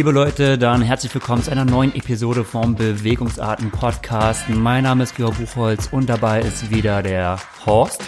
Liebe 0.00 0.12
Leute, 0.12 0.56
dann 0.56 0.80
herzlich 0.80 1.12
willkommen 1.12 1.42
zu 1.42 1.50
einer 1.50 1.66
neuen 1.66 1.94
Episode 1.94 2.42
vom 2.42 2.74
Bewegungsarten 2.74 3.70
Podcast. 3.70 4.48
Mein 4.48 4.84
Name 4.84 5.02
ist 5.02 5.14
Georg 5.14 5.36
Buchholz 5.36 5.88
und 5.92 6.08
dabei 6.08 6.40
ist 6.40 6.70
wieder 6.70 7.02
der 7.02 7.38
Horst. 7.66 8.02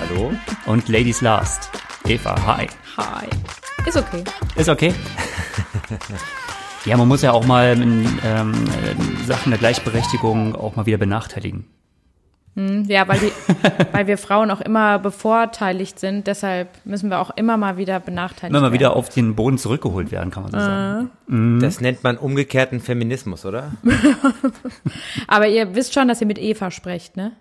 Hallo. 0.00 0.32
Und 0.66 0.88
Ladies 0.88 1.20
Last. 1.20 1.70
Eva, 2.08 2.34
hi. 2.44 2.66
Hi. 2.96 3.28
Ist 3.86 3.98
okay. 3.98 4.24
Ist 4.56 4.68
okay? 4.68 4.92
ja, 6.86 6.96
man 6.96 7.06
muss 7.06 7.22
ja 7.22 7.30
auch 7.30 7.46
mal 7.46 7.80
in 7.80 8.18
ähm, 8.24 8.52
Sachen 9.28 9.50
der 9.50 9.60
Gleichberechtigung 9.60 10.56
auch 10.56 10.74
mal 10.74 10.86
wieder 10.86 10.98
benachteiligen. 10.98 11.66
Hm, 12.58 12.84
ja, 12.88 13.06
weil, 13.06 13.20
die, 13.20 13.32
weil 13.92 14.08
wir 14.08 14.18
Frauen 14.18 14.50
auch 14.50 14.60
immer 14.60 14.98
bevorteiligt 14.98 16.00
sind, 16.00 16.26
deshalb 16.26 16.68
müssen 16.84 17.08
wir 17.08 17.20
auch 17.20 17.30
immer 17.36 17.56
mal 17.56 17.76
wieder 17.76 18.00
benachteiligt 18.00 18.50
Immer 18.50 18.58
mal 18.58 18.64
werden. 18.64 18.72
wieder 18.74 18.96
auf 18.96 19.08
den 19.08 19.36
Boden 19.36 19.58
zurückgeholt 19.58 20.10
werden, 20.10 20.32
kann 20.32 20.42
man 20.42 20.50
so 20.52 20.58
sagen. 20.58 21.10
Mhm. 21.28 21.60
Das 21.60 21.80
nennt 21.80 22.02
man 22.02 22.16
umgekehrten 22.18 22.80
Feminismus, 22.80 23.44
oder? 23.46 23.70
Aber 25.28 25.46
ihr 25.46 25.74
wisst 25.76 25.94
schon, 25.94 26.08
dass 26.08 26.20
ihr 26.20 26.26
mit 26.26 26.38
Eva 26.38 26.70
sprecht, 26.72 27.16
ne? 27.16 27.32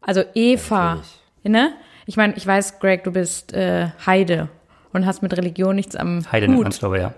Also 0.00 0.22
Eva, 0.34 1.02
ne? 1.44 1.72
Ich 2.06 2.16
meine, 2.16 2.34
ich 2.36 2.46
weiß, 2.46 2.78
Greg, 2.80 3.04
du 3.04 3.12
bist 3.12 3.52
äh, 3.52 3.88
Heide 4.06 4.48
und 4.92 5.06
hast 5.06 5.22
mit 5.22 5.36
Religion 5.36 5.74
nichts 5.76 5.94
am 5.96 6.22
Heide 6.32 6.48
nennt 6.48 6.64
Hut. 6.64 6.74
ich, 6.94 7.00
ja. 7.00 7.14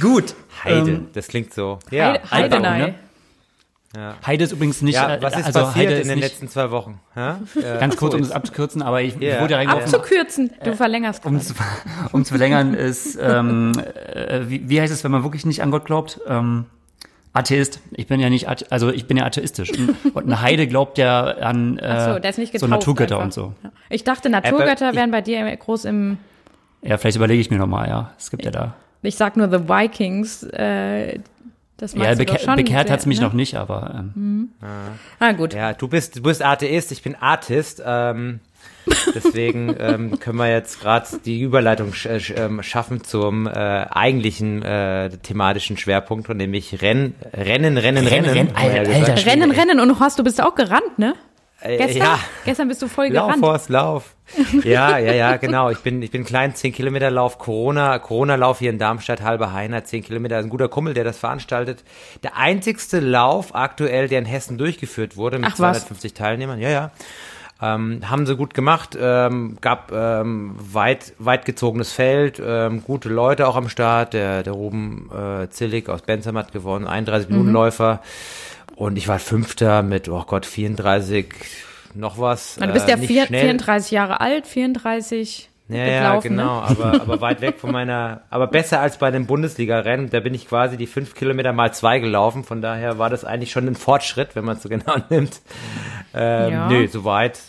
Gut. 0.00 0.34
Heide, 0.64 0.90
Ähm, 0.92 1.06
das 1.12 1.28
klingt 1.28 1.52
so. 1.54 1.78
Ja. 1.90 2.12
Heide, 2.14 2.30
Heidenei. 2.30 2.78
ne? 2.78 2.94
Heide 4.26 4.44
ist 4.44 4.52
übrigens 4.52 4.80
nicht, 4.80 4.94
Ja, 4.94 5.16
äh, 5.16 5.22
was 5.22 5.36
ist 5.36 5.46
also 5.46 5.60
passiert 5.60 5.88
Heide 5.90 6.00
in 6.00 6.08
den 6.08 6.14
nicht, 6.18 6.24
letzten 6.30 6.48
zwei 6.48 6.70
Wochen? 6.70 7.00
Hä? 7.14 7.32
Äh, 7.60 7.78
ganz 7.78 7.96
kurz, 7.96 8.14
um 8.14 8.20
es 8.22 8.30
abzukürzen, 8.30 8.80
aber 8.82 9.02
ich 9.02 9.16
Ja. 9.20 9.40
wurde 9.42 9.56
reingeworfen. 9.56 9.94
Abzukürzen, 9.94 10.50
du 10.64 10.74
verlängerst 10.74 11.24
um 11.26 11.32
gerade. 11.34 11.44
zu, 11.44 11.54
um 12.12 12.24
zu 12.24 12.30
verlängern 12.30 12.72
ist, 12.74 13.18
ähm, 13.20 13.72
äh, 14.14 14.40
wie, 14.48 14.68
wie 14.68 14.80
heißt 14.80 14.92
es, 14.92 15.04
wenn 15.04 15.10
man 15.10 15.22
wirklich 15.24 15.44
nicht 15.44 15.62
an 15.62 15.70
Gott 15.70 15.84
glaubt? 15.84 16.20
Ähm, 16.26 16.64
Atheist. 17.34 17.80
Ich 17.92 18.06
bin 18.06 18.20
ja 18.20 18.28
nicht, 18.30 18.48
athe 18.48 18.66
also 18.70 18.90
ich 18.90 19.06
bin 19.06 19.16
ja 19.16 19.24
atheistisch. 19.24 19.70
Und, 20.14 20.24
eine 20.26 20.42
Heide 20.42 20.66
glaubt 20.66 20.98
ja 20.98 21.22
an 21.24 21.78
äh, 21.78 21.86
Ach 21.86 22.14
so, 22.14 22.18
der 22.18 22.30
ist 22.30 22.38
nicht 22.38 22.58
so 22.58 22.66
Naturgötter 22.66 23.16
einfach. 23.16 23.24
und 23.24 23.32
so. 23.34 23.52
Ja. 23.62 23.70
Ich 23.88 24.04
dachte, 24.04 24.28
Naturgötter 24.30 24.90
ich- 24.90 24.96
wären 24.96 25.10
bei 25.10 25.22
dir 25.22 25.54
groß 25.56 25.86
im, 25.86 26.18
Ja, 26.82 26.98
vielleicht 26.98 27.16
überlege 27.16 27.40
ich 27.40 27.50
mir 27.50 27.56
nochmal, 27.58 27.88
ja. 27.88 28.10
Es 28.18 28.30
gibt 28.30 28.44
ja 28.44 28.50
da. 28.50 28.74
ich 29.02 29.16
sag 29.16 29.36
nur 29.38 29.48
The 29.50 29.66
Vikings, 29.68 30.42
äh, 30.44 31.20
das 31.82 31.94
Ja, 31.94 32.14
doch 32.14 32.38
schon 32.38 32.56
bekehrt 32.56 32.86
sehr, 32.86 32.94
hat's 32.94 33.06
mich 33.06 33.18
ne? 33.18 33.26
noch 33.26 33.32
nicht, 33.32 33.56
aber 33.56 34.04
ähm, 34.20 34.50
Ah, 35.18 35.32
gut. 35.32 35.52
Ja, 35.52 35.72
du 35.72 35.88
bist, 35.88 36.16
du 36.16 36.22
bist 36.22 36.42
Atheist, 36.42 36.92
ich 36.92 37.02
bin 37.02 37.16
Artist. 37.16 37.82
Ähm, 37.84 38.40
deswegen 39.14 39.74
ähm, 39.78 40.18
können 40.18 40.38
wir 40.38 40.48
jetzt 40.48 40.80
gerade 40.80 41.06
die 41.24 41.40
Überleitung 41.40 41.92
sch 41.92 42.08
sch 42.18 42.32
ähm, 42.36 42.62
schaffen 42.62 43.02
zum 43.04 43.46
äh, 43.46 43.50
eigentlichen 43.50 44.62
äh, 44.62 45.10
thematischen 45.10 45.76
Schwerpunkt, 45.76 46.28
und 46.28 46.36
nämlich 46.36 46.82
Renn, 46.82 47.14
Rennen, 47.32 47.78
Rennen, 47.78 48.06
Rennen. 48.06 48.30
Rennen, 48.30 48.50
wir 48.50 48.56
Alter, 48.56 48.84
gesagt. 48.84 49.08
Alter. 49.10 49.26
Rennen, 49.30 49.50
rennen 49.50 49.80
und 49.80 50.00
Horst, 50.00 50.18
du 50.18 50.24
bist 50.24 50.42
auch 50.42 50.54
gerannt, 50.54 50.98
ne? 50.98 51.14
Äh, 51.62 51.76
Gestern? 51.78 51.96
Ja, 52.02 52.18
Gestern 52.44 52.68
bist 52.68 52.82
du 52.82 52.88
voll 52.88 53.08
Lauf, 53.08 53.26
gerannt. 53.28 53.42
Horst, 53.44 53.68
lauf. 53.68 54.14
Ja, 54.64 54.98
ja, 54.98 55.12
ja, 55.12 55.36
genau. 55.36 55.70
Ich 55.70 55.78
bin, 55.78 56.00
ich 56.02 56.10
bin 56.10 56.24
klein, 56.24 56.54
10 56.54 56.72
Kilometer 56.72 57.10
Lauf, 57.10 57.38
Corona, 57.38 57.98
Corona-Lauf 57.98 58.58
hier 58.60 58.70
in 58.70 58.78
Darmstadt, 58.78 59.22
halber 59.22 59.52
Heiner, 59.52 59.84
10 59.84 60.02
Kilometer, 60.04 60.38
ein 60.38 60.48
guter 60.48 60.68
Kumpel, 60.68 60.94
der 60.94 61.04
das 61.04 61.18
veranstaltet. 61.18 61.84
Der 62.22 62.36
einzigste 62.36 62.98
Lauf 63.00 63.54
aktuell, 63.54 64.08
der 64.08 64.18
in 64.20 64.24
Hessen 64.24 64.58
durchgeführt 64.58 65.16
wurde, 65.16 65.38
mit 65.38 65.46
Ach, 65.52 65.58
was? 65.58 65.78
250 65.80 66.14
Teilnehmern. 66.14 66.60
Ja, 66.60 66.70
ja. 66.70 66.90
Ähm, 67.60 68.00
haben 68.10 68.26
sie 68.26 68.34
gut 68.36 68.54
gemacht, 68.54 68.98
ähm, 69.00 69.56
gab 69.60 69.92
ähm, 69.92 70.56
weit, 70.58 71.12
weit 71.18 71.44
gezogenes 71.44 71.92
Feld, 71.92 72.42
ähm, 72.44 72.82
gute 72.82 73.08
Leute 73.08 73.46
auch 73.46 73.54
am 73.54 73.68
Start. 73.68 74.14
Der, 74.14 74.42
der 74.42 74.52
Ruben 74.52 75.08
äh, 75.14 75.48
Zillig 75.48 75.88
aus 75.88 76.02
Bensheim 76.02 76.36
hat 76.38 76.50
gewonnen, 76.52 76.88
31 76.88 77.28
Mhm. 77.28 77.34
Minuten 77.36 77.52
Läufer. 77.52 78.00
Und 78.76 78.96
ich 78.96 79.08
war 79.08 79.18
Fünfter 79.18 79.82
mit, 79.82 80.08
oh 80.08 80.24
Gott, 80.26 80.46
34, 80.46 81.26
noch 81.94 82.18
was. 82.18 82.56
Du 82.56 82.66
bist 82.68 82.88
äh, 82.88 82.92
ja 82.92 82.96
vier, 82.96 83.26
schnell. 83.26 83.42
34 83.42 83.90
Jahre 83.90 84.20
alt, 84.20 84.46
34 84.46 85.50
Ja, 85.68 85.76
ja, 85.86 86.20
genau, 86.20 86.60
ne? 86.60 86.66
aber, 86.68 87.00
aber 87.00 87.20
weit 87.20 87.40
weg 87.40 87.58
von 87.58 87.70
meiner, 87.70 88.22
aber 88.30 88.46
besser 88.46 88.80
als 88.80 88.98
bei 88.98 89.10
dem 89.10 89.26
Bundesliga-Rennen. 89.26 90.10
Da 90.10 90.20
bin 90.20 90.34
ich 90.34 90.48
quasi 90.48 90.76
die 90.76 90.86
fünf 90.86 91.14
Kilometer 91.14 91.52
mal 91.52 91.72
zwei 91.72 91.98
gelaufen. 91.98 92.44
Von 92.44 92.62
daher 92.62 92.98
war 92.98 93.10
das 93.10 93.24
eigentlich 93.24 93.52
schon 93.52 93.66
ein 93.66 93.74
Fortschritt, 93.74 94.34
wenn 94.34 94.44
man 94.44 94.56
es 94.56 94.62
so 94.62 94.68
genau 94.70 94.96
nimmt. 95.10 95.40
Ähm, 96.14 96.52
Ja. 96.52 96.68
Nö, 96.68 96.88
soweit. 96.88 97.40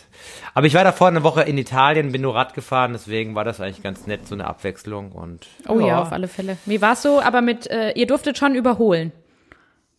Aber 0.54 0.66
ich 0.66 0.74
war 0.74 0.84
davor 0.84 1.08
eine 1.08 1.24
Woche 1.24 1.42
in 1.42 1.58
Italien, 1.58 2.12
bin 2.12 2.22
nur 2.22 2.34
Rad 2.36 2.54
gefahren, 2.54 2.92
deswegen 2.92 3.34
war 3.34 3.44
das 3.44 3.60
eigentlich 3.60 3.82
ganz 3.82 4.06
nett, 4.06 4.28
so 4.28 4.34
eine 4.36 4.46
Abwechslung 4.46 5.10
und. 5.10 5.46
Oh 5.68 5.80
ja, 5.80 6.00
auf 6.00 6.12
alle 6.12 6.28
Fälle. 6.28 6.58
Wie 6.64 6.80
war's 6.80 7.02
so? 7.02 7.20
Aber 7.20 7.40
mit, 7.40 7.66
äh, 7.66 7.90
ihr 7.92 8.06
durftet 8.06 8.38
schon 8.38 8.54
überholen 8.54 9.10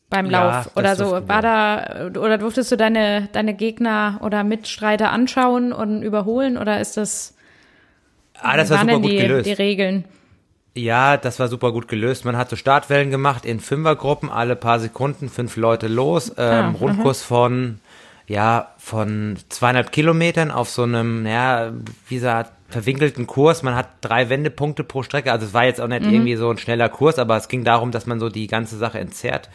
beim 0.10 0.30
Lauf 0.30 0.72
oder 0.76 0.96
so. 0.96 1.28
War 1.28 1.42
da, 1.42 2.08
oder 2.20 2.38
durftest 2.38 2.72
du 2.72 2.78
deine, 2.78 3.28
deine 3.32 3.54
Gegner 3.54 4.20
oder 4.24 4.44
Mitstreiter 4.44 5.12
anschauen 5.12 5.74
und 5.74 6.02
überholen 6.04 6.58
oder 6.58 6.80
ist 6.80 6.98
das, 6.98 7.34
Ah, 8.42 8.58
das 8.58 8.70
war 8.70 8.78
waren 8.80 8.88
super 8.90 9.00
gut 9.02 9.12
die, 9.12 9.18
gelöst. 9.18 9.46
die 9.48 9.54
Regeln? 9.54 10.06
Ja, 10.78 11.16
das 11.16 11.40
war 11.40 11.48
super 11.48 11.72
gut 11.72 11.88
gelöst. 11.88 12.26
Man 12.26 12.36
hat 12.36 12.50
so 12.50 12.58
Startwellen 12.58 13.10
gemacht 13.10 13.46
in 13.46 13.62
Fünfergruppen, 13.62 14.30
alle 14.30 14.56
paar 14.58 14.80
Sekunden, 14.80 15.30
fünf 15.30 15.56
Leute 15.56 15.88
los. 15.88 16.38
Ah, 16.38 16.60
Ähm, 16.60 16.76
Rundkurs 16.76 17.24
von, 17.24 17.80
ja, 18.28 18.72
von 18.78 19.38
zweieinhalb 19.48 19.94
Kilometern 19.94 20.52
auf 20.52 20.70
so 20.70 20.84
einem, 20.84 21.26
ja, 21.26 21.72
wie 22.10 22.16
gesagt, 22.16 22.52
verwinkelten 22.68 23.26
Kurs. 23.26 23.64
Man 23.64 23.76
hat 23.76 23.88
drei 24.02 24.28
Wendepunkte 24.28 24.84
pro 24.84 25.02
Strecke. 25.02 25.32
Also 25.32 25.46
es 25.46 25.54
war 25.54 25.64
jetzt 25.64 25.80
auch 25.80 25.88
Mhm. 25.88 25.94
nicht 25.94 26.08
irgendwie 26.12 26.36
so 26.36 26.50
ein 26.50 26.58
schneller 26.58 26.90
Kurs, 26.90 27.20
aber 27.20 27.38
es 27.38 27.48
ging 27.48 27.64
darum, 27.64 27.92
dass 27.92 28.06
man 28.06 28.20
so 28.20 28.28
die 28.28 28.48
ganze 28.48 28.78
Sache 28.78 29.00
entzerrt. 29.00 29.50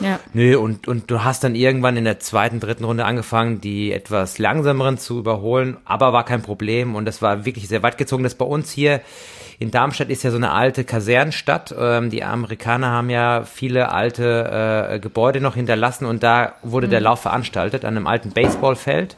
Ja. 0.00 0.18
Nö, 0.32 0.58
und, 0.58 0.88
und 0.88 1.10
du 1.10 1.22
hast 1.22 1.44
dann 1.44 1.54
irgendwann 1.54 1.96
in 1.96 2.04
der 2.04 2.18
zweiten, 2.18 2.60
dritten 2.60 2.84
Runde 2.84 3.04
angefangen, 3.04 3.60
die 3.60 3.92
etwas 3.92 4.38
langsameren 4.38 4.98
zu 4.98 5.18
überholen, 5.18 5.76
aber 5.84 6.12
war 6.12 6.24
kein 6.24 6.42
Problem 6.42 6.94
und 6.94 7.04
das 7.04 7.22
war 7.22 7.44
wirklich 7.44 7.68
sehr 7.68 7.82
weit 7.82 7.98
gezogen. 7.98 8.24
Das 8.24 8.34
bei 8.34 8.44
uns 8.44 8.70
hier 8.70 9.00
in 9.58 9.70
Darmstadt 9.70 10.10
ist 10.10 10.24
ja 10.24 10.30
so 10.30 10.36
eine 10.36 10.50
alte 10.50 10.84
Kasernenstadt. 10.84 11.74
Ähm, 11.78 12.10
die 12.10 12.24
Amerikaner 12.24 12.90
haben 12.90 13.08
ja 13.08 13.44
viele 13.44 13.92
alte 13.92 14.90
äh, 14.90 14.98
Gebäude 14.98 15.40
noch 15.40 15.54
hinterlassen 15.54 16.06
und 16.06 16.22
da 16.22 16.54
wurde 16.62 16.88
der 16.88 17.00
Lauf 17.00 17.20
veranstaltet 17.20 17.84
an 17.84 17.96
einem 17.96 18.06
alten 18.06 18.30
Baseballfeld 18.30 19.16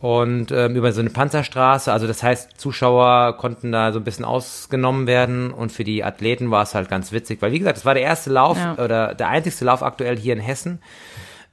und 0.00 0.52
ähm, 0.52 0.76
über 0.76 0.92
so 0.92 1.00
eine 1.00 1.10
Panzerstraße. 1.10 1.92
Also 1.92 2.06
das 2.06 2.22
heißt, 2.22 2.60
Zuschauer 2.60 3.36
konnten 3.38 3.72
da 3.72 3.92
so 3.92 3.98
ein 3.98 4.04
bisschen 4.04 4.24
ausgenommen 4.24 5.06
werden 5.06 5.50
und 5.50 5.72
für 5.72 5.84
die 5.84 6.04
Athleten 6.04 6.50
war 6.50 6.62
es 6.62 6.74
halt 6.74 6.88
ganz 6.88 7.12
witzig, 7.12 7.40
weil 7.42 7.52
wie 7.52 7.58
gesagt, 7.58 7.78
es 7.78 7.84
war 7.84 7.94
der 7.94 8.02
erste 8.02 8.30
Lauf 8.30 8.58
Ja. 8.58 8.74
oder 8.82 9.14
der 9.14 9.28
einzigste 9.28 9.64
Lauf 9.64 9.82
aktuell 9.82 10.16
hier 10.18 10.34
in 10.34 10.40
Hessen 10.40 10.80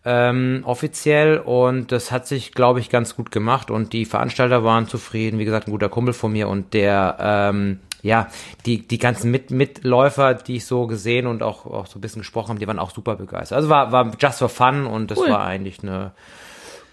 ähm, 0.06 0.64
offiziell 0.66 1.38
und 1.38 1.94
das 1.94 2.12
hat 2.12 2.28
sich, 2.28 2.52
glaube 2.52 2.82
ich, 2.82 2.90
ganz 2.90 3.16
gut 3.16 3.32
gemacht 3.32 3.72
und 3.72 3.94
die 3.94 4.04
Veranstalter 4.04 4.64
waren 4.66 4.88
zufrieden. 4.90 5.40
Wie 5.40 5.46
gesagt, 5.46 5.68
ein 5.68 5.72
guter 5.72 5.88
Kumpel 5.88 6.14
von 6.14 6.34
mir 6.34 6.50
und 6.50 6.74
der 6.74 7.16
ähm, 7.22 7.80
ja, 8.02 8.28
die, 8.66 8.86
die 8.86 8.98
ganzen 8.98 9.32
Mit 9.32 9.50
Mitläufer, 9.52 10.34
die 10.34 10.58
ich 10.58 10.66
so 10.66 10.88
gesehen 10.88 11.26
und 11.26 11.42
auch, 11.42 11.66
auch 11.66 11.86
so 11.88 11.98
ein 11.98 12.02
bisschen 12.02 12.22
gesprochen 12.22 12.50
haben, 12.50 12.60
die 12.60 12.68
waren 12.68 12.80
auch 12.80 12.92
super 12.92 13.16
begeistert. 13.16 13.56
Also 13.56 13.70
war, 13.70 13.94
war 13.94 14.12
just 14.20 14.40
for 14.40 14.50
fun 14.50 14.86
und 14.86 15.10
das 15.10 15.20
Cool. 15.20 15.30
war 15.30 15.46
eigentlich 15.46 15.82
eine 15.84 16.12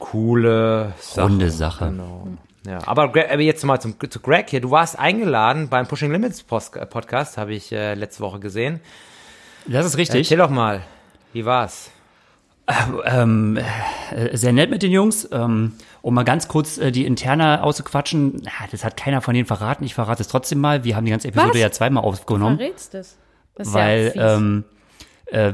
coole 0.00 0.92
Sache. 0.98 1.22
Runde 1.22 1.50
Sache. 1.50 1.86
Genau. 1.86 2.26
Ja, 2.66 2.78
aber, 2.86 3.04
aber 3.04 3.40
jetzt 3.40 3.64
mal 3.64 3.80
zum, 3.80 3.94
zu 4.10 4.20
Greg 4.20 4.50
hier. 4.50 4.60
Du 4.60 4.70
warst 4.70 4.98
eingeladen 4.98 5.68
beim 5.68 5.86
Pushing 5.86 6.10
Limits 6.10 6.42
Post 6.42 6.72
Podcast, 6.90 7.38
habe 7.38 7.54
ich 7.54 7.72
äh, 7.72 7.94
letzte 7.94 8.22
Woche 8.22 8.40
gesehen. 8.40 8.80
das 9.66 9.86
ist 9.86 9.96
richtig. 9.96 10.26
Erzähl 10.26 10.38
doch 10.38 10.50
mal, 10.50 10.82
wie 11.32 11.44
war's? 11.44 11.90
Ähm, 13.04 13.58
äh, 14.14 14.36
sehr 14.36 14.52
nett 14.52 14.70
mit 14.70 14.82
den 14.82 14.92
Jungs. 14.92 15.28
Ähm, 15.32 15.72
um 16.02 16.14
mal 16.14 16.24
ganz 16.24 16.48
kurz 16.48 16.78
äh, 16.78 16.92
die 16.92 17.04
Interne 17.04 17.62
auszuquatschen, 17.62 18.42
das 18.70 18.84
hat 18.84 18.96
keiner 18.96 19.20
von 19.20 19.34
denen 19.34 19.46
verraten. 19.46 19.84
Ich 19.84 19.94
verrate 19.94 20.22
es 20.22 20.28
trotzdem 20.28 20.60
mal. 20.60 20.84
Wir 20.84 20.96
haben 20.96 21.04
die 21.04 21.10
ganze 21.10 21.28
Episode 21.28 21.54
Was? 21.54 21.60
ja 21.60 21.70
zweimal 21.72 22.04
aufgenommen. 22.04 22.58
Verrätst 22.58 22.94
das? 22.94 23.16
das 23.54 23.68
ist 23.68 23.74
weil 23.74 24.12
ja 24.14 24.28
fies. 24.28 24.38
ähm, 24.38 24.64
äh, 25.26 25.52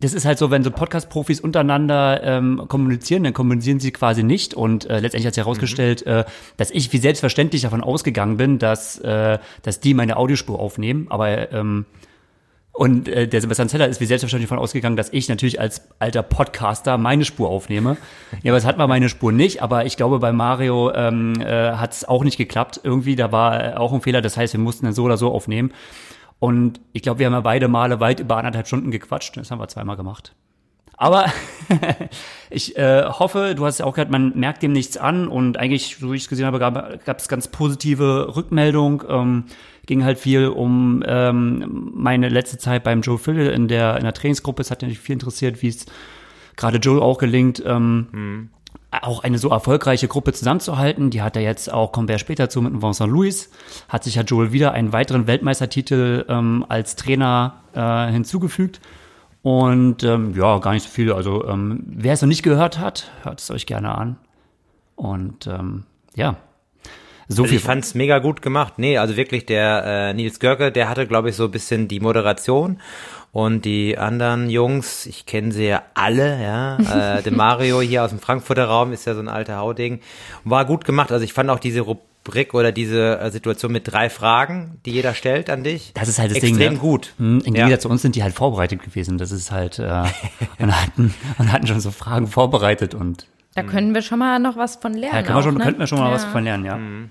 das 0.00 0.14
ist 0.14 0.24
halt 0.24 0.38
so, 0.38 0.50
wenn 0.50 0.64
so 0.64 0.70
Podcast-Profis 0.70 1.40
untereinander 1.40 2.22
ähm, 2.22 2.64
kommunizieren, 2.68 3.22
dann 3.22 3.34
kommunizieren 3.34 3.80
sie 3.80 3.92
quasi 3.92 4.22
nicht. 4.22 4.54
Und 4.54 4.86
äh, 4.86 5.00
letztendlich 5.00 5.26
hat 5.26 5.34
sich 5.34 5.44
herausgestellt, 5.44 6.06
äh, 6.06 6.24
dass 6.56 6.70
ich 6.70 6.92
wie 6.92 6.98
selbstverständlich 6.98 7.62
davon 7.62 7.82
ausgegangen 7.82 8.38
bin, 8.38 8.58
dass, 8.58 8.98
äh, 8.98 9.38
dass 9.62 9.80
die 9.80 9.92
meine 9.94 10.16
Audiospur 10.16 10.58
aufnehmen. 10.58 11.06
Aber 11.10 11.52
ähm, 11.52 11.84
und 12.72 13.08
äh, 13.08 13.28
der 13.28 13.42
Sebastian 13.42 13.68
Zeller 13.68 13.88
ist 13.88 14.00
wie 14.00 14.06
selbstverständlich 14.06 14.48
davon 14.48 14.62
ausgegangen, 14.62 14.96
dass 14.96 15.12
ich 15.12 15.28
natürlich 15.28 15.60
als 15.60 15.82
alter 15.98 16.22
Podcaster 16.22 16.96
meine 16.96 17.26
Spur 17.26 17.50
aufnehme. 17.50 17.98
Ja, 18.42 18.52
aber 18.52 18.58
es 18.58 18.64
hat 18.64 18.78
mal 18.78 18.86
meine 18.86 19.10
Spur 19.10 19.32
nicht, 19.32 19.60
aber 19.60 19.84
ich 19.84 19.98
glaube, 19.98 20.18
bei 20.18 20.32
Mario 20.32 20.90
ähm, 20.94 21.34
äh, 21.40 21.72
hat 21.72 21.92
es 21.92 22.08
auch 22.08 22.24
nicht 22.24 22.38
geklappt. 22.38 22.80
Irgendwie, 22.82 23.16
da 23.16 23.32
war 23.32 23.62
äh, 23.62 23.74
auch 23.74 23.92
ein 23.92 24.00
Fehler. 24.00 24.22
Das 24.22 24.38
heißt, 24.38 24.54
wir 24.54 24.60
mussten 24.60 24.86
dann 24.86 24.94
so 24.94 25.02
oder 25.02 25.18
so 25.18 25.30
aufnehmen. 25.30 25.72
Und 26.40 26.80
ich 26.92 27.02
glaube, 27.02 27.20
wir 27.20 27.26
haben 27.26 27.34
ja 27.34 27.40
beide 27.40 27.68
Male 27.68 28.00
weit 28.00 28.18
über 28.18 28.38
anderthalb 28.38 28.66
Stunden 28.66 28.90
gequatscht. 28.90 29.36
Das 29.36 29.50
haben 29.50 29.60
wir 29.60 29.68
zweimal 29.68 29.96
gemacht. 29.96 30.34
Aber 30.96 31.26
ich 32.50 32.76
äh, 32.76 33.04
hoffe, 33.04 33.54
du 33.54 33.64
hast 33.64 33.78
ja 33.78 33.86
auch 33.86 33.94
gehört, 33.94 34.10
man 34.10 34.38
merkt 34.38 34.62
dem 34.62 34.72
nichts 34.72 34.98
an 34.98 35.28
und 35.28 35.58
eigentlich, 35.58 35.96
so 35.98 36.12
wie 36.12 36.16
ich 36.16 36.24
es 36.24 36.28
gesehen 36.28 36.44
habe, 36.46 36.58
gab 36.58 37.18
es 37.18 37.28
ganz 37.28 37.48
positive 37.48 38.36
Rückmeldung. 38.36 39.02
Ähm, 39.08 39.44
ging 39.86 40.04
halt 40.04 40.18
viel 40.18 40.48
um 40.48 41.02
ähm, 41.06 41.90
meine 41.94 42.28
letzte 42.28 42.58
Zeit 42.58 42.84
beim 42.84 43.00
Joe 43.00 43.18
Phil 43.18 43.46
in 43.46 43.66
der, 43.66 43.96
in 43.96 44.04
der 44.04 44.12
Trainingsgruppe. 44.12 44.62
Es 44.62 44.70
hat 44.70 44.82
natürlich 44.82 44.98
viel 44.98 45.14
interessiert, 45.14 45.62
wie 45.62 45.68
es 45.68 45.86
gerade 46.56 46.78
Joel 46.78 47.00
auch 47.00 47.18
gelingt, 47.18 47.62
ähm, 47.66 48.06
mhm. 48.12 48.48
Auch 48.90 49.22
eine 49.22 49.38
so 49.38 49.50
erfolgreiche 49.50 50.08
Gruppe 50.08 50.32
zusammenzuhalten. 50.32 51.10
Die 51.10 51.22
hat 51.22 51.36
er 51.36 51.42
jetzt 51.42 51.72
auch, 51.72 51.92
kommen 51.92 52.08
wir 52.08 52.18
später 52.18 52.48
zu, 52.48 52.60
mit 52.60 52.82
Vincent 52.82 53.10
Louis, 53.10 53.50
hat 53.88 54.04
sich 54.04 54.16
ja 54.16 54.22
Joel 54.22 54.52
wieder 54.52 54.72
einen 54.72 54.92
weiteren 54.92 55.26
Weltmeistertitel 55.26 56.24
ähm, 56.28 56.64
als 56.68 56.96
Trainer 56.96 57.60
äh, 57.74 58.10
hinzugefügt. 58.10 58.80
Und 59.42 60.02
ähm, 60.02 60.34
ja, 60.36 60.58
gar 60.58 60.72
nicht 60.72 60.84
so 60.84 60.90
viel. 60.90 61.12
Also 61.12 61.46
ähm, 61.46 61.82
wer 61.86 62.12
es 62.12 62.20
noch 62.20 62.28
nicht 62.28 62.42
gehört 62.42 62.78
hat, 62.78 63.10
hört 63.22 63.40
es 63.40 63.50
euch 63.50 63.66
gerne 63.66 63.94
an. 63.96 64.16
Und 64.96 65.46
ähm, 65.46 65.84
ja, 66.14 66.36
so 67.30 67.44
also 67.44 67.44
viel. 67.44 67.58
Ich 67.58 67.64
fand's 67.64 67.94
mega 67.94 68.18
gut 68.18 68.42
gemacht. 68.42 68.74
Nee, 68.78 68.98
also 68.98 69.16
wirklich 69.16 69.46
der 69.46 69.84
äh, 69.84 70.14
Nils 70.14 70.40
Görke, 70.40 70.72
der 70.72 70.88
hatte, 70.88 71.06
glaube 71.06 71.30
ich, 71.30 71.36
so 71.36 71.44
ein 71.44 71.50
bisschen 71.52 71.86
die 71.86 72.00
Moderation. 72.00 72.80
Und 73.32 73.64
die 73.64 73.96
anderen 73.96 74.50
Jungs, 74.50 75.06
ich 75.06 75.24
kenne 75.24 75.52
sie 75.52 75.66
ja 75.66 75.82
alle, 75.94 76.42
ja. 76.42 76.78
Äh, 76.90 77.22
der 77.22 77.32
Mario 77.32 77.80
hier 77.80 78.02
aus 78.02 78.10
dem 78.10 78.18
Frankfurter 78.18 78.64
Raum 78.64 78.92
ist 78.92 79.06
ja 79.06 79.14
so 79.14 79.20
ein 79.20 79.28
alter 79.28 79.58
Hauding. 79.58 80.00
War 80.44 80.64
gut 80.64 80.84
gemacht. 80.84 81.12
Also 81.12 81.24
ich 81.24 81.32
fand 81.32 81.48
auch 81.50 81.60
diese 81.60 81.80
Rubrik 81.80 82.52
oder 82.54 82.72
diese 82.72 83.20
äh, 83.20 83.30
Situation 83.30 83.70
mit 83.70 83.90
drei 83.90 84.10
Fragen, 84.10 84.80
die 84.84 84.90
jeder 84.90 85.14
stellt 85.14 85.50
an 85.50 85.62
dich. 85.62 85.92
Das 85.94 86.08
ist 86.08 86.18
halt 86.18 86.30
das 86.30 86.38
extrem 86.38 86.58
Ding. 86.58 86.72
Extrem 86.72 86.74
ne? 86.74 86.80
gut. 86.80 87.14
Hm, 87.18 87.42
Im 87.44 87.54
Gegensatz 87.54 87.70
ja. 87.70 87.78
zu 87.78 87.88
uns 87.88 88.02
sind 88.02 88.16
die 88.16 88.22
halt 88.24 88.34
vorbereitet 88.34 88.82
gewesen. 88.82 89.18
Das 89.18 89.30
ist 89.30 89.52
halt, 89.52 89.78
äh, 89.78 90.04
und 90.58 90.82
hatten, 90.82 91.14
und 91.38 91.52
hatten 91.52 91.66
schon 91.66 91.80
so 91.80 91.92
Fragen 91.92 92.26
vorbereitet 92.26 92.94
und. 92.94 93.26
Da 93.54 93.62
können 93.62 93.94
wir 93.94 94.02
schon 94.02 94.20
mal 94.20 94.38
noch 94.38 94.56
was 94.56 94.76
von 94.76 94.94
lernen. 94.94 95.16
Ja, 95.16 95.22
können 95.22 95.38
wir 95.38 95.42
schon, 95.42 95.54
ne? 95.54 95.64
könnten 95.64 95.80
wir 95.80 95.86
schon 95.86 95.98
mal 95.98 96.08
ja. 96.08 96.14
was 96.14 96.24
von 96.24 96.44
lernen, 96.44 96.64
ja. 96.64 96.76
Mhm. 96.76 97.10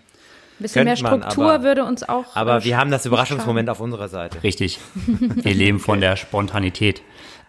Ein 0.60 0.64
bisschen 0.64 0.84
mehr 0.84 0.96
Struktur 0.98 1.46
man, 1.46 1.56
aber, 1.56 1.64
würde 1.64 1.86
uns 1.86 2.08
auch. 2.08 2.36
Aber 2.36 2.58
äh, 2.58 2.64
wir 2.66 2.78
haben 2.78 2.92
das 2.92 3.06
Überraschungsmoment 3.06 3.70
auf 3.70 3.80
unserer 3.80 4.10
Seite. 4.10 4.44
Richtig. 4.44 4.80
Wir 5.06 5.54
leben 5.54 5.80
von 5.80 6.02
der 6.02 6.18
Spontanität. 6.18 7.02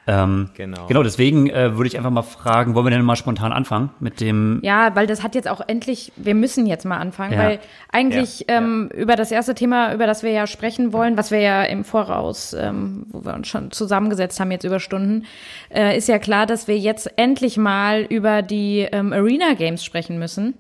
Ähm, 0.07 0.51
genau. 0.57 0.87
Genau, 0.87 1.03
deswegen 1.03 1.51
äh, 1.51 1.77
würde 1.77 1.89
ich 1.89 1.97
einfach 1.97 2.11
mal 2.11 2.23
fragen, 2.23 2.75
wollen 2.75 2.87
wir 2.87 2.91
denn 2.91 3.05
mal 3.05 3.17
spontan 3.17 3.53
anfangen 3.53 3.91
mit 4.01 4.21
dem? 4.21 4.61
Ja, 4.63 4.97
weil 4.97 5.07
das 5.07 5.23
hat 5.23 5.35
jetzt 5.35 5.47
auch 5.47 5.61
endlich, 5.67 6.13
wir 6.17 6.35
müssen 6.35 6.67
jetzt 6.67 6.85
mal 6.85 6.97
anfangen, 6.97 7.35
ja. 7.35 7.39
weil 7.39 7.59
eigentlich 7.93 8.47
ja. 8.49 8.57
Ähm, 8.57 8.91
ja. 8.93 9.01
über 9.01 9.15
das 9.15 9.31
erste 9.31 9.55
Thema, 9.55 9.93
über 9.93 10.07
das 10.07 10.23
wir 10.23 10.31
ja 10.31 10.47
sprechen 10.47 10.93
wollen, 10.93 11.17
was 11.17 11.31
wir 11.31 11.41
ja 11.41 11.63
im 11.65 11.85
Voraus, 11.85 12.55
ähm, 12.59 13.07
wo 13.11 13.25
wir 13.25 13.35
uns 13.35 13.49
schon 13.49 13.71
zusammengesetzt 13.71 14.41
haben 14.41 14.51
jetzt 14.51 14.65
über 14.65 14.81
Stunden, 14.81 15.27
äh, 15.73 15.97
ist 15.97 16.09
ja 16.09 16.19
klar, 16.19 16.47
dass 16.47 16.67
wir 16.67 16.79
jetzt 16.79 17.19
endlich 17.19 17.57
mal 17.57 18.03
über 18.03 18.43
die 18.43 18.89
ähm, 18.91 19.13
Arena 19.13 19.55
Games 19.55 19.85
sprechen 19.85 20.19
müssen 20.19 20.55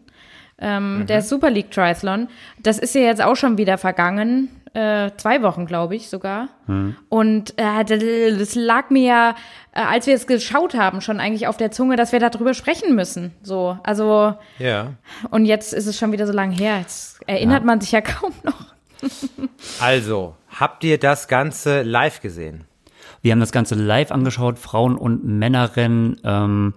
ähm, 0.60 1.00
mhm. 1.00 1.06
der 1.06 1.22
Super 1.22 1.50
League 1.50 1.70
Triathlon. 1.70 2.28
Das 2.62 2.78
ist 2.78 2.94
ja 2.94 3.02
jetzt 3.02 3.22
auch 3.22 3.36
schon 3.36 3.58
wieder 3.58 3.78
vergangen. 3.78 4.48
Äh, 4.72 5.10
zwei 5.16 5.42
Wochen, 5.42 5.66
glaube 5.66 5.96
ich, 5.96 6.08
sogar. 6.08 6.48
Mhm. 6.68 6.94
Und 7.08 7.54
äh, 7.56 7.84
das 7.84 8.54
lag 8.54 8.90
mir 8.90 9.02
ja, 9.02 9.30
äh, 9.72 9.80
als 9.80 10.06
wir 10.06 10.14
es 10.14 10.28
geschaut 10.28 10.74
haben, 10.74 11.00
schon 11.00 11.18
eigentlich 11.18 11.48
auf 11.48 11.56
der 11.56 11.72
Zunge, 11.72 11.96
dass 11.96 12.12
wir 12.12 12.20
darüber 12.20 12.54
sprechen 12.54 12.94
müssen. 12.94 13.32
So, 13.42 13.78
also. 13.82 14.34
Ja. 14.58 14.92
Und 15.30 15.46
jetzt 15.46 15.72
ist 15.72 15.86
es 15.86 15.98
schon 15.98 16.12
wieder 16.12 16.26
so 16.26 16.32
lange 16.32 16.54
her. 16.54 16.78
Jetzt 16.78 17.20
erinnert 17.26 17.60
ja. 17.60 17.66
man 17.66 17.80
sich 17.80 17.90
ja 17.90 18.00
kaum 18.00 18.32
noch. 18.44 18.66
also, 19.80 20.36
habt 20.48 20.84
ihr 20.84 20.98
das 20.98 21.26
Ganze 21.26 21.82
live 21.82 22.20
gesehen? 22.20 22.64
Wir 23.22 23.32
haben 23.32 23.40
das 23.40 23.52
Ganze 23.52 23.74
live 23.74 24.12
angeschaut, 24.12 24.58
Frauen- 24.58 24.96
und 24.96 25.24
Männerrennen. 25.24 26.20
Ähm, 26.24 26.74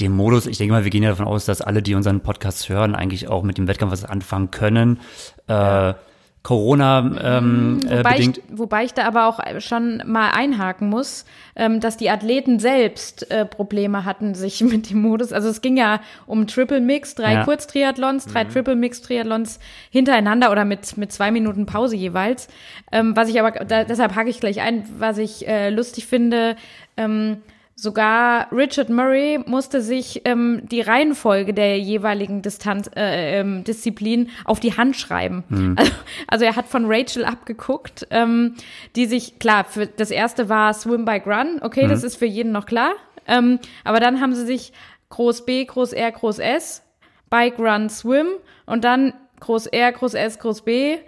dem 0.00 0.16
Modus, 0.16 0.46
ich 0.46 0.58
denke 0.58 0.72
mal, 0.72 0.84
wir 0.84 0.90
gehen 0.90 1.02
ja 1.02 1.10
davon 1.10 1.26
aus, 1.26 1.44
dass 1.44 1.60
alle, 1.60 1.82
die 1.82 1.94
unseren 1.94 2.20
Podcast 2.20 2.68
hören, 2.68 2.94
eigentlich 2.94 3.28
auch 3.28 3.42
mit 3.42 3.58
dem 3.58 3.68
Wettkampf 3.68 3.92
was 3.92 4.04
anfangen 4.04 4.50
können. 4.50 5.00
Äh, 5.46 5.94
Corona 6.42 7.38
ähm, 7.38 7.80
äh, 7.86 7.98
wobei 7.98 8.12
bedingt. 8.14 8.38
Ich, 8.38 8.44
wobei 8.50 8.84
ich 8.84 8.94
da 8.94 9.06
aber 9.06 9.26
auch 9.26 9.40
schon 9.60 10.02
mal 10.06 10.30
einhaken 10.30 10.88
muss, 10.88 11.26
ähm, 11.54 11.80
dass 11.80 11.98
die 11.98 12.08
Athleten 12.08 12.58
selbst 12.58 13.30
äh, 13.30 13.44
Probleme 13.44 14.06
hatten, 14.06 14.34
sich 14.34 14.60
mit 14.64 14.90
dem 14.90 15.02
Modus. 15.02 15.34
Also 15.34 15.48
es 15.48 15.60
ging 15.60 15.76
ja 15.76 16.00
um 16.26 16.46
Triple 16.46 16.80
Mix, 16.80 17.14
drei 17.14 17.34
ja. 17.34 17.44
Kurztriathlons, 17.44 18.24
drei 18.26 18.44
mhm. 18.44 18.48
Triple 18.50 18.76
Mix 18.76 19.02
Triathlons 19.02 19.60
hintereinander 19.90 20.50
oder 20.50 20.64
mit 20.64 20.96
mit 20.96 21.12
zwei 21.12 21.30
Minuten 21.30 21.66
Pause 21.66 21.96
jeweils. 21.96 22.48
Ähm, 22.90 23.14
was 23.16 23.28
ich 23.28 23.38
aber 23.38 23.50
da, 23.50 23.84
deshalb 23.84 24.14
hake 24.14 24.30
ich 24.30 24.40
gleich 24.40 24.62
ein, 24.62 24.84
was 24.98 25.18
ich 25.18 25.46
äh, 25.46 25.68
lustig 25.68 26.06
finde. 26.06 26.56
Ähm, 26.96 27.42
Sogar 27.80 28.52
Richard 28.52 28.90
Murray 28.90 29.38
musste 29.46 29.80
sich 29.80 30.20
ähm, 30.26 30.60
die 30.70 30.82
Reihenfolge 30.82 31.54
der 31.54 31.78
jeweiligen 31.78 32.42
Distanz, 32.42 32.90
äh, 32.94 33.40
ähm, 33.40 33.64
Disziplin 33.64 34.28
auf 34.44 34.60
die 34.60 34.76
Hand 34.76 34.96
schreiben. 34.96 35.44
Mhm. 35.48 35.76
Also, 35.80 35.92
also, 36.26 36.44
er 36.44 36.56
hat 36.56 36.66
von 36.66 36.84
Rachel 36.86 37.24
abgeguckt, 37.24 38.06
ähm, 38.10 38.56
die 38.96 39.06
sich, 39.06 39.38
klar, 39.38 39.64
für 39.64 39.86
das 39.86 40.10
erste 40.10 40.50
war 40.50 40.74
Swim, 40.74 41.06
Bike, 41.06 41.26
Run, 41.26 41.60
okay, 41.62 41.86
mhm. 41.86 41.88
das 41.88 42.04
ist 42.04 42.16
für 42.16 42.26
jeden 42.26 42.52
noch 42.52 42.66
klar. 42.66 42.92
Ähm, 43.26 43.58
aber 43.84 43.98
dann 43.98 44.20
haben 44.20 44.34
sie 44.34 44.44
sich 44.44 44.72
Groß 45.08 45.46
B, 45.46 45.64
Groß 45.64 45.94
R, 45.94 46.12
Groß 46.12 46.38
S, 46.38 46.82
Bike, 47.30 47.58
Run, 47.58 47.88
Swim 47.88 48.26
und 48.66 48.84
dann 48.84 49.14
Groß 49.40 49.68
R, 49.68 49.92
Groß 49.92 50.14
S, 50.14 50.38
Groß 50.38 50.62
B, 50.62 50.98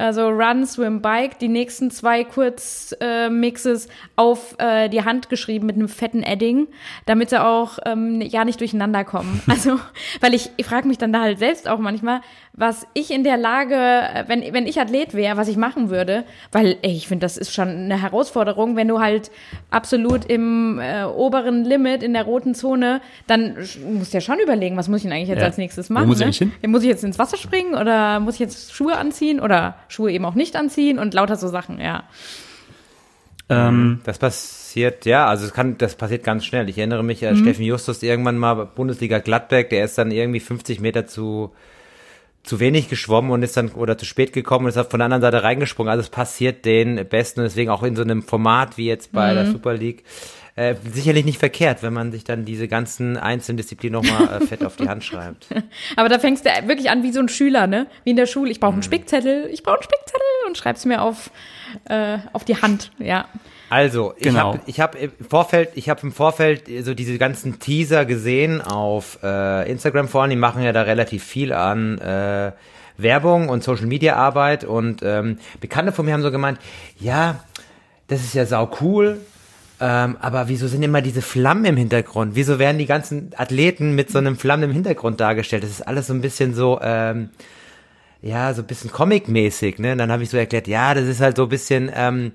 also 0.00 0.28
Run, 0.28 0.66
Swim, 0.66 1.02
Bike, 1.02 1.38
die 1.38 1.48
nächsten 1.48 1.90
zwei 1.90 2.24
Kurzmixes 2.24 3.86
äh, 3.86 3.88
auf 4.16 4.56
äh, 4.58 4.88
die 4.88 5.04
Hand 5.04 5.28
geschrieben 5.28 5.66
mit 5.66 5.76
einem 5.76 5.88
fetten 5.88 6.22
Edding, 6.22 6.68
damit 7.06 7.30
sie 7.30 7.42
auch 7.42 7.78
ähm, 7.84 8.20
ja 8.20 8.44
nicht 8.44 8.60
durcheinander 8.60 9.04
kommen. 9.04 9.42
Also, 9.50 9.78
weil 10.20 10.32
ich, 10.32 10.50
ich 10.56 10.64
frage 10.64 10.88
mich 10.88 10.96
dann 10.96 11.12
da 11.12 11.20
halt 11.20 11.38
selbst 11.38 11.68
auch 11.68 11.80
manchmal, 11.80 12.22
was 12.52 12.86
ich 12.94 13.10
in 13.10 13.24
der 13.24 13.36
Lage, 13.36 13.74
äh, 13.74 14.24
wenn, 14.26 14.42
wenn 14.52 14.66
ich 14.66 14.80
Athlet 14.80 15.14
wäre, 15.14 15.36
was 15.36 15.48
ich 15.48 15.56
machen 15.56 15.88
würde, 15.88 16.24
weil 16.52 16.76
ey, 16.82 16.92
ich 16.92 17.08
finde, 17.08 17.24
das 17.24 17.36
ist 17.36 17.54
schon 17.54 17.68
eine 17.68 18.00
Herausforderung, 18.00 18.76
wenn 18.76 18.88
du 18.88 19.00
halt 19.00 19.30
absolut 19.70 20.24
im 20.24 20.78
äh, 20.80 21.04
oberen 21.04 21.64
Limit 21.64 22.02
in 22.02 22.12
der 22.12 22.24
roten 22.24 22.54
Zone, 22.54 23.00
dann 23.26 23.56
musst 23.92 24.12
du 24.12 24.16
ja 24.16 24.20
schon 24.20 24.40
überlegen, 24.40 24.76
was 24.76 24.88
muss 24.88 24.98
ich 24.98 25.04
denn 25.04 25.12
eigentlich 25.12 25.28
jetzt 25.28 25.40
ja. 25.40 25.46
als 25.46 25.58
nächstes 25.58 25.90
machen? 25.90 26.04
Wo 26.04 26.08
muss, 26.08 26.18
ne? 26.18 26.28
ich 26.28 26.38
hin? 26.38 26.52
muss 26.66 26.82
ich 26.82 26.88
jetzt 26.88 27.04
ins 27.04 27.18
Wasser 27.18 27.36
springen 27.36 27.74
oder 27.74 28.20
muss 28.20 28.34
ich 28.34 28.40
jetzt 28.40 28.74
Schuhe 28.74 28.96
anziehen 28.96 29.40
oder 29.40 29.76
Schuhe 29.88 30.10
eben 30.10 30.24
auch 30.24 30.34
nicht 30.34 30.56
anziehen 30.56 30.98
und 30.98 31.14
lauter 31.14 31.36
so 31.36 31.48
Sachen, 31.48 31.80
ja. 31.80 32.04
Ähm, 33.48 34.00
das 34.04 34.18
passiert, 34.18 35.06
ja, 35.06 35.26
also 35.26 35.44
es 35.44 35.52
kann, 35.52 35.76
das 35.78 35.96
passiert 35.96 36.22
ganz 36.22 36.44
schnell. 36.44 36.68
Ich 36.68 36.78
erinnere 36.78 37.02
mich, 37.02 37.22
äh, 37.22 37.32
mhm. 37.32 37.38
Steffen 37.38 37.64
Justus 37.64 38.02
irgendwann 38.02 38.38
mal 38.38 38.54
Bundesliga 38.66 39.18
Gladbeck, 39.18 39.70
der 39.70 39.84
ist 39.84 39.98
dann 39.98 40.10
irgendwie 40.10 40.40
50 40.40 40.80
Meter 40.80 41.06
zu 41.06 41.52
zu 42.42 42.58
wenig 42.58 42.88
geschwommen 42.88 43.30
und 43.30 43.42
ist 43.42 43.56
dann 43.56 43.70
oder 43.72 43.98
zu 43.98 44.06
spät 44.06 44.32
gekommen 44.32 44.64
und 44.64 44.74
ist 44.74 44.90
von 44.90 44.98
der 44.98 45.04
anderen 45.04 45.22
Seite 45.22 45.42
reingesprungen. 45.42 45.90
Also 45.90 46.00
es 46.00 46.10
passiert 46.10 46.64
den 46.64 47.06
Besten 47.08 47.40
und 47.40 47.44
deswegen 47.44 47.70
auch 47.70 47.82
in 47.82 47.96
so 47.96 48.02
einem 48.02 48.22
Format 48.22 48.78
wie 48.78 48.86
jetzt 48.86 49.12
bei 49.12 49.32
mhm. 49.32 49.34
der 49.36 49.46
Super 49.46 49.74
League 49.74 50.04
äh, 50.56 50.74
sicherlich 50.92 51.24
nicht 51.24 51.38
verkehrt, 51.38 51.82
wenn 51.82 51.92
man 51.92 52.12
sich 52.12 52.24
dann 52.24 52.44
diese 52.44 52.68
ganzen 52.68 53.16
einzelnen 53.16 53.56
Disziplinen 53.56 54.02
nochmal 54.02 54.42
äh, 54.42 54.46
fett 54.46 54.64
auf 54.64 54.76
die 54.76 54.88
Hand 54.88 55.04
schreibt. 55.04 55.46
Aber 55.96 56.08
da 56.08 56.18
fängst 56.18 56.44
du 56.44 56.50
wirklich 56.66 56.90
an 56.90 57.02
wie 57.02 57.12
so 57.12 57.20
ein 57.20 57.28
Schüler, 57.28 57.66
ne? 57.66 57.86
Wie 58.04 58.10
in 58.10 58.16
der 58.16 58.26
Schule. 58.26 58.50
Ich 58.50 58.60
brauche 58.60 58.72
einen 58.72 58.80
mhm. 58.80 58.84
Spickzettel, 58.84 59.48
ich 59.52 59.62
brauche 59.62 59.76
einen 59.76 59.84
Spickzettel 59.84 60.26
und 60.48 60.58
schreib's 60.58 60.84
mir 60.84 61.02
auf, 61.02 61.30
äh, 61.84 62.18
auf 62.32 62.44
die 62.44 62.56
Hand, 62.56 62.92
ja. 62.98 63.26
Also, 63.68 64.14
ich 64.16 64.24
genau. 64.24 64.54
habe 64.54 64.60
ich 64.66 64.80
hab 64.80 64.94
im 64.96 65.12
Vorfeld, 65.28 65.70
ich 65.74 65.88
habe 65.88 66.00
im 66.02 66.12
Vorfeld 66.12 66.64
so 66.82 66.94
diese 66.94 67.18
ganzen 67.18 67.60
Teaser 67.60 68.04
gesehen 68.04 68.60
auf 68.60 69.18
äh, 69.22 69.70
Instagram 69.70 70.08
vor 70.08 70.22
allem, 70.22 70.30
die 70.30 70.36
machen 70.36 70.62
ja 70.62 70.72
da 70.72 70.82
relativ 70.82 71.24
viel 71.24 71.52
an 71.52 71.98
äh, 71.98 72.52
Werbung 72.96 73.48
und 73.48 73.62
Social 73.62 73.86
Media 73.86 74.16
Arbeit 74.16 74.64
und 74.64 75.02
ähm, 75.02 75.38
Bekannte 75.60 75.92
von 75.92 76.04
mir 76.04 76.14
haben 76.14 76.22
so 76.22 76.30
gemeint, 76.30 76.58
ja, 76.98 77.44
das 78.08 78.22
ist 78.22 78.34
ja 78.34 78.44
sau 78.44 78.70
cool, 78.80 79.20
ähm, 79.80 80.16
aber 80.20 80.48
wieso 80.48 80.68
sind 80.68 80.82
immer 80.82 81.00
diese 81.00 81.22
Flammen 81.22 81.64
im 81.64 81.76
Hintergrund? 81.76 82.34
Wieso 82.34 82.58
werden 82.58 82.78
die 82.78 82.86
ganzen 82.86 83.30
Athleten 83.36 83.94
mit 83.94 84.10
so 84.10 84.18
einem 84.18 84.36
Flammen 84.36 84.64
im 84.64 84.72
Hintergrund 84.72 85.20
dargestellt? 85.20 85.62
Das 85.62 85.70
ist 85.70 85.86
alles 85.86 86.08
so 86.08 86.12
ein 86.12 86.20
bisschen 86.20 86.54
so, 86.54 86.78
ähm, 86.82 87.30
ja, 88.22 88.52
so 88.54 88.62
ein 88.62 88.66
bisschen 88.66 88.90
comic-mäßig, 88.90 89.78
ne? 89.78 89.92
Und 89.92 89.98
dann 89.98 90.12
habe 90.12 90.22
ich 90.22 90.30
so 90.30 90.36
erklärt, 90.36 90.68
ja, 90.68 90.94
das 90.94 91.04
ist 91.04 91.20
halt 91.20 91.36
so 91.36 91.44
ein 91.44 91.48
bisschen, 91.48 91.90
ähm, 91.94 92.32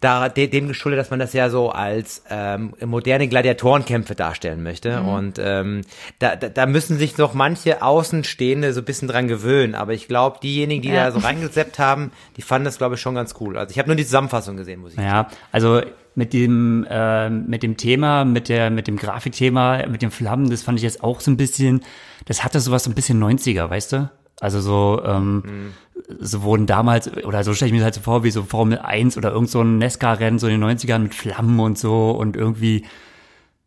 da, 0.00 0.28
de, 0.28 0.46
dem 0.46 0.68
geschuldet, 0.68 1.00
dass 1.00 1.10
man 1.10 1.18
das 1.18 1.32
ja 1.32 1.48
so 1.48 1.70
als 1.70 2.22
ähm, 2.28 2.74
moderne 2.84 3.28
Gladiatorenkämpfe 3.28 4.14
darstellen 4.14 4.62
möchte. 4.62 5.00
Mhm. 5.00 5.08
Und 5.08 5.38
ähm, 5.42 5.80
da, 6.18 6.36
da, 6.36 6.48
da 6.48 6.66
müssen 6.66 6.98
sich 6.98 7.16
noch 7.16 7.32
manche 7.32 7.82
Außenstehende 7.82 8.72
so 8.72 8.82
ein 8.82 8.84
bisschen 8.84 9.08
dran 9.08 9.26
gewöhnen. 9.26 9.74
Aber 9.74 9.94
ich 9.94 10.06
glaube, 10.06 10.38
diejenigen, 10.42 10.82
die 10.82 10.88
ja. 10.88 11.06
da 11.06 11.12
so 11.12 11.18
reingeseppt 11.18 11.78
haben, 11.78 12.12
die 12.36 12.42
fanden 12.42 12.66
das, 12.66 12.76
glaube 12.78 12.96
ich, 12.96 13.00
schon 13.00 13.14
ganz 13.14 13.34
cool. 13.40 13.56
Also 13.56 13.72
ich 13.72 13.78
habe 13.78 13.88
nur 13.88 13.96
die 13.96 14.04
Zusammenfassung 14.04 14.56
gesehen, 14.56 14.80
muss 14.80 14.92
ich 14.92 14.98
ja, 14.98 15.10
sagen. 15.10 15.28
Ja, 15.30 15.38
also 15.50 15.80
mit 16.14 16.32
dem 16.32 16.86
äh, 16.88 17.30
mit 17.30 17.62
dem 17.62 17.76
Thema, 17.76 18.24
mit 18.24 18.48
der 18.48 18.70
mit 18.70 18.86
dem 18.88 18.96
Grafikthema, 18.96 19.86
mit 19.86 20.02
den 20.02 20.10
Flammen, 20.10 20.50
das 20.50 20.62
fand 20.62 20.78
ich 20.78 20.82
jetzt 20.82 21.02
auch 21.02 21.20
so 21.20 21.30
ein 21.30 21.36
bisschen, 21.36 21.82
das 22.26 22.44
hatte 22.44 22.60
sowas 22.60 22.84
so 22.84 22.90
ein 22.90 22.94
bisschen 22.94 23.22
90er, 23.22 23.68
weißt 23.68 23.92
du? 23.92 24.10
Also 24.40 24.60
so, 24.60 25.02
ähm, 25.04 25.34
mhm. 25.36 25.72
so 26.20 26.42
wurden 26.42 26.66
damals, 26.66 27.10
oder 27.24 27.42
so 27.42 27.54
stelle 27.54 27.68
ich 27.68 27.72
mir 27.72 27.78
das 27.78 27.84
halt 27.86 27.94
so 27.94 28.00
vor, 28.02 28.22
wie 28.22 28.30
so 28.30 28.42
Formel 28.42 28.78
1 28.78 29.16
oder 29.16 29.32
irgend 29.32 29.50
so 29.50 29.62
ein 29.62 29.78
Nesca-Rennen 29.78 30.38
so 30.38 30.46
in 30.46 30.60
den 30.60 30.78
90ern 30.78 30.98
mit 30.98 31.14
Flammen 31.14 31.58
und 31.58 31.78
so 31.78 32.10
und 32.10 32.36
irgendwie, 32.36 32.84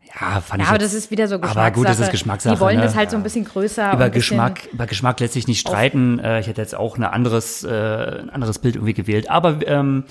Ja, 0.10 0.42
fand 0.42 0.60
ja, 0.60 0.66
ich 0.66 0.70
aber 0.70 0.82
jetzt, 0.82 0.94
das 0.94 0.94
ist 0.94 1.12
wieder 1.12 1.28
so 1.28 1.40
Geschmackssache. 1.40 1.66
Aber 1.66 1.76
gut, 1.76 1.88
das 1.88 2.00
ist 2.00 2.12
Geschmackssache. 2.12 2.56
Die 2.56 2.62
wollen 2.62 2.78
ne? 2.78 2.84
das 2.84 2.96
halt 2.96 3.12
so 3.12 3.18
ein 3.18 3.24
bisschen 3.24 3.46
größer. 3.46 3.94
über 3.94 4.10
Geschmack, 4.10 4.70
über 4.72 4.86
Geschmack 4.86 5.20
lässt 5.20 5.34
sich 5.34 5.48
nicht 5.48 5.60
streiten. 5.60 6.20
Äh, 6.20 6.40
ich 6.40 6.48
hätte 6.48 6.62
jetzt 6.62 6.76
auch 6.76 6.98
ein 6.98 7.04
anderes, 7.04 7.64
äh, 7.64 7.70
ein 7.70 8.30
anderes 8.30 8.60
Bild 8.60 8.76
irgendwie 8.76 8.94
gewählt. 8.94 9.30
Aber 9.30 9.66
ähm, 9.68 10.04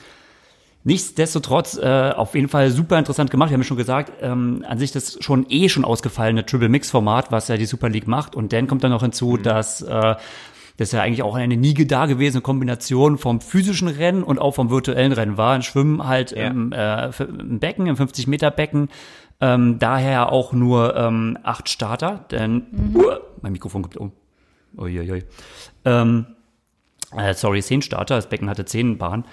nichtsdestotrotz 0.85 1.77
äh, 1.77 2.12
auf 2.15 2.35
jeden 2.35 2.49
Fall 2.49 2.71
super 2.71 2.99
interessant 2.99 3.31
gemacht. 3.31 3.50
Wir 3.50 3.55
haben 3.55 3.62
ja 3.62 3.67
schon 3.67 3.77
gesagt, 3.77 4.12
ähm, 4.23 4.65
an 4.69 4.79
sich 4.79 4.93
das 4.93 5.19
schon 5.21 5.47
eh 5.50 5.69
schon 5.69 5.85
ausgefallene 5.85 6.47
Triple 6.47 6.69
Mix 6.69 6.91
Format, 6.91 7.33
was 7.33 7.49
ja 7.49 7.57
die 7.57 7.67
Super 7.67 7.88
League 7.88 8.07
macht. 8.07 8.35
Und 8.35 8.53
dann 8.53 8.69
kommt 8.69 8.85
dann 8.85 8.93
noch 8.93 9.03
hinzu, 9.03 9.37
dass 9.37 9.83
äh, 9.83 10.15
das 10.78 10.92
ja 10.92 11.02
eigentlich 11.02 11.23
auch 11.23 11.35
eine 11.35 11.56
nie 11.56 11.75
dagewesene 11.75 12.40
Kombination 12.40 13.18
vom 13.18 13.40
physischen 13.40 13.88
Rennen 13.88 14.23
und 14.23 14.38
auch 14.38 14.52
vom 14.54 14.70
virtuellen 14.70 15.12
Rennen 15.12 15.37
war. 15.37 15.54
Ein 15.54 15.62
Schwimmen 15.62 16.06
halt 16.06 16.30
Ja. 16.30 16.47
im, 16.49 16.73
äh, 16.73 17.08
im 17.20 17.58
Becken, 17.58 17.87
im 17.87 17.97
50 17.97 18.26
Meter 18.28 18.50
Becken. 18.50 18.88
Ähm, 19.40 19.78
daher 19.78 20.32
auch 20.32 20.52
nur 20.52 20.97
ähm, 20.97 21.37
acht 21.42 21.68
Starter, 21.68 22.25
denn 22.30 22.94
Uah, 22.94 23.20
mein 23.42 23.52
Mikrofon 23.52 23.82
gibt 23.82 23.97
um. 23.97 24.12
Uiuiui. 24.76 25.25
Ähm, 25.85 26.26
äh, 27.16 27.35
sorry, 27.35 27.62
zehn 27.62 27.82
Starter. 27.82 28.16
Das 28.16 28.28
Becken 28.28 28.49
hatte 28.50 28.64
zehn 28.64 28.99
Bahnen. 28.99 29.25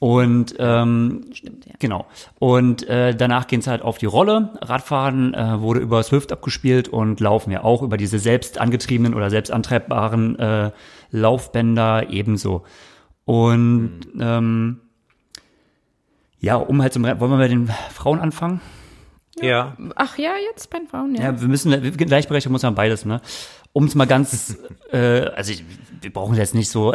Und 0.00 0.54
ähm, 0.58 1.26
Stimmt, 1.34 1.66
ja. 1.66 1.74
genau. 1.78 2.06
Und 2.38 2.88
äh, 2.88 3.14
danach 3.14 3.46
gehen 3.46 3.60
es 3.60 3.66
halt 3.66 3.82
auf 3.82 3.98
die 3.98 4.06
Rolle. 4.06 4.48
Radfahren 4.62 5.34
äh, 5.34 5.60
wurde 5.60 5.80
über 5.80 6.02
Swift 6.02 6.32
abgespielt 6.32 6.88
und 6.88 7.20
laufen 7.20 7.50
ja 7.50 7.62
auch 7.64 7.82
über 7.82 7.98
diese 7.98 8.18
selbst 8.18 8.58
angetriebenen 8.58 9.12
oder 9.12 9.28
selbst 9.28 9.50
antreibbaren 9.50 10.38
äh, 10.38 10.70
Laufbänder 11.10 12.08
ebenso. 12.08 12.64
Und 13.26 14.00
ähm, 14.18 14.80
ja, 16.38 16.56
um 16.56 16.80
halt 16.80 16.94
zum 16.94 17.04
Rennen, 17.04 17.20
wollen 17.20 17.32
wir 17.32 17.36
mit 17.36 17.50
den 17.50 17.68
Frauen 17.92 18.20
anfangen? 18.20 18.62
Ja. 19.38 19.76
Ach 19.96 20.16
ja, 20.16 20.32
jetzt 20.50 20.70
bei 20.70 20.78
den 20.78 20.88
Frauen, 20.88 21.14
ja. 21.14 21.24
Ja, 21.24 21.40
wir 21.40 21.48
müssen, 21.48 21.70
Gleichberechtigung 21.96 22.52
muss 22.52 22.62
man 22.62 22.74
beides, 22.74 23.04
ne? 23.04 23.20
Um 23.74 23.84
es 23.84 23.94
mal 23.94 24.06
ganz, 24.06 24.56
äh, 24.92 25.26
also 25.26 25.52
ich, 25.52 25.62
wir 26.00 26.10
brauchen 26.10 26.36
jetzt 26.36 26.54
nicht 26.54 26.70
so 26.70 26.94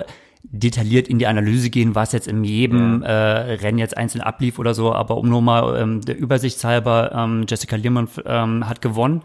detailliert 0.52 1.08
in 1.08 1.20
die 1.20 1.28
Analyse 1.28 1.70
gehen, 1.70 1.96
was 1.96 2.12
jetzt 2.12 2.28
in 2.28 2.44
jedem 2.44 3.02
äh, 3.02 3.12
Rennen 3.12 3.78
jetzt 3.78 3.98
einzeln 3.98 4.22
ablief 4.22 4.60
oder 4.60 4.74
so, 4.74 4.94
aber 4.94 5.18
um 5.18 5.30
nur 5.30 5.42
mal 5.42 5.80
ähm, 5.80 6.02
der 6.02 6.18
Übersicht 6.18 6.64
halber, 6.64 7.12
ähm, 7.14 7.46
Jessica 7.48 7.76
Lehmann 7.76 8.08
ähm, 8.26 8.68
hat 8.68 8.82
gewonnen 8.82 9.22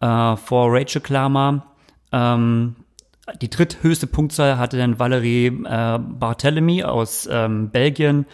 äh, 0.00 0.36
vor 0.36 0.72
Rachel 0.72 1.00
Klammer. 1.00 1.66
Ähm, 2.12 2.76
die 3.40 3.48
dritthöchste 3.48 4.06
Punktzahl 4.06 4.58
hatte 4.58 4.76
dann 4.76 4.98
Valerie 4.98 5.46
äh, 5.46 5.98
Barthélemy 5.98 6.82
aus 6.84 7.28
ähm, 7.30 7.70
Belgien 7.70 8.26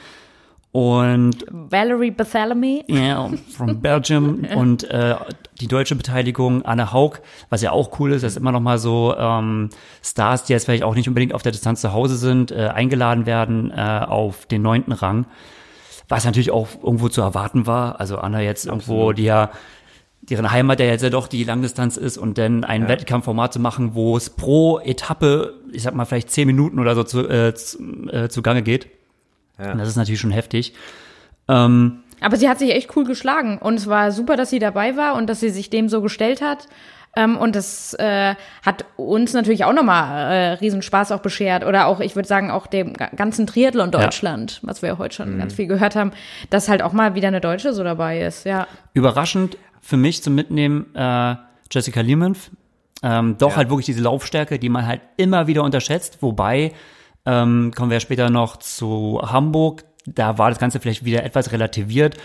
und 0.72 1.46
Valerie 1.50 2.10
Barthélemy. 2.10 2.84
ja, 2.88 3.30
from 3.50 3.80
Belgium 3.80 4.44
und 4.54 4.84
äh, 4.90 5.16
die 5.60 5.66
deutsche 5.66 5.96
Beteiligung 5.96 6.62
Anne 6.64 6.92
Haug, 6.92 7.20
was 7.48 7.62
ja 7.62 7.72
auch 7.72 7.98
cool 7.98 8.12
ist, 8.12 8.22
dass 8.22 8.36
immer 8.36 8.52
noch 8.52 8.60
mal 8.60 8.78
so 8.78 9.14
ähm, 9.16 9.70
Stars, 10.02 10.44
die 10.44 10.52
jetzt 10.52 10.66
vielleicht 10.66 10.82
auch 10.82 10.94
nicht 10.94 11.08
unbedingt 11.08 11.34
auf 11.34 11.42
der 11.42 11.52
Distanz 11.52 11.80
zu 11.80 11.92
Hause 11.92 12.16
sind, 12.16 12.50
äh, 12.50 12.68
eingeladen 12.68 13.24
werden 13.24 13.70
äh, 13.70 14.04
auf 14.06 14.46
den 14.46 14.62
neunten 14.62 14.92
Rang, 14.92 15.26
was 16.08 16.24
natürlich 16.24 16.50
auch 16.50 16.68
irgendwo 16.82 17.08
zu 17.08 17.22
erwarten 17.22 17.66
war. 17.66 17.98
Also 17.98 18.18
Anne 18.18 18.42
jetzt 18.42 18.66
irgendwo, 18.66 19.12
die 19.12 19.24
ja 19.24 19.50
deren 20.20 20.50
Heimat 20.50 20.80
ja 20.80 20.86
jetzt 20.86 21.02
ja 21.02 21.10
doch 21.10 21.28
die 21.28 21.44
Langdistanz 21.44 21.96
ist 21.96 22.18
und 22.18 22.36
dann 22.36 22.64
ein 22.64 22.88
Wettkampfformat 22.88 23.54
zu 23.54 23.60
machen, 23.60 23.94
wo 23.94 24.16
es 24.16 24.28
pro 24.28 24.78
Etappe, 24.78 25.54
ich 25.72 25.82
sag 25.82 25.94
mal 25.94 26.04
vielleicht 26.04 26.30
zehn 26.30 26.46
Minuten 26.46 26.78
oder 26.78 26.94
so 26.94 27.04
zu, 27.04 27.26
äh, 27.26 27.54
zu, 27.54 27.78
äh, 28.10 28.28
zugange 28.28 28.62
geht. 28.62 28.97
Ja. 29.58 29.72
Und 29.72 29.78
das 29.78 29.88
ist 29.88 29.96
natürlich 29.96 30.20
schon 30.20 30.30
heftig. 30.30 30.74
Ähm, 31.48 32.00
Aber 32.20 32.36
sie 32.36 32.48
hat 32.48 32.58
sich 32.58 32.74
echt 32.74 32.94
cool 32.96 33.04
geschlagen 33.04 33.58
und 33.58 33.74
es 33.74 33.86
war 33.86 34.12
super, 34.12 34.36
dass 34.36 34.50
sie 34.50 34.58
dabei 34.58 34.96
war 34.96 35.14
und 35.14 35.28
dass 35.28 35.40
sie 35.40 35.50
sich 35.50 35.70
dem 35.70 35.88
so 35.88 36.02
gestellt 36.02 36.42
hat. 36.42 36.66
Ähm, 37.16 37.38
und 37.38 37.56
das 37.56 37.94
äh, 37.94 38.34
hat 38.64 38.84
uns 38.96 39.32
natürlich 39.32 39.64
auch 39.64 39.72
nochmal 39.72 40.30
äh, 40.32 40.52
riesen 40.52 40.82
Spaß 40.82 41.10
auch 41.10 41.20
beschert. 41.20 41.64
Oder 41.64 41.86
auch, 41.86 42.00
ich 42.00 42.14
würde 42.14 42.28
sagen, 42.28 42.50
auch 42.50 42.66
dem 42.66 42.92
ga- 42.92 43.08
ganzen 43.16 43.46
Triathlon 43.46 43.90
Deutschland, 43.90 44.60
was 44.62 44.82
wir 44.82 44.90
ja 44.90 44.98
heute 44.98 45.14
schon 45.14 45.38
ganz 45.38 45.54
viel 45.54 45.66
gehört 45.66 45.96
haben, 45.96 46.12
dass 46.50 46.68
halt 46.68 46.82
auch 46.82 46.92
mal 46.92 47.14
wieder 47.14 47.28
eine 47.28 47.40
Deutsche 47.40 47.72
so 47.72 47.82
dabei 47.82 48.20
ist, 48.20 48.44
ja. 48.44 48.66
überraschend 48.92 49.56
für 49.80 49.96
mich 49.96 50.22
zum 50.22 50.34
Mitnehmen 50.34 50.94
äh, 50.94 51.34
Jessica 51.72 52.02
Lehman. 52.02 52.36
Ähm, 53.02 53.36
doch 53.38 53.56
halt 53.56 53.70
wirklich 53.70 53.86
diese 53.86 54.02
Laufstärke, 54.02 54.58
die 54.58 54.68
man 54.68 54.86
halt 54.86 55.00
immer 55.16 55.46
wieder 55.46 55.62
unterschätzt. 55.62 56.18
Wobei, 56.20 56.72
ähm, 57.26 57.72
kommen 57.74 57.90
wir 57.90 57.96
ja 57.96 58.00
später 58.00 58.30
noch 58.30 58.56
zu 58.56 59.20
Hamburg, 59.22 59.84
da 60.14 60.38
war 60.38 60.50
das 60.50 60.58
Ganze 60.58 60.80
vielleicht 60.80 61.04
wieder 61.04 61.24
etwas 61.24 61.52
relativiert. 61.52 62.16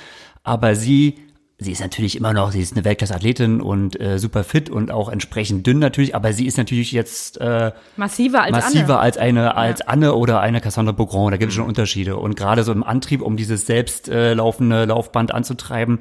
Aber 0.44 0.76
sie, 0.76 1.20
sie 1.58 1.72
ist 1.72 1.82
natürlich 1.82 2.18
immer 2.18 2.34
noch, 2.34 2.52
sie 2.52 2.62
ist 2.62 2.74
eine 2.74 2.86
Weltklasse-Athletin 2.86 3.62
und 3.62 4.00
äh, 4.00 4.20
super 4.20 4.44
fit 4.44 4.70
und 4.70 4.92
auch 4.92 5.10
entsprechend 5.10 5.66
dünn 5.66 5.80
natürlich. 5.80 6.16
Aber 6.16 6.34
sie 6.34 6.46
ist 6.46 6.58
natürlich 6.58 6.92
jetzt 6.92 7.40
äh, 7.40 7.72
Massiver 7.96 8.44
als 8.44 8.52
massiver 8.52 8.96
Anne. 8.96 9.00
als 9.00 9.18
eine 9.18 9.56
als 9.56 9.82
Anne 9.82 10.14
oder 10.16 10.42
eine 10.42 10.62
Cassandra 10.62 10.92
Beaugrand. 10.94 11.34
Da 11.34 11.38
gibt 11.38 11.52
es 11.52 11.56
schon 11.56 11.66
Unterschiede. 11.66 12.18
Und 12.18 12.36
gerade 12.36 12.64
so 12.64 12.72
im 12.72 12.84
Antrieb, 12.84 13.22
um 13.22 13.38
dieses 13.38 13.66
selbst 13.66 14.10
äh, 14.10 14.34
laufende 14.34 14.86
Laufband 14.86 15.34
anzutreiben, 15.34 16.00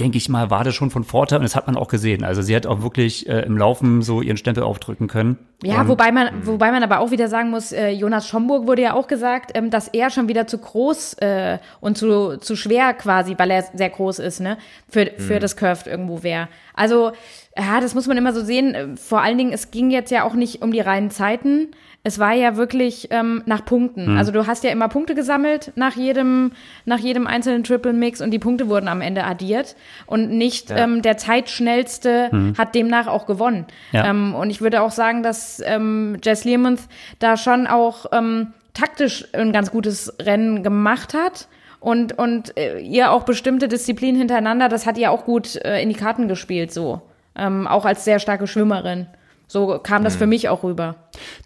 denke 0.00 0.16
ich 0.16 0.28
mal, 0.28 0.50
war 0.50 0.62
das 0.62 0.74
schon 0.74 0.90
von 0.90 1.02
Vorteil 1.02 1.38
und 1.38 1.42
das 1.44 1.56
hat 1.56 1.66
man 1.66 1.76
auch 1.76 1.88
gesehen. 1.88 2.22
Also 2.22 2.40
sie 2.40 2.54
hat 2.54 2.66
auch 2.66 2.82
wirklich 2.82 3.28
äh, 3.28 3.40
im 3.40 3.58
Laufen 3.58 4.02
so 4.02 4.22
ihren 4.22 4.36
Stempel 4.36 4.62
aufdrücken 4.62 5.08
können. 5.08 5.38
Ja, 5.64 5.80
und, 5.80 5.88
wobei 5.88 6.12
man, 6.12 6.46
wobei 6.46 6.70
man 6.70 6.84
aber 6.84 7.00
auch 7.00 7.10
wieder 7.10 7.28
sagen 7.28 7.50
muss, 7.50 7.72
äh, 7.72 7.90
Jonas 7.90 8.28
Schomburg 8.28 8.68
wurde 8.68 8.82
ja 8.82 8.94
auch 8.94 9.08
gesagt, 9.08 9.52
ähm, 9.54 9.70
dass 9.70 9.88
er 9.88 10.10
schon 10.10 10.28
wieder 10.28 10.46
zu 10.46 10.58
groß 10.58 11.14
äh, 11.14 11.58
und 11.80 11.98
zu, 11.98 12.36
zu 12.36 12.54
schwer 12.54 12.94
quasi, 12.94 13.34
weil 13.38 13.50
er 13.50 13.64
sehr 13.74 13.90
groß 13.90 14.20
ist, 14.20 14.40
ne, 14.40 14.56
für, 14.88 15.10
für 15.16 15.40
das 15.40 15.56
Curved 15.56 15.88
irgendwo 15.88 16.22
wäre. 16.22 16.48
Also, 16.74 17.10
ja, 17.56 17.80
das 17.80 17.94
muss 17.96 18.06
man 18.06 18.16
immer 18.16 18.32
so 18.32 18.44
sehen. 18.44 18.96
Vor 18.96 19.20
allen 19.20 19.36
Dingen, 19.36 19.52
es 19.52 19.72
ging 19.72 19.90
jetzt 19.90 20.12
ja 20.12 20.22
auch 20.22 20.34
nicht 20.34 20.62
um 20.62 20.70
die 20.70 20.80
reinen 20.80 21.10
Zeiten. 21.10 21.72
Es 22.08 22.18
war 22.18 22.32
ja 22.32 22.56
wirklich 22.56 23.08
ähm, 23.10 23.42
nach 23.44 23.66
Punkten. 23.66 24.16
Also 24.16 24.32
du 24.32 24.46
hast 24.46 24.64
ja 24.64 24.70
immer 24.70 24.88
Punkte 24.88 25.14
gesammelt 25.14 25.72
nach 25.74 25.94
jedem, 25.94 26.52
nach 26.86 26.98
jedem 26.98 27.26
einzelnen 27.26 27.64
Triple 27.64 27.92
Mix 27.92 28.22
und 28.22 28.30
die 28.30 28.38
Punkte 28.38 28.70
wurden 28.70 28.88
am 28.88 29.02
Ende 29.02 29.24
addiert 29.24 29.76
und 30.06 30.30
nicht 30.30 30.70
ähm, 30.74 31.02
der 31.02 31.18
zeitschnellste 31.18 32.30
hat 32.56 32.74
demnach 32.74 33.08
auch 33.08 33.26
gewonnen. 33.26 33.66
Ja. 33.92 34.06
Ähm, 34.06 34.34
und 34.34 34.48
ich 34.48 34.62
würde 34.62 34.80
auch 34.80 34.90
sagen, 34.90 35.22
dass 35.22 35.62
ähm, 35.66 36.16
Jess 36.24 36.44
Learmonth 36.44 36.88
da 37.18 37.36
schon 37.36 37.66
auch 37.66 38.06
ähm, 38.10 38.54
taktisch 38.72 39.26
ein 39.34 39.52
ganz 39.52 39.70
gutes 39.70 40.14
Rennen 40.18 40.62
gemacht 40.62 41.12
hat. 41.12 41.46
Und, 41.78 42.18
und 42.18 42.56
äh, 42.56 42.78
ihr 42.78 43.12
auch 43.12 43.24
bestimmte 43.24 43.68
Disziplinen 43.68 44.18
hintereinander, 44.18 44.70
das 44.70 44.86
hat 44.86 44.96
ihr 44.96 45.12
auch 45.12 45.26
gut 45.26 45.56
äh, 45.56 45.82
in 45.82 45.90
die 45.90 45.94
Karten 45.94 46.26
gespielt, 46.26 46.72
so. 46.72 47.02
Ähm, 47.36 47.68
auch 47.68 47.84
als 47.84 48.04
sehr 48.04 48.18
starke 48.18 48.46
Schwimmerin. 48.46 49.08
So 49.48 49.78
kam 49.82 50.04
das 50.04 50.14
für 50.16 50.26
mich 50.26 50.48
auch 50.48 50.62
rüber. 50.62 50.94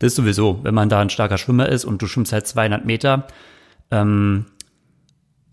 Das 0.00 0.08
ist 0.08 0.16
sowieso, 0.16 0.58
wenn 0.64 0.74
man 0.74 0.88
da 0.88 1.00
ein 1.00 1.08
starker 1.08 1.38
Schwimmer 1.38 1.68
ist 1.68 1.84
und 1.84 2.02
du 2.02 2.06
schwimmst 2.06 2.32
halt 2.32 2.46
200 2.46 2.84
Meter 2.84 3.26
ähm, 3.90 4.46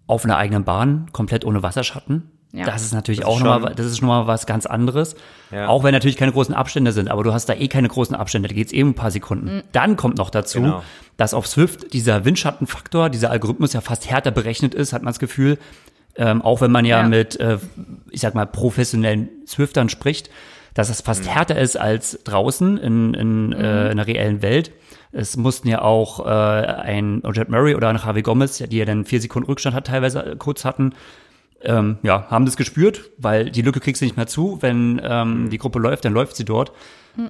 auf 0.07 0.25
einer 0.25 0.37
eigenen 0.37 0.63
Bahn, 0.63 1.07
komplett 1.13 1.45
ohne 1.45 1.61
Wasserschatten. 1.63 2.31
Ja. 2.51 2.65
Das 2.65 2.81
ist 2.81 2.93
natürlich 2.93 3.19
Das 3.19 3.29
auch 3.29 3.39
nochmal, 3.41 3.75
das 3.75 3.85
ist 3.85 3.99
schon 3.99 4.07
mal 4.07 4.25
was 4.25 4.47
ganz 4.47 4.65
anderes. 4.65 5.15
Ja. 5.51 5.67
Auch 5.67 5.83
wenn 5.83 5.93
natürlich 5.93 6.17
keine 6.17 6.31
großen 6.31 6.55
Abstände 6.55 6.91
sind, 6.91 7.11
aber 7.11 7.23
du 7.23 7.31
hast 7.31 7.45
da 7.47 7.53
eh 7.53 7.67
keine 7.67 7.87
großen 7.89 8.15
Abstände, 8.15 8.49
da 8.49 8.55
geht's 8.55 8.71
eben 8.71 8.89
ein 8.89 8.95
paar 8.95 9.11
Sekunden. 9.11 9.61
Dann 9.71 9.95
kommt 9.97 10.17
noch 10.17 10.31
dazu, 10.31 10.59
Genau. 10.61 10.83
dass 11.17 11.35
auf 11.35 11.45
Swift 11.45 11.93
dieser 11.93 12.25
Windschattenfaktor, 12.25 13.11
dieser 13.11 13.29
Algorithmus 13.29 13.73
ja 13.73 13.81
fast 13.81 14.09
härter 14.09 14.31
berechnet 14.31 14.73
ist, 14.73 14.93
hat 14.93 15.03
man 15.03 15.11
das 15.13 15.19
Gefühl. 15.19 15.59
Ähm, 16.15 16.41
auch 16.41 16.59
wenn 16.61 16.71
man 16.71 16.85
ja, 16.85 17.01
Ja. 17.03 17.07
mit, 17.07 17.39
äh, 17.39 17.59
ich 18.09 18.21
sag 18.21 18.33
mal, 18.33 18.47
professionellen 18.47 19.29
Swiftern 19.47 19.87
spricht, 19.89 20.31
dass 20.73 20.89
es 20.89 21.01
fast 21.01 21.27
härter 21.27 21.57
ist 21.57 21.77
als 21.77 22.19
draußen 22.23 22.77
in, 22.77 23.13
in, 23.13 23.53
äh, 23.53 23.91
in 23.91 23.97
der 23.97 24.07
reellen 24.07 24.41
Welt. 24.41 24.71
Es 25.11 25.37
mussten 25.37 25.67
ja 25.67 25.81
auch 25.81 26.25
äh, 26.25 26.29
ein 26.29 27.23
Jet 27.33 27.49
Murray 27.49 27.75
oder 27.75 27.89
ein 27.89 27.97
Javi 27.97 28.21
Gomez, 28.21 28.57
die 28.57 28.77
ja 28.77 28.85
dann 28.85 29.05
vier 29.05 29.21
Sekunden 29.21 29.47
Rückstand 29.47 29.75
hat, 29.75 29.87
teilweise 29.87 30.23
äh, 30.23 30.35
kurz 30.35 30.65
hatten, 30.65 30.93
ähm, 31.61 31.97
ja, 32.03 32.27
haben 32.29 32.45
das 32.45 32.55
gespürt, 32.55 33.09
weil 33.17 33.49
die 33.49 33.61
Lücke 33.61 33.79
kriegst 33.79 34.01
du 34.01 34.05
nicht 34.05 34.17
mehr 34.17 34.27
zu. 34.27 34.61
Wenn 34.61 35.01
ähm, 35.03 35.49
die 35.49 35.57
Gruppe 35.57 35.79
läuft, 35.79 36.05
dann 36.05 36.13
läuft 36.13 36.35
sie 36.35 36.45
dort. 36.45 36.71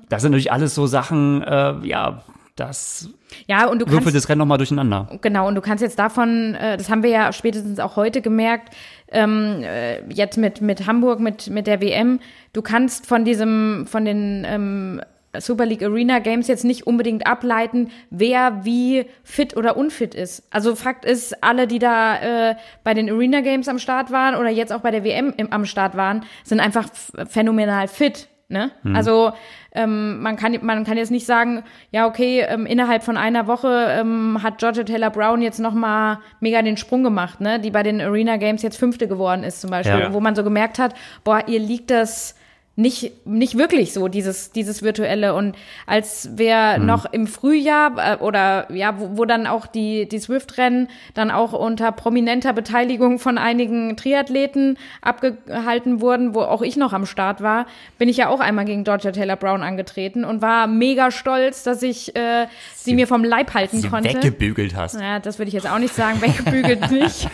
Das 0.10 0.22
sind 0.22 0.32
natürlich 0.32 0.52
alles 0.52 0.76
so 0.76 0.86
Sachen, 0.86 1.42
äh, 1.42 1.76
ja, 1.84 2.24
das 2.60 3.10
Ja, 3.48 3.68
und 3.68 3.80
du 3.80 3.86
würfelt 3.86 4.04
kannst, 4.04 4.16
das 4.18 4.30
Rennen 4.30 4.40
nochmal 4.40 4.58
durcheinander. 4.58 5.08
genau, 5.22 5.48
und 5.48 5.56
du 5.56 5.62
kannst 5.62 5.82
jetzt 5.82 5.98
davon, 5.98 6.56
äh, 6.56 6.78
das 6.78 6.90
haben 6.90 7.04
wir 7.04 7.10
ja 7.10 7.32
spätestens 7.34 7.80
auch 7.80 7.96
heute 7.96 8.22
gemerkt, 8.22 8.76
ähm, 9.12 9.64
äh, 9.64 10.02
jetzt 10.12 10.38
mit, 10.38 10.62
mit 10.62 10.86
Hamburg, 10.88 11.20
mit, 11.20 11.50
mit 11.50 11.68
der 11.68 11.82
WM, 11.82 12.20
du 12.54 12.62
kannst 12.62 13.06
von 13.06 13.26
diesem, 13.26 13.86
von 13.88 14.06
den 14.06 14.46
ähm, 14.48 15.02
Super 15.38 15.66
League 15.66 15.84
Arena 15.84 16.20
Games 16.20 16.48
jetzt 16.48 16.66
nicht 16.66 16.88
unbedingt 16.88 17.28
ableiten, 17.28 17.92
wer 18.10 18.66
wie 18.66 19.06
fit 19.24 19.56
oder 19.56 19.78
unfit 19.78 20.16
ist. 20.16 20.44
Also 20.50 20.76
Fakt 20.76 21.06
ist, 21.06 21.44
alle, 21.44 21.68
die 21.68 21.80
da 21.80 22.50
äh, 22.50 22.56
bei 22.84 22.94
den 22.94 23.10
Arena 23.10 23.42
Games 23.42 23.68
am 23.68 23.78
Start 23.78 24.12
waren 24.12 24.36
oder 24.36 24.50
jetzt 24.50 24.74
auch 24.74 24.82
bei 24.82 24.92
der 24.92 25.04
WM 25.04 25.34
im, 25.38 25.52
am 25.54 25.66
Start 25.66 25.96
waren, 25.96 26.26
sind 26.44 26.60
einfach 26.60 26.90
phänomenal 27.28 27.88
fit. 27.88 28.28
Ne? 28.52 28.72
Mhm. 28.82 28.96
Also 28.96 29.32
ähm, 29.74 30.22
man, 30.22 30.36
kann, 30.36 30.58
man 30.64 30.84
kann 30.84 30.98
jetzt 30.98 31.12
nicht 31.12 31.28
sagen, 31.28 31.64
ja, 31.92 32.08
okay, 32.08 32.42
ähm, 32.42 32.66
innerhalb 32.66 33.04
von 33.04 33.16
einer 33.16 33.46
Woche 33.46 33.88
ähm, 33.92 34.42
hat 34.42 34.58
Georgia 34.58 34.84
Taylor 34.84 35.12
Brown 35.12 35.44
jetzt 35.44 35.60
nochmal 35.60 36.18
mega 36.40 36.60
den 36.64 36.76
Sprung 36.76 37.04
gemacht, 37.04 37.42
ne? 37.42 37.60
die 37.60 37.70
bei 37.70 37.84
den 37.84 38.02
Arena 38.02 38.38
Games 38.38 38.64
jetzt 38.64 38.78
Fünfte 38.78 39.08
geworden 39.08 39.44
ist 39.44 39.62
zum 39.62 39.70
Beispiel, 39.70 40.00
ja. 40.00 40.14
wo 40.14 40.20
man 40.20 40.36
so 40.36 40.44
gemerkt 40.44 40.80
hat, 40.80 40.96
boah, 41.24 41.48
ihr 41.48 41.60
liegt 41.60 41.92
das 41.92 42.39
nicht, 42.80 43.28
nicht 43.28 43.58
wirklich 43.58 43.92
so, 43.92 44.08
dieses, 44.08 44.52
dieses 44.52 44.82
Virtuelle. 44.82 45.34
Und 45.36 45.58
als 45.86 46.30
wir 46.38 46.78
mhm. 46.80 46.86
noch 46.86 47.06
im 47.12 47.28
Frühjahr 47.28 48.14
äh, 48.14 48.24
oder 48.24 48.72
ja, 48.72 48.98
wo, 49.00 49.18
wo 49.18 49.26
dann 49.26 49.48
auch 49.48 49.68
die, 49.68 50.08
die 50.08 50.18
Swift-Rennen 50.18 50.88
dann 51.14 51.30
auch 51.30 51.52
unter 51.52 51.92
prominenter 51.92 52.54
Beteiligung 52.54 53.20
von 53.20 53.38
einigen 53.38 53.98
Triathleten 53.98 54.78
abgehalten 55.02 56.00
wurden, 56.00 56.34
wo 56.34 56.42
auch 56.42 56.62
ich 56.62 56.78
noch 56.78 56.94
am 56.94 57.06
Start 57.06 57.42
war, 57.42 57.66
bin 57.98 58.08
ich 58.08 58.16
ja 58.16 58.30
auch 58.30 58.40
einmal 58.40 58.64
gegen 58.64 58.86
Georgia 58.86 59.12
Taylor 59.12 59.36
Brown 59.36 59.62
angetreten 59.62 60.24
und 60.24 60.42
war 60.42 60.66
mega 60.68 61.12
stolz, 61.12 61.64
dass 61.64 61.84
ich 61.84 62.16
äh, 62.16 62.48
sie, 62.76 62.92
sie 62.92 62.96
mir 62.96 63.08
vom 63.08 63.26
Leib 63.26 63.54
halten 63.54 63.82
sie 63.82 63.90
konnte. 63.90 64.10
weggebügelt 64.10 64.74
hast. 64.76 65.00
Ja, 65.00 65.20
das 65.20 65.38
würde 65.38 65.50
ich 65.50 65.54
jetzt 65.54 65.70
auch 65.70 65.80
nicht 65.80 65.94
sagen, 65.94 66.22
weggebügelt 66.22 66.90
nicht. 66.92 67.28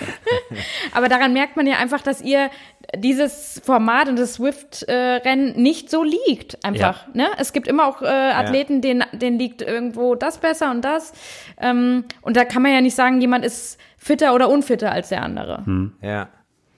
Aber 0.91 1.07
daran 1.07 1.33
merkt 1.33 1.55
man 1.55 1.67
ja 1.67 1.75
einfach, 1.77 2.01
dass 2.01 2.21
ihr 2.21 2.49
dieses 2.97 3.61
Format 3.63 4.09
und 4.09 4.17
das 4.17 4.35
Swift-Rennen 4.35 5.61
nicht 5.61 5.89
so 5.89 6.03
liegt. 6.03 6.63
Einfach. 6.63 7.07
Ja. 7.07 7.13
Ne? 7.13 7.27
Es 7.37 7.53
gibt 7.53 7.67
immer 7.67 7.87
auch 7.87 8.01
äh, 8.01 8.05
Athleten, 8.05 8.75
ja. 8.75 8.81
denen, 8.81 9.03
denen 9.13 9.39
liegt 9.39 9.61
irgendwo 9.61 10.15
das 10.15 10.37
besser 10.37 10.71
und 10.71 10.81
das. 10.83 11.13
Ähm, 11.59 12.05
und 12.21 12.37
da 12.37 12.45
kann 12.45 12.61
man 12.61 12.71
ja 12.71 12.81
nicht 12.81 12.95
sagen, 12.95 13.21
jemand 13.21 13.45
ist 13.45 13.79
fitter 13.97 14.33
oder 14.33 14.49
unfitter 14.49 14.91
als 14.91 15.09
der 15.09 15.23
andere. 15.23 15.65
Hm. 15.65 15.93
Ja. 16.01 16.29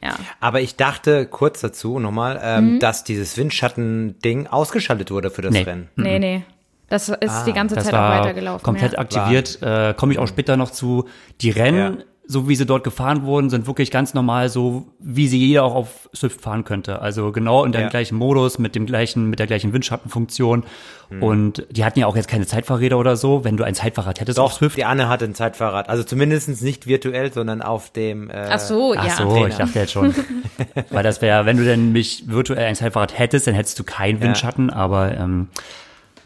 Ja. 0.01 0.15
Aber 0.39 0.61
ich 0.61 0.75
dachte 0.75 1.25
kurz 1.25 1.61
dazu 1.61 1.99
nochmal, 1.99 2.39
ähm, 2.43 2.75
mhm. 2.75 2.79
dass 2.79 3.03
dieses 3.03 3.35
Windschatten-Ding 3.35 4.47
ausgeschaltet 4.47 5.09
wurde 5.09 5.31
für 5.31 5.41
das 5.41 5.53
nee. 5.53 5.63
Rennen. 5.63 5.89
Nee, 5.95 6.19
nee. 6.19 6.43
Das 6.89 7.09
ist 7.09 7.17
ah, 7.29 7.43
die 7.45 7.51
ganze 7.51 7.75
Zeit 7.75 7.93
auch 7.93 7.97
weitergelaufen. 8.09 8.63
Komplett 8.63 8.93
ja. 8.93 8.99
aktiviert. 8.99 9.61
Äh, 9.61 9.93
Komme 9.95 10.13
ich 10.13 10.19
auch 10.19 10.27
später 10.27 10.55
noch 10.55 10.71
zu. 10.71 11.09
Die 11.41 11.49
Rennen. 11.49 12.03
So 12.29 12.49
wie 12.49 12.55
sie 12.55 12.65
dort 12.65 12.83
gefahren 12.83 13.23
wurden, 13.23 13.49
sind 13.49 13.67
wirklich 13.67 13.89
ganz 13.89 14.13
normal 14.13 14.49
so, 14.49 14.87
wie 14.99 15.29
sie 15.29 15.37
jeder 15.37 15.63
auch 15.63 15.75
auf 15.75 16.09
Swift 16.13 16.41
fahren 16.41 16.65
könnte. 16.65 17.01
Also 17.01 17.31
genau 17.31 17.63
in 17.63 17.71
dem 17.71 17.83
ja. 17.83 17.89
gleichen 17.89 18.17
Modus, 18.17 18.59
mit 18.59 18.75
dem 18.75 18.85
gleichen, 18.85 19.29
mit 19.29 19.39
der 19.39 19.47
gleichen 19.47 19.71
Windschattenfunktion. 19.71 20.65
Mhm. 21.09 21.23
Und 21.23 21.67
die 21.71 21.85
hatten 21.85 21.99
ja 21.99 22.05
auch 22.05 22.17
jetzt 22.17 22.27
keine 22.27 22.45
Zeitfahrräder 22.45 22.97
oder 22.97 23.15
so, 23.15 23.45
wenn 23.45 23.55
du 23.55 23.63
ein 23.63 23.75
Zeitfahrrad 23.75 24.19
hättest 24.19 24.39
Doch, 24.39 24.45
auf 24.45 24.53
Swift. 24.53 24.75
die 24.75 24.83
Anne 24.83 25.07
hatte 25.07 25.25
ein 25.25 25.35
Zeitfahrrad. 25.35 25.87
Also 25.87 26.03
zumindest 26.03 26.61
nicht 26.61 26.85
virtuell, 26.85 27.31
sondern 27.31 27.61
auf 27.61 27.91
dem, 27.91 28.29
äh, 28.29 28.47
Ach 28.49 28.59
so, 28.59 28.93
ja. 28.93 29.03
Ach 29.05 29.17
so, 29.17 29.29
Trainer. 29.29 29.47
ich 29.47 29.55
dachte 29.55 29.79
jetzt 29.79 29.91
schon. 29.93 30.13
Weil 30.89 31.03
das 31.03 31.21
wäre, 31.21 31.45
wenn 31.45 31.55
du 31.55 31.63
denn 31.63 31.93
mich 31.93 32.25
virtuell 32.27 32.65
ein 32.65 32.75
Zeitfahrrad 32.75 33.17
hättest, 33.17 33.47
dann 33.47 33.53
hättest 33.53 33.79
du 33.79 33.83
keinen 33.83 34.19
Windschatten, 34.19 34.67
ja. 34.67 34.75
aber, 34.75 35.15
ähm, 35.17 35.47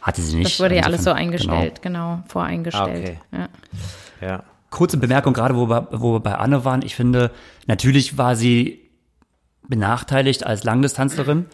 hatte 0.02 0.22
sie 0.22 0.38
nicht. 0.38 0.48
Das 0.48 0.60
wurde 0.60 0.78
ja 0.78 0.84
alles 0.84 1.04
so 1.04 1.12
eingestellt, 1.12 1.84
genau, 1.84 2.16
genau 2.16 2.24
voreingestellt. 2.28 2.98
Okay. 2.98 3.18
Ja. 3.32 4.28
ja 4.28 4.44
kurze 4.72 4.98
Bemerkung, 4.98 5.34
gerade 5.34 5.56
wo 5.56 5.70
wir, 5.70 5.90
wo 5.92 6.14
wir 6.14 6.20
bei 6.20 6.36
Anne 6.36 6.66
waren. 6.66 6.82
Ich 6.82 6.96
finde, 6.96 7.30
natürlich 7.68 8.18
war 8.18 8.36
sie 8.36 8.90
benachteiligt 9.68 10.46
als 10.46 10.64
Langdistanzlerin. 10.64 11.46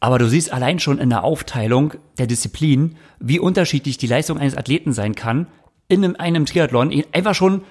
Aber 0.00 0.18
du 0.18 0.28
siehst 0.28 0.52
allein 0.52 0.78
schon 0.78 0.98
in 0.98 1.10
der 1.10 1.24
Aufteilung 1.24 1.94
der 2.18 2.26
Disziplin, 2.26 2.96
wie 3.18 3.38
unterschiedlich 3.38 3.98
die 3.98 4.06
Leistung 4.06 4.38
eines 4.38 4.56
Athleten 4.56 4.92
sein 4.92 5.14
kann 5.14 5.46
in 5.88 6.16
einem, 6.16 6.46
Triathlon. 6.46 6.92
Einfach 7.12 7.34
schon, 7.34 7.62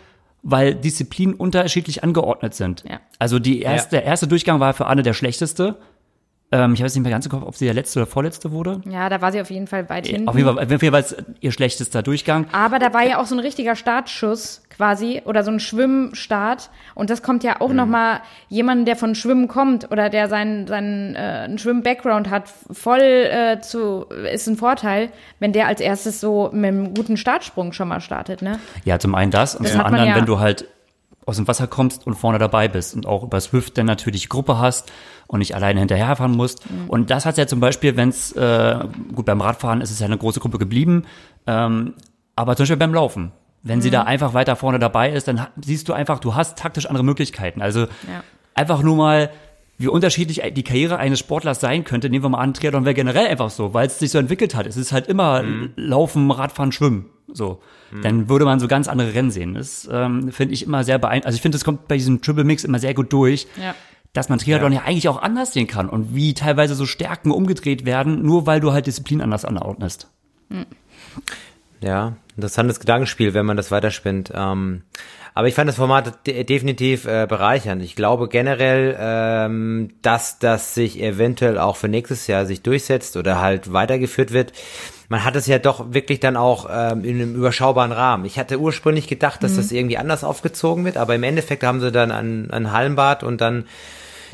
weil 0.42 0.76
Disziplinen 0.76 1.36
unterschiedlich 1.36 2.04
angeordnet 2.04 2.54
sind. 2.54 2.84
Ja. 2.88 3.00
Also 3.20 3.40
die 3.40 3.62
erste, 3.62 3.96
ja. 3.96 4.02
der 4.02 4.10
erste 4.10 4.28
Durchgang 4.28 4.60
war 4.60 4.74
für 4.74 4.88
Anne 4.88 5.04
der 5.04 5.14
schlechteste. 5.14 5.78
Ähm, 6.54 6.76
ich 6.76 6.84
weiß 6.84 6.94
nicht 6.94 7.02
mehr 7.02 7.12
ganz 7.12 7.26
im 7.26 7.32
Kopf, 7.32 7.44
ob 7.46 7.56
sie 7.56 7.66
der 7.66 7.74
letzte 7.74 8.00
oder 8.00 8.06
vorletzte 8.06 8.52
wurde. 8.52 8.80
Ja, 8.88 9.10
da 9.10 9.22
war 9.22 9.32
sie 9.32 9.42
auf 9.42 9.50
jeden 9.50 9.66
Fall 9.66 9.90
weit 9.90 10.06
hinten. 10.06 10.28
Auf 10.28 10.36
jeden 10.36 10.48
Fall, 10.48 10.64
auf 10.64 10.70
jeden 10.70 10.80
Fall 10.80 10.92
war 10.92 11.00
es 11.00 11.16
ihr 11.42 11.52
schlechtester 11.52 12.04
Durchgang. 12.04 12.46
Aber 12.52 12.78
da 12.78 12.94
war 12.94 13.04
ja 13.04 13.20
auch 13.20 13.26
so 13.26 13.34
ein 13.34 13.40
richtiger 13.40 13.76
Startschuss 13.76 14.62
quasi 14.70 15.24
oder 15.26 15.44
so 15.44 15.50
ein 15.50 15.60
Schwimmstart. 15.60 16.70
Und 16.94 17.10
das 17.10 17.24
kommt 17.24 17.44
ja 17.44 17.60
auch 17.60 17.70
mhm. 17.70 17.76
nochmal 17.76 18.22
jemanden, 18.50 18.86
der 18.86 18.96
von 18.96 19.16
Schwimmen 19.16 19.48
kommt 19.48 19.92
oder 19.92 20.10
der 20.10 20.30
seinen, 20.30 20.68
seinen 20.68 21.16
äh, 21.16 21.58
Schwimm-Background 21.58 22.30
hat, 22.30 22.44
voll 22.72 23.00
äh, 23.00 23.60
zu, 23.62 24.06
ist 24.32 24.48
ein 24.48 24.56
Vorteil, 24.56 25.10
wenn 25.40 25.54
der 25.54 25.68
als 25.68 25.82
erstes 25.82 26.20
so 26.20 26.50
mit 26.54 26.68
einem 26.68 26.94
guten 26.94 27.18
Startsprung 27.18 27.74
schon 27.74 27.88
mal 27.88 28.00
startet, 28.00 28.44
ne? 28.44 28.60
Ja, 28.86 29.00
zum 29.00 29.16
einen 29.16 29.32
das 29.32 29.56
und 29.56 29.66
das 29.66 29.74
zum 29.74 29.82
anderen, 29.82 30.10
ja 30.10 30.16
wenn 30.16 30.26
du 30.26 30.40
halt 30.40 30.66
aus 31.26 31.38
dem 31.38 31.48
Wasser 31.48 31.68
kommst 31.68 32.06
und 32.06 32.16
vorne 32.16 32.40
dabei 32.40 32.68
bist 32.68 32.96
und 32.96 33.06
auch 33.06 33.24
über 33.24 33.40
Swift 33.40 33.78
dann 33.78 33.86
natürlich 33.86 34.30
Gruppe 34.30 34.60
hast 34.60 34.92
und 35.28 35.40
nicht 35.40 35.56
alleine 35.56 35.80
hinterherfahren 35.80 36.34
musst. 36.34 36.70
Mhm. 36.70 36.90
Und 36.90 37.10
das 37.10 37.26
hat 37.26 37.38
ja 37.38 37.48
zum 37.48 37.60
Beispiel, 37.60 37.96
wenn 37.96 38.10
es, 38.10 38.32
äh, 38.34 38.80
gut, 39.14 39.26
beim 39.26 39.42
Radfahren 39.42 39.82
ist 39.82 39.92
es 39.92 40.00
ja 40.00 40.06
eine 40.06 40.18
große 40.18 40.40
Gruppe 40.40 40.58
geblieben, 40.58 41.04
ähm, 41.48 41.94
aber 42.36 42.56
zum 42.56 42.64
Beispiel 42.64 42.78
beim 42.78 42.94
Laufen. 42.94 43.32
Wenn 43.62 43.78
mhm. 43.78 43.82
sie 43.82 43.90
da 43.90 44.02
mhm. 44.02 44.08
einfach 44.08 44.34
weiter 44.34 44.56
vorne 44.56 44.80
dabei 44.80 45.12
ist, 45.12 45.28
dann 45.28 45.48
siehst 45.62 45.88
du 45.88 45.94
einfach, 45.94 46.20
du 46.20 46.36
hast 46.36 46.58
taktisch 46.58 46.86
andere 46.86 47.04
Möglichkeiten. 47.04 47.62
Also 47.62 47.82
ja. 47.82 48.24
einfach 48.54 48.82
nur 48.82 48.96
mal, 48.96 49.30
wie 49.84 49.88
unterschiedlich 49.88 50.42
die 50.56 50.64
Karriere 50.64 50.98
eines 50.98 51.20
Sportlers 51.20 51.60
sein 51.60 51.84
könnte. 51.84 52.10
Nehmen 52.10 52.26
wir 52.26 52.30
mal 52.30 52.40
an, 52.40 52.54
Triathlon 52.54 52.86
wäre 52.86 52.96
generell 52.96 53.28
einfach 53.28 53.50
so, 53.50 53.74
weil 53.74 53.88
es 53.88 54.00
sich 54.00 54.12
so 54.12 54.18
entwickelt 54.18 54.56
hat. 54.56 54.66
Es 54.66 54.78
ist 54.78 54.92
halt 54.92 55.08
immer 55.08 55.44
mhm. 55.44 55.72
Laufen, 55.76 56.32
Radfahren, 56.32 56.72
Schwimmen. 56.72 57.10
So. 57.32 57.62
Mhm. 57.92 58.02
Dann 58.02 58.30
würde 58.30 58.46
man 58.46 58.60
so 58.60 58.68
ganz 58.68 58.88
andere 58.88 59.14
Rennen 59.14 59.32
sehen. 59.32 59.54
Das 59.54 59.88
ähm, 59.92 60.32
finde 60.32 60.54
ich 60.54 60.66
immer 60.66 60.84
sehr 60.84 60.98
beeindruckend. 60.98 61.28
Also 61.28 61.36
ich 61.36 61.42
finde, 61.42 61.58
das 61.58 61.66
kommt 61.66 61.88
bei 61.88 61.98
diesem 61.98 62.22
Triple 62.22 62.44
Mix 62.44 62.64
immer 62.64 62.80
sehr 62.80 62.94
gut 62.94 63.12
durch. 63.14 63.48
Ja 63.62 63.76
dass 64.14 64.30
man 64.30 64.38
Triathlon 64.38 64.72
ja. 64.72 64.82
ja. 64.82 64.86
eigentlich 64.86 65.10
auch 65.10 65.22
anders 65.22 65.54
sehen 65.54 65.66
kann 65.66 65.90
und 65.90 66.16
wie 66.16 66.36
teilweise 66.36 66.76
so 66.76 66.86
Stärken 66.86 67.32
umgedreht 67.32 67.84
werden, 67.84 68.22
nur 68.22 68.46
weil 68.46 68.60
du 68.60 68.72
halt 68.72 68.86
Disziplin 68.86 69.22
anders 69.22 69.44
anordnest. 69.44 70.08
Ja, 71.84 72.14
interessantes 72.38 72.80
Gedankenspiel, 72.80 73.34
wenn 73.34 73.46
man 73.46 73.58
das 73.58 73.70
weiterspinnt. 73.70 74.32
Ähm, 74.34 74.84
aber 75.36 75.48
ich 75.48 75.56
fand 75.56 75.68
das 75.68 75.76
Format 75.76 76.26
de 76.28 76.44
definitiv 76.44 77.06
äh, 77.06 77.26
bereichernd. 77.28 77.82
Ich 77.84 77.96
glaube 77.96 78.30
generell, 78.30 78.96
ähm, 78.98 79.90
dass 80.02 80.40
das 80.40 80.76
sich 80.76 81.02
eventuell 81.02 81.58
auch 81.58 81.76
für 81.76 81.90
nächstes 81.90 82.28
Jahr 82.28 82.46
sich 82.46 82.62
durchsetzt 82.62 83.18
oder 83.18 83.42
halt 83.42 83.74
weitergeführt 83.74 84.32
wird. 84.32 84.54
Man 85.10 85.26
hat 85.26 85.36
es 85.36 85.46
ja 85.48 85.60
doch 85.60 85.94
wirklich 85.94 86.20
dann 86.22 86.38
auch 86.38 86.70
ähm, 86.72 87.04
in 87.04 87.22
einem 87.22 87.36
überschaubaren 87.36 87.92
Rahmen. 87.92 88.26
Ich 88.26 88.40
hatte 88.40 88.60
ursprünglich 88.60 89.08
gedacht, 89.08 89.44
dass 89.44 89.54
mhm. 89.54 89.58
das 89.58 89.72
irgendwie 89.72 89.98
anders 89.98 90.24
aufgezogen 90.24 90.86
wird, 90.86 90.98
aber 90.98 91.16
im 91.16 91.24
Endeffekt 91.24 91.64
haben 91.64 91.82
sie 91.82 91.92
dann 91.92 92.12
ein, 92.12 92.50
ein 92.52 92.72
Hallenbad 92.72 93.24
und 93.24 93.42
dann 93.42 93.66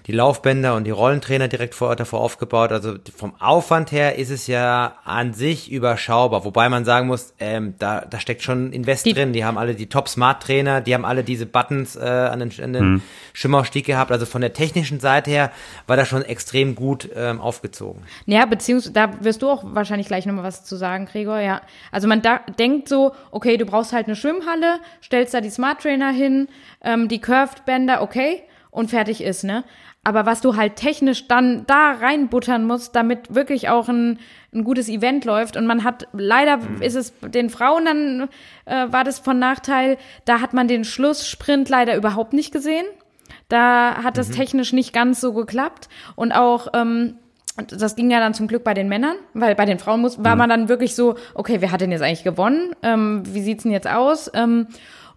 die 0.10 0.16
Laufbänder 0.16 0.74
und 0.74 0.86
die 0.86 0.92
Rollentrainer 0.92 1.48
direkt 1.48 1.76
vor 1.76 1.90
Ort 1.90 2.00
davor 2.00 2.22
aufgebaut. 2.22 2.72
Also 2.72 2.96
vom 3.16 3.40
Aufwand 3.40 3.92
her 3.92 4.18
ist 4.18 4.32
es 4.32 4.48
ja 4.48 4.96
an 5.06 5.36
sich 5.36 5.72
überschaubar, 5.72 6.44
wobei 6.46 6.68
man 6.68 6.84
sagen 6.84 7.06
muss, 7.06 7.36
ähm, 7.40 7.76
da, 7.78 8.02
da 8.10 8.20
steckt 8.20 8.42
schon 8.42 8.74
Invest 8.74 9.06
die, 9.06 9.14
drin. 9.14 9.34
Die 9.34 9.46
haben 9.46 9.60
alle 9.60 9.76
die 9.76 9.88
Top-Smart-Trainer, 9.88 10.82
die 10.82 10.96
haben 10.96 11.06
alle 11.06 11.24
diese 11.24 11.46
Buttons 11.46 11.96
äh, 11.96 12.00
an 12.00 12.40
den, 12.40 12.52
an 12.60 12.74
den 12.74 12.82
hm. 12.82 13.02
Schimmerstieg 13.34 13.86
gehabt. 13.86 14.12
Also 14.12 14.26
von 14.26 14.42
der 14.42 14.54
technischen 14.54 15.00
Seite 15.00 15.30
her 15.30 15.52
war 15.86 15.96
das 15.96 16.08
schon 16.08 16.24
extrem 16.24 16.74
gut 16.74 17.08
ähm, 17.16 17.40
aufgezogen. 17.40 18.02
Ja, 18.26 18.48
beziehungsweise 18.48 18.94
da 18.94 19.24
wirst 19.24 19.44
du 19.44 19.50
auch 19.52 19.64
wahrscheinlich 19.64 20.08
gleich 20.08 20.26
nochmal 20.26 20.44
was 20.44 20.64
zu 20.64 20.76
sagen, 20.76 21.06
Gregor. 21.06 21.38
Ja, 21.38 21.62
also 21.92 22.08
man 22.08 22.24
da, 22.24 22.40
denkt 22.58 22.90
so, 22.90 23.12
okay, 23.30 23.58
du 23.58 23.66
brauchst 23.68 23.94
halt 23.94 24.08
eine 24.08 24.16
Schwimmhalle, 24.16 24.80
stellst 25.04 25.36
da 25.36 25.42
die 25.42 25.52
Smart 25.52 25.84
Trainer 25.84 26.10
hin, 26.10 26.48
ähm, 26.84 27.10
die 27.10 27.22
Curved 27.22 27.66
Bänder, 27.66 28.02
okay, 28.02 28.42
und 28.72 28.90
fertig 28.90 29.22
ist, 29.22 29.44
ne? 29.44 29.64
Aber 30.10 30.26
was 30.26 30.42
du 30.42 30.56
halt 30.56 30.76
technisch 30.76 31.28
dann 31.28 31.68
da 31.68 31.92
reinbuttern 31.92 32.66
musst, 32.66 32.96
damit 32.96 33.36
wirklich 33.36 33.70
auch 33.70 33.88
ein, 33.90 34.18
ein 34.52 34.64
gutes 34.64 34.90
Event 34.90 35.24
läuft. 35.24 35.56
Und 35.56 35.68
man 35.68 35.84
hat, 35.84 36.08
leider 36.14 36.58
mhm. 36.58 36.82
ist 36.82 36.96
es 36.96 37.14
den 37.22 37.52
Frauen 37.52 37.86
dann, 37.86 38.30
äh, 38.66 38.92
war 38.92 39.04
das 39.04 39.20
von 39.20 39.38
Nachteil, 39.38 40.00
da 40.26 40.42
hat 40.42 40.54
man 40.54 40.68
den 40.68 40.84
Schlusssprint 40.84 41.70
leider 41.70 41.96
überhaupt 41.96 42.34
nicht 42.34 42.52
gesehen. 42.52 42.88
Da 43.50 44.02
hat 44.04 44.18
das 44.18 44.30
mhm. 44.30 44.34
technisch 44.34 44.74
nicht 44.74 44.94
ganz 44.94 45.22
so 45.22 45.32
geklappt. 45.32 45.90
Und 46.16 46.32
auch, 46.32 46.70
ähm, 46.74 47.20
das 47.68 47.96
ging 47.96 48.10
ja 48.10 48.20
dann 48.20 48.34
zum 48.34 48.48
Glück 48.48 48.64
bei 48.64 48.74
den 48.74 48.90
Männern, 48.90 49.18
weil 49.36 49.54
bei 49.54 49.66
den 49.66 49.78
Frauen 49.78 50.02
muss, 50.02 50.24
war 50.24 50.34
mhm. 50.34 50.40
man 50.40 50.50
dann 50.50 50.70
wirklich 50.70 50.96
so, 50.96 51.18
okay, 51.36 51.58
wer 51.60 51.72
hat 51.72 51.82
denn 51.82 51.92
jetzt 51.92 52.02
eigentlich 52.02 52.24
gewonnen? 52.24 52.72
Ähm, 52.82 53.22
wie 53.28 53.44
sieht's 53.44 53.62
denn 53.62 53.72
jetzt 53.72 53.88
aus? 53.88 54.32
Ähm, 54.34 54.70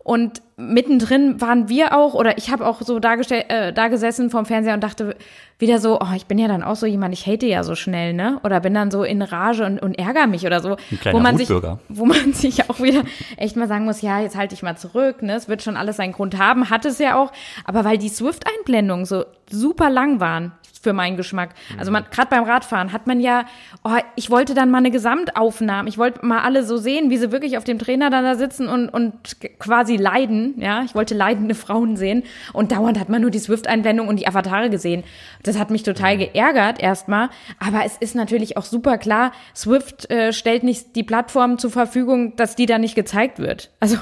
und 0.05 0.43
mittendrin 0.69 1.41
waren 1.41 1.69
wir 1.69 1.97
auch, 1.97 2.15
oder 2.15 2.39
ich 2.39 2.51
habe 2.51 2.67
auch 2.67 2.83
so 2.83 2.99
dargestellt, 2.99 3.47
äh, 3.49 3.73
da 3.73 3.89
gesessen 3.89 4.31
vorm 4.31 4.47
Fernseher 4.47 4.75
und 4.75 4.83
dachte 4.83 5.17
wieder 5.59 5.79
so, 5.79 6.01
oh, 6.01 6.15
ich 6.17 6.27
bin 6.27 6.39
ja 6.39 6.49
dann 6.49 6.63
auch 6.63 6.77
so 6.77 6.87
jemand, 6.87 7.15
ich 7.15 7.27
hate 7.27 7.47
ja 7.47 7.63
so 7.63 7.75
schnell, 7.75 8.15
ne? 8.15 8.41
Oder 8.43 8.61
bin 8.61 8.75
dann 8.75 8.91
so 8.91 9.05
in 9.05 9.23
Rage 9.23 9.65
und, 9.65 9.81
und 9.81 9.99
ärgere 9.99 10.27
mich 10.27 10.45
oder 10.45 10.61
so. 10.61 10.77
Ein 11.05 11.13
wo 11.13 11.21
man 11.21 11.37
sich, 11.37 11.49
wo 11.89 12.05
man 12.05 12.33
sich 12.33 12.69
auch 12.69 12.81
wieder 12.81 13.03
echt 13.37 13.57
mal 13.57 13.69
sagen 13.69 13.85
muss, 13.85 14.03
ja, 14.03 14.21
jetzt 14.21 14.37
halte 14.37 14.55
ich 14.55 14.63
mal 14.63 14.77
zurück, 14.77 15.23
ne? 15.23 15.35
Es 15.35 15.49
wird 15.49 15.63
schon 15.63 15.77
alles 15.77 15.97
seinen 15.97 16.13
Grund 16.13 16.39
haben, 16.39 16.71
hat 16.71 16.85
es 16.85 16.99
ja 16.99 17.17
auch. 17.17 17.33
Aber 17.65 17.85
weil 17.85 17.99
die 17.99 18.09
Swift-Einblendung 18.09 19.07
so 19.07 19.25
super 19.51 19.91
lang 19.91 20.21
waren 20.21 20.53
für 20.83 20.93
meinen 20.93 21.17
Geschmack. 21.17 21.51
Also 21.79 21.93
man 21.93 22.05
gerade 22.11 22.29
beim 22.29 22.45
Radfahren 22.45 22.93
hat 22.93 23.07
man 23.07 23.21
ja, 23.21 23.45
oh, 23.85 23.91
ich 24.17 24.31
wollte 24.31 24.55
dann 24.55 24.71
mal 24.71 24.79
eine 24.79 24.91
Gesamtaufnahme. 24.91 25.89
Ich 25.89 25.97
wollte 25.97 26.27
mal 26.27 26.41
alle 26.41 26.65
so 26.65 26.77
sehen, 26.77 27.09
wie 27.09 27.19
sie 27.19 27.31
wirklich 27.31 27.57
auf 27.57 27.65
dem 27.65 27.79
Trainer 27.79 28.11
dann 28.11 28.25
da 28.25 28.35
sitzen 28.35 28.69
und 28.69 28.89
und 28.89 29.15
quasi 29.61 29.97
leiden. 29.97 30.52
Ja, 30.57 30.83
ich 30.85 30.95
wollte 30.95 31.15
leidende 31.15 31.55
Frauen 31.55 31.97
sehen 31.97 32.23
und 32.53 32.73
dauernd 32.73 32.99
hat 32.99 33.09
man 33.09 33.21
nur 33.23 33.31
die 33.31 33.39
Swift-Einblendung 33.39 34.09
und 34.09 34.17
die 34.21 34.27
Avatare 34.27 34.71
gesehen. 34.71 35.05
Das 35.43 35.59
hat 35.59 35.71
mich 35.71 35.83
total 35.83 36.17
geärgert 36.19 36.81
erstmal. 36.83 37.29
Aber 37.59 37.85
es 37.85 37.97
ist 37.99 38.15
natürlich 38.15 38.57
auch 38.57 38.65
super 38.65 38.99
klar, 38.99 39.33
Swift 39.55 40.11
äh, 40.11 40.33
stellt 40.33 40.63
nicht 40.65 40.97
die 40.97 41.03
Plattform 41.05 41.59
zur 41.59 41.71
Verfügung, 41.71 42.37
dass 42.37 42.57
die 42.57 42.67
da 42.67 42.79
nicht 42.79 42.95
gezeigt 42.95 43.39
wird. 43.39 43.71
Also 43.81 43.97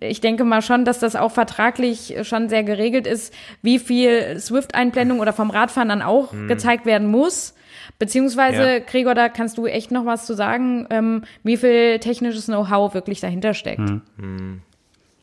ich 0.00 0.20
denke 0.20 0.44
mal 0.44 0.62
schon, 0.62 0.84
dass 0.84 0.98
das 0.98 1.16
auch 1.16 1.30
vertraglich 1.32 2.14
schon 2.22 2.48
sehr 2.48 2.62
geregelt 2.64 3.06
ist, 3.06 3.32
wie 3.62 3.78
viel 3.78 4.38
Swift-Einblendung 4.38 5.20
oder 5.20 5.32
vom 5.32 5.50
Radfahren 5.50 5.88
dann 5.88 6.02
auch 6.02 6.32
Hm. 6.32 6.48
gezeigt 6.48 6.86
werden 6.86 7.08
muss. 7.10 7.54
Beziehungsweise, 7.98 8.62
Ja. 8.74 8.78
Gregor, 8.80 9.14
da 9.14 9.28
kannst 9.28 9.58
du 9.58 9.66
echt 9.66 9.90
noch 9.90 10.06
was 10.06 10.26
zu 10.26 10.34
sagen, 10.34 10.86
ähm, 10.90 11.22
wie 11.42 11.56
viel 11.56 11.98
technisches 11.98 12.46
Know-how 12.46 12.94
wirklich 12.94 13.20
dahinter 13.20 13.54
steckt. 13.54 13.80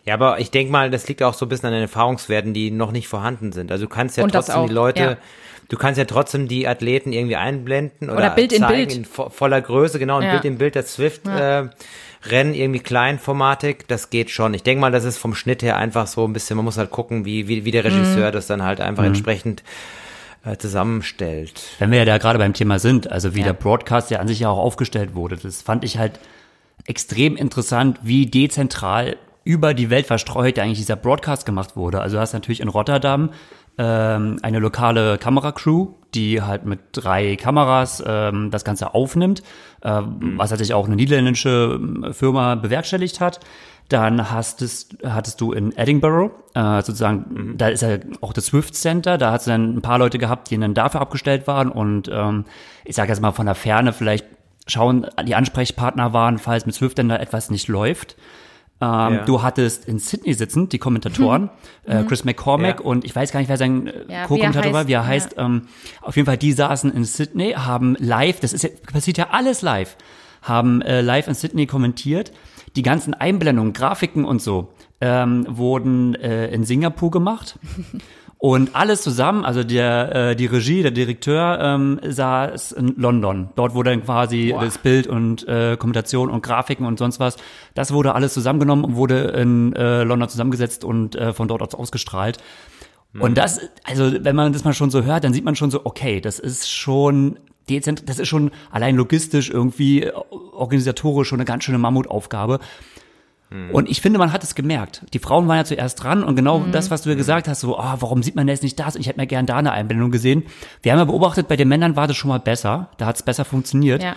Ja, 0.06 0.16
aber 0.16 0.40
ich 0.40 0.50
denke 0.52 0.72
mal, 0.72 0.90
das 0.90 1.08
liegt 1.08 1.22
auch 1.22 1.34
so 1.34 1.46
ein 1.46 1.50
bisschen 1.50 1.68
an 1.68 1.74
den 1.74 1.84
Erfahrungswerten, 1.84 2.54
die 2.54 2.72
noch 2.72 2.92
nicht 2.92 3.08
vorhanden 3.08 3.52
sind. 3.52 3.72
Also 3.72 3.86
du 3.86 3.90
kannst 3.90 4.18
ja 4.18 4.24
Und 4.24 4.32
trotzdem 4.32 4.66
die 4.68 4.74
Leute, 4.74 5.02
ja. 5.02 5.18
du 5.70 5.78
kannst 5.78 6.00
ja 6.00 6.06
trotzdem 6.06 6.48
die 6.48 6.68
Athleten 6.68 7.14
irgendwie 7.14 7.36
einblenden 7.36 8.10
oder, 8.10 8.18
Oder 8.18 8.30
Bild 8.32 8.52
in 8.52 8.62
zeigen 8.62 8.76
Bild. 8.88 8.96
in 8.98 9.06
vo 9.06 9.30
voller 9.30 9.62
Größe, 9.62 10.00
genau, 10.00 10.18
ein 10.18 10.24
Ja. 10.24 10.32
Bild 10.32 10.46
in 10.46 10.58
Bild, 10.58 10.76
das 10.76 10.94
Swift 10.94 11.28
äh, 11.28 11.70
Rennen 12.26 12.54
irgendwie 12.54 12.80
kleinformatig, 12.80 13.86
das 13.88 14.10
geht 14.10 14.30
schon. 14.32 14.54
Ich 14.54 14.64
denke 14.64 14.82
mal, 14.82 14.92
das 14.92 15.06
ist 15.06 15.18
vom 15.18 15.34
Schnitt 15.36 15.62
her 15.64 15.78
einfach 15.78 16.08
so 16.08 16.26
ein 16.26 16.34
bisschen, 16.34 16.56
man 16.56 16.66
muss 16.66 16.78
halt 16.78 16.90
gucken, 16.92 17.26
wie, 17.26 17.48
wie, 17.48 17.66
wie 17.66 17.72
der 17.72 17.84
Regisseur 17.84 18.30
Mhm. 18.30 18.34
das 18.34 18.48
dann 18.48 18.64
halt 18.64 18.80
einfach 18.82 19.04
entsprechend 19.04 19.64
äh, 20.46 20.58
zusammenstellt. 20.58 21.62
Wenn 21.80 21.92
wir 21.92 22.00
ja 22.00 22.06
da 22.06 22.18
gerade 22.18 22.40
beim 22.40 22.54
Thema 22.54 22.80
sind, 22.80 23.12
also 23.12 23.36
wie 23.36 23.40
Ja. 23.40 23.46
der 23.48 23.54
Broadcast 23.54 24.10
ja 24.12 24.20
an 24.20 24.28
sich 24.28 24.40
ja 24.40 24.50
auch 24.50 24.58
aufgestellt 24.58 25.14
wurde, 25.14 25.38
das 25.38 25.62
fand 25.62 25.84
ich 25.84 25.98
halt 26.00 26.20
extrem 26.88 27.36
interessant, 27.38 28.00
wie 28.02 28.26
dezentral 28.26 29.18
über 29.44 29.74
die 29.74 29.90
Welt 29.90 30.06
verstreut 30.06 30.60
eigentlich 30.60 30.78
dieser 30.78 30.96
Broadcast 30.96 31.46
gemacht 31.46 31.76
wurde. 31.76 32.02
Also 32.02 32.18
du 32.18 32.22
hast 32.22 32.34
natürlich 32.34 32.62
in 32.62 32.68
Rotterdam 32.68 33.32
ähm, 33.78 34.38
eine 34.42 34.60
lokale 34.60 35.18
Kameracrew, 35.18 35.94
die 36.14 36.42
halt 36.42 36.66
mit 36.66 36.80
drei 36.92 37.36
Kameras 37.36 38.04
ähm, 38.06 38.52
das 38.52 38.64
Ganze 38.64 38.94
aufnimmt, 38.94 39.44
ähm, 39.84 40.34
was 40.38 40.52
natürlich 40.52 40.74
auch 40.74 40.86
eine 40.86 40.96
niederländische 40.96 41.80
ähm, 41.80 42.14
Firma 42.14 42.56
bewerkstelligt 42.56 43.20
hat. 43.20 43.40
Dann 43.90 44.32
hast 44.32 44.62
es, 44.62 44.90
hattest 45.04 45.42
du 45.42 45.52
in 45.52 45.76
Edinburgh, 45.76 46.32
äh, 46.54 46.82
sozusagen, 46.82 47.56
da 47.58 47.70
ist 47.70 47.82
ja 47.82 47.98
auch 48.22 48.34
das 48.34 48.48
Swift 48.48 48.76
Center, 48.76 49.18
da 49.18 49.32
hat 49.32 49.42
es 49.42 49.46
dann 49.48 49.76
ein 49.76 49.82
paar 49.82 49.98
Leute 49.98 50.18
gehabt, 50.18 50.50
die 50.50 50.58
dann 50.58 50.74
dafür 50.74 51.02
abgestellt 51.02 51.48
waren 51.48 51.70
und 51.70 52.10
ähm, 52.12 52.46
ich 52.86 52.96
sage 52.96 53.10
jetzt 53.10 53.22
mal 53.22 53.32
von 53.32 53.48
der 53.48 53.56
Ferne 53.56 53.92
vielleicht 53.92 54.26
schauen, 54.68 55.08
die 55.26 55.36
Ansprechpartner 55.36 56.14
waren, 56.14 56.38
falls 56.38 56.66
mit 56.66 56.76
Swift 56.76 57.00
dann 57.00 57.10
da 57.10 57.18
etwas 57.18 57.50
nicht 57.50 57.68
läuft. 57.68 58.16
Ähm, 58.82 58.88
Ja. 58.88 59.26
Du 59.26 59.44
hattest 59.44 59.86
in 59.88 60.00
Sydney 60.00 60.34
sitzen, 60.34 60.68
die 60.70 60.80
Kommentatoren, 60.80 61.50
äh, 61.86 62.04
Chris 62.04 62.24
McCormack 62.26 62.80
Ja. 62.80 62.86
und 62.86 63.06
ich 63.06 63.16
weiß 63.16 63.32
gar 63.32 63.40
nicht, 63.40 63.50
wer 63.50 63.58
sein 63.58 63.88
äh, 63.88 63.94
Ja, 64.12 64.26
Co-Kommentator 64.26 64.74
war, 64.74 64.88
wie 64.88 64.94
er 64.94 65.02
ja. 65.02 65.06
heißt. 65.08 65.36
Ähm, 65.38 65.68
auf 66.02 66.16
jeden 66.16 66.26
Fall, 66.26 66.38
die 66.38 66.52
saßen 66.52 66.92
in 66.92 67.06
Sydney, 67.06 67.52
haben 67.52 67.96
live, 68.00 68.40
das 68.40 68.54
ist 68.54 68.64
ja, 68.64 68.70
passiert 68.92 69.18
ja 69.20 69.28
alles 69.32 69.62
live, 69.62 69.96
haben 70.42 70.82
äh, 70.82 71.02
live 71.02 71.28
in 71.28 71.36
Sydney 71.36 71.68
kommentiert. 71.68 72.32
Die 72.76 72.82
ganzen 72.84 73.14
Einblendungen, 73.14 73.74
Grafiken 73.74 74.24
und 74.26 74.42
so 74.42 74.72
ähm, 75.02 75.46
wurden 75.50 76.16
äh, 76.16 76.48
in 76.48 76.64
Singapur 76.64 77.12
gemacht. 77.12 77.60
Und 78.42 78.76
alles 78.76 79.04
zusammen, 79.04 79.46
also 79.46 79.64
der, 79.64 80.16
äh, 80.16 80.36
die 80.36 80.48
Regie, 80.48 80.82
der 80.82 80.90
Direkteur 80.90 81.60
ähm, 81.62 82.00
saß 82.04 82.72
in 82.72 82.96
London. 82.98 83.52
Dort 83.56 83.76
wurde 83.76 83.92
dann 83.92 84.04
quasi 84.04 84.52
das 84.60 84.80
Bild 84.80 85.06
und 85.06 85.48
äh, 85.48 85.78
Kommentation 85.78 86.32
und 86.32 86.42
Grafiken 86.42 86.88
und 86.88 86.98
sonst 86.98 87.20
was, 87.20 87.38
das 87.76 87.94
wurde 87.94 88.16
alles 88.16 88.34
zusammengenommen 88.34 88.84
und 88.84 88.96
wurde 88.96 89.26
in 89.26 89.74
äh, 89.74 90.02
London 90.02 90.28
zusammengesetzt 90.28 90.84
und 90.84 91.16
äh, 91.16 91.34
von 91.34 91.48
dort 91.48 91.62
aus 91.62 91.76
ausgestrahlt. 91.76 92.40
Und 93.20 93.38
das, 93.38 93.60
also 93.84 94.12
wenn 94.24 94.36
man 94.36 94.54
das 94.54 94.64
mal 94.64 94.74
schon 94.74 94.90
so 94.90 95.04
hört, 95.04 95.24
dann 95.24 95.34
sieht 95.34 95.46
man 95.46 95.56
schon 95.56 95.70
so, 95.70 95.82
okay, 95.84 96.20
das 96.20 96.40
ist 96.40 96.68
schon 96.68 97.38
dezent, 97.70 98.10
das 98.10 98.18
ist 98.18 98.28
schon 98.28 98.50
allein 98.72 98.96
logistisch 98.96 99.52
irgendwie 99.52 100.02
äh, 100.02 100.14
organisatorisch 100.54 101.28
schon 101.28 101.40
eine 101.40 101.46
ganz 101.46 101.64
schöne 101.64 101.78
Mammutaufgabe. 101.78 102.60
Und 103.74 103.90
ich 103.90 104.00
finde, 104.00 104.18
man 104.18 104.32
hat 104.32 104.44
es 104.46 104.56
gemerkt. 104.56 105.04
Die 105.14 105.20
Frauen 105.20 105.48
waren 105.50 105.58
ja 105.58 105.66
zuerst 105.66 106.02
dran 106.02 106.24
und 106.24 106.38
genau 106.38 106.60
Mhm. 106.60 106.72
das, 106.72 106.90
was 106.90 107.02
du 107.02 107.10
ja 107.10 107.16
gesagt 107.16 107.50
hast, 107.50 107.60
so, 107.60 107.78
ah, 107.78 107.98
warum 108.00 108.24
sieht 108.24 108.36
man 108.36 108.48
jetzt 108.48 108.64
nicht 108.64 108.80
das? 108.80 108.96
Und 108.96 109.02
ich 109.02 109.08
hätte 109.08 109.20
mir 109.20 109.28
gern 109.28 109.46
da 109.46 109.58
eine 109.58 109.74
Einblendung 109.74 110.10
gesehen. 110.10 110.44
Wir 110.82 110.94
haben 110.94 111.00
ja 111.00 111.04
beobachtet, 111.06 111.50
bei 111.50 111.58
den 111.58 111.68
Männern 111.68 111.98
war 111.98 112.08
das 112.08 112.16
schon 112.16 112.30
mal 112.30 112.40
besser. 112.40 112.90
Da 112.98 113.08
hat 113.08 113.18
es 113.18 113.24
besser 113.24 113.44
funktioniert. 113.44 114.02
Ja. 114.02 114.16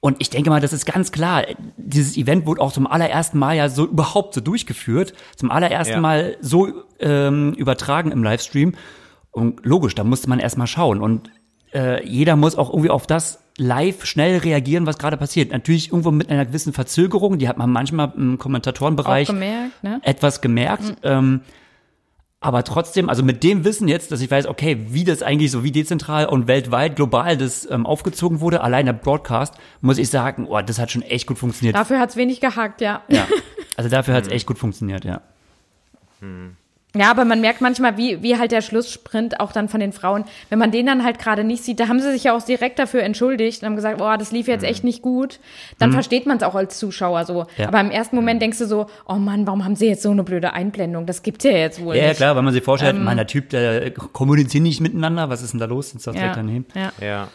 Und 0.00 0.16
ich 0.20 0.30
denke 0.30 0.50
mal, 0.50 0.60
das 0.60 0.72
ist 0.72 0.84
ganz 0.84 1.12
klar. 1.12 1.44
Dieses 1.76 2.16
Event 2.16 2.44
wurde 2.46 2.60
auch 2.60 2.72
zum 2.72 2.88
allerersten 2.88 3.38
Mal 3.38 3.56
ja 3.56 3.68
so 3.68 3.84
überhaupt 3.86 4.34
so 4.34 4.40
durchgeführt. 4.40 5.14
Zum 5.36 5.50
allerersten 5.52 5.94
Ja. 5.94 6.00
Mal 6.00 6.36
so 6.40 6.68
ähm, 6.98 7.52
übertragen 7.54 8.10
im 8.10 8.24
Livestream. 8.24 8.74
Und 9.30 9.64
logisch, 9.64 9.94
da 9.94 10.02
musste 10.02 10.28
man 10.28 10.38
erstmal 10.40 10.66
schauen. 10.66 11.00
Und 11.00 11.30
äh, 11.72 12.04
jeder 12.04 12.34
muss 12.36 12.56
auch 12.56 12.70
irgendwie 12.70 12.90
auf 12.90 13.06
das 13.06 13.42
live 13.58 14.04
schnell 14.04 14.38
reagieren, 14.38 14.86
was 14.86 14.98
gerade 14.98 15.16
passiert. 15.16 15.52
Natürlich 15.52 15.88
irgendwo 15.88 16.10
mit 16.10 16.30
einer 16.30 16.44
gewissen 16.44 16.72
Verzögerung, 16.72 17.38
die 17.38 17.48
hat 17.48 17.58
man 17.58 17.70
manchmal 17.70 18.12
im 18.16 18.38
Kommentatorenbereich 18.38 19.28
gemerkt, 19.28 19.82
ne? 19.82 20.00
etwas 20.02 20.40
gemerkt. 20.40 20.96
Ähm, 21.02 21.40
aber 22.40 22.64
trotzdem, 22.64 23.08
also 23.08 23.22
mit 23.22 23.42
dem 23.42 23.64
Wissen 23.64 23.88
jetzt, 23.88 24.12
dass 24.12 24.20
ich 24.20 24.30
weiß, 24.30 24.46
okay, 24.46 24.76
wie 24.90 25.04
das 25.04 25.22
eigentlich 25.22 25.50
so, 25.50 25.64
wie 25.64 25.72
dezentral 25.72 26.26
und 26.26 26.46
weltweit, 26.46 26.94
global 26.94 27.36
das 27.36 27.68
ähm, 27.70 27.86
aufgezogen 27.86 28.40
wurde, 28.40 28.60
allein 28.60 28.86
der 28.86 28.92
Broadcast, 28.92 29.54
muss 29.80 29.98
ich 29.98 30.10
sagen, 30.10 30.46
oh, 30.46 30.60
das 30.60 30.78
hat 30.78 30.90
schon 30.90 31.02
echt 31.02 31.26
gut 31.26 31.38
funktioniert. 31.38 31.74
Dafür 31.74 31.98
hat's 31.98 32.16
wenig 32.16 32.40
gehakt, 32.40 32.80
ja. 32.80 33.02
ja. 33.08 33.26
Also 33.76 33.90
dafür 33.90 34.14
hat 34.14 34.26
es 34.26 34.30
echt 34.32 34.46
gut 34.46 34.58
funktioniert, 34.58 35.04
ja. 35.04 35.22
Ja, 36.96 37.10
aber 37.10 37.24
man 37.24 37.40
merkt 37.40 37.60
manchmal, 37.60 37.96
wie, 37.96 38.22
wie 38.22 38.38
halt 38.38 38.52
der 38.52 38.62
Schlusssprint 38.62 39.40
auch 39.40 39.52
dann 39.52 39.68
von 39.68 39.80
den 39.80 39.92
Frauen, 39.92 40.24
wenn 40.48 40.58
man 40.58 40.70
den 40.70 40.86
dann 40.86 41.04
halt 41.04 41.18
gerade 41.18 41.44
nicht 41.44 41.62
sieht, 41.64 41.78
da 41.80 41.88
haben 41.88 42.00
sie 42.00 42.10
sich 42.12 42.24
ja 42.24 42.36
auch 42.36 42.42
direkt 42.42 42.78
dafür 42.78 43.02
entschuldigt 43.02 43.62
und 43.62 43.66
haben 43.66 43.76
gesagt, 43.76 44.00
oh, 44.00 44.16
das 44.18 44.32
lief 44.32 44.48
jetzt 44.48 44.64
echt 44.64 44.84
nicht 44.84 45.02
gut. 45.02 45.38
Dann 45.78 45.92
versteht 45.92 46.26
man 46.26 46.38
es 46.38 46.42
auch 46.42 46.54
als 46.54 46.78
Zuschauer 46.78 47.24
so. 47.24 47.42
Mhm. 47.42 47.46
Ja. 47.58 47.68
Aber 47.68 47.80
im 47.80 47.90
ersten 47.90 48.16
Moment 48.16 48.40
denkst 48.42 48.58
du 48.58 48.66
so, 48.66 48.86
oh 49.06 49.14
Mann, 49.14 49.46
warum 49.46 49.64
haben 49.64 49.76
sie 49.76 49.86
jetzt 49.86 50.02
so 50.02 50.10
eine 50.10 50.24
blöde 50.24 50.52
Einblendung? 50.52 51.06
Das 51.06 51.22
gibt's 51.22 51.44
ja 51.44 51.50
jetzt 51.52 51.82
wohl 51.82 51.94
Ja, 51.96 52.02
ja, 52.02 52.08
nicht. 52.08 52.16
klar, 52.16 52.36
wenn 52.36 52.44
man 52.44 52.54
sich 52.54 52.62
vorstellt, 52.64 52.96
mein, 52.98 53.16
der 53.16 53.26
Typ, 53.26 53.50
der 53.50 53.90
kommuniziert 53.92 54.62
nicht 54.62 54.80
miteinander, 54.80 55.28
was 55.28 55.42
ist 55.42 55.52
denn 55.52 55.60
da 55.60 55.66
los? 55.66 55.92
Doch 55.92 56.12
direkt 56.12 56.20
Ja, 56.30 56.34
daneben. 56.34 56.66
ja. 56.74 56.92
Ja. 57.00 57.28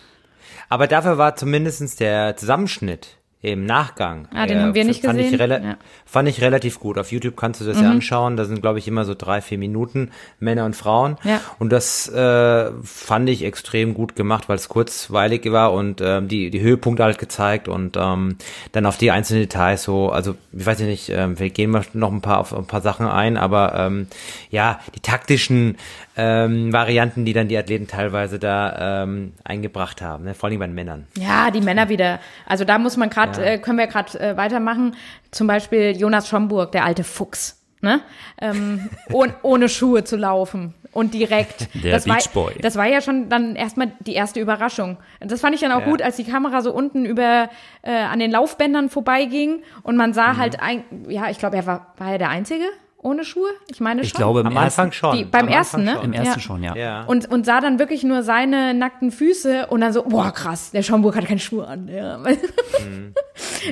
Aber 0.70 0.88
dafür 0.88 1.18
war 1.18 1.36
zumindestens 1.36 1.96
der 1.98 2.36
Zusammenschnitt 2.38 3.18
im 3.44 3.66
Nachgang. 3.66 4.28
Ah, 4.34 4.46
den 4.46 4.60
haben 4.62 4.76
wir 4.76 4.86
nicht 4.86 5.04
fand 5.04 5.20
Ich 5.20 5.32
gesehen. 5.32 5.42
rela- 5.52 5.64
Ja. 5.64 5.78
Fand 6.06 6.28
ich 6.30 6.42
relativ 6.42 6.80
gut. 6.80 7.00
Auf 7.00 7.12
YouTube 7.12 7.36
kannst 7.36 7.60
du 7.60 7.66
das 7.66 7.82
ja 7.82 7.90
anschauen. 7.90 8.38
Da 8.38 8.46
sind, 8.46 8.62
glaube 8.62 8.78
ich, 8.78 8.88
immer 8.88 9.04
so 9.04 9.16
drei, 9.16 9.42
vier 9.42 9.58
Minuten, 9.58 10.12
Männer 10.40 10.66
und 10.66 10.76
Frauen. 10.76 11.18
Ja. 11.24 11.42
Und 11.58 11.72
das 11.72 12.08
äh, 12.10 12.72
fand 12.84 13.30
ich 13.30 13.44
extrem 13.44 13.96
gut 13.96 14.16
gemacht, 14.16 14.48
weil 14.48 14.58
es 14.58 14.70
kurzweilig 14.70 15.52
war 15.52 15.74
und 15.74 16.02
ähm, 16.02 16.28
die, 16.28 16.52
die 16.52 16.62
Höhepunkte 16.62 17.04
halt 17.04 17.18
gezeigt 17.18 17.68
und 17.68 17.98
ähm, 18.00 18.36
dann 18.74 18.86
auf 18.86 18.98
die 18.98 19.10
einzelnen 19.10 19.42
Details 19.44 19.84
so, 19.84 20.10
also 20.12 20.36
ich 20.54 20.66
weiß 20.66 20.80
nicht, 20.82 21.10
ähm, 21.10 21.40
wir 21.40 21.50
gehen 21.50 21.72
mal 21.72 21.84
noch 21.94 22.12
ein 22.12 22.22
paar 22.22 22.40
auf 22.40 22.54
ein 22.56 22.66
paar 22.68 22.82
Sachen 22.82 23.08
ein, 23.08 23.38
aber 23.38 23.74
ähm, 23.76 24.08
ja, 24.52 24.80
die 24.96 25.00
taktischen 25.00 25.78
ähm, 26.18 26.74
Varianten, 26.74 27.24
die 27.26 27.34
dann 27.34 27.48
die 27.48 27.58
Athleten 27.58 27.88
teilweise 27.88 28.38
da 28.40 29.04
ähm, 29.04 29.34
eingebracht 29.44 30.02
haben, 30.02 30.26
ne? 30.26 30.34
vor 30.34 30.50
allem 30.50 30.60
bei 30.60 30.66
den 30.68 30.76
Männern. 30.76 31.08
Ja, 31.18 31.52
die 31.52 31.62
Männer 31.62 31.90
wieder. 31.90 32.20
Also 32.46 32.66
da 32.66 32.78
muss 32.78 32.98
man 32.98 33.10
gerade, 33.10 33.44
äh, 33.44 33.58
können 33.58 33.78
wir 33.78 33.88
gerade 33.88 34.20
äh, 34.20 34.38
weitermachen. 34.38 34.96
Zum 35.32 35.48
Beispiel 35.48 35.96
Jonas 35.98 36.28
Schomburg, 36.28 36.72
der 36.74 36.84
alte 36.86 37.04
Fuchs, 37.06 37.62
ne? 37.82 38.02
Ähm, 38.42 38.90
oh, 39.12 39.26
ohne 39.44 39.70
Schuhe 39.70 40.04
zu 40.04 40.18
laufen 40.18 40.74
und 40.92 41.14
direkt. 41.14 41.70
Der 41.84 41.94
das 41.94 42.06
war, 42.08 42.18
Beach 42.18 42.30
Boy. 42.32 42.56
Das 42.62 42.76
war 42.76 42.86
ja 42.88 43.00
schon 43.00 43.30
dann 43.30 43.56
erstmal 43.56 43.94
die 44.02 44.14
erste 44.14 44.42
Überraschung. 44.42 44.98
Das 45.22 45.40
fand 45.40 45.56
ich 45.56 45.62
dann 45.62 45.72
auch 45.72 45.80
Ja. 45.80 45.86
gut, 45.86 46.02
als 46.02 46.18
die 46.18 46.26
Kamera 46.26 46.62
so 46.62 46.74
unten 46.74 47.06
über 47.06 47.50
äh, 47.84 47.92
an 47.92 48.20
den 48.20 48.32
Laufbändern 48.32 48.90
vorbeiging 48.90 49.64
und 49.84 49.96
man 49.96 50.10
Mhm. 50.10 50.14
sah 50.16 50.36
halt 50.36 50.60
ein, 50.62 50.84
ja, 51.08 51.30
ich 51.30 51.40
glaube, 51.40 51.56
er 51.56 51.66
war, 51.66 51.94
war 51.98 52.12
er 52.12 52.18
der 52.18 52.30
Einzige 52.30 52.66
ohne 53.02 53.24
Schuhe? 53.26 53.50
Ich 53.72 53.80
meine 53.80 54.02
Ich 54.02 54.10
schon. 54.10 54.18
glaube, 54.18 54.42
im 54.42 54.48
Am 54.48 54.56
ersten, 54.56 54.82
Anfang 54.82 54.92
schon. 54.92 55.18
Die- 55.18 55.26
beim 55.26 55.48
Am 55.48 55.52
ersten, 55.54 55.82
Anfang 55.82 55.94
ne? 55.96 56.02
schon. 56.02 56.06
im 56.06 56.14
ersten 56.14 56.40
Ja. 56.40 56.46
schon, 56.46 56.64
ja. 56.64 56.76
Ja. 56.76 57.04
Und, 57.04 57.30
und 57.32 57.46
sah 57.46 57.60
dann 57.62 57.80
wirklich 57.80 58.04
nur 58.04 58.24
seine 58.24 58.74
nackten 58.74 59.12
Füße 59.12 59.68
und 59.68 59.82
dann 59.82 59.92
so, 59.94 60.04
boah, 60.04 60.32
krass, 60.32 60.72
der 60.72 60.84
Schaumburg 60.84 61.16
hat 61.16 61.26
keine 61.26 61.40
Schuhe 61.40 61.68
an. 61.68 61.88
Ja. 61.88 62.18
Mhm. 62.20 63.14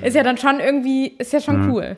Ist 0.04 0.16
ja 0.16 0.24
dann 0.24 0.38
schon 0.38 0.60
irgendwie, 0.60 1.08
ist 1.18 1.34
ja 1.34 1.40
schon 1.42 1.70
cool. 1.72 1.98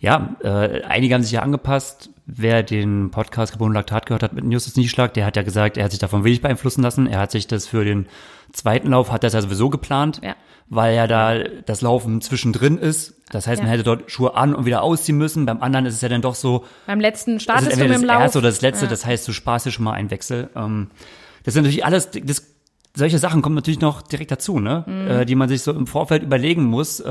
Ja, 0.00 0.36
äh, 0.42 0.82
einige 0.82 1.14
haben 1.14 1.22
sich 1.22 1.32
ja 1.32 1.42
angepasst. 1.42 2.10
wer 2.26 2.62
den 2.62 3.10
Podcast 3.10 3.52
Geboren 3.52 3.72
Laktat 3.74 4.06
gehört 4.06 4.22
hat 4.22 4.32
mit 4.32 4.50
Justus 4.50 4.76
Nieschlag, 4.76 5.12
der 5.14 5.26
hat 5.26 5.36
ja 5.36 5.42
gesagt, 5.42 5.76
er 5.76 5.84
hat 5.84 5.90
sich 5.90 6.00
davon 6.00 6.24
wenig 6.24 6.40
beeinflussen 6.40 6.82
lassen. 6.82 7.06
Er 7.06 7.18
hat 7.20 7.30
sich 7.30 7.46
das 7.46 7.66
für 7.66 7.84
den 7.84 8.06
zweiten 8.54 8.88
Lauf, 8.88 9.12
hat 9.12 9.22
das 9.24 9.34
ja 9.34 9.42
sowieso 9.42 9.68
geplant, 9.68 10.20
Ja. 10.24 10.34
weil 10.68 10.94
ja 10.94 11.06
da 11.06 11.38
das 11.66 11.82
Laufen 11.82 12.20
zwischendrin 12.22 12.78
ist. 12.78 13.14
Das 13.30 13.46
heißt, 13.46 13.60
man 13.60 13.66
Ja. 13.68 13.74
hätte 13.74 13.82
dort 13.84 14.10
Schuhe 14.10 14.34
an 14.36 14.54
und 14.54 14.64
wieder 14.64 14.82
ausziehen 14.82 15.18
müssen. 15.18 15.44
Beim 15.44 15.60
anderen 15.62 15.86
ist 15.86 15.94
es 15.94 16.00
ja 16.00 16.08
dann 16.08 16.22
doch 16.22 16.34
so, 16.34 16.64
Beim 16.86 17.00
letzten 17.00 17.34
das 17.34 17.42
startest 17.42 17.72
ist 17.72 17.78
du 17.80 17.84
mit 17.84 17.92
dem 17.94 18.02
das 18.02 18.08
Lauf. 18.08 18.20
erste 18.22 18.38
oder 18.38 18.48
das 18.48 18.60
letzte. 18.62 18.84
Ja. 18.86 18.90
Das 18.90 19.04
heißt, 19.04 19.26
du 19.28 19.32
sparst 19.32 19.66
dir 19.66 19.70
schon 19.72 19.84
mal 19.84 19.92
einen 19.92 20.10
Wechsel. 20.10 20.48
Ähm, 20.56 20.90
das 21.44 21.54
sind 21.54 21.64
natürlich 21.64 21.84
alles, 21.84 22.10
das, 22.12 22.46
solche 22.96 23.18
Sachen 23.18 23.42
kommen 23.42 23.56
natürlich 23.56 23.80
noch 23.80 24.02
direkt 24.02 24.30
dazu, 24.30 24.60
ne? 24.60 24.84
Mhm. 24.86 25.10
Äh, 25.10 25.24
die 25.26 25.34
man 25.34 25.48
sich 25.48 25.62
so 25.62 25.72
im 25.72 25.86
Vorfeld 25.86 26.22
überlegen 26.22 26.64
muss. 26.64 27.02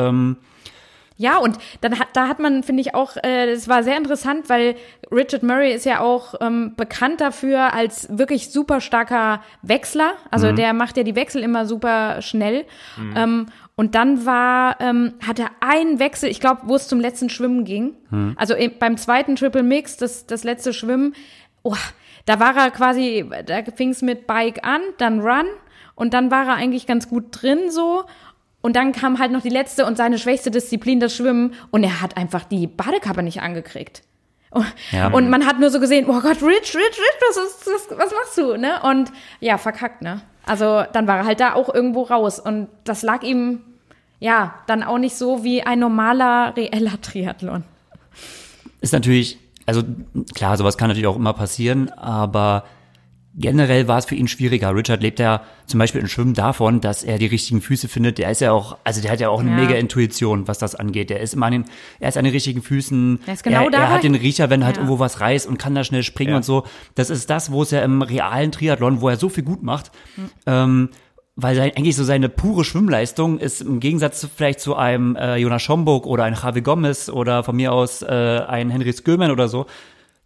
Ja, 1.16 1.38
und 1.38 1.58
dann 1.82 2.00
hat, 2.00 2.08
da 2.14 2.28
hat 2.28 2.40
man, 2.40 2.64
finde 2.64 2.82
ich 2.82 2.96
auch, 2.96 3.16
äh, 3.24 3.50
es 3.52 3.68
war 3.70 3.84
sehr 3.84 3.98
interessant, 3.98 4.50
weil 4.50 4.76
Richard 5.12 5.44
Murray 5.44 5.72
ist 5.74 5.86
ja 5.86 6.00
auch 6.00 6.34
ähm, 6.42 6.74
bekannt 6.76 7.22
dafür 7.22 7.74
als 7.74 8.08
wirklich 8.18 8.50
super 8.52 8.82
starker 8.82 9.42
Wechsler. 9.62 10.14
Also 10.32 10.48
der 10.56 10.74
macht 10.74 10.98
ja 10.98 11.04
die 11.04 11.16
Wechsel 11.16 11.44
immer 11.44 11.66
super 11.66 12.22
schnell. 12.22 12.66
Ähm, 13.16 13.46
und 13.76 13.96
dann 13.96 14.26
war, 14.26 14.80
ähm, 14.82 15.14
hat 15.26 15.40
er 15.40 15.50
einen 15.60 16.00
Wechsel, 16.00 16.30
ich 16.30 16.40
glaube, 16.40 16.62
wo 16.66 16.76
es 16.76 16.88
zum 16.88 17.00
letzten 17.00 17.30
Schwimmen 17.30 17.64
ging. 17.64 17.96
Also 18.38 18.54
im- 18.56 18.78
beim 18.80 18.98
zweiten 18.98 19.36
Triple 19.36 19.64
Mix, 19.64 19.98
das, 19.98 20.26
das 20.28 20.44
letzte 20.44 20.74
Schwimmen, 20.74 21.14
oh, 21.64 21.76
da 22.26 22.40
war 22.40 22.56
er 22.56 22.72
quasi, 22.72 23.30
da 23.46 23.60
fing 23.76 23.90
es 23.90 24.02
mit 24.02 24.28
Bike 24.28 24.64
an, 24.66 24.82
dann 24.98 25.20
Run 25.22 25.46
und 25.96 26.14
dann 26.14 26.32
war 26.32 26.48
er 26.48 26.54
eigentlich 26.56 26.88
ganz 26.88 27.08
gut 27.10 27.26
drin 27.32 27.70
so. 27.70 28.04
Und 28.64 28.76
dann 28.76 28.94
kam 28.94 29.20
halt 29.20 29.32
noch 29.32 29.42
die 29.42 29.50
letzte 29.50 29.86
und 29.86 29.98
seine 29.98 30.18
schwächste 30.18 30.50
Disziplin, 30.50 31.00
das 31.00 31.16
Schwimmen. 31.16 31.54
Und 31.70 31.84
er 31.84 32.02
hat 32.02 32.18
einfach 32.18 32.46
die 32.46 32.66
Badekappe 32.66 33.22
nicht 33.22 33.42
angekriegt. 33.42 34.02
Und, 34.52 34.66
Ja. 34.92 35.10
und 35.10 35.30
man 35.30 35.46
hat 35.46 35.60
nur 35.60 35.70
so 35.70 35.80
gesehen, 35.80 36.06
oh 36.08 36.22
Gott, 36.22 36.42
Rich, 36.42 36.74
Rich, 36.74 36.76
Rich, 36.76 37.20
was, 37.28 37.38
was, 37.66 37.98
was 37.98 38.12
machst 38.12 38.38
du? 38.38 38.56
Ne? 38.58 38.80
Und 38.84 39.12
ja, 39.42 39.58
verkackt, 39.58 40.02
ne? 40.02 40.22
Also 40.46 40.84
dann 40.94 41.08
war 41.08 41.18
er 41.18 41.26
halt 41.26 41.40
da 41.42 41.54
auch 41.54 41.74
irgendwo 41.74 42.04
raus. 42.04 42.40
Und 42.40 42.70
das 42.86 43.02
lag 43.02 43.22
ihm, 43.24 43.62
ja, 44.20 44.56
dann 44.68 44.82
auch 44.84 44.98
nicht 44.98 45.16
so 45.18 45.44
wie 45.44 45.64
ein 45.64 45.80
normaler, 45.80 46.56
reeller 46.56 47.02
Triathlon. 47.02 47.64
ist 48.80 48.94
natürlich, 48.94 49.40
also 49.66 49.84
klar, 50.36 50.56
sowas 50.58 50.78
kann 50.78 50.88
natürlich 50.88 51.08
auch 51.08 51.16
immer 51.18 51.34
passieren, 51.34 51.90
aber 51.90 52.64
generell 53.36 53.88
war 53.88 53.98
es 53.98 54.06
für 54.06 54.16
ihn 54.16 54.28
schwieriger. 54.28 54.76
Richard 54.76 55.02
lebt 55.02 55.20
ja 55.20 55.42
zum 55.66 55.80
Beispiel 55.80 56.02
im 56.02 56.08
Schwimmen 56.08 56.34
davon, 56.34 56.82
dass 56.82 57.04
er 57.04 57.18
die 57.18 57.26
richtigen 57.26 57.62
Füße 57.62 57.88
findet. 57.88 58.18
Der 58.20 58.30
ist 58.30 58.42
ja 58.42 58.52
auch, 58.52 58.78
also 58.84 59.02
der 59.02 59.12
hat 59.12 59.20
ja 59.20 59.30
auch 59.30 59.40
eine 59.40 59.50
Ja. 59.50 59.56
mega 59.58 59.76
Intuition, 59.76 60.48
was 60.48 60.60
das 60.60 60.76
angeht. 60.76 61.10
Der 61.10 61.20
ist 61.20 61.34
immer 61.34 61.48
an 61.48 61.52
den, 61.54 61.66
er 62.00 62.10
ist 62.10 62.18
an 62.18 62.26
den 62.26 62.34
richtigen 62.34 62.62
Füßen. 62.62 63.20
Er 63.26 63.34
ist 63.34 63.44
genau 63.44 63.66
er, 63.66 63.72
da 63.72 63.78
er 63.80 63.88
hat 63.90 63.96
rein. 64.04 64.14
den 64.14 64.16
Riecher, 64.16 64.50
wenn 64.50 64.64
halt 64.64 64.76
Ja. 64.78 64.84
irgendwo 64.84 65.00
was 65.00 65.20
reißt 65.20 65.48
und 65.48 65.58
kann 65.58 65.74
da 65.74 65.84
schnell 65.84 66.04
springen 66.04 66.32
Ja. 66.32 66.38
und 66.38 66.46
so. 66.46 66.64
Das 66.96 67.10
ist 67.10 67.30
das, 67.30 67.52
wo 67.52 67.64
es 67.64 67.72
ja 67.72 67.82
im 67.82 68.02
realen 68.02 68.52
Triathlon, 68.52 69.02
wo 69.02 69.10
er 69.10 69.18
so 69.18 69.30
viel 69.30 69.44
gut 69.44 69.64
macht, 69.64 69.92
Hm. 70.16 70.30
ähm, 70.46 70.90
weil 71.36 71.56
sein, 71.56 71.72
eigentlich 71.76 71.96
so 71.96 72.04
seine 72.04 72.30
pure 72.30 72.64
Schwimmleistung 72.64 73.40
ist 73.40 73.62
im 73.62 73.80
Gegensatz 73.80 74.20
zu, 74.20 74.28
vielleicht 74.28 74.60
zu 74.60 74.76
einem 74.76 75.16
äh, 75.16 75.38
Jonas 75.38 75.64
Schomburg 75.64 76.06
oder 76.06 76.26
ein 76.26 76.36
Javi 76.36 76.62
Gomez 76.62 77.10
oder 77.10 77.44
von 77.44 77.56
mir 77.56 77.74
aus 77.74 78.04
äh, 78.04 78.06
ein 78.48 78.70
Henry 78.70 78.94
Skömen 78.94 79.32
oder 79.32 79.48
so, 79.48 79.66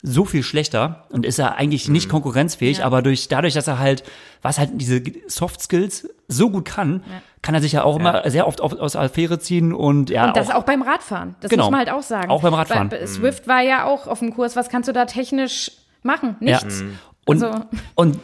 so 0.04 0.26
viel 0.26 0.44
schlechter 0.44 1.06
und 1.10 1.26
ist 1.26 1.40
er 1.40 1.56
eigentlich 1.56 1.90
nicht 1.90 2.08
konkurrenzfähig, 2.08 2.78
Ja. 2.80 2.86
aber 2.86 3.02
durch, 3.02 3.28
dadurch, 3.30 3.56
dass 3.56 3.68
er 3.68 3.80
halt, 3.80 4.04
was 4.44 4.60
halt 4.60 4.72
diese 4.76 5.02
Soft 5.28 5.60
Skills 5.62 6.08
so 6.28 6.50
gut 6.52 6.66
kann, 6.66 7.04
kann 7.42 7.56
er 7.56 7.62
sich 7.62 7.72
ja 7.72 7.84
auch 7.84 7.98
immer 7.98 8.30
sehr 8.30 8.48
oft 8.48 8.62
auf, 8.62 8.74
aus 8.74 8.92
der 8.94 9.02
Affäre 9.02 9.40
ziehen 9.40 9.74
und 9.74 10.10
ja, 10.10 10.28
Und 10.28 10.38
das 10.38 10.52
auch, 10.52 10.64
beim 10.64 10.82
Radfahren. 10.84 11.36
Das 11.42 11.50
Genau. 11.50 11.64
muss 11.66 11.72
man 11.72 11.80
halt 11.80 11.90
auch 11.90 12.04
sagen. 12.04 12.30
Auch 12.30 12.42
beim 12.44 12.54
Radfahren. 12.54 12.90
Bei, 12.90 13.00
bei 13.00 13.08
Swift 13.08 13.48
war 13.48 13.62
ja 13.62 13.86
auch 13.86 14.08
auf 14.08 14.20
dem 14.20 14.34
Kurs. 14.34 14.56
Was 14.56 14.70
kannst 14.70 14.88
du 14.88 14.94
da 14.94 15.06
technisch 15.06 15.72
machen? 16.04 16.36
Nichts. 16.40 16.82
Ja. 16.82 16.86
Und, 17.26 17.44
Also- 17.44 17.60
und 17.96 18.20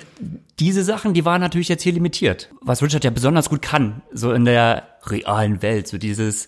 diese 0.59 0.83
Sachen, 0.83 1.13
die 1.13 1.25
waren 1.25 1.41
natürlich 1.41 1.69
jetzt 1.69 1.81
hier 1.83 1.93
limitiert. 1.93 2.49
Was 2.61 2.81
Richard 2.83 3.03
ja 3.03 3.09
besonders 3.09 3.49
gut 3.49 3.61
kann, 3.63 4.01
so 4.11 4.31
in 4.31 4.45
der 4.45 4.83
realen 5.07 5.61
Welt, 5.61 5.87
so 5.87 5.97
dieses 5.97 6.47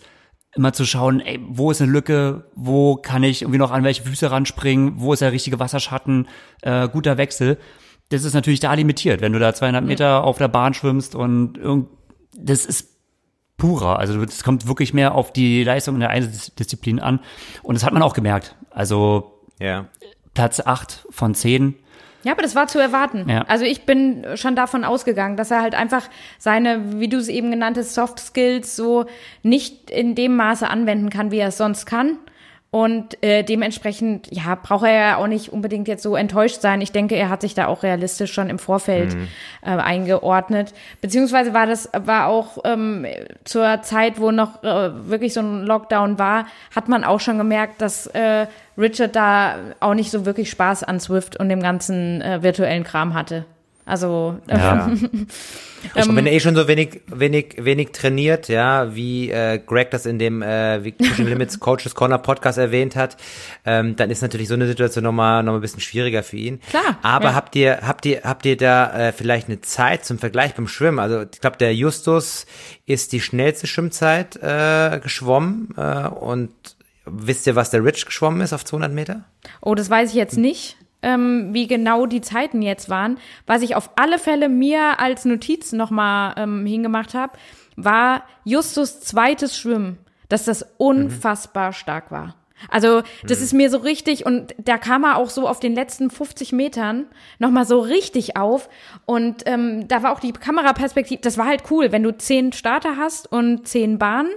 immer 0.55 0.73
zu 0.73 0.85
schauen, 0.85 1.19
ey, 1.19 1.39
wo 1.47 1.69
ist 1.69 1.81
eine 1.81 1.91
Lücke, 1.91 2.49
wo 2.55 2.95
kann 2.95 3.23
ich 3.23 3.41
irgendwie 3.41 3.59
noch 3.59 3.71
an 3.71 3.83
welche 3.83 4.03
Füße 4.03 4.31
ranspringen, 4.31 4.93
wo 4.97 5.13
ist 5.13 5.21
der 5.21 5.31
richtige 5.31 5.59
Wasserschatten, 5.59 6.27
äh, 6.61 6.87
guter 6.87 7.17
Wechsel. 7.17 7.57
Das 8.09 8.23
ist 8.23 8.33
natürlich 8.33 8.61
da 8.61 8.73
limitiert, 8.73 9.21
wenn 9.21 9.33
du 9.33 9.39
da 9.39 9.53
200 9.53 9.83
Meter 9.83 10.23
auf 10.23 10.37
der 10.37 10.47
Bahn 10.47 10.73
schwimmst 10.73 11.15
und 11.15 11.57
irgend, 11.57 11.89
das 12.37 12.65
ist 12.65 12.95
purer. 13.57 13.99
Also 13.99 14.21
es 14.21 14.43
kommt 14.43 14.67
wirklich 14.67 14.93
mehr 14.93 15.15
auf 15.15 15.33
die 15.33 15.63
Leistung 15.63 15.95
in 15.95 16.01
der 16.01 16.09
Einzeldisziplin 16.09 16.99
an. 16.99 17.19
Und 17.63 17.75
das 17.75 17.83
hat 17.83 17.93
man 17.93 18.01
auch 18.03 18.13
gemerkt. 18.13 18.55
Also 18.69 19.41
Ja. 19.59 19.87
Platz 20.33 20.59
8 20.59 21.07
von 21.09 21.33
10 21.33 21.75
Ja, 22.25 22.31
aber 22.31 22.41
das 22.41 22.55
war 22.55 22.67
zu 22.67 22.79
erwarten. 22.79 23.29
Ja. 23.29 23.43
Also 23.47 23.65
ich 23.65 23.85
bin 23.85 24.25
schon 24.33 24.55
davon 24.55 24.83
ausgegangen, 24.83 25.37
dass 25.37 25.51
er 25.51 25.61
halt 25.61 25.75
einfach 25.75 26.09
seine, 26.39 26.99
wie 26.99 27.07
du 27.07 27.17
es 27.17 27.29
eben 27.29 27.51
genannt 27.51 27.77
hast, 27.77 27.93
Soft 27.93 28.19
Skills 28.19 28.75
so 28.75 29.05
nicht 29.43 29.91
in 29.91 30.15
dem 30.15 30.35
Maße 30.35 30.67
anwenden 30.67 31.11
kann, 31.11 31.29
wie 31.29 31.37
er 31.37 31.49
es 31.49 31.57
sonst 31.57 31.85
kann. 31.85 32.17
Und 32.71 33.23
äh, 33.23 33.43
dementsprechend, 33.43 34.27
ja, 34.31 34.55
braucht 34.55 34.83
er 34.85 34.91
ja 34.91 35.17
auch 35.17 35.27
nicht 35.27 35.53
unbedingt 35.53 35.87
jetzt 35.87 36.03
so 36.03 36.17
enttäuscht 36.17 36.59
sein. 36.59 36.81
Ich 36.81 36.91
denke, 36.91 37.15
er 37.15 37.29
hat 37.29 37.39
sich 37.39 37.53
da 37.53 37.67
auch 37.67 37.83
realistisch 37.83 38.33
schon 38.33 38.49
im 38.49 38.59
Vorfeld 38.59 39.15
äh, 39.61 39.69
eingeordnet. 39.69 40.73
Beziehungsweise 40.99 41.53
war 41.53 41.67
das, 41.67 41.89
war 41.93 42.27
auch 42.27 42.57
ähm, 42.65 43.05
zur 43.45 43.81
Zeit, 43.83 44.19
wo 44.19 44.31
noch 44.31 44.61
äh, 44.63 45.09
wirklich 45.09 45.33
so 45.33 45.39
ein 45.39 45.63
Lockdown 45.63 46.19
war, 46.19 46.47
hat 46.75 46.89
man 46.89 47.05
auch 47.05 47.21
schon 47.21 47.37
gemerkt, 47.37 47.81
dass 47.81 48.07
äh, 48.07 48.47
Richard 48.77 49.15
da 49.15 49.55
auch 49.79 49.93
nicht 49.93 50.11
so 50.11 50.25
wirklich 50.25 50.49
Spaß 50.49 50.83
an 50.83 50.99
Swift 50.99 51.37
und 51.37 51.49
dem 51.49 51.61
ganzen 51.61 52.21
äh, 52.21 52.43
virtuellen 52.43 52.83
Kram 52.83 53.13
hatte. 53.13 53.45
Also 53.87 54.39
Ja. 54.47 54.85
und 54.87 56.15
wenn 56.15 56.25
er 56.25 56.33
eh 56.33 56.39
schon 56.39 56.55
so 56.55 56.67
wenig, 56.67 57.01
wenig, 57.05 57.57
wenig 57.59 57.91
trainiert, 57.91 58.47
ja, 58.47 58.95
wie 58.95 59.29
äh, 59.29 59.59
Greg 59.63 59.91
das 59.91 60.07
in 60.07 60.17
dem 60.17 60.41
äh, 60.41 60.83
wie 60.83 60.91
Pushing 60.91 61.27
Limits 61.27 61.59
Coaches 61.59 61.93
Corner 61.93 62.17
Podcast 62.17 62.57
erwähnt 62.57 62.95
hat, 62.95 63.15
ähm, 63.63 63.95
dann 63.95 64.09
ist 64.09 64.23
natürlich 64.23 64.47
so 64.47 64.55
eine 64.55 64.65
Situation 64.65 65.03
nochmal 65.03 65.43
noch 65.43 65.51
mal 65.51 65.59
ein 65.59 65.61
bisschen 65.61 65.81
schwieriger 65.81 66.23
für 66.23 66.37
ihn. 66.37 66.59
Klar, 66.67 66.97
Aber 67.03 67.25
ja. 67.25 67.35
habt 67.35 67.55
ihr, 67.55 67.79
habt 67.83 68.07
ihr, 68.07 68.21
habt 68.23 68.45
ihr 68.47 68.57
da 68.57 69.09
äh, 69.09 69.11
vielleicht 69.11 69.47
eine 69.49 69.61
Zeit 69.61 70.03
zum 70.03 70.17
Vergleich 70.17 70.55
beim 70.55 70.67
Schwimmen? 70.67 70.97
Also 70.97 71.21
ich 71.21 71.39
glaube, 71.39 71.57
der 71.57 71.75
Justus 71.75 72.47
ist 72.87 73.11
die 73.13 73.21
schnellste 73.21 73.67
Schwimmzeit 73.67 74.35
äh, 74.37 74.99
geschwommen 74.99 75.69
äh, 75.77 76.07
und 76.07 76.51
wisst 77.05 77.47
ihr, 77.47 77.55
was 77.55 77.69
der 77.69 77.83
Rich 77.83 78.05
geschwommen 78.05 78.41
ist 78.41 78.53
auf 78.53 78.65
200 78.65 78.91
Meter? 78.91 79.23
Oh, 79.61 79.75
das 79.75 79.89
weiß 79.89 80.09
ich 80.09 80.15
jetzt 80.15 80.37
nicht, 80.37 80.77
ähm, 81.01 81.53
wie 81.53 81.67
genau 81.67 82.05
die 82.05 82.21
Zeiten 82.21 82.61
jetzt 82.61 82.89
waren. 82.89 83.17
Was 83.45 83.61
ich 83.61 83.75
auf 83.75 83.91
alle 83.95 84.19
Fälle 84.19 84.49
mir 84.49 84.99
als 84.99 85.25
Notiz 85.25 85.71
nochmal 85.71 86.33
ähm, 86.37 86.65
hingemacht 86.65 87.13
habe, 87.13 87.37
war 87.75 88.23
Justus 88.43 88.99
zweites 89.01 89.57
Schwimmen, 89.57 89.97
dass 90.29 90.45
das 90.45 90.65
unfassbar 90.77 91.73
stark 91.73 92.11
war. 92.11 92.35
Also 92.69 93.03
das 93.23 93.41
ist 93.41 93.53
mir 93.53 93.69
so 93.69 93.77
richtig 93.77 94.25
und 94.25 94.55
da 94.57 94.77
kam 94.77 95.03
er 95.03 95.17
auch 95.17 95.29
so 95.29 95.47
auf 95.47 95.59
den 95.59 95.75
letzten 95.75 96.09
50 96.09 96.51
Metern 96.51 97.07
nochmal 97.39 97.65
so 97.65 97.79
richtig 97.79 98.37
auf 98.37 98.69
und 99.05 99.43
ähm, 99.45 99.87
da 99.87 100.03
war 100.03 100.11
auch 100.11 100.19
die 100.19 100.31
Kameraperspektive, 100.31 101.21
das 101.21 101.37
war 101.37 101.45
halt 101.45 101.63
cool, 101.69 101.91
wenn 101.91 102.03
du 102.03 102.15
zehn 102.15 102.51
Starter 102.53 102.97
hast 102.97 103.31
und 103.31 103.67
zehn 103.67 103.97
Bahnen 103.97 104.31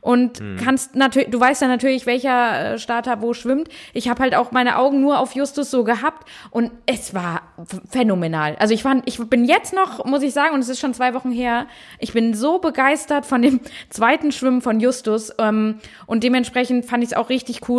und 0.00 0.42
kannst 0.62 0.94
natürlich, 0.94 1.30
du 1.30 1.40
weißt 1.40 1.62
ja 1.62 1.68
natürlich, 1.68 2.06
welcher 2.06 2.74
äh, 2.74 2.78
Starter 2.78 3.20
wo 3.20 3.34
schwimmt. 3.34 3.68
Ich 3.92 4.08
habe 4.08 4.22
halt 4.22 4.34
auch 4.34 4.52
meine 4.52 4.78
Augen 4.78 5.00
nur 5.00 5.18
auf 5.18 5.34
Justus 5.34 5.70
so 5.70 5.84
gehabt 5.84 6.28
und 6.50 6.70
es 6.86 7.14
war 7.14 7.42
phänomenal. 7.90 8.56
Also 8.58 8.74
ich 8.74 8.82
fand, 8.82 9.02
ich 9.06 9.18
bin 9.18 9.44
jetzt 9.44 9.72
noch, 9.74 10.04
muss 10.04 10.22
ich 10.22 10.32
sagen, 10.32 10.54
und 10.54 10.60
es 10.60 10.68
ist 10.68 10.80
schon 10.80 10.94
zwei 10.94 11.14
Wochen 11.14 11.30
her, 11.30 11.66
ich 11.98 12.12
bin 12.12 12.34
so 12.34 12.58
begeistert 12.58 13.26
von 13.26 13.42
dem 13.42 13.60
zweiten 13.90 14.32
Schwimmen 14.32 14.62
von 14.62 14.80
Justus 14.80 15.32
ähm, 15.38 15.80
und 16.06 16.22
dementsprechend 16.24 16.84
fand 16.84 17.02
ich 17.02 17.10
es 17.10 17.16
auch 17.16 17.28
richtig 17.28 17.68
cool, 17.68 17.73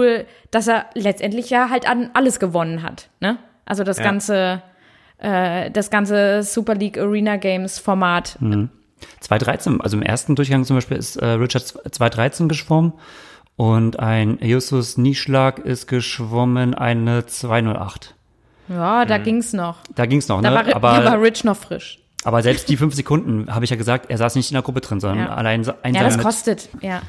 dass 0.51 0.67
er 0.67 0.85
letztendlich 0.93 1.49
ja 1.49 1.69
halt 1.69 1.87
an 1.89 2.09
alles 2.13 2.39
gewonnen 2.39 2.83
hat. 2.83 3.09
Ne? 3.19 3.37
Also 3.65 3.83
das 3.83 3.97
Ja. 3.97 4.03
ganze, 4.03 4.61
äh, 5.17 5.71
das 5.71 5.89
ganze 5.89 6.43
Super 6.43 6.75
League 6.75 6.97
Arena 6.97 7.37
Games 7.37 7.79
Format. 7.79 8.37
213, 9.19 9.81
also 9.81 9.97
im 9.97 10.03
ersten 10.03 10.35
Durchgang 10.35 10.63
zum 10.65 10.77
Beispiel 10.77 10.97
ist 10.97 11.17
äh, 11.17 11.25
Richard 11.25 11.63
213 11.63 12.47
geschwommen 12.47 12.93
und 13.55 13.99
ein 13.99 14.37
Justus 14.41 14.97
Nieschlag 14.97 15.59
ist 15.59 15.87
geschwommen 15.87 16.73
eine 16.73 17.25
208. 17.25 18.15
Ja, 18.67 19.05
da 19.05 19.17
ging's 19.19 19.53
noch. 19.53 19.77
Da 19.93 20.05
ging's 20.05 20.27
noch, 20.27 20.41
Da 20.41 20.49
ne? 20.49 20.55
war, 20.55 20.63
da 20.63 20.81
war 20.81 20.93
aber, 21.05 21.21
Rich 21.21 21.43
noch 21.43 21.55
frisch. 21.57 21.99
aber 22.23 22.41
selbst 22.41 22.67
die 22.69 22.77
fünf 22.77 22.95
Sekunden, 22.95 23.47
habe 23.53 23.63
ich 23.65 23.69
ja 23.71 23.77
gesagt, 23.77 24.09
er 24.09 24.17
saß 24.17 24.35
nicht 24.35 24.49
in 24.49 24.55
der 24.55 24.63
Gruppe 24.63 24.81
drin, 24.81 24.99
sondern 24.99 25.27
Ja. 25.27 25.33
allein 25.35 25.63
Ja, 25.63 25.75
einsam 25.83 26.03
das 26.03 26.17
kostet, 26.17 26.69
ja. 26.81 27.01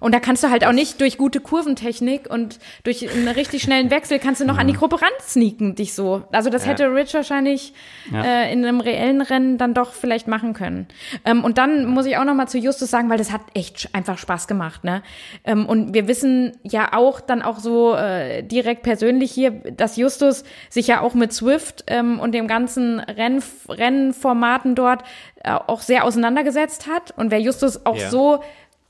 Und 0.00 0.14
da 0.14 0.20
kannst 0.20 0.44
du 0.44 0.50
halt 0.50 0.66
auch 0.66 0.72
nicht 0.72 1.00
durch 1.00 1.18
gute 1.18 1.40
Kurventechnik 1.40 2.28
und 2.30 2.58
durch 2.84 3.10
einen 3.10 3.28
richtig 3.28 3.62
schnellen 3.62 3.90
Wechsel 3.90 4.18
kannst 4.18 4.40
du 4.40 4.44
noch 4.44 4.58
an 4.58 4.66
die 4.66 4.74
Gruppe 4.74 5.00
ransneaken, 5.00 5.74
dich 5.74 5.94
so. 5.94 6.24
Also 6.32 6.50
das 6.50 6.64
ja. 6.64 6.72
hätte 6.72 6.94
Rich 6.94 7.14
wahrscheinlich 7.14 7.72
ja. 8.12 8.22
äh, 8.22 8.52
in 8.52 8.64
einem 8.64 8.80
reellen 8.80 9.22
Rennen 9.22 9.58
dann 9.58 9.74
doch 9.74 9.92
vielleicht 9.92 10.28
machen 10.28 10.52
können. 10.52 10.86
Ähm, 11.24 11.44
und 11.44 11.58
dann 11.58 11.86
muss 11.86 12.06
ich 12.06 12.16
auch 12.16 12.24
noch 12.24 12.34
mal 12.34 12.46
zu 12.46 12.58
Justus 12.58 12.90
sagen, 12.90 13.08
weil 13.08 13.18
das 13.18 13.32
hat 13.32 13.40
echt 13.54 13.88
einfach 13.92 14.18
Spaß 14.18 14.48
gemacht, 14.48 14.84
ne? 14.84 15.02
Ähm, 15.44 15.66
und 15.66 15.94
wir 15.94 16.08
wissen 16.08 16.52
ja 16.62 16.92
auch 16.92 17.20
dann 17.20 17.42
auch 17.42 17.58
so 17.58 17.94
äh, 17.94 18.42
direkt 18.42 18.82
persönlich 18.82 19.32
hier, 19.32 19.50
dass 19.50 19.96
Justus 19.96 20.44
sich 20.68 20.86
ja 20.86 21.00
auch 21.00 21.14
mit 21.14 21.32
Swift 21.32 21.84
ähm, 21.86 22.20
und 22.20 22.32
dem 22.32 22.48
ganzen 22.48 23.00
Renn 23.00 23.42
Rennformaten 23.68 24.74
dort 24.74 25.02
äh, 25.42 25.52
auch 25.52 25.80
sehr 25.80 26.04
auseinandergesetzt 26.04 26.86
hat. 26.86 27.12
Und 27.16 27.30
wer 27.30 27.40
Justus 27.40 27.86
auch 27.86 27.96
ja. 27.96 28.10
so 28.10 28.42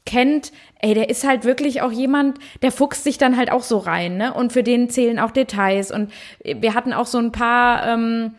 kennt, 0.06 0.52
ey, 0.80 0.94
der 0.94 1.10
ist 1.10 1.26
halt 1.26 1.44
wirklich 1.44 1.82
auch 1.82 1.92
jemand, 1.92 2.38
der 2.62 2.72
fuchst 2.72 3.04
sich 3.04 3.18
dann 3.18 3.36
halt 3.36 3.52
auch 3.52 3.62
so 3.62 3.78
rein, 3.78 4.16
ne? 4.16 4.32
Und 4.32 4.52
für 4.52 4.62
den 4.62 4.88
zählen 4.88 5.18
auch 5.18 5.30
Details. 5.30 5.90
Und 5.90 6.10
wir 6.42 6.74
hatten 6.74 6.92
auch 6.92 7.06
so 7.06 7.18
ein 7.18 7.32
paar, 7.32 7.86
ähm, 7.86 8.34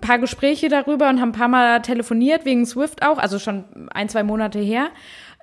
paar 0.00 0.18
Gespräche 0.18 0.68
darüber 0.68 1.08
und 1.08 1.20
haben 1.20 1.30
ein 1.30 1.38
paar 1.38 1.48
Mal 1.48 1.82
telefoniert 1.82 2.44
wegen 2.44 2.66
Swift 2.66 3.04
auch, 3.04 3.18
also 3.18 3.38
schon 3.38 3.64
ein, 3.92 4.08
zwei 4.08 4.22
Monate 4.22 4.58
her 4.58 4.90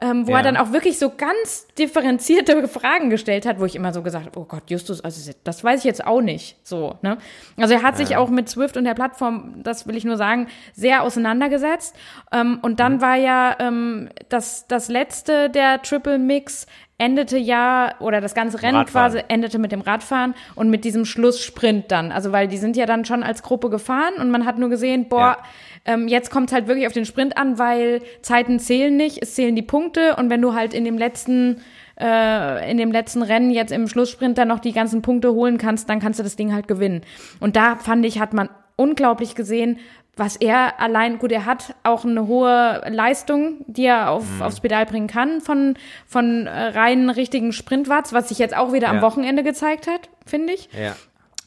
ähm, 0.02 0.28
wo 0.28 0.32
ja. 0.32 0.38
er 0.38 0.44
dann 0.44 0.58
auch 0.58 0.72
wirklich 0.72 0.98
so 0.98 1.12
ganz 1.16 1.68
differenzierte 1.78 2.68
Fragen 2.70 3.10
gestellt 3.10 3.46
hat, 3.46 3.60
wo 3.60 3.66
ich 3.66 3.76
immer 3.76 3.94
so 3.94 4.02
gesagt 4.02 4.28
habe, 4.28 4.40
oh 4.40 4.46
Gott, 4.46 4.64
Justus, 4.68 5.02
also 5.02 5.32
das 5.44 5.64
weiß 5.64 5.80
ich 5.80 5.86
jetzt 5.86 6.06
auch 6.06 6.22
nicht. 6.22 6.58
So, 6.64 6.96
ne? 7.02 7.18
Also 7.58 7.74
er 7.74 7.84
hat 7.84 7.98
sich 7.98 8.16
auch 8.16 8.30
mit 8.30 8.50
Swift 8.50 8.78
und 8.78 8.86
der 8.86 8.94
Plattform, 8.94 9.62
das 9.64 9.88
will 9.88 9.98
ich 9.98 10.06
nur 10.06 10.18
sagen, 10.18 10.48
sehr 10.74 11.04
auseinandergesetzt. 11.04 11.96
Ähm, 12.32 12.60
und 12.62 12.80
dann 12.80 12.96
mhm. 12.96 13.02
war 13.02 13.16
ja 13.16 13.56
ähm, 13.60 14.10
das, 14.30 14.68
das 14.68 14.88
letzte 14.88 15.50
der 15.50 15.82
Triple 15.82 16.18
Mix 16.18 16.66
endete 17.00 17.38
ja, 17.38 17.96
oder 18.00 18.22
das 18.22 18.36
ganze 18.36 18.62
Rennen 18.62 18.78
Radfahren. 18.78 19.12
quasi 19.12 19.24
endete 19.30 19.58
mit 19.58 19.72
dem 19.72 19.82
Radfahren 19.82 20.36
und 20.56 20.70
mit 20.70 20.84
diesem 20.84 21.06
Schlusssprint 21.06 21.92
dann. 21.92 22.12
Also, 22.12 22.32
weil 22.32 22.48
die 22.48 22.58
sind 22.58 22.76
ja 22.76 22.86
dann 22.86 23.06
schon 23.06 23.24
als 23.24 23.42
Gruppe 23.42 23.70
gefahren 23.70 24.16
und 24.20 24.30
man 24.30 24.46
hat 24.46 24.58
nur 24.60 24.70
gesehen, 24.70 25.08
boah, 25.08 25.20
ja. 25.20 25.44
Ähm, 25.86 26.08
jetzt 26.08 26.32
kommt 26.32 26.50
es 26.50 26.54
halt 26.54 26.68
wirklich 26.68 26.88
auf 26.88 26.94
den 26.94 27.06
Sprint 27.06 27.38
an, 27.38 27.58
weil 27.58 28.02
Zeiten 28.22 28.60
zählen 28.60 28.96
nicht, 28.96 29.22
es 29.22 29.36
zählen 29.36 29.56
die 29.56 29.62
Punkte 29.62 30.16
und 30.16 30.30
wenn 30.30 30.42
du 30.42 30.54
halt 30.54 30.74
in 30.74 30.86
dem 30.86 30.98
letzten 30.98 31.62
äh, 32.00 32.72
in 32.72 32.78
dem 32.78 32.92
letzten 32.92 33.22
Rennen 33.22 33.52
jetzt 33.52 33.72
im 33.72 33.88
Schlusssprint 33.88 34.38
dann 34.38 34.48
noch 34.48 34.60
die 34.60 34.72
ganzen 34.72 35.02
Punkte 35.02 35.34
holen 35.34 35.58
kannst, 35.58 35.90
dann 35.90 36.00
kannst 36.00 36.20
du 36.20 36.24
das 36.24 36.36
Ding 36.36 36.54
halt 36.54 36.68
gewinnen. 36.68 37.02
Und 37.40 37.56
da 37.56 37.76
fand 37.76 38.06
ich, 38.06 38.20
hat 38.20 38.34
man 38.34 38.50
unglaublich 38.78 39.36
gesehen, 39.36 39.80
was 40.16 40.36
er 40.36 40.80
allein, 40.80 41.18
gut, 41.18 41.32
er 41.32 41.46
hat 41.46 41.76
auch 41.84 42.04
eine 42.04 42.28
hohe 42.28 42.82
Leistung, 42.90 43.64
die 43.68 43.86
er 43.86 44.10
auf, 44.12 44.26
mhm. 44.30 44.42
aufs 44.42 44.60
Pedal 44.60 44.86
bringen 44.86 45.08
kann 45.08 45.40
von, 45.42 45.76
von 46.06 46.46
äh, 46.46 46.50
reinen 46.52 47.10
richtigen 47.10 47.54
Sprintwatts, 47.54 48.14
was 48.14 48.30
sich 48.30 48.38
jetzt 48.38 48.56
auch 48.56 48.74
wieder 48.74 48.88
ja. 48.88 48.94
am 48.94 49.02
Wochenende 49.02 49.44
gezeigt 49.44 49.88
hat, 49.88 50.10
finde 50.26 50.54
ich. 50.54 50.70
Ja. 50.74 50.96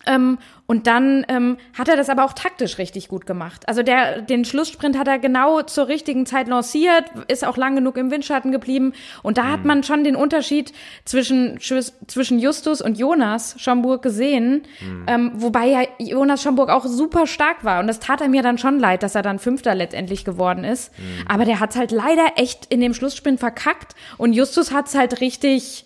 Ähm, 0.07 0.39
und 0.73 0.87
dann 0.87 1.27
ähm, 1.29 1.59
hat 1.77 1.89
er 1.89 1.99
das 1.99 2.09
aber 2.09 2.25
auch 2.25 2.33
taktisch 2.33 2.79
richtig 2.79 3.09
gut 3.09 3.27
gemacht. 3.27 3.69
Also 3.69 3.83
der, 3.83 4.23
den 4.23 4.47
Schlusssprint 4.47 4.97
hat 4.97 5.07
er 5.07 5.19
genau 5.19 5.61
zur 5.61 5.87
richtigen 5.87 6.25
Zeit 6.25 6.49
lanciert, 6.49 7.05
ist 7.29 7.47
auch 7.47 7.59
lang 7.59 7.75
genug 7.75 7.99
im 7.99 8.11
Windschatten 8.11 8.53
geblieben. 8.53 8.95
Und 9.23 9.37
da 9.37 9.43
mhm. 9.43 9.53
hat 9.53 9.65
man 9.67 9.83
schon 9.83 10.03
den 10.03 10.17
Unterschied 10.17 10.73
zwischen, 11.05 11.59
zwischen 11.61 12.39
Justus 12.39 12.81
und 12.81 12.97
Jonas 12.97 13.55
Schomburg 13.59 14.01
gesehen. 14.01 14.63
Mhm. 14.81 15.05
Ähm, 15.09 15.33
wobei 15.35 15.67
ja 15.67 15.83
Jonas 15.99 16.43
Schomburg 16.43 16.71
auch 16.71 16.87
super 16.87 17.27
stark 17.27 17.65
war. 17.65 17.81
Und 17.81 17.87
das 17.87 18.01
tat 18.01 18.23
er 18.23 18.31
mir 18.31 18.41
dann 18.41 18.57
schon 18.57 18.79
leid, 18.79 19.03
dass 19.03 19.15
er 19.15 19.21
dann 19.21 19.39
Fünfter 19.39 19.75
letztendlich 19.75 20.25
geworden 20.25 20.65
ist. 20.65 20.91
Mhm. 20.99 21.29
Aber 21.29 21.45
der 21.45 21.61
hat's 21.61 21.77
halt 21.77 21.91
leider 21.91 22.25
echt 22.37 22.65
in 22.71 22.81
dem 22.81 22.95
Schlusssprint 22.95 23.41
verkackt. 23.41 23.95
Und 24.17 24.33
Justus 24.33 24.73
hat's 24.73 24.95
halt 24.95 25.21
richtig 25.21 25.85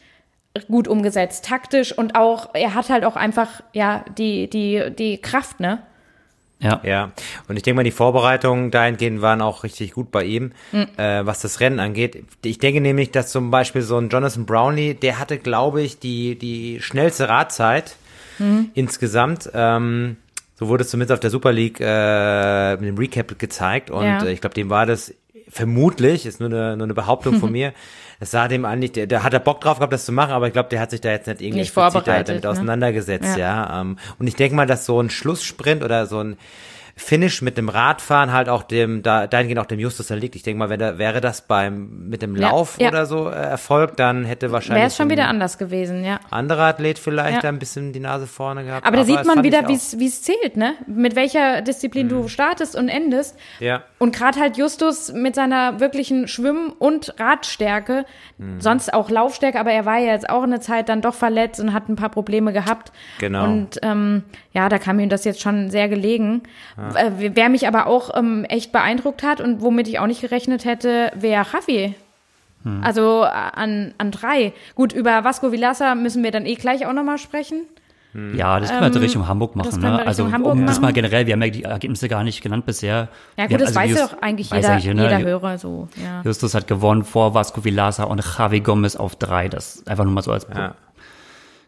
gut 0.69 0.89
umgesetzt, 0.89 1.45
taktisch 1.45 1.97
und 1.97 2.17
auch, 2.17 2.51
er 2.55 2.75
hat 2.75 2.91
halt 2.91 3.05
auch 3.05 3.17
einfach, 3.17 3.63
ja, 3.73 4.05
die, 4.17 4.49
die, 4.49 4.91
die 4.97 5.19
Kraft, 5.19 5.61
ne? 5.61 5.81
Ja. 6.59 6.81
Ja. 6.85 7.13
Und 7.49 7.57
ich 7.57 7.63
denke 7.63 7.77
mal, 7.77 7.85
die 7.85 7.91
Vorbereitungen 7.91 8.71
dahingehend 8.71 9.21
waren 9.21 9.43
auch 9.43 9.63
richtig 9.63 9.93
gut 9.93 10.11
bei 10.11 10.25
ihm, 10.25 10.53
mhm. 10.73 10.87
äh, 10.97 11.27
was 11.27 11.41
das 11.41 11.61
Rennen 11.61 11.81
angeht. 11.81 12.25
Ich 12.45 12.59
denke 12.59 12.81
nämlich, 12.81 13.11
dass 13.11 13.31
zum 13.31 13.51
Beispiel 13.51 13.83
so 13.83 13.99
ein 13.99 14.09
Jonathan 14.09 14.47
Brownlee, 14.47 14.95
der 14.95 15.19
hatte, 15.19 15.39
glaube 15.39 15.83
ich, 15.83 15.99
die, 15.99 16.37
die 16.37 16.81
schnellste 16.81 17.29
Radzeit 17.29 17.97
mhm. 18.39 18.71
insgesamt. 18.75 19.51
Ähm, 19.53 20.17
so 20.59 20.69
wurde 20.69 20.85
es 20.85 20.91
zumindest 20.91 21.13
auf 21.13 21.21
der 21.21 21.31
Super 21.31 21.53
League 21.53 21.79
äh, 21.81 22.77
mit 22.77 22.89
dem 22.89 22.97
Recap 22.97 23.39
gezeigt. 23.39 23.91
Und 23.91 24.05
ja. 24.05 24.25
äh, 24.25 24.33
ich 24.33 24.41
glaube, 24.41 24.55
dem 24.55 24.71
war 24.71 24.87
das 24.87 25.13
vermutlich, 25.49 26.25
ist 26.25 26.41
nur 26.41 26.49
eine, 26.49 26.77
nur 26.77 26.85
eine 26.85 26.95
Behauptung 26.95 27.39
von 27.39 27.53
mir, 27.53 27.75
es 28.19 28.31
sah 28.31 28.49
dem 28.49 28.65
an, 28.65 28.79
nicht, 28.79 28.97
der, 28.97 29.07
der 29.07 29.23
hat 29.23 29.35
er 29.35 29.41
Bock 29.41 29.61
drauf 29.61 29.79
gehabt, 29.79 29.93
das 29.93 30.05
zu 30.05 30.13
machen, 30.13 30.33
aber 30.33 30.47
ich 30.47 30.53
glaube, 30.53 30.69
der 30.71 30.81
hat 30.81 30.91
sich 30.91 31.01
da 31.01 31.11
jetzt 31.11 31.27
nicht 31.27 31.41
irgendwie 31.41 31.61
nicht 31.61 31.73
vorbereitet, 31.73 32.29
damit 32.29 32.45
ne? 32.45 32.51
auseinandergesetzt, 32.51 33.37
ja. 33.37 33.69
ja. 33.69 33.81
Ähm, 33.81 33.99
und 34.19 34.27
ich 34.27 34.37
denke 34.37 34.57
mal, 34.57 34.67
dass 34.67 34.87
so 34.87 35.01
ein 35.01 35.11
Schlusssprint 35.11 35.83
oder 35.83 36.07
so 36.07 36.21
ein 36.21 36.37
Finish 36.99 37.43
mit 37.43 37.59
dem 37.59 37.69
Radfahren 37.69 38.33
halt 38.33 38.49
auch 38.49 38.63
dem, 38.63 39.03
da, 39.03 39.27
dahingehend 39.27 39.61
auch 39.61 39.67
dem 39.67 39.79
Justus 39.79 40.11
erliegt. 40.11 40.35
Ich 40.35 40.43
denke 40.43 40.59
mal, 40.59 40.71
wenn 40.71 40.81
da, 40.81 40.97
wäre 40.97 41.21
das 41.21 41.43
beim, 41.43 42.09
mit 42.09 42.23
dem 42.23 42.35
Lauf 42.35 42.79
ja, 42.79 42.85
ja. 42.85 42.89
oder 42.89 43.05
so 43.05 43.29
äh, 43.29 43.35
erfolgt, 43.35 44.01
dann 44.01 44.25
hätte 44.25 44.51
wahrscheinlich. 44.51 44.81
Wäre 44.81 44.89
es 44.89 44.97
schon 44.97 45.11
wieder 45.11 45.29
anders 45.29 45.59
gewesen, 45.59 46.05
ja. 46.05 46.21
Anderer 46.31 46.65
Athlet 46.65 46.99
vielleicht 46.99 47.45
ja. 47.45 47.51
ein 47.51 47.59
bisschen 47.59 47.93
die 47.93 48.01
Nase 48.01 48.27
vorne 48.27 48.65
gehabt. 48.65 48.87
Aber 48.87 48.97
da 48.97 49.05
sieht 49.05 49.27
man 49.27 49.45
wieder, 49.45 49.69
wie 49.69 49.75
es 49.75 50.23
zählt, 50.23 50.57
ne? 50.57 50.75
Mit 50.87 51.17
welcher 51.17 51.61
Disziplin 51.61 52.07
mhm. 52.07 52.11
du 52.11 52.29
startest 52.29 52.75
und 52.75 52.89
endest. 52.89 53.37
Ja. 53.61 53.83
Und 53.99 54.17
gerade 54.17 54.41
halt 54.41 54.57
Justus 54.57 55.13
mit 55.13 55.35
seiner 55.35 55.81
wirklichen 55.81 56.29
Schwimm- 56.29 56.73
und 56.79 57.15
Radstärke, 57.21 58.07
mhm. 58.39 58.59
sonst 58.63 58.95
auch 58.95 59.11
Laufstärke, 59.11 59.61
aber 59.61 59.71
er 59.71 59.85
war 59.85 59.99
ja 59.99 60.13
jetzt 60.13 60.31
auch 60.31 60.45
eine 60.45 60.61
Zeit 60.61 60.89
dann 60.89 61.03
doch 61.03 61.15
verletzt 61.15 61.61
und 61.61 61.75
hat 61.75 61.91
ein 61.91 61.97
paar 61.97 62.11
Probleme 62.11 62.55
gehabt. 62.55 62.91
Genau. 63.19 63.45
Und 63.45 63.81
ähm, 63.83 64.25
ja, 64.55 64.71
da 64.71 64.79
kam 64.79 64.99
ihm 64.99 65.11
das 65.11 65.25
jetzt 65.25 65.43
schon 65.43 65.69
sehr 65.69 65.91
gelegen. 65.91 66.43
Ja. 66.79 66.86
Äh, 66.95 67.35
wer 67.35 67.49
mich 67.49 67.67
aber 67.67 67.87
auch 67.87 68.17
ähm, 68.17 68.45
echt 68.45 68.73
beeindruckt 68.73 69.23
hat 69.23 69.41
und 69.41 69.61
womit 69.61 69.89
ich 69.89 69.99
auch 69.99 70.07
nicht 70.07 70.21
gerechnet 70.21 70.65
hätte, 70.65 71.13
wäre 71.15 71.47
Javi. 71.53 71.95
Hm. 72.63 72.83
Also 72.83 73.25
äh, 73.25 73.29
an, 73.29 73.95
an 73.99 74.11
drei. 74.11 74.53
Gut, 74.75 74.93
über 74.93 75.25
Vasco 75.25 75.53
Vilasa 75.53 75.95
müssen 75.95 76.23
wir 76.23 76.31
dann 76.31 76.47
eh 76.47 76.55
gleich 76.55 76.87
auch 76.87 76.93
nochmal 76.93 77.19
sprechen. 77.19 77.63
Hm. 78.13 78.35
Ja, 78.35 78.59
das 78.59 78.71
können 78.71 78.81
wir 78.81 78.97
ähm, 78.97 79.03
Richtung 79.03 79.29
Hamburg 79.29 79.57
machen. 79.57 79.81
Ne? 79.81 80.07
Also 80.07 80.33
Hamburg 80.33 80.53
um 80.53 80.59
machen. 80.61 80.67
das 80.67 80.81
mal 80.81 80.93
generell, 80.93 81.27
wir 81.27 81.35
haben 81.35 81.43
ja 81.43 81.51
die 81.51 81.65
Ergebnisse 81.65 82.09
gar 82.09 82.25
nicht 82.25 82.43
genannt 82.43 82.65
bisher. 82.67 83.09
Ja 83.37 83.45
gut, 83.45 83.55
haben, 83.55 83.61
das 83.61 83.77
also 83.77 83.81
weiß 83.81 83.99
ja 83.99 84.07
doch 84.07 84.23
eigentlich 84.23 84.51
jeder, 84.51 84.69
eigentlich, 84.71 84.95
ne? 84.95 85.03
jeder 85.03 85.21
Hörer 85.21 85.59
so. 85.59 85.89
Ja. 86.03 86.23
Justus 86.25 86.55
hat 86.55 86.67
gewonnen 86.67 87.05
vor 87.05 87.35
Vasco 87.35 87.65
Vilasa 87.65 88.05
und 88.05 88.25
Javi 88.39 88.61
Gomez 88.61 88.97
auf 88.97 89.17
drei. 89.17 89.49
Das 89.49 89.87
einfach 89.87 90.05
nur 90.05 90.15
mal 90.15 90.23
so 90.23 90.33
als 90.33 90.47
ja. 90.53 90.75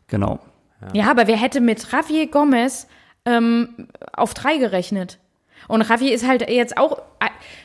Genau. 0.09 0.39
Ja. 0.81 0.89
ja, 1.05 1.11
aber 1.11 1.27
wer 1.27 1.37
hätte 1.37 1.61
mit 1.61 1.87
Javier 1.93 2.31
Gomez 2.31 2.87
ähm, 3.29 3.89
auf 4.13 4.35
drei 4.35 4.59
gerechnet? 4.59 5.19
Und 5.67 5.83
Ravi 5.83 6.11
ist 6.11 6.27
halt 6.27 6.49
jetzt 6.49 6.79
auch, 6.79 6.99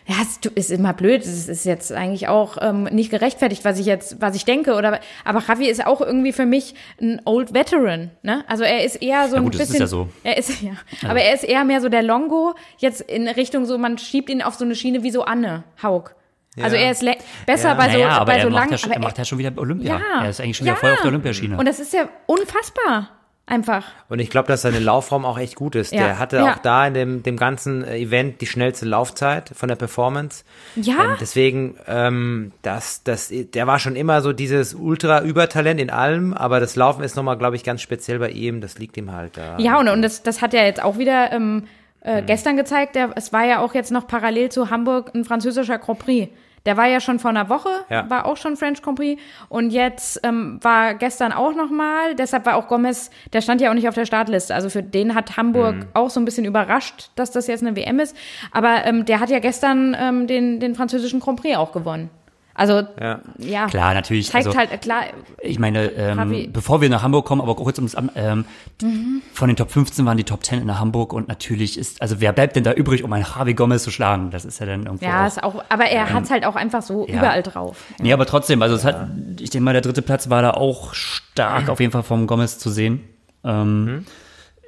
ja, 0.06 0.16
es 0.22 0.40
ist 0.56 0.72
immer 0.72 0.94
blöd, 0.94 1.22
es 1.22 1.48
ist 1.48 1.66
jetzt 1.66 1.92
eigentlich 1.94 2.28
auch 2.28 2.58
ähm, 2.60 2.84
nicht 2.86 3.12
gerechtfertigt, 3.12 3.64
was 3.64 3.80
ich 3.80 3.86
jetzt, 3.86 4.22
was 4.22 4.36
ich 4.36 4.46
denke, 4.46 4.74
oder, 4.74 5.00
aber 5.24 5.40
Ravi 5.48 5.68
ist 5.68 5.86
auch 5.86 6.02
irgendwie 6.02 6.34
für 6.34 6.46
mich 6.46 6.76
ein 7.02 7.22
Old 7.26 7.54
Veteran, 7.54 8.12
ne? 8.22 8.44
Also 8.48 8.64
er 8.64 8.84
ist 8.84 9.02
eher 9.02 9.30
so 9.30 9.36
ja, 9.36 9.42
ein 9.42 9.46
gut, 9.46 9.58
bisschen, 9.58 9.76
ist 9.76 9.80
ja 9.80 9.88
so. 9.88 10.10
er 10.24 10.38
ist, 10.38 10.62
ja, 10.62 10.72
ja, 11.02 11.10
aber 11.10 11.22
er 11.22 11.34
ist 11.34 11.44
eher 11.44 11.64
mehr 11.64 11.80
so 11.80 11.88
der 11.88 12.04
Longo, 12.04 12.56
jetzt 12.78 13.02
in 13.02 13.28
Richtung 13.28 13.66
so, 13.66 13.78
man 13.78 13.98
schiebt 13.98 14.30
ihn 14.30 14.42
auf 14.42 14.56
so 14.56 14.66
eine 14.66 14.76
Schiene 14.76 15.04
wie 15.04 15.12
so 15.12 15.24
Anne 15.24 15.64
Haug. 15.82 16.16
Ja. 16.56 16.66
Also 16.66 16.76
er 16.76 16.92
ist 16.92 17.04
besser 17.46 17.70
ja. 17.70 17.74
bei 17.74 17.90
so, 17.90 17.98
naja, 17.98 18.24
bei 18.26 18.42
so 18.42 18.50
lang. 18.50 18.70
Ja, 18.70 18.78
er 18.92 19.00
macht 19.00 19.18
ja 19.18 19.26
schon 19.26 19.40
wieder 19.40 19.52
Olympia. 19.58 19.98
Ja. 19.98 20.24
Er 20.24 20.30
ist 20.30 20.40
eigentlich 20.40 20.58
schon 20.58 20.68
wieder 20.68 20.76
voll 20.76 20.92
auf 20.92 21.02
der 21.02 21.10
Olympiaschiene. 21.10 21.58
Und 21.58 21.68
das 21.68 21.80
ist 21.80 21.94
ja 21.94 22.08
unfassbar. 22.28 23.10
Einfach. 23.46 23.86
Und 24.08 24.20
ich 24.20 24.30
glaube, 24.30 24.48
dass 24.48 24.62
seine 24.62 24.80
Laufform 24.80 25.26
auch 25.26 25.38
echt 25.38 25.56
gut 25.56 25.76
ist. 25.76 25.92
Ja. 25.92 26.00
Der 26.00 26.20
hatte 26.20 26.38
ja. 26.38 26.54
auch 26.54 26.60
da 26.60 26.88
in 26.88 26.94
dem, 26.94 27.24
dem 27.24 27.36
ganzen 27.36 27.84
Event 27.84 28.40
die 28.40 28.46
schnellste 28.46 28.86
Laufzeit 28.86 29.52
von 29.54 29.68
der 29.68 29.76
Performance. 29.76 30.46
Ja. 30.76 31.04
Ähm, 31.04 31.18
deswegen, 31.20 31.76
ähm, 31.86 32.54
das, 32.62 33.04
das, 33.04 33.34
der 33.34 33.68
war 33.68 33.80
schon 33.80 33.98
immer 33.98 34.22
so 34.22 34.32
dieses 34.32 34.74
Ultra-Übertalent 34.74 35.82
in 35.82 35.90
allem, 35.90 36.34
aber 36.34 36.62
das 36.62 36.78
Laufen 36.78 37.04
ist 37.04 37.18
nochmal, 37.18 37.38
glaube 37.38 37.58
ich, 37.58 37.66
ganz 37.66 37.82
speziell 37.82 38.18
bei 38.20 38.30
ihm. 38.30 38.62
Das 38.62 38.78
liegt 38.78 38.96
ihm 38.96 39.12
halt 39.12 39.36
da. 39.36 39.58
Ja, 39.60 39.78
und, 39.78 39.90
und 39.90 40.02
das, 40.02 40.24
das 40.24 40.42
hat 40.42 40.54
er 40.54 40.66
jetzt 40.66 40.82
auch 40.82 40.98
wieder 40.98 41.34
ähm, 41.34 41.68
äh, 42.02 42.22
mhm. 42.22 42.26
gestern 42.28 42.56
gezeigt. 42.56 42.96
Der, 42.96 43.12
es 43.16 43.34
war 43.34 43.46
ja 43.46 43.60
auch 43.60 43.74
jetzt 43.74 43.92
noch 43.92 44.08
parallel 44.08 44.50
zu 44.54 44.70
Hamburg 44.70 45.12
ein 45.14 45.26
französischer 45.26 45.80
Grand 45.80 46.00
Prix. 46.00 46.30
Der 46.66 46.78
war 46.78 46.88
ja 46.88 47.02
schon 47.02 47.20
vor 47.20 47.30
einer 47.30 47.50
Woche, 47.50 47.70
ja. 47.90 48.10
war 48.10 48.26
auch 48.26 48.38
schon 48.38 48.56
French 48.56 48.82
Grand 48.82 48.98
Prix 48.98 49.22
und 49.50 49.72
jetzt 49.72 50.20
ähm, 50.24 50.60
war 50.62 50.94
gestern 50.94 51.34
auch 51.34 51.54
nochmal. 51.54 52.16
Deshalb 52.16 52.46
war 52.46 52.56
auch 52.56 52.68
Gomez, 52.68 53.10
der 53.34 53.42
stand 53.42 53.60
ja 53.60 53.70
auch 53.70 53.74
nicht 53.74 53.90
auf 53.90 53.96
der 53.96 54.06
Startliste. 54.06 54.56
Also 54.56 54.70
für 54.70 54.82
den 54.84 55.14
hat 55.14 55.36
Hamburg 55.36 55.76
mhm. 55.76 55.88
auch 55.94 56.10
so 56.10 56.22
ein 56.22 56.26
bisschen 56.26 56.46
überrascht, 56.46 57.10
dass 57.16 57.32
das 57.32 57.48
jetzt 57.48 57.64
eine 57.64 57.76
WM 57.76 58.00
ist. 58.00 58.16
Aber 58.52 58.86
ähm, 58.86 59.06
der 59.06 59.20
hat 59.20 59.30
ja 59.30 59.40
gestern 59.40 59.96
ähm, 60.00 60.28
den, 60.28 60.60
den 60.60 60.76
französischen 60.76 61.20
Grand 61.20 61.42
Prix 61.42 61.58
auch 61.58 61.74
gewonnen. 61.74 62.10
Also 62.56 62.84
ja, 63.00 63.20
ja 63.40 63.66
klar, 63.66 63.94
natürlich. 63.94 64.30
Zeigt 64.30 64.48
also, 64.48 64.58
halt 64.58 64.82
klar. 64.82 65.06
Ich 65.42 65.58
meine, 65.58 65.92
ähm, 65.94 66.50
bevor 66.54 66.82
wir 66.82 66.90
nach 66.90 67.02
Hamburg 67.02 67.26
kommen, 67.26 67.42
aber 67.42 67.56
kurz 67.56 67.78
ums 67.78 67.96
ähm, 68.16 68.46
mhm. 68.82 69.22
von 69.34 69.48
den 69.48 69.56
Top 69.56 69.72
15 69.72 70.06
waren 70.06 70.18
die 70.18 70.24
Top 70.24 70.46
10 70.46 70.62
in 70.62 70.80
Hamburg 70.80 71.14
und 71.14 71.28
natürlich 71.28 71.80
ist, 71.80 72.02
also 72.02 72.22
wer 72.22 72.32
bleibt 72.32 72.56
denn 72.56 72.64
da 72.64 72.74
übrig, 72.74 73.04
um 73.04 73.12
einen 73.12 73.26
Javi 73.26 73.56
Gomez 73.56 73.84
zu 73.84 73.92
schlagen? 73.92 74.30
Das 74.30 74.46
ist 74.46 74.60
ja 74.60 74.68
dann 74.68 74.86
irgendwo. 74.86 75.06
Ja, 75.06 75.24
auch, 75.24 75.28
ist 75.28 75.44
auch, 75.44 75.64
aber 75.70 75.86
er 75.86 76.08
ähm, 76.08 76.14
hat 76.14 76.30
halt 76.30 76.46
auch 76.46 76.56
einfach 76.56 76.84
so 76.84 77.08
ja. 77.08 77.16
überall 77.16 77.42
drauf. 77.42 77.78
Ja. 77.98 78.04
Nee, 78.04 78.14
aber 78.14 78.28
trotzdem, 78.28 78.62
also 78.62 78.76
es 78.76 78.86
hat, 78.86 79.08
ich 79.40 79.50
denke 79.50 79.66
mal, 79.66 79.74
der 79.74 79.82
dritte 79.82 80.04
Platz 80.04 80.30
war 80.30 80.44
da 80.44 80.52
auch 80.52 80.94
stark 80.94 81.70
auf 81.70 81.80
jeden 81.80 81.92
Fall 81.92 82.04
vom 82.04 82.28
Gomez 82.28 82.60
zu 82.60 82.70
sehen. 82.70 83.02
Ähm, 83.44 83.86
mhm. 83.86 84.06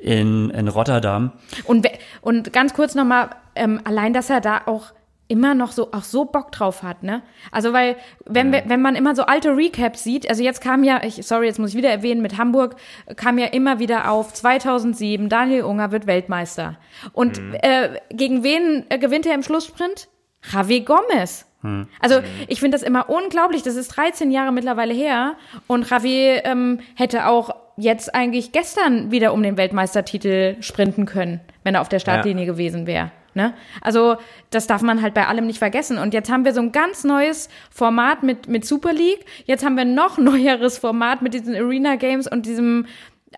in, 0.01 0.49
in 0.49 0.67
Rotterdam. 0.67 1.31
Und, 1.63 1.87
und 2.21 2.51
ganz 2.51 2.73
kurz 2.73 2.93
nochmal, 2.93 3.29
ähm, 3.55 3.79
allein, 3.85 4.13
dass 4.13 4.29
er 4.29 4.41
da 4.41 4.63
auch 4.65 4.91
immer 5.27 5.55
noch 5.55 5.71
so 5.71 5.91
auch 5.91 6.03
so 6.03 6.25
Bock 6.25 6.51
drauf 6.51 6.83
hat, 6.83 7.03
ne? 7.03 7.23
Also 7.51 7.73
weil 7.73 7.95
wenn 8.25 8.53
ja. 8.53 8.61
wenn 8.67 8.81
man 8.81 8.95
immer 8.95 9.15
so 9.15 9.23
alte 9.23 9.55
Recaps 9.55 10.03
sieht, 10.03 10.29
also 10.29 10.43
jetzt 10.43 10.61
kam 10.61 10.83
ja, 10.83 11.01
ich 11.03 11.25
sorry, 11.25 11.47
jetzt 11.47 11.59
muss 11.59 11.71
ich 11.71 11.75
wieder 11.75 11.89
erwähnen 11.89 12.21
mit 12.21 12.37
Hamburg 12.37 12.75
kam 13.15 13.37
ja 13.37 13.47
immer 13.47 13.79
wieder 13.79 14.11
auf 14.11 14.33
2007 14.33 15.29
Daniel 15.29 15.63
Unger 15.63 15.91
wird 15.91 16.05
Weltmeister 16.05 16.77
und 17.13 17.41
mhm. 17.41 17.55
äh, 17.61 17.99
gegen 18.11 18.43
wen 18.43 18.85
äh, 18.89 18.99
gewinnt 18.99 19.25
er 19.25 19.33
im 19.33 19.43
Schlusssprint? 19.43 20.07
Javi 20.51 20.81
Gomez. 20.81 21.47
Mhm. 21.63 21.87
Also 21.99 22.21
ich 22.47 22.59
finde 22.59 22.77
das 22.77 22.83
immer 22.83 23.09
unglaublich. 23.09 23.63
Das 23.63 23.75
ist 23.75 23.89
13 23.89 24.29
Jahre 24.31 24.51
mittlerweile 24.51 24.93
her 24.93 25.35
und 25.65 25.89
Javi 25.89 26.39
ähm, 26.43 26.79
hätte 26.95 27.27
auch 27.27 27.55
jetzt 27.77 28.13
eigentlich 28.13 28.51
gestern 28.51 29.11
wieder 29.11 29.33
um 29.33 29.43
den 29.43 29.57
Weltmeistertitel 29.57 30.55
sprinten 30.61 31.05
können, 31.05 31.41
wenn 31.63 31.75
er 31.75 31.81
auf 31.81 31.89
der 31.89 31.99
Startlinie 31.99 32.45
ja. 32.45 32.51
gewesen 32.51 32.87
wäre. 32.87 33.11
Ne? 33.35 33.53
Also 33.81 34.15
das 34.49 34.65
darf 34.65 34.81
man 34.81 35.01
halt 35.01 35.13
bei 35.13 35.27
allem 35.27 35.45
nicht 35.45 35.59
vergessen. 35.59 35.97
Und 35.97 36.13
jetzt 36.13 36.31
haben 36.31 36.45
wir 36.45 36.53
so 36.53 36.61
ein 36.61 36.71
ganz 36.71 37.03
neues 37.03 37.49
Format 37.69 38.23
mit, 38.23 38.47
mit 38.47 38.65
Super 38.65 38.93
League. 38.93 39.25
Jetzt 39.45 39.63
haben 39.63 39.75
wir 39.75 39.85
noch 39.85 40.17
neueres 40.17 40.77
Format 40.77 41.21
mit 41.21 41.33
diesen 41.33 41.53
Arena 41.53 41.97
Games 41.97 42.27
und 42.27 42.45
diesem 42.45 42.87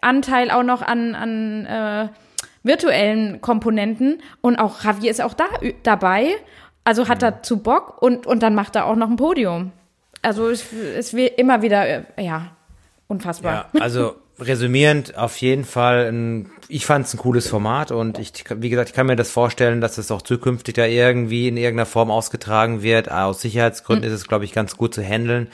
Anteil 0.01 0.51
auch 0.51 0.63
noch 0.63 0.83
an, 0.83 1.15
an 1.15 1.65
äh, 1.65 2.09
virtuellen 2.61 3.41
Komponenten. 3.41 4.21
Und 4.41 4.57
auch 4.57 4.83
Javier 4.83 5.09
ist 5.09 5.21
auch 5.21 5.33
da 5.33 5.45
dabei. 5.81 6.35
Also 6.83 7.07
hat 7.09 7.23
er 7.23 7.41
zu 7.41 7.57
Bock 7.57 8.01
und, 8.01 8.27
und 8.27 8.43
dann 8.43 8.53
macht 8.53 8.75
er 8.75 8.85
auch 8.85 8.95
noch 8.95 9.09
ein 9.09 9.17
Podium. 9.17 9.71
Also 10.21 10.47
es, 10.49 10.71
es 10.71 11.13
will 11.13 11.31
immer 11.37 11.61
wieder, 11.63 11.87
äh, 11.87 12.03
ja, 12.17 12.55
unfassbar. 13.07 13.69
Ja, 13.73 13.81
also 13.81 14.15
resümierend 14.39 15.17
auf 15.17 15.37
jeden 15.37 15.65
Fall, 15.65 16.07
ein, 16.11 16.51
ich 16.69 16.85
fand 16.85 17.05
es 17.05 17.13
ein 17.13 17.17
cooles 17.17 17.47
Format 17.47 17.91
und 17.91 18.19
ich, 18.19 18.33
wie 18.55 18.69
gesagt, 18.69 18.89
ich 18.89 18.95
kann 18.95 19.07
mir 19.07 19.15
das 19.15 19.31
vorstellen, 19.31 19.79
dass 19.79 19.97
es 19.97 20.11
auch 20.11 20.21
zukünftig 20.21 20.75
da 20.75 20.85
irgendwie 20.85 21.47
in 21.47 21.55
irgendeiner 21.55 21.85
Form 21.85 22.11
ausgetragen 22.11 22.81
wird. 22.81 23.09
Aus 23.09 23.41
Sicherheitsgründen 23.41 24.07
mhm. 24.07 24.13
ist 24.13 24.21
es, 24.21 24.27
glaube 24.27 24.45
ich, 24.45 24.51
ganz 24.51 24.75
gut 24.75 24.93
zu 24.93 25.01
handeln. 25.01 25.47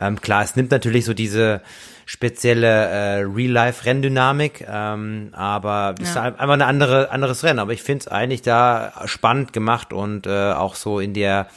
Ähm, 0.00 0.20
klar, 0.20 0.42
es 0.42 0.56
nimmt 0.56 0.70
natürlich 0.70 1.06
so 1.06 1.14
diese 1.14 1.62
spezielle 2.04 2.66
äh, 2.66 3.20
Real-Life-Renndynamik, 3.20 4.66
ähm, 4.70 5.30
aber 5.32 5.94
ja. 5.98 6.04
ist 6.04 6.16
einfach 6.16 6.48
ein 6.48 6.62
andere, 6.62 7.10
anderes 7.10 7.44
Rennen. 7.44 7.58
Aber 7.58 7.72
ich 7.72 7.82
finde 7.82 8.02
es 8.02 8.08
eigentlich 8.08 8.42
da 8.42 8.92
spannend 9.06 9.52
gemacht 9.52 9.92
und 9.92 10.26
äh, 10.26 10.52
auch 10.52 10.74
so 10.74 11.00
in 11.00 11.14
der 11.14 11.48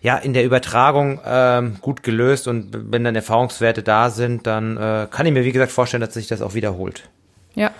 ja, 0.00 0.18
in 0.18 0.34
der 0.34 0.44
Übertragung 0.44 1.18
ähm, 1.24 1.78
gut 1.80 2.02
gelöst 2.02 2.46
und 2.46 2.92
wenn 2.92 3.04
dann 3.04 3.16
Erfahrungswerte 3.16 3.82
da 3.82 4.10
sind, 4.10 4.46
dann 4.46 4.76
äh, 4.76 5.06
kann 5.10 5.24
ich 5.24 5.32
mir, 5.32 5.44
wie 5.44 5.52
gesagt, 5.52 5.72
vorstellen, 5.72 6.02
dass 6.02 6.12
sich 6.12 6.26
das 6.26 6.42
auch 6.42 6.52
wiederholt. 6.52 7.08
Ja. 7.54 7.70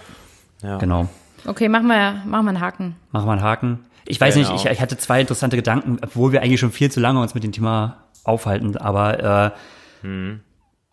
Ja. 0.65 0.79
Genau. 0.79 1.09
Okay, 1.47 1.69
machen 1.69 1.87
wir, 1.87 2.23
machen 2.27 2.47
wir 2.47 2.51
einen 2.51 2.61
Haken. 2.61 2.97
Machen 3.13 3.27
wir 3.27 3.33
einen 3.33 3.43
Haken. 3.43 3.81
Ich 4.07 4.21
weiß 4.21 4.35
genau. 4.35 4.53
nicht, 4.53 4.65
ich, 4.65 4.71
ich 4.71 4.81
hatte 4.81 4.97
zwei 4.97 5.21
interessante 5.21 5.57
Gedanken, 5.57 5.99
obwohl 6.03 6.33
wir 6.33 6.43
eigentlich 6.43 6.61
schon 6.61 6.73
viel 6.73 6.91
zu 6.91 7.01
lange 7.01 7.21
uns 7.21 7.35
mit 7.35 7.45
dem 7.45 7.53
Thema 7.53 7.99
aufhalten, 8.25 8.77
aber 8.77 9.53
äh, 9.53 10.05
hm. 10.05 10.41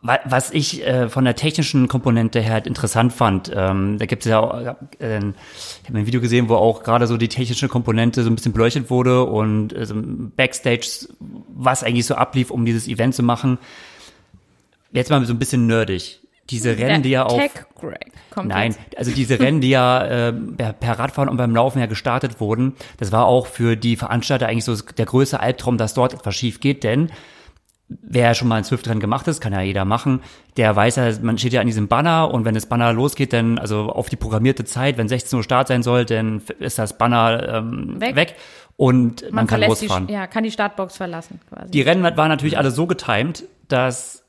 Was 0.03 0.49
ich 0.49 0.83
äh, 0.83 1.09
von 1.09 1.25
der 1.25 1.35
technischen 1.35 1.87
Komponente 1.87 2.41
her 2.41 2.53
halt 2.53 2.65
interessant 2.65 3.13
fand, 3.13 3.51
ähm, 3.53 3.99
da 3.99 4.07
gibt 4.07 4.25
es 4.25 4.31
ja 4.31 4.39
auch, 4.39 4.55
äh, 4.55 5.19
ich 5.19 5.87
habe 5.87 5.99
ein 5.99 6.07
Video 6.07 6.19
gesehen, 6.19 6.49
wo 6.49 6.55
auch 6.55 6.81
gerade 6.81 7.05
so 7.05 7.17
die 7.17 7.27
technische 7.27 7.67
Komponente 7.67 8.23
so 8.23 8.31
ein 8.31 8.35
bisschen 8.35 8.51
beleuchtet 8.51 8.89
wurde 8.89 9.25
und 9.25 9.73
äh, 9.73 9.85
so 9.85 9.93
Backstage, 9.95 11.07
was 11.49 11.83
eigentlich 11.83 12.07
so 12.07 12.15
ablief, 12.15 12.49
um 12.49 12.65
dieses 12.65 12.87
Event 12.87 13.13
zu 13.13 13.21
machen. 13.21 13.59
Jetzt 14.91 15.11
mal 15.11 15.23
so 15.23 15.33
ein 15.33 15.39
bisschen 15.39 15.67
nerdig. 15.67 16.20
Diese 16.49 16.77
Rennen, 16.77 17.03
die 17.03 17.11
ja 17.11 17.25
auch. 17.25 17.39
Nein, 18.43 18.75
also 18.97 19.11
diese 19.11 19.39
Rennen, 19.39 19.61
die 19.61 19.69
ja 19.69 20.27
äh, 20.27 20.33
per 20.33 20.99
Radfahren 20.99 21.29
und 21.29 21.37
beim 21.37 21.55
Laufen 21.55 21.79
ja 21.79 21.85
gestartet 21.85 22.39
wurden, 22.39 22.75
das 22.97 23.11
war 23.11 23.25
auch 23.25 23.47
für 23.47 23.75
die 23.75 23.95
Veranstalter 23.95 24.47
eigentlich 24.47 24.65
so 24.65 24.75
der 24.75 25.05
größte 25.05 25.39
Albtraum, 25.39 25.77
dass 25.77 25.93
dort 25.93 26.13
etwas 26.13 26.35
schief 26.35 26.59
geht, 26.59 26.83
denn 26.83 27.11
wer 28.01 28.33
schon 28.33 28.47
mal 28.47 28.55
ein 28.55 28.63
Swift-Rennen 28.63 28.99
gemacht 28.99 29.27
ist, 29.27 29.41
kann 29.41 29.53
ja 29.53 29.61
jeder 29.61 29.85
machen, 29.85 30.21
der 30.57 30.75
weiß 30.75 30.95
ja, 30.97 31.11
man 31.21 31.37
steht 31.37 31.53
ja 31.53 31.61
an 31.61 31.67
diesem 31.67 31.87
Banner 31.87 32.31
und 32.33 32.45
wenn 32.45 32.55
das 32.55 32.65
Banner 32.65 32.93
losgeht, 32.93 33.33
dann 33.33 33.57
also 33.57 33.89
auf 33.91 34.09
die 34.09 34.15
programmierte 34.15 34.65
Zeit, 34.65 34.97
wenn 34.97 35.07
16 35.07 35.37
Uhr 35.37 35.43
Start 35.43 35.67
sein 35.67 35.83
soll, 35.83 36.05
dann 36.05 36.41
ist 36.59 36.79
das 36.79 36.97
Banner 36.97 37.57
ähm, 37.57 37.99
weg. 37.99 38.15
weg 38.15 38.35
und 38.77 39.23
man, 39.23 39.33
man 39.33 39.47
kann 39.47 39.61
losfahren. 39.61 40.07
Die, 40.07 40.13
ja, 40.13 40.27
kann 40.27 40.43
die 40.43 40.51
Startbox 40.51 40.97
verlassen 40.97 41.39
quasi. 41.49 41.71
Die 41.71 41.81
Rennen 41.81 42.03
waren 42.03 42.29
natürlich 42.29 42.57
alle 42.57 42.71
so 42.71 42.87
getimed, 42.87 43.43
dass 43.67 44.20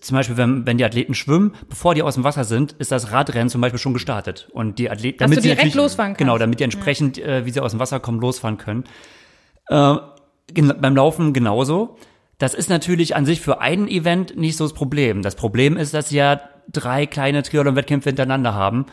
zum 0.00 0.16
Beispiel, 0.16 0.36
wenn, 0.36 0.66
wenn 0.66 0.78
die 0.78 0.84
Athleten 0.84 1.14
schwimmen, 1.14 1.54
bevor 1.68 1.94
die 1.94 2.02
aus 2.02 2.14
dem 2.14 2.24
Wasser 2.24 2.44
sind, 2.44 2.72
ist 2.72 2.90
das 2.90 3.12
Radrennen 3.12 3.50
zum 3.50 3.60
Beispiel 3.60 3.78
schon 3.78 3.92
gestartet. 3.92 4.48
Und 4.52 4.78
die 4.78 4.90
Athleten, 4.90 5.18
damit 5.18 5.42
sie 5.42 5.48
direkt 5.48 5.74
losfahren 5.74 6.14
können. 6.14 6.28
Genau, 6.28 6.38
damit 6.38 6.60
die 6.60 6.64
entsprechend, 6.64 7.18
ja. 7.18 7.26
äh, 7.26 7.46
wie 7.46 7.50
sie 7.50 7.60
aus 7.60 7.72
dem 7.72 7.80
Wasser 7.80 8.00
kommen, 8.00 8.20
losfahren 8.20 8.56
können. 8.56 8.84
Äh, 9.68 9.96
beim 10.52 10.96
Laufen 10.96 11.32
genauso. 11.32 11.98
Das 12.38 12.54
ist 12.54 12.68
natürlich 12.68 13.14
an 13.14 13.26
sich 13.26 13.40
für 13.40 13.60
ein 13.60 13.88
Event 13.88 14.36
nicht 14.36 14.56
so 14.56 14.64
das 14.64 14.72
Problem. 14.72 15.22
Das 15.22 15.36
Problem 15.36 15.76
ist, 15.76 15.94
dass 15.94 16.08
sie 16.08 16.16
ja 16.16 16.40
drei 16.72 17.06
kleine 17.06 17.42
Triathlon-Wettkämpfe 17.42 18.08
hintereinander 18.08 18.54
haben. 18.54 18.86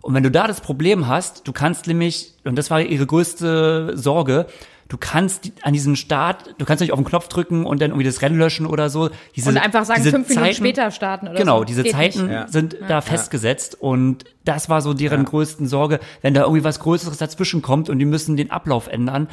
Und 0.00 0.14
wenn 0.14 0.22
du 0.22 0.30
da 0.30 0.46
das 0.46 0.60
Problem 0.60 1.06
hast, 1.06 1.46
du 1.46 1.52
kannst 1.52 1.86
nämlich, 1.86 2.34
und 2.44 2.56
das 2.56 2.70
war 2.70 2.80
ihre 2.80 3.06
größte 3.06 3.92
Sorge, 3.96 4.46
du 4.88 4.96
kannst 4.96 5.52
an 5.62 5.72
diesem 5.72 5.96
Start, 5.96 6.54
du 6.58 6.64
kannst 6.64 6.80
nicht 6.80 6.92
auf 6.92 6.98
den 6.98 7.04
Knopf 7.04 7.28
drücken 7.28 7.66
und 7.66 7.80
dann 7.80 7.90
irgendwie 7.90 8.06
das 8.06 8.22
Rennen 8.22 8.38
löschen 8.38 8.66
oder 8.66 8.88
so. 8.88 9.10
Diese, 9.36 9.50
und 9.50 9.58
einfach 9.58 9.84
sagen, 9.84 10.02
fünf 10.02 10.28
Minuten 10.28 10.54
später 10.54 10.90
starten 10.90 11.28
oder 11.28 11.36
genau, 11.36 11.58
so. 11.58 11.60
Genau, 11.60 11.64
diese 11.64 11.82
Geht 11.82 11.92
Zeiten 11.92 12.30
ja. 12.30 12.48
sind 12.48 12.74
ja. 12.74 12.86
da 12.88 13.00
festgesetzt 13.00 13.80
und 13.80 14.24
das 14.44 14.68
war 14.70 14.80
so 14.80 14.94
deren 14.94 15.20
ja. 15.20 15.28
größten 15.28 15.66
Sorge, 15.66 16.00
wenn 16.22 16.34
da 16.34 16.42
irgendwie 16.42 16.64
was 16.64 16.80
Größeres 16.80 17.18
dazwischen 17.18 17.60
kommt 17.60 17.90
und 17.90 17.98
die 17.98 18.06
müssen 18.06 18.36
den 18.36 18.50
Ablauf 18.50 18.88
ändern, 18.88 19.28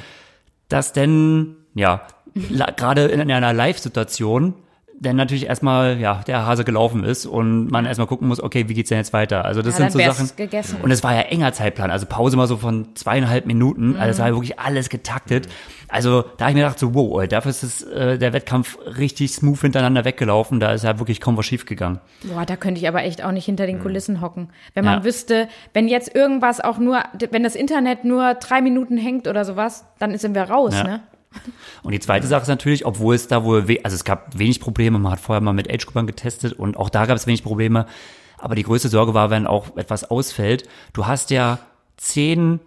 dass 0.67 0.91
denn, 0.91 1.55
ja, 1.73 2.01
gerade 2.75 3.05
in 3.05 3.31
einer 3.31 3.53
Live-Situation, 3.53 4.55
denn 4.99 5.15
natürlich 5.15 5.47
erstmal 5.47 5.99
ja 5.99 6.21
der 6.25 6.45
Hase 6.45 6.63
gelaufen 6.63 7.03
ist 7.03 7.25
und 7.25 7.67
man 7.67 7.85
erstmal 7.85 8.07
gucken 8.07 8.27
muss, 8.27 8.41
okay, 8.41 8.69
wie 8.69 8.73
geht's 8.73 8.89
denn 8.89 8.97
jetzt 8.97 9.13
weiter? 9.13 9.45
Also 9.45 9.61
das 9.61 9.77
ja, 9.77 9.89
sind 9.89 9.91
so 9.91 9.99
Sachen. 9.99 10.35
Gegessen. 10.35 10.77
Und 10.81 10.91
es 10.91 11.03
war 11.03 11.13
ja 11.13 11.21
enger 11.21 11.53
Zeitplan, 11.53 11.91
also 11.91 12.05
Pause 12.05 12.37
mal 12.37 12.47
so 12.47 12.57
von 12.57 12.95
zweieinhalb 12.95 13.45
Minuten, 13.45 13.89
mhm. 13.89 13.97
also 13.97 14.11
es 14.11 14.19
war 14.19 14.31
wirklich 14.33 14.59
alles 14.59 14.89
getaktet. 14.89 15.47
Also 15.87 16.23
da 16.37 16.45
habe 16.45 16.51
ich 16.51 16.55
mir 16.55 16.63
gedacht, 16.63 16.79
so 16.79 16.93
wow, 16.93 17.27
dafür 17.27 17.51
ist 17.51 17.63
es, 17.63 17.83
äh, 17.83 18.17
der 18.17 18.33
Wettkampf 18.33 18.77
richtig 18.97 19.31
smooth 19.31 19.61
hintereinander 19.61 20.05
weggelaufen, 20.05 20.59
da 20.59 20.73
ist 20.73 20.83
ja 20.83 20.97
wirklich 20.99 21.21
kaum 21.21 21.37
was 21.37 21.45
schief 21.45 21.65
gegangen. 21.65 21.99
Boah, 22.23 22.45
da 22.45 22.55
könnte 22.55 22.79
ich 22.79 22.87
aber 22.87 23.03
echt 23.03 23.23
auch 23.23 23.31
nicht 23.31 23.45
hinter 23.45 23.67
den 23.67 23.79
Kulissen 23.79 24.21
hocken. 24.21 24.49
Wenn 24.73 24.85
man 24.85 24.99
ja. 24.99 25.03
wüsste, 25.03 25.47
wenn 25.73 25.87
jetzt 25.87 26.15
irgendwas 26.15 26.61
auch 26.61 26.77
nur, 26.77 27.03
wenn 27.31 27.43
das 27.43 27.55
Internet 27.55 28.03
nur 28.03 28.33
drei 28.35 28.61
Minuten 28.61 28.97
hängt 28.97 29.27
oder 29.27 29.45
sowas, 29.45 29.85
dann 29.99 30.17
sind 30.17 30.35
wir 30.35 30.43
raus, 30.43 30.73
ja. 30.73 30.83
ne? 30.83 31.01
Und 31.83 31.91
die 31.91 31.99
zweite 31.99 32.27
Sache 32.27 32.43
ist 32.43 32.47
natürlich, 32.47 32.85
obwohl 32.85 33.15
es 33.15 33.27
da 33.27 33.43
wohl, 33.43 33.65
also 33.83 33.95
es 33.95 34.03
gab 34.03 34.37
wenig 34.37 34.59
Probleme, 34.59 34.97
man 34.99 35.11
hat 35.11 35.19
vorher 35.19 35.41
mal 35.41 35.53
mit 35.53 35.71
Age-Groupern 35.71 36.07
getestet 36.07 36.53
und 36.53 36.77
auch 36.77 36.89
da 36.89 37.05
gab 37.05 37.15
es 37.15 37.27
wenig 37.27 37.43
Probleme. 37.43 37.85
Aber 38.37 38.55
die 38.55 38.63
größte 38.63 38.89
Sorge 38.89 39.13
war, 39.13 39.29
wenn 39.29 39.47
auch 39.47 39.77
etwas 39.77 40.03
ausfällt. 40.03 40.67
Du 40.93 41.07
hast 41.07 41.31
ja 41.31 41.59
zehn 41.97 42.59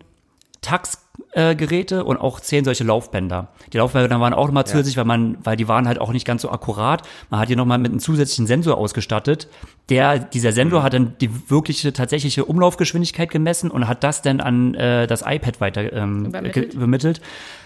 Tax-Geräte 1.35 2.05
und 2.05 2.16
auch 2.16 2.41
zehn 2.41 2.64
solche 2.64 2.85
Laufbänder. 2.85 3.49
Die 3.72 3.79
Laufbänder 3.79 4.20
waren 4.20 4.33
auch 4.33 4.47
nochmal 4.47 4.66
zusätzlich, 4.66 4.97
ja. 4.97 5.01
weil 5.01 5.07
man, 5.07 5.39
weil 5.43 5.57
die 5.57 5.68
waren 5.68 5.87
halt 5.87 6.01
auch 6.01 6.12
nicht 6.12 6.26
ganz 6.26 6.43
so 6.43 6.51
akkurat. 6.51 7.03
Man 7.31 7.41
hat 7.41 7.49
hier 7.49 7.57
nochmal 7.57 7.79
mit 7.79 7.91
einem 7.91 8.01
zusätzlichen 8.01 8.47
Sensor 8.47 8.76
ausgestattet. 8.76 9.49
Der, 9.89 10.18
dieser 10.18 10.53
Sensor 10.53 10.81
mhm. 10.81 10.85
hat 10.85 10.95
dann 10.95 11.16
die 11.20 11.51
wirkliche, 11.51 11.93
tatsächliche 11.93 12.45
Umlaufgeschwindigkeit 12.45 13.31
gemessen 13.31 13.70
und 13.70 13.89
hat 13.89 14.05
das 14.05 14.22
dann 14.22 14.41
an 14.41 14.74
äh, 14.74 15.07
das 15.07 15.22
iPad 15.22 15.61
weiter 15.61 15.93
ähm, 15.93 16.26
übermittelt. 16.26 16.74
übermittelt 16.74 17.20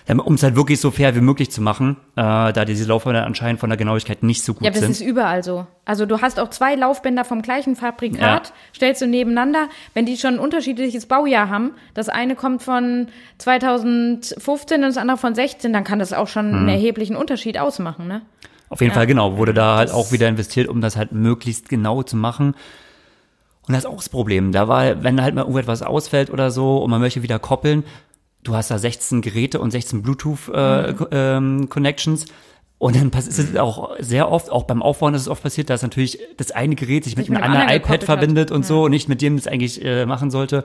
um 0.08 0.34
es 0.34 0.42
halt 0.42 0.56
wirklich 0.56 0.80
so 0.80 0.90
fair 0.90 1.14
wie 1.14 1.20
möglich 1.20 1.50
zu 1.50 1.60
machen, 1.60 1.96
äh, 2.16 2.52
da 2.52 2.64
diese 2.64 2.84
Laufbänder 2.86 3.24
anscheinend 3.24 3.60
von 3.60 3.70
der 3.70 3.76
Genauigkeit 3.76 4.22
nicht 4.22 4.42
so 4.42 4.54
gut 4.54 4.64
sind. 4.64 4.74
Ja, 4.74 4.80
das 4.80 4.90
ist 4.90 5.00
überall 5.00 5.42
so. 5.44 5.66
Also 5.84 6.06
du 6.06 6.20
hast 6.20 6.40
auch 6.40 6.50
zwei 6.50 6.74
Laufbänder 6.74 7.24
vom 7.24 7.42
gleichen 7.42 7.76
Fabrikat, 7.76 8.48
ja. 8.48 8.54
stellst 8.74 9.02
du 9.02 9.06
nebeneinander, 9.06 9.68
wenn 9.94 10.06
die 10.06 10.16
schon 10.16 10.34
ein 10.34 10.40
unterschiedliches 10.40 11.06
Baujahr 11.06 11.48
haben, 11.48 11.72
das 11.94 12.08
eine 12.08 12.34
kommt 12.34 12.62
von 12.62 13.08
2015 13.60 14.76
und 14.76 14.88
das 14.88 14.96
andere 14.96 15.18
von 15.18 15.34
16, 15.34 15.72
dann 15.72 15.84
kann 15.84 15.98
das 15.98 16.12
auch 16.12 16.28
schon 16.28 16.54
einen 16.54 16.68
erheblichen 16.68 17.16
Unterschied 17.16 17.58
ausmachen, 17.58 18.08
ne? 18.08 18.22
Auf 18.68 18.80
jeden 18.80 18.92
ja. 18.92 18.94
Fall, 18.94 19.06
genau. 19.06 19.36
Wurde 19.36 19.52
da 19.52 19.76
halt 19.76 19.90
auch 19.90 20.12
wieder 20.12 20.28
investiert, 20.28 20.66
um 20.66 20.80
das 20.80 20.96
halt 20.96 21.12
möglichst 21.12 21.68
genau 21.68 22.02
zu 22.02 22.16
machen. 22.16 22.54
Und 23.66 23.74
das 23.74 23.84
ist 23.84 23.86
auch 23.86 23.96
das 23.96 24.08
Problem. 24.08 24.52
Da 24.52 24.66
war, 24.66 25.04
wenn 25.04 25.22
halt 25.22 25.34
mal 25.34 25.42
irgendetwas 25.42 25.82
ausfällt 25.82 26.30
oder 26.30 26.50
so 26.50 26.78
und 26.78 26.90
man 26.90 27.00
möchte 27.00 27.22
wieder 27.22 27.38
koppeln, 27.38 27.84
du 28.42 28.56
hast 28.56 28.70
da 28.70 28.78
16 28.78 29.20
Geräte 29.20 29.60
und 29.60 29.70
16 29.70 30.02
Bluetooth-Connections. 30.02 32.22
Äh, 32.22 32.26
mhm. 32.26 32.30
ähm, 32.30 32.38
Und 32.78 32.96
dann 32.96 33.10
ist 33.10 33.38
es 33.38 33.56
auch 33.56 33.90
sehr 33.98 34.32
oft, 34.32 34.50
auch 34.50 34.64
beim 34.64 34.82
Aufbauen 34.82 35.14
ist 35.14 35.22
es 35.22 35.28
oft 35.28 35.42
passiert, 35.42 35.68
dass 35.68 35.82
natürlich 35.82 36.18
das 36.38 36.50
eine 36.50 36.74
Gerät 36.74 37.04
sich 37.04 37.16
mit, 37.16 37.28
mit 37.28 37.42
einem 37.42 37.52
anderen 37.52 37.76
iPad 37.76 38.04
verbindet 38.04 38.50
hat. 38.50 38.56
und 38.56 38.64
so 38.64 38.84
und 38.84 38.90
nicht 38.90 39.08
mit 39.08 39.20
dem 39.20 39.36
es 39.36 39.46
eigentlich 39.46 39.84
äh, 39.84 40.06
machen 40.06 40.30
sollte. 40.30 40.64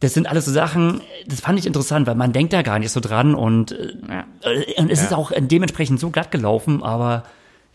Das 0.00 0.14
sind 0.14 0.28
alles 0.28 0.44
so 0.44 0.52
Sachen, 0.52 1.00
das 1.26 1.40
fand 1.40 1.58
ich 1.58 1.66
interessant, 1.66 2.06
weil 2.06 2.14
man 2.14 2.32
denkt 2.32 2.52
da 2.52 2.62
gar 2.62 2.78
nicht 2.78 2.92
so 2.92 3.00
dran 3.00 3.34
und, 3.34 3.72
äh, 3.72 3.92
Ja. 4.08 4.24
äh, 4.42 4.80
und 4.80 4.90
es 4.90 5.02
ist 5.02 5.12
auch 5.12 5.32
dementsprechend 5.36 5.98
so 5.98 6.10
glatt 6.10 6.30
gelaufen, 6.30 6.82
aber 6.84 7.24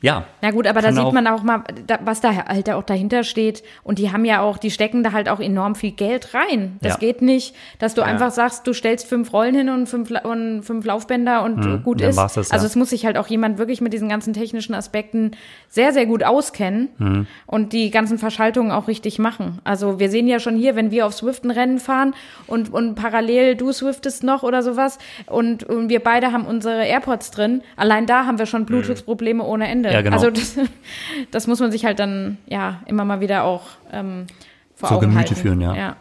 ja. 0.04 0.26
Na 0.41 0.51
gut, 0.51 0.68
aber 0.68 0.82
da 0.82 0.91
sieht 0.91 1.12
man 1.14 1.26
auch 1.28 1.41
mal, 1.41 1.64
was 2.04 2.20
da 2.22 2.36
halt 2.47 2.70
auch 2.70 2.84
dahinter 2.84 3.24
steht. 3.24 3.64
Und 3.84 3.97
die 3.97 4.12
haben 4.12 4.26
ja 4.26 4.41
auch, 4.41 4.58
die 4.58 4.70
stecken 4.70 5.01
da 5.01 5.14
halt 5.14 5.30
auch 5.30 5.39
enorm 5.39 5.74
viel 5.76 5.91
Geld 5.91 6.34
rein. 6.36 6.78
Das 6.82 6.93
Ja. 6.93 6.97
geht 6.99 7.22
nicht, 7.22 7.56
dass 7.80 7.93
du 7.95 8.01
einfach 8.04 8.30
sagst, 8.32 8.68
du 8.68 8.74
stellst 8.74 9.08
fünf 9.08 9.32
Rollen 9.34 9.56
hin 9.56 9.70
und 9.70 9.88
fünf, 9.88 10.12
und 10.24 10.64
fünf 10.64 10.86
Laufbänder 10.86 11.41
und 11.43 11.84
gut 11.84 12.01
dann 12.01 12.10
ist. 12.10 12.18
das, 12.18 12.36
ja. 12.49 12.54
Also 12.54 12.66
es 12.68 12.76
muss 12.76 12.89
sich 12.91 13.06
halt 13.06 13.18
auch 13.18 13.28
jemand 13.28 13.58
wirklich 13.58 13.80
mit 13.82 13.93
diesen 13.93 14.10
ganzen 14.10 14.34
technischen 14.34 14.74
Aspekten 14.76 15.32
sehr, 15.70 15.93
sehr 15.93 16.06
gut 16.06 16.24
auskennen 16.24 16.89
Mhm. 16.97 17.28
und 17.47 17.72
die 17.72 17.89
ganzen 17.89 18.18
Verschaltungen 18.18 18.72
auch 18.74 18.89
richtig 18.89 19.20
machen. 19.20 19.60
Also 19.64 19.99
wir 19.99 20.10
sehen 20.10 20.28
ja 20.28 20.39
schon 20.39 20.58
hier, 20.58 20.76
wenn 20.76 20.91
wir 20.91 21.06
auf 21.08 21.14
Swift 21.14 21.45
ein 21.45 21.51
Rennen 21.51 21.80
fahren 21.80 22.14
und, 22.47 22.74
und 22.74 22.95
parallel 22.95 23.56
du 23.56 23.72
Swiftest 23.72 24.24
noch 24.24 24.43
oder 24.43 24.62
sowas 24.64 24.99
und, 25.28 25.64
und 25.64 25.88
wir 25.88 26.01
beide 26.01 26.34
haben 26.34 26.45
unsere 26.45 26.84
AirPods 26.86 27.32
drin, 27.32 27.62
allein 27.78 28.06
da 28.06 28.26
haben 28.26 28.38
wir 28.38 28.45
schon 28.45 28.66
Bluetooth-Probleme 28.66 29.41
ohne 29.43 29.68
Ende. 29.70 29.93
Ja, 29.94 30.02
genau. 30.02 30.16
Also 30.18 30.30
das, 30.30 30.58
das 31.32 31.48
muss 31.48 31.60
man 31.60 31.72
sich 31.72 31.86
halt 31.86 32.00
dann 32.00 32.38
ja 32.48 32.82
immer 32.86 33.06
mal 33.06 33.20
wieder 33.22 33.44
auch 33.44 33.64
ähm, 33.91 34.28
vor 34.76 34.89
Zu 34.89 34.96
Augen 34.96 35.02
Gemüte 35.10 35.20
halten. 35.20 35.36
führen, 35.36 35.62
ja. 35.62 35.76
ja. 35.76 35.96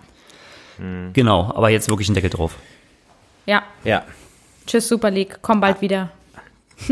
Genau, 1.13 1.53
aber 1.55 1.69
jetzt 1.71 1.89
wirklich 1.89 2.09
ein 2.09 2.15
Deckel 2.15 2.31
drauf. 2.31 2.57
Ja, 3.47 3.63
Ja. 3.85 4.05
tschüss 4.67 4.89
Super 4.89 5.11
League, 5.11 5.39
komm 5.43 5.61
bald 5.61 5.81
wieder. 5.81 6.11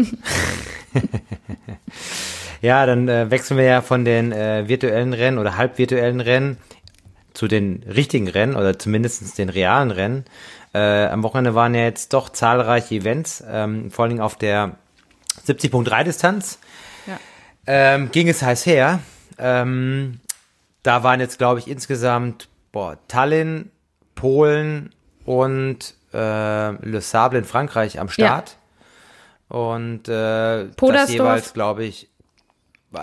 Ja, 2.63 2.85
dann 2.85 3.09
äh, 3.09 3.31
wechseln 3.31 3.57
wir 3.57 3.65
ja 3.65 3.81
von 3.81 4.05
den 4.05 4.33
äh, 4.33 4.69
virtuellen 4.69 5.15
Rennen 5.15 5.39
oder 5.39 5.57
halbvirtuellen 5.57 6.21
Rennen 6.21 6.59
zu 7.33 7.49
den 7.49 7.83
richtigen 7.85 8.29
Rennen 8.29 8.55
oder 8.55 8.79
zumindest 8.79 9.39
den 9.39 9.49
realen 9.49 9.91
Rennen. 9.91 10.25
Äh, 10.75 11.07
am 11.07 11.23
Wochenende 11.23 11.55
waren 11.55 11.75
ja 11.75 11.85
jetzt 11.85 12.13
doch 12.13 12.29
zahlreiche 12.29 12.97
Events, 12.97 13.43
ähm, 13.49 13.91
vor 13.91 14.03
allen 14.03 14.11
Dingen 14.11 14.23
auf 14.23 14.37
der 14.37 14.73
70.3 15.47 16.05
Distanz. 16.05 16.59
Ja. 17.71 17.95
Ähm, 17.95 18.11
ging 18.11 18.29
es 18.29 18.43
heiß 18.43 18.67
her. 18.67 19.01
Ähm, 19.39 20.21
da 20.83 21.03
waren 21.03 21.21
jetzt, 21.21 21.39
glaube 21.39 21.61
ich, 21.61 21.69
insgesamt 21.69 22.49
boah, 22.73 22.99
Tallinn, 23.09 23.71
Polen 24.15 24.95
und 25.25 25.95
äh, 26.13 26.71
Le 26.71 27.01
Sable 27.01 27.39
in 27.39 27.45
Frankreich 27.45 28.01
am 28.01 28.09
Start. 28.09 28.57
Und 29.49 30.09
äh, 30.09 30.67
das 30.77 31.13
jeweils, 31.13 31.53
glaube 31.53 31.85
ich, 31.85 32.09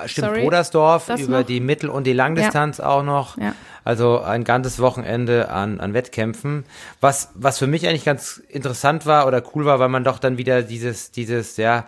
stimmt, 0.05 0.27
Sorry, 0.27 0.43
Podersdorf 0.43 1.09
über 1.17 1.39
noch? 1.39 1.45
die 1.45 1.59
Mittel- 1.59 1.89
und 1.89 2.05
die 2.05 2.13
Langdistanz 2.13 2.79
auch 2.79 3.03
noch. 3.03 3.37
Ja. 3.37 3.53
Also 3.83 4.21
ein 4.21 4.43
ganzes 4.43 4.79
Wochenende 4.79 5.49
an, 5.49 5.79
an 5.79 5.93
Wettkämpfen. 5.93 6.65
Was, 6.99 7.31
was 7.35 7.57
für 7.57 7.67
mich 7.67 7.87
eigentlich 7.87 8.05
ganz 8.05 8.41
interessant 8.49 9.05
war 9.05 9.27
oder 9.27 9.41
cool 9.55 9.65
war, 9.65 9.79
weil 9.79 9.89
man 9.89 10.03
doch 10.03 10.19
dann 10.19 10.37
wieder 10.37 10.61
dieses, 10.61 11.11
dieses, 11.11 11.57
ja, 11.57 11.85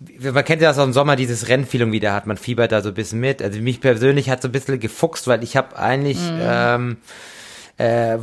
man 0.00 0.44
kennt 0.44 0.60
ja 0.60 0.68
das 0.68 0.78
auch 0.78 0.84
im 0.84 0.92
Sommer, 0.92 1.16
dieses 1.16 1.48
Rennfeeling 1.48 1.92
wieder 1.92 2.12
hat. 2.12 2.26
Man 2.26 2.36
fiebert 2.36 2.72
da 2.72 2.82
so 2.82 2.88
ein 2.88 2.94
bisschen 2.94 3.20
mit. 3.20 3.42
Also 3.42 3.60
mich 3.60 3.80
persönlich 3.80 4.28
hat 4.28 4.42
so 4.42 4.48
ein 4.48 4.52
bisschen 4.52 4.80
gefuchst, 4.80 5.28
weil 5.28 5.42
ich 5.44 5.56
habe 5.56 5.78
eigentlich, 5.78 6.18
ähm, 6.20 6.96
äh, 7.78 8.18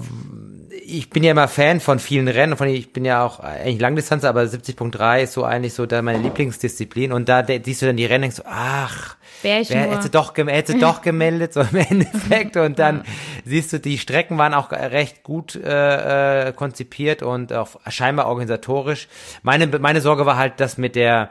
ich 0.83 1.09
bin 1.09 1.23
ja 1.23 1.31
immer 1.31 1.47
Fan 1.47 1.79
von 1.79 1.99
vielen 1.99 2.27
Rennen, 2.27 2.57
von 2.57 2.67
ich 2.67 2.91
bin 2.91 3.05
ja 3.05 3.23
auch 3.23 3.39
eigentlich 3.39 3.79
Langdistanz, 3.79 4.25
aber 4.25 4.41
70.3 4.41 5.23
ist 5.23 5.33
so 5.33 5.43
eigentlich 5.43 5.73
so 5.73 5.85
da 5.85 6.01
meine 6.01 6.19
Lieblingsdisziplin 6.19 7.13
und 7.13 7.29
da 7.29 7.45
siehst 7.45 7.81
du 7.81 7.85
dann 7.85 7.97
die 7.97 8.05
Rennen, 8.05 8.23
denkst 8.23 8.37
du, 8.37 8.43
ach, 8.45 9.15
wer 9.41 9.63
hätte 9.63 10.09
doch, 10.09 10.35
hätte 10.35 10.77
doch 10.77 11.01
gemeldet, 11.03 11.53
so 11.53 11.61
im 11.61 11.75
Endeffekt 11.75 12.57
und 12.57 12.79
dann 12.79 13.03
siehst 13.45 13.71
du, 13.71 13.79
die 13.79 13.97
Strecken 13.97 14.37
waren 14.37 14.53
auch 14.53 14.71
recht 14.71 15.23
gut 15.23 15.55
äh, 15.55 16.47
äh, 16.47 16.53
konzipiert 16.53 17.23
und 17.23 17.53
auch 17.53 17.79
scheinbar 17.87 18.27
organisatorisch. 18.27 19.07
Meine, 19.43 19.67
meine 19.67 20.01
Sorge 20.01 20.25
war 20.25 20.37
halt, 20.37 20.59
dass 20.59 20.77
mit 20.77 20.95
der 20.95 21.29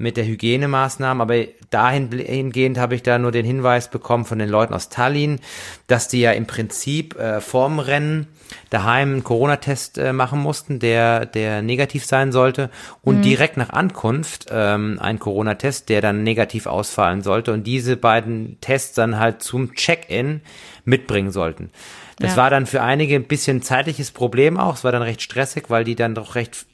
mit 0.00 0.16
der 0.16 0.24
Hygienemaßnahmen, 0.24 1.20
aber 1.20 1.44
dahingehend 1.68 2.78
habe 2.78 2.94
ich 2.94 3.02
da 3.02 3.18
nur 3.18 3.32
den 3.32 3.44
Hinweis 3.44 3.90
bekommen 3.90 4.24
von 4.24 4.38
den 4.38 4.48
Leuten 4.48 4.72
aus 4.72 4.88
Tallinn, 4.88 5.40
dass 5.86 6.08
die 6.08 6.20
ja 6.20 6.32
im 6.32 6.46
Prinzip 6.46 7.18
äh, 7.18 7.40
vorm 7.40 7.78
Rennen 7.78 8.26
daheim 8.70 9.12
einen 9.12 9.24
Corona-Test 9.24 9.98
äh, 9.98 10.12
machen 10.12 10.40
mussten, 10.40 10.78
der, 10.78 11.26
der 11.26 11.60
negativ 11.62 12.06
sein 12.06 12.32
sollte 12.32 12.70
und 13.02 13.22
direkt 13.24 13.58
nach 13.58 13.70
Ankunft 13.70 14.46
ähm, 14.50 14.98
ein 15.00 15.18
Corona-Test, 15.18 15.90
der 15.90 16.00
dann 16.00 16.22
negativ 16.22 16.66
ausfallen 16.66 17.22
sollte 17.22 17.52
und 17.52 17.64
diese 17.64 17.96
beiden 17.96 18.58
Tests 18.60 18.94
dann 18.94 19.18
halt 19.18 19.42
zum 19.42 19.74
Check-in 19.74 20.40
mitbringen 20.84 21.30
sollten. 21.30 21.70
Das 22.18 22.32
Ja. 22.32 22.36
war 22.38 22.50
dann 22.50 22.66
für 22.66 22.82
einige 22.82 23.14
ein 23.16 23.24
bisschen 23.24 23.62
zeitliches 23.62 24.10
Problem 24.10 24.58
auch, 24.58 24.74
es 24.74 24.84
war 24.84 24.92
dann 24.92 25.02
recht 25.02 25.22
stressig, 25.22 25.64
weil 25.68 25.84
die 25.84 25.94
dann 25.94 26.14
doch 26.14 26.34
recht 26.34 26.66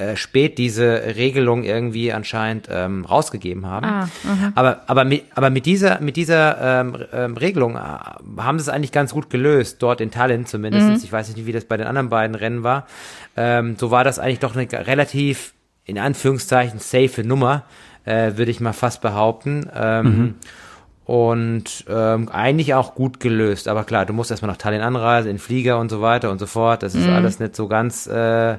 äh, 0.00 0.16
spät 0.16 0.56
diese 0.56 1.14
Regelung 1.16 1.62
irgendwie 1.62 2.12
anscheinend 2.12 2.68
ähm, 2.70 3.04
rausgegeben 3.04 3.66
haben. 3.66 3.84
Ah, 3.86 4.08
aber 4.54 4.80
aber 4.86 5.04
mit, 5.04 5.24
aber 5.34 5.50
mit 5.50 5.66
dieser 5.66 6.00
mit 6.00 6.16
dieser 6.16 6.80
ähm, 6.80 6.96
ähm, 7.12 7.36
Regelung 7.36 7.76
äh, 7.76 7.80
haben 8.38 8.58
sie 8.58 8.62
es 8.62 8.68
eigentlich 8.70 8.92
ganz 8.92 9.12
gut 9.12 9.28
gelöst 9.28 9.82
dort 9.82 10.00
in 10.00 10.10
Tallinn 10.10 10.46
zumindest. 10.46 11.04
Ich 11.04 11.12
weiß 11.12 11.34
nicht, 11.34 11.46
wie 11.46 11.52
das 11.52 11.66
bei 11.66 11.76
den 11.76 11.86
anderen 11.86 12.08
beiden 12.08 12.34
Rennen 12.34 12.62
war. 12.62 12.86
Ähm, 13.36 13.76
so 13.78 13.90
war 13.90 14.02
das 14.02 14.18
eigentlich 14.18 14.38
doch 14.38 14.56
eine 14.56 14.66
relativ 14.86 15.52
in 15.84 15.98
Anführungszeichen 15.98 16.78
safe 16.78 17.22
Nummer, 17.22 17.64
äh, 18.04 18.32
würde 18.36 18.50
ich 18.50 18.60
mal 18.60 18.72
fast 18.72 19.02
behaupten. 19.02 19.68
Ähm, 19.74 20.34
und 21.04 21.84
ähm, 21.88 22.28
eigentlich 22.28 22.74
auch 22.74 22.94
gut 22.94 23.18
gelöst. 23.18 23.66
Aber 23.66 23.82
klar, 23.82 24.06
du 24.06 24.12
musst 24.12 24.30
erstmal 24.30 24.52
nach 24.52 24.58
Tallinn 24.58 24.80
anreisen, 24.80 25.28
in 25.28 25.38
Flieger 25.40 25.80
und 25.80 25.90
so 25.90 26.00
weiter 26.00 26.30
und 26.30 26.38
so 26.38 26.46
fort. 26.46 26.84
Das 26.84 26.94
ist 26.94 27.08
alles 27.08 27.40
nicht 27.40 27.56
so 27.56 27.66
ganz 27.66 28.06
äh, 28.06 28.58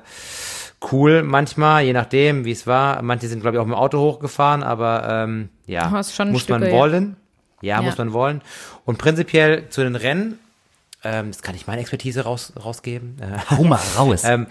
cool 0.92 1.24
manchmal, 1.24 1.84
je 1.84 1.94
nachdem, 1.94 2.46
wie 2.46 2.52
es 2.52 2.66
war. 2.68 3.02
Manche 3.02 3.28
sind, 3.28 3.42
glaube 3.42 3.58
ich, 3.58 3.62
auch 3.62 3.66
mit 3.66 3.76
dem 3.76 3.80
Auto 3.80 4.00
hochgefahren, 4.00 4.64
aber 4.64 5.08
ähm, 5.26 5.50
ja, 5.68 5.88
muss 5.90 6.18
man 6.18 6.38
Stücke, 6.38 6.66
ja. 6.68 6.72
wollen. 6.72 7.16
Ja, 7.62 7.76
Ja. 7.78 7.82
muss 7.84 7.98
man 7.98 8.14
wollen. 8.14 8.42
Und 8.86 8.98
prinzipiell 8.98 9.70
zu 9.70 9.84
den 9.84 9.96
Rennen, 9.96 10.40
ähm, 11.04 11.28
das 11.32 11.42
kann 11.44 11.56
ich 11.56 11.68
meine 11.68 11.82
Expertise 11.82 12.22
raus, 12.24 12.54
rausgeben. 12.64 13.18
Äh, 13.22 13.38
Hau 13.56 13.64
mal 13.64 13.80
raus. 13.98 14.24
ähm, 14.24 14.48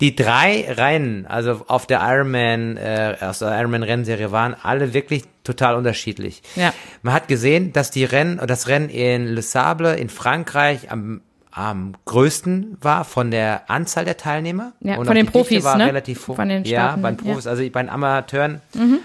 die 0.00 0.14
drei 0.16 0.66
Rennen, 0.68 1.26
also 1.26 1.64
auf 1.68 1.86
der 1.86 2.00
Ironman, 2.02 2.76
äh, 2.76 3.16
aus 3.20 3.38
der 3.40 3.56
Ironman-Rennserie 3.58 4.32
waren 4.32 4.54
alle 4.60 4.94
wirklich 4.94 5.22
total 5.44 5.76
unterschiedlich. 5.76 6.42
Ja. 6.56 6.72
Man 7.02 7.14
hat 7.14 7.28
gesehen, 7.28 7.72
dass 7.72 7.90
die 7.92 8.04
Rennen, 8.04 8.40
das 8.46 8.66
Rennen 8.68 8.88
in 8.88 9.26
Le 9.26 9.42
Sable 9.42 9.94
in 9.96 10.08
Frankreich 10.08 10.90
am, 10.90 11.20
am 11.54 11.92
größten 12.06 12.78
war 12.80 13.04
von 13.04 13.30
der 13.30 13.70
Anzahl 13.70 14.04
der 14.04 14.16
Teilnehmer. 14.16 14.72
Ja, 14.80 14.96
Und 14.96 15.06
von 15.06 15.14
den 15.14 15.26
Profis, 15.26 15.62
war 15.64 15.76
ne? 15.76 15.86
relativ 15.86 16.26
hoch. 16.28 16.36
Von 16.36 16.48
den 16.48 16.64
Ja, 16.64 16.80
Startenden, 16.80 17.02
bei 17.02 17.10
den 17.10 17.16
Profis. 17.18 17.46
Also 17.46 17.62
bei 17.70 17.82
den 17.82 17.90
Amateuren 17.90 18.60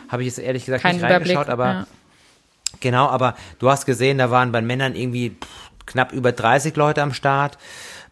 habe 0.09 0.21
ich 0.23 0.27
jetzt 0.27 0.39
ehrlich 0.39 0.65
gesagt 0.65 0.81
Kein 0.83 0.95
nicht 0.95 1.05
Überblick. 1.05 1.35
reingeschaut, 1.37 1.49
aber 1.49 1.65
ja. 1.65 1.87
Genau, 2.79 3.07
aber 3.07 3.35
du 3.59 3.69
hast 3.69 3.85
gesehen, 3.85 4.17
da 4.17 4.29
waren 4.31 4.51
bei 4.51 4.61
Männern 4.61 4.95
irgendwie 4.95 5.35
knapp 5.85 6.11
über 6.13 6.31
30 6.31 6.75
Leute 6.75 7.01
am 7.01 7.13
Start, 7.13 7.57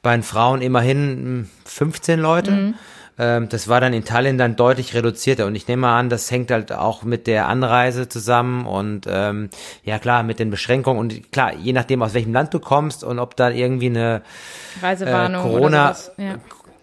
bei 0.02 0.12
den 0.16 0.24
Frauen 0.24 0.62
immerhin 0.62 1.42
mh, 1.42 1.48
15 1.66 2.20
Leute. 2.20 2.52
Mhm. 2.52 2.74
Ähm, 3.18 3.48
das 3.50 3.68
war 3.68 3.80
dann 3.80 3.94
in 3.94 4.04
Tallinn 4.04 4.38
dann 4.38 4.56
deutlich 4.56 4.94
reduzierter 4.94 5.46
und 5.46 5.56
ich 5.56 5.68
nehme 5.68 5.88
an, 5.88 6.10
das 6.10 6.30
hängt 6.32 6.52
halt 6.52 6.72
auch 6.72 7.04
mit 7.04 7.28
der 7.28 7.48
Anreise 7.48 8.10
zusammen 8.10 8.66
und 8.66 9.06
ähm, 9.10 9.50
ja 9.84 10.00
klar, 10.00 10.24
mit 10.24 10.40
den 10.40 10.50
Beschränkungen 10.50 11.00
und 11.00 11.32
klar, 11.32 11.54
je 11.54 11.74
nachdem 11.74 12.02
aus 12.02 12.14
welchem 12.14 12.34
Land 12.34 12.54
du 12.54 12.60
kommst 12.60 13.04
und 13.04 13.20
ob 13.20 13.36
da 13.36 13.50
irgendwie 13.50 13.88
eine 13.88 14.22
äh, 14.82 15.42
Corona. 15.42 15.96
Ja. 16.18 16.36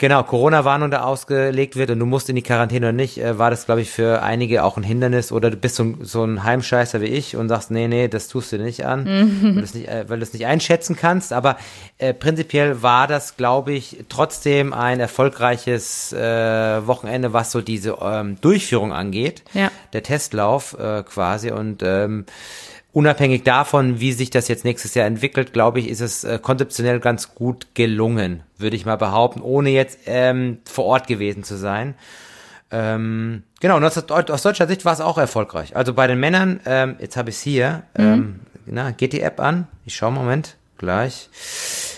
Genau, 0.03 0.23
Corona-Warnung 0.25 0.91
da 0.91 1.05
ausgelegt 1.05 1.77
wird 1.77 1.91
und 1.91 1.99
du 2.01 2.05
musst 2.07 2.29
in 2.29 2.37
die 2.37 2.43
Quarantäne 2.43 2.87
oder 2.89 2.93
nicht, 2.93 3.17
äh, 3.19 3.39
war 3.39 3.51
das, 3.51 3.65
glaube 3.67 3.81
ich, 3.81 3.89
für 3.91 4.21
einige 4.23 4.65
auch 4.65 4.77
ein 4.77 4.83
Hindernis 4.83 5.31
oder 5.33 5.49
du 5.51 5.57
bist 5.57 5.77
so, 5.77 5.85
ein- 5.85 5.99
so 6.03 6.25
ein 6.25 6.43
Heimscheißer 6.45 7.01
wie 7.01 7.07
ich 7.07 7.37
und 7.37 7.49
sagst, 7.49 7.71
nee, 7.71 7.87
nee, 7.89 8.09
das 8.09 8.27
tust 8.29 8.51
du 8.53 8.59
nicht 8.59 8.85
an, 8.85 9.07
weil 9.07 9.55
du 9.55 9.61
es 9.63 9.75
nicht, 9.75 9.89
äh, 9.89 10.05
weil 10.09 10.19
du 10.19 10.25
es 10.25 10.33
nicht 10.33 10.45
einschätzen 10.47 10.97
kannst, 10.97 11.33
aber 11.33 11.57
äh, 11.99 12.13
prinzipiell 12.13 12.83
war 12.83 13.07
das, 13.07 13.37
glaube 13.37 13.73
ich, 13.73 14.05
trotzdem 14.09 14.73
ein 14.73 14.99
erfolgreiches 15.01 16.13
äh, 16.13 16.87
Wochenende, 16.87 17.33
was 17.33 17.53
so 17.53 17.61
diese 17.61 17.97
ähm, 18.03 18.37
Durchführung 18.41 18.93
angeht, 18.93 19.43
Ja. 19.55 19.71
der 19.93 20.03
Testlauf 20.03 20.77
äh, 20.79 21.03
quasi 21.05 21.51
und 21.53 21.83
ähm, 21.85 22.27
Unabhängig 22.93 23.43
davon, 23.45 24.01
wie 24.01 24.13
sich 24.13 24.29
das 24.31 24.49
jetzt 24.49 24.65
nächstes 24.65 24.95
Jahr 24.95 25.07
entwickelt, 25.07 25.53
glaube 25.55 25.81
ich, 25.81 25.89
ist 25.89 26.01
es 26.01 26.25
äh, 26.25 26.39
konzeptionell 26.41 27.01
ganz 27.01 27.35
gut 27.35 27.69
gelungen, 27.75 28.43
würde 28.59 28.77
ich 28.77 28.85
mal 28.85 28.97
behaupten, 28.97 29.41
ohne 29.41 29.71
jetzt 29.71 30.01
ähm, 30.07 30.59
vor 30.67 30.85
Ort 30.85 31.07
gewesen 31.07 31.43
zu 31.43 31.57
sein. 31.57 31.95
Ähm, 32.71 33.45
genau, 33.61 33.77
und 33.79 33.85
aus, 33.85 33.97
aus 34.11 34.43
deutscher 34.43 34.67
Sicht 34.67 34.85
war 34.85 34.93
es 34.93 35.01
auch 35.01 35.17
erfolgreich. 35.19 35.75
Also 35.75 35.95
bei 35.95 36.07
den 36.07 36.21
Männern, 36.21 36.61
ähm, 36.67 36.97
jetzt 37.01 37.17
habe 37.17 37.31
ich 37.31 37.37
es 37.37 37.43
hier, 37.43 37.83
ähm, 37.95 38.41
na, 38.67 38.91
geht 38.91 39.13
die 39.15 39.21
App 39.23 39.41
an? 39.41 39.69
Ich 39.87 39.95
schaue, 39.95 40.13
Moment, 40.13 40.57
gleich. 40.79 41.31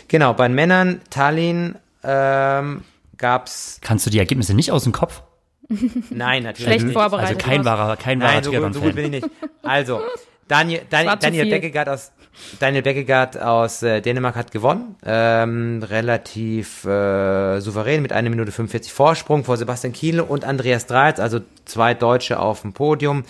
Genau, 0.09 0.32
bei 0.34 0.47
den 0.47 0.55
Männern, 0.55 1.01
Tallinn, 1.11 1.74
ähm, 2.05 2.82
gab's 3.18 3.78
Kannst 3.80 4.07
du 4.07 4.11
die 4.11 4.18
Ergebnisse 4.18 4.55
nicht 4.55 4.70
aus 4.70 4.84
dem 4.84 4.92
Kopf? 4.92 5.22
Nein, 6.11 6.42
natürlich 6.45 6.66
Schlecht 6.72 6.84
nicht. 6.86 6.95
vorbereitet. 6.95 7.36
Also 7.36 7.51
kein 7.51 7.64
wahrer, 7.64 7.97
kein 7.97 8.20
wahrer 8.20 8.32
Nein, 8.34 8.45
so, 8.45 8.53
gut- 8.53 8.74
so 8.74 8.80
gut 8.80 8.95
bin 8.95 9.05
ich 9.07 9.22
nicht. 9.22 9.28
Also, 9.62 10.01
Daniel, 10.49 10.82
Daniel, 10.90 11.16
Daniel. 11.18 11.51
Beckegaard 11.51 11.88
aus 11.88 12.12
Daniel 12.59 12.82
Beckegaard 12.82 13.40
aus 13.40 13.82
äh, 13.82 14.01
Dänemark 14.01 14.34
hat 14.36 14.51
gewonnen. 14.51 14.97
Ähm, 15.05 15.82
relativ 15.82 16.84
äh, 16.84 17.61
souverän 17.61 18.03
mit 18.03 18.12
einer 18.12 18.30
Minute 18.30 18.53
45 18.53 18.92
Vorsprung 18.92 19.45
vor 19.45 19.57
Sebastian 19.57 19.92
Kiele 19.92 20.24
und 20.24 20.45
Andreas 20.45 20.86
Dreitz, 20.86 21.20
also 21.20 21.40
zwei 21.64 21.95
Deutsche 21.95 22.38
auf 22.38 22.62
dem 22.62 22.72
Podium. 22.72 23.24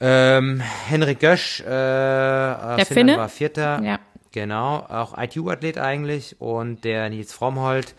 Ähm, 0.00 0.60
Henrik 0.88 1.20
Gösch, 1.20 1.60
äh, 1.60 1.64
Finnland 1.64 2.88
Finne? 2.88 3.16
war 3.18 3.28
Vierter. 3.28 3.82
Ja. 3.82 3.98
Genau, 4.32 4.76
auch 4.88 5.18
ITU-Athlet 5.18 5.76
eigentlich. 5.76 6.40
Und 6.40 6.84
der 6.84 7.10
Nils 7.10 7.32
Frommholt 7.32 7.94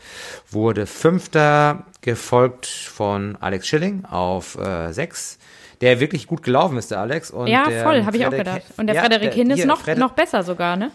wurde 0.50 0.88
Fünfter, 0.88 1.84
gefolgt 2.00 2.66
von 2.66 3.38
Alex 3.42 3.68
Schilling 3.68 4.06
auf 4.06 4.58
äh, 4.58 4.94
sechs. 4.94 5.40
Der 5.82 6.00
wirklich 6.00 6.28
gut 6.28 6.44
gelaufen 6.44 6.78
ist, 6.78 6.92
der 6.92 7.00
Alex. 7.00 7.32
Und 7.32 7.48
Ja, 7.48 7.64
voll, 7.84 8.06
habe 8.06 8.16
ich 8.18 8.26
auch 8.26 8.30
gedacht. 8.32 8.62
Und 8.78 8.88
der 8.88 8.96
Ja, 8.96 9.02
Frederik 9.02 9.34
Hinnes 9.34 9.66
noch, 9.66 9.82
Freder- 9.82 10.00
noch 10.00 10.12
besser 10.12 10.44
sogar, 10.44 10.76
ne? 10.78 10.92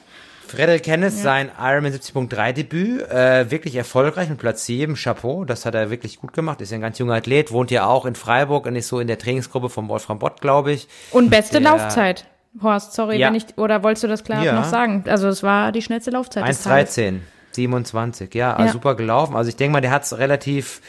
Frederik 0.49 0.87
Hennis, 0.87 1.21
sein 1.23 1.51
Ironman 1.61 1.93
70.3 1.93 2.53
Debüt, 2.53 3.03
äh, 3.11 3.51
wirklich 3.51 3.75
erfolgreich 3.75 4.29
mit 4.29 4.39
Platz 4.39 4.65
7, 4.65 4.95
Chapeau, 4.95 5.45
das 5.45 5.67
hat 5.67 5.75
er 5.75 5.91
wirklich 5.91 6.21
gut 6.21 6.33
gemacht, 6.33 6.61
ist 6.61 6.71
ja 6.71 6.79
ein 6.79 6.81
ganz 6.83 6.99
junger 7.01 7.15
Athlet, 7.15 7.51
wohnt 7.51 7.73
ja 7.73 7.85
auch 7.87 8.07
in 8.07 8.15
Freiburg 8.15 8.67
und 8.67 8.77
ist 8.77 8.87
so 8.87 9.01
in 9.01 9.09
der 9.09 9.19
Trainingsgruppe 9.19 9.69
von 9.71 9.89
Wolfram 9.89 10.21
Bott, 10.21 10.41
glaube 10.41 10.71
ich. 10.71 10.87
Und 11.11 11.31
beste 11.31 11.61
Der- 11.61 11.73
Laufzeit. 11.73 12.27
Horst, 12.63 12.93
sorry, 12.95 13.19
Ja. 13.19 13.27
wenn 13.27 13.35
ich, 13.35 13.47
oder 13.59 13.83
wolltest 13.83 14.05
du 14.05 14.09
das 14.09 14.23
klar 14.23 14.45
Ja. 14.45 14.53
noch 14.53 14.65
sagen? 14.67 15.03
Also 15.09 15.27
es 15.27 15.43
war 15.43 15.73
die 15.73 15.83
schnellste 15.83 16.13
Laufzeit 16.13 16.47
des 16.47 16.63
Tages. 16.63 16.97
1,13, 16.97 17.21
27, 17.51 18.33
ja, 18.35 18.53
also 18.53 18.67
Ja. 18.67 18.73
super 18.73 18.95
gelaufen. 18.95 19.35
Also 19.35 19.49
ich 19.49 19.57
denke 19.57 19.73
mal, 19.73 19.81
der 19.81 19.91
hat 19.91 20.05
es 20.05 20.17
relativ 20.17 20.81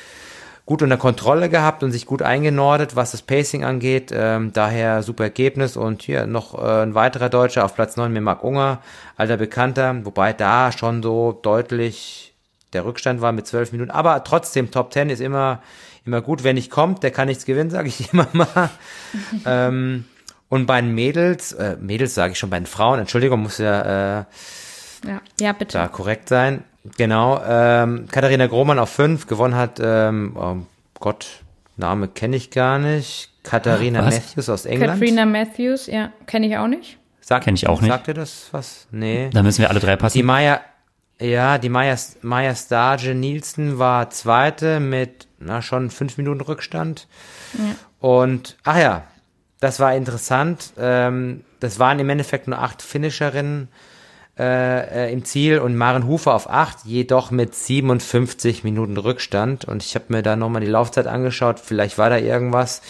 gut 0.67 0.81
unter 0.81 0.97
Kontrolle 0.97 1.49
gehabt 1.49 1.81
und 1.81 1.93
sich 1.93 2.05
gut 2.05 2.21
eingenordet, 2.21 2.97
was 2.97 3.11
das 3.11 3.21
Pacing 3.21 3.63
angeht. 3.63 4.11
Ähm, 4.13 4.51
daher 4.53 5.01
super 5.01 5.23
Ergebnis. 5.23 5.77
Und 5.77 6.03
hier 6.03 6.27
noch 6.27 6.61
äh, 6.61 6.83
ein 6.83 6.93
weiterer 6.93 7.29
Deutscher 7.29 7.63
auf 7.63 7.73
Platz 7.73 7.95
9 7.95 8.11
mit 8.11 8.21
Marc 8.21 8.43
Unger, 8.43 8.81
alter 9.15 9.37
Bekannter, 9.37 10.05
wobei 10.05 10.33
da 10.33 10.73
schon 10.73 11.01
so 11.01 11.31
deutlich 11.41 12.33
der 12.73 12.83
Rückstand 12.83 13.21
war 13.21 13.31
mit 13.31 13.47
12 13.47 13.71
Minuten. 13.71 13.91
Aber 13.91 14.25
trotzdem, 14.25 14.69
Top 14.69 14.91
10 14.91 15.09
ist 15.09 15.21
immer, 15.21 15.63
immer 16.05 16.21
gut. 16.21 16.43
Wer 16.43 16.53
nicht 16.53 16.69
kommt, 16.69 17.01
der 17.01 17.11
kann 17.11 17.29
nichts 17.29 17.45
gewinnen, 17.45 17.69
sage 17.71 17.87
ich 17.87 18.11
immer 18.11 18.27
mal. 18.33 18.69
ähm, 19.45 20.03
und 20.49 20.65
bei 20.65 20.81
den 20.81 20.93
Mädels, 20.93 21.53
äh, 21.53 21.77
Mädels 21.79 22.13
sage 22.13 22.33
ich 22.33 22.39
schon, 22.39 22.49
bei 22.49 22.59
den 22.59 22.65
Frauen, 22.65 22.99
Entschuldigung, 22.99 23.41
muss 23.41 23.57
ja 23.57 24.19
äh, 24.19 24.25
Ja, 25.07 25.21
ja 25.39 25.53
bitte. 25.53 25.77
da 25.77 25.87
korrekt 25.87 26.27
sein. 26.27 26.65
Genau. 26.95 27.41
Ähm, 27.45 28.07
Katharina 28.11 28.47
Grohmann 28.47 28.79
auf 28.79 28.89
fünf 28.89 29.27
gewonnen 29.27 29.55
hat, 29.55 29.79
ähm, 29.81 30.35
oh 30.35 30.57
Gott, 30.99 31.43
Name 31.75 32.07
kenne 32.07 32.35
ich 32.35 32.51
gar 32.51 32.79
nicht. 32.79 33.31
Katharina 33.43 34.05
Was? 34.05 34.15
Matthews 34.15 34.49
aus 34.49 34.65
England. 34.65 34.93
Katrina 34.93 35.25
Matthews, 35.25 35.87
ja, 35.87 36.11
kenne 36.25 36.47
ich 36.47 36.57
auch 36.57 36.67
nicht. 36.67 36.97
Sagt, 37.27 37.43
Kenn 37.43 37.55
ich 37.55 37.67
auch 37.67 37.81
nicht. 37.81 37.91
Sagt 37.91 38.07
ihr 38.07 38.13
das 38.13 38.47
was? 38.51 38.87
Nee. 38.89 39.29
Da 39.33 39.43
müssen 39.43 39.59
wir 39.59 39.69
alle 39.69 39.81
drei 39.81 39.97
Die 39.97 40.01
passen. 40.01 40.25
Maya, 40.25 40.61
ja, 41.19 41.57
die 41.57 41.67
Maya, 41.67 41.95
Maya 42.21 42.55
Stage 42.55 43.15
Nielsen 43.15 43.79
war 43.79 44.09
zweite 44.11 44.79
mit, 44.79 45.27
na, 45.37 45.61
schon 45.61 45.89
fünf 45.89 46.17
Minuten 46.17 46.39
Rückstand. 46.39 47.07
Und, 47.99 48.55
ach 48.63 48.77
ja, 48.77 49.03
das 49.59 49.81
war 49.81 49.93
interessant. 49.93 50.71
Ähm, 50.77 51.43
das 51.59 51.79
waren 51.79 51.99
im 51.99 52.09
Endeffekt 52.09 52.47
nur 52.47 52.59
acht 52.59 52.81
Finisherinnen 52.81 53.67
äh, 54.39 55.07
äh, 55.07 55.13
im 55.13 55.25
Ziel 55.25 55.59
und 55.59 55.75
Maren 55.75 56.05
Hufer 56.05 56.33
auf 56.33 56.49
acht, 56.49 56.85
jedoch 56.85 57.31
mit 57.31 57.55
57 57.55 58.63
Minuten 58.63 58.97
Rückstand. 58.97 59.65
Und 59.65 59.83
ich 59.83 59.95
habe 59.95 60.05
mir 60.09 60.21
da 60.21 60.35
nochmal 60.35 60.61
die 60.61 60.67
Laufzeit 60.67 61.07
angeschaut. 61.07 61.59
Vielleicht 61.59 61.97
war 61.97 62.09
da 62.09 62.17
irgendwas. 62.17 62.81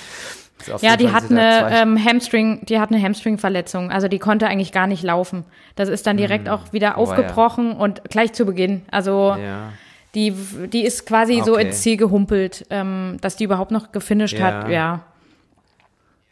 Ja, 0.81 0.97
die 0.97 1.11
hat 1.11 1.29
eine 1.29 1.69
ähm, 1.71 2.03
Hamstring, 2.03 2.65
die 2.65 2.79
hat 2.79 2.91
eine 2.91 3.01
Hamstring-Verletzung. 3.01 3.91
Also 3.91 4.07
die 4.07 4.19
konnte 4.19 4.47
eigentlich 4.47 4.71
gar 4.71 4.87
nicht 4.87 5.03
laufen. 5.03 5.45
Das 5.75 5.87
ist 5.87 6.07
dann 6.07 6.17
direkt 6.17 6.49
auch 6.49 6.73
wieder 6.73 6.95
Oh, 6.97 7.01
aufgebrochen 7.01 7.73
und 7.73 8.03
gleich 8.09 8.33
zu 8.33 8.45
Beginn. 8.45 8.81
Also 8.89 9.35
ja. 9.39 9.69
die, 10.15 10.33
die 10.73 10.83
ist 10.83 11.05
quasi 11.05 11.41
so 11.45 11.53
Okay. 11.53 11.67
ins 11.67 11.81
Ziel 11.81 11.95
gehumpelt, 11.97 12.65
ähm, 12.71 13.17
dass 13.21 13.35
die 13.35 13.43
überhaupt 13.43 13.71
noch 13.71 13.91
gefinisht 13.91 14.39
hat. 14.39 14.69
Ja. 14.69 15.01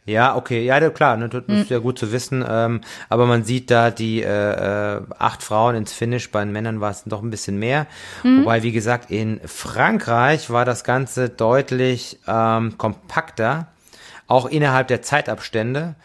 Ja. 0.06 0.36
Okay, 0.36 0.64
ja, 0.64 0.88
klar, 0.90 1.16
ne, 1.16 1.28
das 1.28 1.42
Hm. 1.46 1.62
ist 1.62 1.70
ja 1.70 1.78
gut 1.78 1.98
zu 1.98 2.12
wissen. 2.12 2.44
Ähm, 2.48 2.80
aber 3.08 3.26
man 3.26 3.44
sieht 3.44 3.70
da 3.70 3.90
die 3.90 4.22
äh, 4.22 4.96
äh, 4.96 5.00
acht 5.18 5.42
Frauen 5.42 5.74
ins 5.74 5.92
Finish, 5.92 6.30
bei 6.30 6.42
den 6.44 6.52
Männern 6.52 6.80
war 6.80 6.92
es 6.92 7.02
doch 7.04 7.22
ein 7.22 7.30
bisschen 7.30 7.58
mehr. 7.58 7.86
Hm. 8.22 8.42
Wobei, 8.42 8.62
wie 8.62 8.72
gesagt, 8.72 9.10
in 9.10 9.40
Frankreich 9.44 10.48
war 10.48 10.64
das 10.64 10.84
Ganze 10.84 11.28
deutlich 11.28 12.18
ähm, 12.26 12.78
kompakter, 12.78 13.66
auch 14.28 14.46
innerhalb 14.46 14.88
der 14.88 15.02
Zeitabstände. 15.02 15.96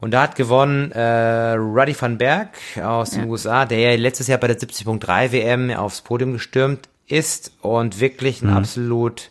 Und 0.00 0.10
da 0.12 0.22
hat 0.22 0.34
gewonnen 0.34 0.90
äh, 0.92 1.52
Ruddy 1.52 1.94
van 2.00 2.18
Berg 2.18 2.48
aus 2.82 3.10
den 3.10 3.28
USA, 3.30 3.66
der 3.66 3.78
ja 3.78 3.96
letztes 3.96 4.26
Jahr 4.26 4.38
bei 4.38 4.48
der 4.48 4.58
70.3 4.58 5.30
WM 5.30 5.70
aufs 5.70 6.00
Podium 6.00 6.32
gestürmt 6.32 6.88
ist 7.06 7.52
und 7.60 8.00
wirklich 8.00 8.42
ein 8.42 8.50
absolut 8.50 9.30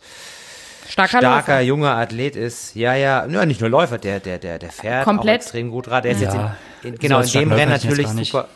Starker, 0.88 1.20
starker 1.20 1.52
Läufer. 1.54 1.62
junger 1.62 1.92
Athlet 1.98 2.36
ist. 2.36 2.76
Ja, 2.76 2.94
ja, 2.96 3.26
ja, 3.26 3.46
nicht 3.46 3.62
nur 3.62 3.70
Läufer, 3.70 3.98
der, 3.98 4.20
der, 4.20 4.38
der, 4.40 4.60
der 4.60 4.72
fährt 4.72 5.04
Komplett. 5.06 5.42
auch 5.42 5.46
extrem 5.46 5.70
gut 5.72 5.90
Rad. 5.90 6.04
Der 6.06 6.12
ist 6.14 6.22
Ja. 6.22 6.34
jetzt 6.34 6.84
in, 6.84 6.94
in, 6.94 7.00
genau 7.00 7.22
So 7.22 7.40
in 7.40 7.50
dem 7.50 7.58
Rennen 7.58 7.72
natürlich 7.72 8.08
super. 8.08 8.48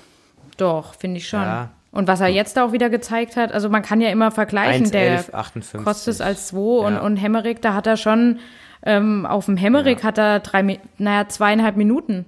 Doch, 0.58 0.96
finde 0.96 1.18
ich 1.18 1.28
schon. 1.28 1.42
Ja. 1.42 1.70
Und 1.92 2.08
was 2.08 2.20
er 2.20 2.28
jetzt 2.28 2.58
da 2.58 2.66
auch 2.66 2.72
wieder 2.74 2.90
gezeigt 2.90 3.38
hat, 3.38 3.54
also 3.54 3.70
man 3.70 3.82
kann 3.82 4.02
ja 4.02 4.10
immer 4.10 4.32
vergleichen, 4.32 4.92
der 4.92 5.22
1,11,58. 5.24 5.84
Kostes 5.84 6.22
als 6.22 6.48
2 6.48 6.58
und, 6.58 6.94
Ja. 6.96 7.00
und 7.02 7.18
Hemmerich, 7.18 7.60
da 7.62 7.74
hat 7.74 7.88
er 7.88 7.96
schon, 7.98 8.40
ähm, 8.86 9.26
auf 9.26 9.46
dem 9.46 9.56
Hemmerich 9.56 10.04
hat 10.04 10.18
er 10.18 10.40
drei, 10.42 10.80
naja, 10.98 11.28
zweieinhalb 11.30 11.78
Minuten. 11.78 12.26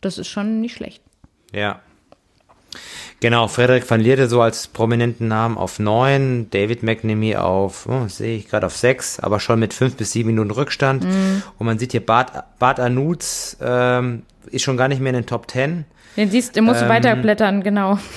Das 0.00 0.18
ist 0.18 0.26
schon 0.28 0.60
nicht 0.60 0.74
schlecht. 0.74 1.02
Ja. 1.52 1.80
Genau, 3.20 3.48
Frederik 3.48 3.88
van 3.88 4.00
Lierde 4.00 4.28
so 4.28 4.42
als 4.42 4.66
prominenten 4.68 5.28
Namen 5.28 5.56
auf 5.56 5.78
9, 5.78 6.50
David 6.50 6.82
McNamee 6.82 7.36
auf, 7.36 7.86
oh, 7.86 8.08
sehe 8.08 8.36
ich 8.36 8.48
gerade 8.48 8.66
auf 8.66 8.76
6, 8.76 9.20
aber 9.20 9.40
schon 9.40 9.58
mit 9.58 9.72
5 9.72 9.96
bis 9.96 10.12
7 10.12 10.26
Minuten 10.26 10.50
Rückstand. 10.50 11.04
Mhm. 11.04 11.42
Und 11.58 11.66
man 11.66 11.78
sieht 11.78 11.92
hier, 11.92 12.04
Bart, 12.04 12.32
Bart 12.58 12.78
Anutz 12.78 13.56
ähm, 13.60 14.22
ist 14.50 14.62
schon 14.62 14.76
gar 14.76 14.88
nicht 14.88 15.00
mehr 15.00 15.10
in 15.10 15.16
den 15.16 15.26
Top 15.26 15.50
10. 15.50 15.84
Den 16.16 16.30
siehst 16.30 16.56
du, 16.56 16.62
musst 16.62 16.80
du 16.80 16.84
Ähm, 16.84 16.90
weiterblättern, 16.90 17.62
genau. 17.62 17.98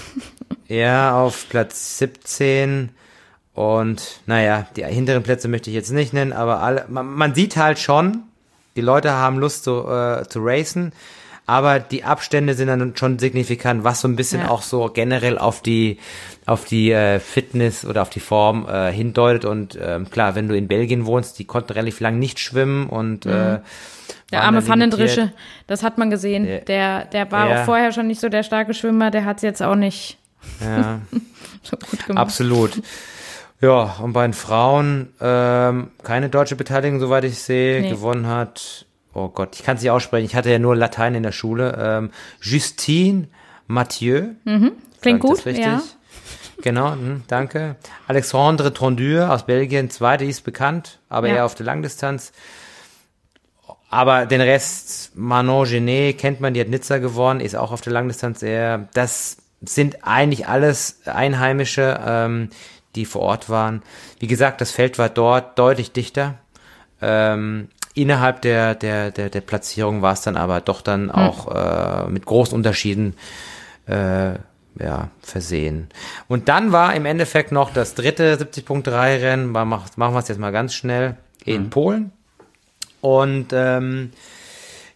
Ja, 0.68 1.20
auf 1.20 1.50
Platz 1.50 1.98
17. 1.98 2.90
Und 3.56 4.22
naja, 4.28 4.68
die 4.76 4.86
hinteren 4.86 5.24
Plätze 5.24 5.48
möchte 5.48 5.72
ich 5.72 5.76
jetzt 5.76 5.92
nicht 5.92 6.14
nennen, 6.14 6.32
aber 6.32 6.62
alle, 6.62 6.86
man, 6.90 7.08
man 7.08 7.34
sieht 7.34 7.58
halt 7.58 7.80
schon, 7.80 8.24
die 8.76 8.82
Leute 8.82 9.12
haben 9.12 9.40
Lust 9.40 9.64
zu, 9.64 9.88
äh, 9.88 10.28
zu 10.30 10.40
racen, 10.42 10.94
aber 11.50 11.80
die 11.80 12.04
Abstände 12.04 12.54
sind 12.54 12.68
dann 12.68 12.96
schon 12.96 13.20
signifikant, 13.20 13.84
was 13.84 14.02
so 14.02 14.08
ein 14.08 14.16
bisschen 14.16 14.42
Ja. 14.42 14.50
auch 14.50 14.62
so 14.62 14.90
generell 14.94 15.38
auf 15.38 15.62
die 15.62 15.98
auf 16.46 16.66
die 16.66 16.92
äh, 16.92 17.20
Fitness 17.20 17.86
oder 17.86 18.02
auf 18.02 18.10
die 18.10 18.20
Form 18.20 18.68
äh, 18.68 18.92
hindeutet. 18.92 19.46
Und 19.46 19.78
ähm, 19.82 20.10
klar, 20.10 20.36
wenn 20.36 20.48
du 20.48 20.56
in 20.56 20.68
Belgien 20.68 21.06
wohnst, 21.06 21.38
die 21.40 21.46
konnten 21.46 21.74
relativ 21.74 22.00
lang 22.00 22.18
nicht 22.20 22.40
schwimmen 22.40 22.88
und 22.88 23.26
äh, 23.26 23.30
Mhm. 23.30 23.60
Der 24.32 24.40
waren 24.40 24.46
arme 24.48 24.62
Pfannendrische, 24.62 25.32
das 25.68 25.82
hat 25.84 25.98
man 25.98 26.10
gesehen. 26.12 26.46
Ja. 26.48 26.60
Der, 26.60 27.06
der 27.06 27.32
war 27.32 27.50
Ja. 27.50 27.62
auch 27.62 27.66
vorher 27.66 27.92
schon 27.92 28.06
nicht 28.08 28.20
so 28.22 28.30
der 28.30 28.44
starke 28.44 28.74
Schwimmer, 28.76 29.10
der 29.12 29.26
hat 29.26 29.38
es 29.38 29.44
jetzt 29.44 29.62
auch 29.64 29.76
nicht 29.76 30.18
Ja. 30.64 31.02
so 31.64 31.78
gut 31.78 32.06
gemacht. 32.06 32.22
Absolut. 32.22 32.82
Ja, 33.62 33.96
und 34.02 34.14
bei 34.14 34.24
den 34.26 34.34
Frauen 34.34 35.10
ähm, 35.20 35.90
keine 36.04 36.30
deutsche 36.30 36.56
Beteiligung, 36.56 37.00
soweit 37.00 37.24
ich 37.26 37.40
sehe. 37.40 37.82
Nee. 37.82 37.90
Gewonnen 37.90 38.28
hat, 38.28 38.86
oh 39.26 39.30
Gott, 39.30 39.56
ich 39.56 39.64
kann 39.64 39.76
es 39.78 39.82
nicht 39.82 39.92
aussprechen, 39.92 40.26
ich 40.26 40.36
hatte 40.36 40.50
ja 40.52 40.60
nur 40.60 40.76
Latein 40.76 41.16
in 41.16 41.24
der 41.24 41.32
Schule. 41.32 41.78
Ähm, 41.80 42.12
Justine 42.42 43.28
Mathieu. 43.68 44.30
Klingt 44.44 44.74
Sag 45.02 45.14
ich 45.16 45.20
gut, 45.22 45.46
richtig? 45.46 45.66
ja. 45.66 45.82
Genau, 46.62 46.92
hm, 46.92 47.24
danke. 47.28 47.78
Alexandre 48.08 48.74
Tondure 48.74 49.32
aus 49.32 49.46
Belgien, 49.46 49.90
zweite, 49.90 50.26
die 50.26 50.30
ist 50.30 50.44
bekannt, 50.44 51.00
aber 51.08 51.28
Ja. 51.30 51.36
eher 51.36 51.46
auf 51.46 51.56
der 51.56 51.66
Langdistanz. 51.66 52.34
Aber 53.90 54.26
den 54.26 54.42
Rest, 54.42 55.16
Manon 55.16 55.66
Genet 55.66 56.18
kennt 56.20 56.42
man, 56.42 56.54
die 56.54 56.62
hat 56.62 56.68
Nizza 56.68 56.98
gewonnen, 57.00 57.40
ist 57.40 57.56
auch 57.56 57.72
auf 57.72 57.82
der 57.82 57.94
Langdistanz 57.94 58.44
eher. 58.44 58.88
Das 58.94 59.38
sind 59.62 60.04
eigentlich 60.06 60.48
alles 60.48 61.02
Einheimische, 61.06 62.00
ähm, 62.06 62.50
die 62.96 63.06
vor 63.06 63.22
Ort 63.22 63.50
waren. 63.50 63.82
Wie 64.20 64.28
gesagt, 64.28 64.62
das 64.62 64.72
Feld 64.72 65.00
war 65.00 65.10
dort 65.10 65.58
deutlich 65.58 65.92
dichter. 65.92 66.36
Ähm, 67.02 67.70
innerhalb 68.02 68.42
der, 68.42 68.76
der, 68.76 69.12
der, 69.12 69.30
der 69.30 69.42
Platzierung 69.42 70.02
war 70.02 70.14
es 70.14 70.22
dann 70.22 70.38
aber 70.38 70.62
doch 70.62 70.82
dann 70.82 71.12
auch 71.12 71.54
äh, 71.54 72.10
mit 72.10 72.26
großen 72.26 72.56
Unterschieden 72.56 73.16
äh, 73.88 74.34
ja, 74.80 75.10
versehen. 75.22 75.90
Und 76.28 76.48
dann 76.48 76.72
war 76.72 76.96
im 76.96 77.06
Endeffekt 77.06 77.52
noch 77.52 77.74
das 77.74 77.96
dritte 77.96 78.36
70.3-Rennen, 78.36 79.52
machen 79.52 79.90
wir 79.98 80.20
es 80.20 80.28
jetzt 80.28 80.40
mal 80.40 80.52
ganz 80.52 80.74
schnell, 80.74 81.18
in 81.46 81.70
Polen. 81.70 82.12
Und 83.02 83.48
ähm, 83.54 84.12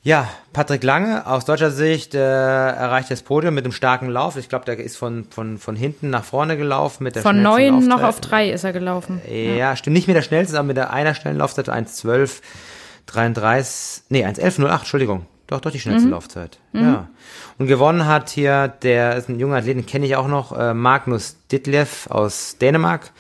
Ja, 0.06 0.28
Patrick 0.52 0.84
Lange 0.84 1.26
aus 1.26 1.46
deutscher 1.46 1.72
Sicht 1.72 2.14
äh, 2.14 2.20
erreicht 2.20 3.10
das 3.10 3.22
Podium 3.22 3.54
mit 3.54 3.64
einem 3.64 3.72
starken 3.72 4.10
Lauf. 4.10 4.36
Ich 4.36 4.50
glaube, 4.50 4.66
der 4.66 4.78
ist 4.78 4.98
von, 4.98 5.26
von, 5.30 5.58
von 5.58 5.78
hinten 5.78 6.10
nach 6.10 6.26
vorne 6.26 6.58
gelaufen 6.58 7.06
mit 7.06 7.16
der 7.16 7.22
Von 7.22 7.42
neun 7.42 7.88
noch 7.88 8.04
auf 8.04 8.20
drei 8.20 8.50
ist 8.52 8.66
er 8.66 8.74
gelaufen. 8.74 9.22
Ja, 9.26 9.34
ja, 9.34 9.76
stimmt. 9.78 9.94
Nicht 9.94 10.08
mit 10.08 10.18
der 10.18 10.22
schnellsten, 10.22 10.58
aber 10.58 10.68
mit 10.68 10.76
der 10.76 10.92
einer 10.92 11.16
schnellen 11.16 11.38
Laufzeit 11.38 11.70
1,12, 11.70 12.42
33, 13.08 14.04
nee, 14.10 14.26
1,11,08, 14.26 14.80
Entschuldigung. 14.80 15.26
Doch, 15.48 15.60
doch 15.60 15.72
die 15.72 15.80
schnellste 15.80 16.08
mhm. 16.08 16.14
Laufzeit. 16.14 16.60
Mhm. 16.72 16.82
Ja. 16.82 17.10
Und 17.60 17.68
gewonnen 17.68 18.06
hat 18.06 18.30
hier, 18.30 18.70
der 18.70 19.18
ist 19.18 19.30
ein 19.30 19.40
junger 19.40 19.58
Athlet, 19.58 19.78
den 19.78 19.86
kenne 19.86 20.06
ich 20.06 20.16
auch 20.16 20.28
noch, 20.28 20.58
äh, 20.58 20.74
Magnus 20.74 21.38
Ditlev 21.52 22.08
aus 22.10 22.58
Dänemark. 22.60 23.12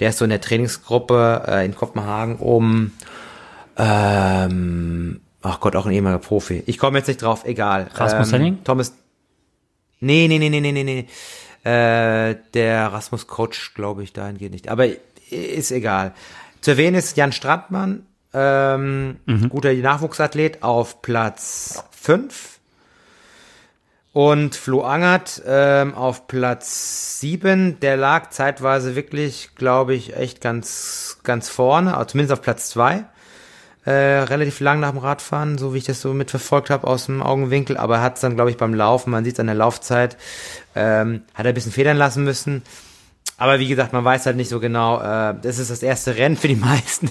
Der 0.00 0.10
ist 0.10 0.18
so 0.18 0.24
in 0.24 0.30
der 0.30 0.40
Trainingsgruppe 0.40 1.42
äh, 1.46 1.64
in 1.64 1.74
Kopenhagen 1.74 2.36
um 2.36 2.92
ähm, 3.76 5.20
ach 5.42 5.60
Gott, 5.60 5.76
auch 5.76 5.86
ein 5.86 5.92
ehemaliger 5.92 6.20
Profi. 6.20 6.62
Ich 6.66 6.78
komme 6.78 6.98
jetzt 6.98 7.08
nicht 7.08 7.22
drauf, 7.22 7.44
egal. 7.44 7.88
Rasmus 7.94 8.28
ähm, 8.28 8.32
Henning? 8.34 8.64
Thomas. 8.64 8.94
Nee, 10.00 10.26
nee, 10.28 10.38
nee, 10.38 10.48
nee, 10.48 10.60
nee, 10.60 10.72
nee, 10.72 10.84
nee. 10.84 11.06
Äh, 11.68 12.36
der 12.54 12.92
Rasmus 12.92 13.26
Coach, 13.26 13.74
glaube 13.74 14.02
ich, 14.02 14.12
dahin 14.12 14.38
geht 14.38 14.52
nicht. 14.52 14.68
Aber 14.68 14.86
ist 15.30 15.70
egal. 15.70 16.12
Zu 16.60 16.72
erwähnen 16.72 16.96
ist 16.96 17.16
Jan 17.16 17.32
Strandmann, 17.32 18.06
ähm, 18.34 19.16
mhm. 19.26 19.48
guter 19.48 19.72
Nachwuchsathlet 19.72 20.62
auf 20.62 21.02
Platz 21.02 21.84
5. 21.92 22.58
Und 24.12 24.56
Flo 24.56 24.82
Angert 24.82 25.42
ähm, 25.46 25.94
auf 25.94 26.26
Platz 26.26 27.20
7. 27.20 27.80
Der 27.80 27.96
lag 27.96 28.28
zeitweise 28.30 28.94
wirklich, 28.94 29.50
glaube 29.54 29.94
ich, 29.94 30.16
echt 30.16 30.42
ganz, 30.42 31.20
ganz 31.22 31.48
vorne, 31.48 32.04
zumindest 32.06 32.32
auf 32.32 32.42
Platz 32.42 32.68
2 32.70 33.06
äh, 33.84 33.90
relativ 33.90 34.60
lang 34.60 34.80
nach 34.80 34.90
dem 34.90 34.98
Radfahren, 34.98 35.58
so 35.58 35.74
wie 35.74 35.78
ich 35.78 35.84
das 35.84 36.00
so 36.00 36.14
mitverfolgt 36.14 36.70
habe 36.70 36.86
aus 36.86 37.06
dem 37.06 37.22
Augenwinkel, 37.22 37.76
aber 37.76 37.96
er 37.96 38.02
hat 38.02 38.14
es 38.14 38.20
dann, 38.20 38.36
glaube 38.36 38.50
ich, 38.50 38.56
beim 38.56 38.74
Laufen, 38.74 39.10
man 39.10 39.24
sieht 39.24 39.34
es 39.34 39.40
an 39.40 39.46
der 39.46 39.56
Laufzeit, 39.56 40.16
ähm, 40.74 41.22
hat 41.34 41.46
er 41.46 41.52
ein 41.52 41.54
bisschen 41.54 41.72
federn 41.72 41.96
lassen 41.96 42.22
müssen. 42.22 42.62
Aber 43.38 43.58
wie 43.58 43.66
gesagt, 43.66 43.92
man 43.92 44.04
weiß 44.04 44.26
halt 44.26 44.36
nicht 44.36 44.50
so 44.50 44.60
genau, 44.60 45.00
äh, 45.00 45.34
das 45.40 45.58
ist 45.58 45.70
das 45.70 45.82
erste 45.82 46.16
Rennen 46.16 46.36
für 46.36 46.48
die 46.48 46.56
meisten 46.56 47.10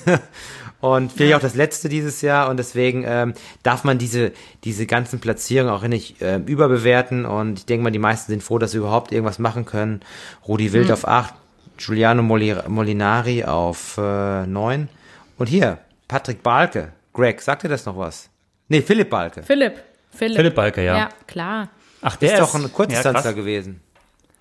und 0.82 1.12
vielleicht 1.12 1.36
auch 1.36 1.42
das 1.42 1.56
letzte 1.56 1.90
dieses 1.90 2.22
Jahr 2.22 2.50
und 2.50 2.58
deswegen 2.58 3.04
ähm, 3.08 3.34
darf 3.64 3.84
man 3.84 3.98
diese, 3.98 4.32
diese 4.64 4.86
ganzen 4.86 5.20
Platzierungen 5.20 5.74
auch 5.74 5.84
nicht 5.84 6.22
äh, 6.22 6.38
überbewerten 6.38 7.26
und 7.26 7.60
ich 7.60 7.66
denke 7.66 7.84
mal, 7.84 7.92
die 7.92 8.00
meisten 8.00 8.32
sind 8.32 8.44
froh, 8.44 8.58
dass 8.58 8.72
sie 8.72 8.80
überhaupt 8.80 9.12
irgendwas 9.12 9.40
machen 9.40 9.66
können. 9.66 10.02
Rudi 10.48 10.74
Wild 10.74 10.88
mhm. 10.88 10.94
auf 10.94 11.08
acht, 11.08 11.36
Giuliano 11.78 12.22
Molinari 12.22 13.44
auf 13.46 13.98
äh, 13.98 14.46
neun 14.46 14.90
und 15.38 15.48
hier, 15.48 15.78
Patrick 16.08 16.44
Balke. 16.44 16.92
Greg, 17.14 17.42
sagt 17.42 17.64
dir 17.64 17.70
das 17.70 17.86
noch 17.86 17.98
was? 17.98 18.30
Nee, 18.68 18.82
Philipp 18.82 19.10
Balke. 19.10 19.44
Philipp. 19.44 19.76
Philipp. 20.12 20.38
Philipp 20.38 20.56
Balke, 20.56 20.84
ja. 20.84 20.98
Ja, 20.98 21.10
klar. 21.28 21.70
Ach, 22.02 22.16
der 22.16 22.30
ist, 22.30 22.40
ist 22.40 22.42
doch 22.42 22.56
ein 22.56 22.72
Kurzdistanzler 22.72 23.32
ja, 23.32 23.36
gewesen. 23.36 23.82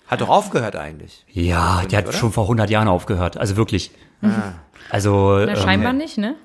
Hat 0.07 0.21
doch 0.21 0.29
aufgehört 0.29 0.75
eigentlich. 0.75 1.25
Ja, 1.31 1.83
der 1.89 1.99
hat 1.99 2.07
oder? 2.07 2.17
schon 2.17 2.31
vor 2.31 2.43
100 2.43 2.69
Jahren 2.69 2.87
aufgehört. 2.87 3.37
Also 3.37 3.55
wirklich. 3.55 3.91
Ah. 4.21 4.53
Also. 4.89 5.43
Na, 5.45 5.55
scheinbar 5.55 5.91
ähm, 5.91 5.97
nicht, 5.97 6.17
ne? 6.17 6.35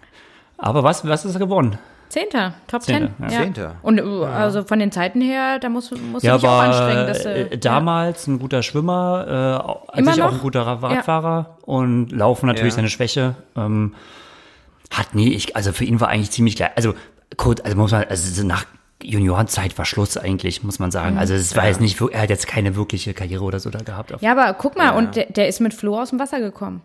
Aber 0.58 0.82
was, 0.82 1.06
was 1.06 1.24
ist 1.24 1.34
er 1.34 1.38
geworden? 1.40 1.78
Zehnter, 2.08 2.52
Top 2.66 2.82
Zehnter, 2.82 3.10
Ten. 3.16 3.30
Ja. 3.30 3.42
Zehnter. 3.42 3.76
Und 3.80 3.98
äh, 3.98 4.04
ja. 4.04 4.24
also 4.24 4.64
von 4.64 4.78
den 4.78 4.92
Zeiten 4.92 5.22
her, 5.22 5.58
da 5.58 5.70
muss, 5.70 5.90
muss 5.92 6.22
ja, 6.22 6.36
dich 6.36 6.46
auch 6.46 6.60
anstrengen. 6.60 7.06
Dass, 7.06 7.24
äh, 7.24 7.56
damals 7.56 8.26
ein 8.26 8.38
guter 8.38 8.62
Schwimmer, 8.62 9.86
äh, 9.96 9.98
als 9.98 10.16
ich 10.16 10.22
auch 10.22 10.32
ein 10.32 10.40
guter 10.40 10.60
Radfahrer 10.60 11.56
und 11.62 12.12
Laufen 12.12 12.46
natürlich 12.46 12.74
seine 12.74 12.90
Schwäche. 12.90 13.34
Ähm, 13.56 13.94
hat 14.90 15.14
nie, 15.14 15.32
ich, 15.32 15.56
also 15.56 15.72
für 15.72 15.84
ihn 15.84 16.00
war 16.00 16.08
eigentlich 16.08 16.30
ziemlich 16.30 16.56
gleich. 16.56 16.72
Also, 16.76 16.94
Kurt, 17.38 17.64
also 17.64 17.78
muss 17.78 17.92
man, 17.92 18.04
also 18.04 18.46
nach 18.46 18.66
Juniorenzeit 19.02 19.76
war 19.78 19.84
Schluss 19.86 20.16
eigentlich, 20.18 20.62
muss 20.62 20.78
man 20.78 20.90
sagen. 20.90 21.18
Also 21.18 21.34
es 21.34 21.56
war 21.56 21.64
ja. 21.64 21.70
jetzt 21.70 21.80
nicht, 21.80 22.00
er 22.00 22.22
hat 22.22 22.30
jetzt 22.30 22.46
keine 22.46 22.76
wirkliche 22.76 23.14
Karriere 23.14 23.42
oder 23.42 23.58
so 23.58 23.70
da 23.70 23.80
gehabt. 23.80 24.12
Ja, 24.20 24.32
aber 24.32 24.52
guck 24.54 24.76
mal, 24.76 24.86
ja. 24.86 24.92
und 24.92 25.16
der, 25.16 25.26
der, 25.26 25.48
ist 25.48 25.60
mit 25.60 25.74
Flo 25.74 25.98
aus 25.98 26.10
dem 26.10 26.18
Wasser 26.18 26.40
gekommen. 26.40 26.82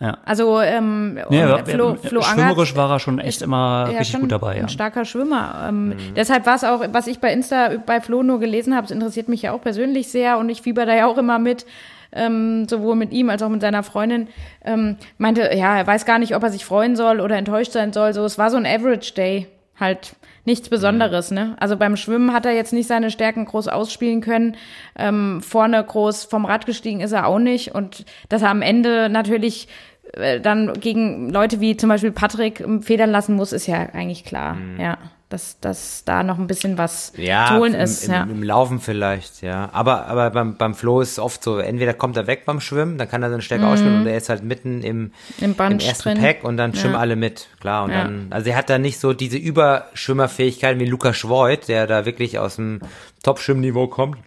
Ja. 0.00 0.16
Also 0.24 0.60
ähm, 0.60 1.18
ja, 1.28 1.62
Flo, 1.64 1.94
Flo 1.96 2.22
Schwimmerisch 2.22 2.74
war 2.74 2.90
er 2.90 2.98
schon 3.00 3.18
echt 3.18 3.42
immer 3.42 3.90
ja, 3.92 3.98
richtig 3.98 4.18
gut 4.18 4.32
dabei. 4.32 4.56
Ja. 4.56 4.62
Ein 4.62 4.68
starker 4.70 5.04
Schwimmer. 5.04 5.66
Ähm, 5.68 5.88
mhm. 5.88 5.96
Deshalb 6.16 6.46
war 6.46 6.54
es 6.54 6.64
auch, 6.64 6.82
was 6.90 7.06
ich 7.06 7.18
bei 7.18 7.30
Insta 7.30 7.72
bei 7.84 8.00
Flo 8.00 8.22
nur 8.22 8.40
gelesen 8.40 8.74
habe, 8.74 8.86
es 8.86 8.90
interessiert 8.90 9.28
mich 9.28 9.42
ja 9.42 9.52
auch 9.52 9.60
persönlich 9.60 10.08
sehr 10.08 10.38
und 10.38 10.48
ich 10.48 10.62
fieber 10.62 10.86
da 10.86 10.94
ja 10.94 11.06
auch 11.06 11.18
immer 11.18 11.38
mit 11.38 11.66
ähm, 12.12 12.66
sowohl 12.68 12.96
mit 12.96 13.12
ihm 13.12 13.30
als 13.30 13.42
auch 13.42 13.48
mit 13.48 13.60
seiner 13.60 13.82
Freundin, 13.82 14.28
ähm, 14.64 14.96
meinte, 15.18 15.42
ja, 15.54 15.76
er 15.76 15.86
weiß 15.86 16.06
gar 16.06 16.18
nicht, 16.18 16.34
ob 16.34 16.42
er 16.42 16.50
sich 16.50 16.64
freuen 16.64 16.96
soll 16.96 17.20
oder 17.20 17.36
enttäuscht 17.36 17.72
sein 17.72 17.92
soll. 17.92 18.14
So, 18.14 18.24
es 18.24 18.38
war 18.38 18.50
so 18.50 18.56
ein 18.56 18.66
Average 18.66 19.14
Day, 19.14 19.46
halt 19.78 20.16
nichts 20.44 20.68
Besonderes, 20.68 21.30
ne? 21.30 21.54
Also 21.60 21.76
beim 21.76 21.96
Schwimmen 21.96 22.32
hat 22.32 22.46
er 22.46 22.52
jetzt 22.52 22.72
nicht 22.72 22.86
seine 22.88 23.10
Stärken 23.10 23.44
groß 23.44 23.68
ausspielen 23.68 24.20
können. 24.20 24.56
Ähm, 24.98 25.40
vorne 25.42 25.82
groß 25.84 26.24
vom 26.24 26.44
Rad 26.44 26.66
gestiegen 26.66 27.00
ist 27.00 27.12
er 27.12 27.26
auch 27.26 27.38
nicht. 27.38 27.74
Und 27.74 28.04
dass 28.28 28.42
er 28.42 28.50
am 28.50 28.62
Ende 28.62 29.08
natürlich 29.10 29.68
äh, 29.68 29.70
dann 30.12 30.72
gegen 30.80 31.30
Leute 31.30 31.60
wie 31.60 31.76
zum 31.76 31.88
Beispiel 31.88 32.12
Patrick 32.12 32.64
federn 32.82 33.10
lassen 33.10 33.34
muss, 33.34 33.52
ist 33.52 33.66
ja 33.66 33.76
eigentlich 33.92 34.24
klar, 34.24 34.54
mhm. 34.54 34.80
ja 34.80 34.98
dass, 35.30 35.60
dass 35.60 36.04
da 36.04 36.24
noch 36.24 36.38
ein 36.38 36.48
bisschen 36.48 36.76
was 36.76 37.12
ja, 37.16 37.46
zu 37.46 37.54
holen 37.54 37.74
ist. 37.74 38.04
Im, 38.04 38.12
ja, 38.12 38.22
im, 38.24 38.42
Laufen 38.42 38.80
vielleicht, 38.80 39.42
ja. 39.42 39.70
Aber, 39.72 40.06
aber 40.06 40.30
beim, 40.30 40.56
beim 40.56 40.74
Flo 40.74 41.00
ist 41.00 41.12
es 41.12 41.18
oft 41.20 41.42
so, 41.42 41.58
entweder 41.58 41.94
kommt 41.94 42.16
er 42.16 42.26
weg 42.26 42.44
beim 42.44 42.60
Schwimmen, 42.60 42.98
dann 42.98 43.08
kann 43.08 43.22
er 43.22 43.30
seine 43.30 43.40
Stärke 43.40 43.64
mhm. 43.64 43.70
ausspielen 43.70 44.00
und 44.00 44.06
er 44.08 44.16
ist 44.16 44.28
halt 44.28 44.42
mitten 44.42 44.82
im, 44.82 45.12
Im, 45.38 45.54
im 45.56 45.78
ersten 45.78 46.02
drin. 46.02 46.20
Pack 46.20 46.42
und 46.42 46.56
dann 46.56 46.74
schwimmen 46.74 46.94
ja. 46.94 47.00
alle 47.00 47.14
mit, 47.14 47.48
klar. 47.60 47.84
Und 47.84 47.92
ja. 47.92 48.02
dann, 48.02 48.26
also 48.30 48.50
er 48.50 48.56
hat 48.56 48.68
da 48.68 48.78
nicht 48.78 48.98
so 48.98 49.12
diese 49.12 49.38
Überschwimmerfähigkeit 49.38 50.78
wie 50.80 50.86
Lukas 50.86 51.16
Schwoid, 51.16 51.68
der 51.68 51.86
da 51.86 52.04
wirklich 52.04 52.40
aus 52.40 52.56
dem 52.56 52.80
Top-Schwimmniveau 53.22 53.86
kommt 53.86 54.18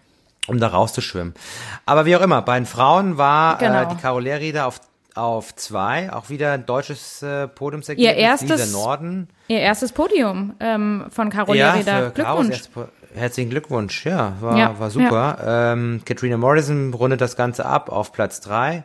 um 0.46 0.60
da 0.60 0.68
rauszuschwimmen. 0.68 1.34
Aber 1.86 2.06
wie 2.06 2.18
auch 2.18 2.22
immer, 2.22 2.42
bei 2.42 2.60
den 2.60 2.66
Frauen 2.66 3.18
war 3.18 3.56
äh, 3.62 3.66
genau. 3.66 3.84
äh, 3.84 3.88
die 3.88 3.96
Caroleri 3.96 4.52
da 4.52 4.66
auf 4.66 4.82
auf 5.16 5.56
zwei, 5.56 6.12
auch 6.12 6.30
wieder 6.30 6.54
ein 6.54 6.66
deutsches 6.66 7.22
äh, 7.22 7.48
Podiumsergebnis. 7.48 8.12
Ihr 8.12 8.18
erstes, 8.18 8.72
Norden. 8.72 9.30
Ihr 9.48 9.60
erstes 9.60 9.92
Podium 9.92 10.56
ähm, 10.60 11.06
von 11.10 11.30
Carol 11.30 11.56
ja, 11.56 11.74
Reda. 11.74 12.10
Glückwunsch. 12.10 12.62
Herzlichen 13.14 13.52
Glückwunsch, 13.52 14.06
ja, 14.06 14.36
war, 14.42 14.58
ja, 14.58 14.80
war 14.80 14.90
super. 14.90 15.38
Ja. 15.40 15.74
Ähm, 15.74 16.02
Katrina 16.04 16.36
Morrison 16.38 16.94
rundet 16.96 17.22
das 17.22 17.36
Ganze 17.36 17.66
ab 17.66 17.90
auf 17.90 18.12
Platz 18.12 18.42
drei. 18.42 18.84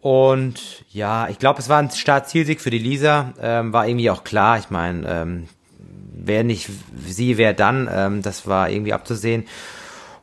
Und 0.00 0.84
ja, 0.90 1.28
ich 1.28 1.38
glaube, 1.38 1.60
es 1.60 1.68
war 1.68 1.78
ein 1.78 1.90
Startzielsieg 1.90 2.60
für 2.60 2.70
die 2.70 2.78
Lisa. 2.78 3.32
Ähm, 3.40 3.72
war 3.72 3.86
irgendwie 3.86 4.10
auch 4.10 4.24
klar. 4.24 4.58
Ich 4.58 4.70
meine, 4.70 5.08
ähm, 5.08 5.48
wer 6.12 6.44
nicht 6.44 6.68
sie, 7.06 7.38
wer 7.38 7.54
dann, 7.54 7.88
ähm, 7.90 8.22
das 8.22 8.46
war 8.46 8.68
irgendwie 8.68 8.92
abzusehen. 8.92 9.46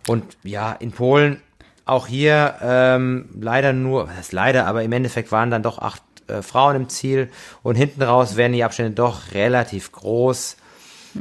Und 0.08 0.24
ja, 0.44 0.74
in 0.74 0.92
Polen 0.92 1.42
auch 1.86 2.08
hier 2.08 2.56
ähm, 2.62 3.30
leider 3.40 3.74
nur, 3.74 4.08
was 4.08 4.16
heißt 4.16 4.34
leider, 4.34 4.68
aber 4.68 4.84
im 4.84 4.92
Endeffekt 4.92 5.32
waren 5.32 5.52
dann 5.52 5.64
doch 5.64 5.80
acht 5.80 6.04
äh, 6.28 6.42
Frauen 6.42 6.76
im 6.76 6.90
Ziel 6.90 7.30
und 7.64 7.76
hinten 7.76 8.02
raus 8.02 8.36
werden 8.36 8.54
die 8.54 8.64
Abstände 8.64 8.92
doch 8.92 9.34
relativ 9.34 9.92
groß. 9.92 10.58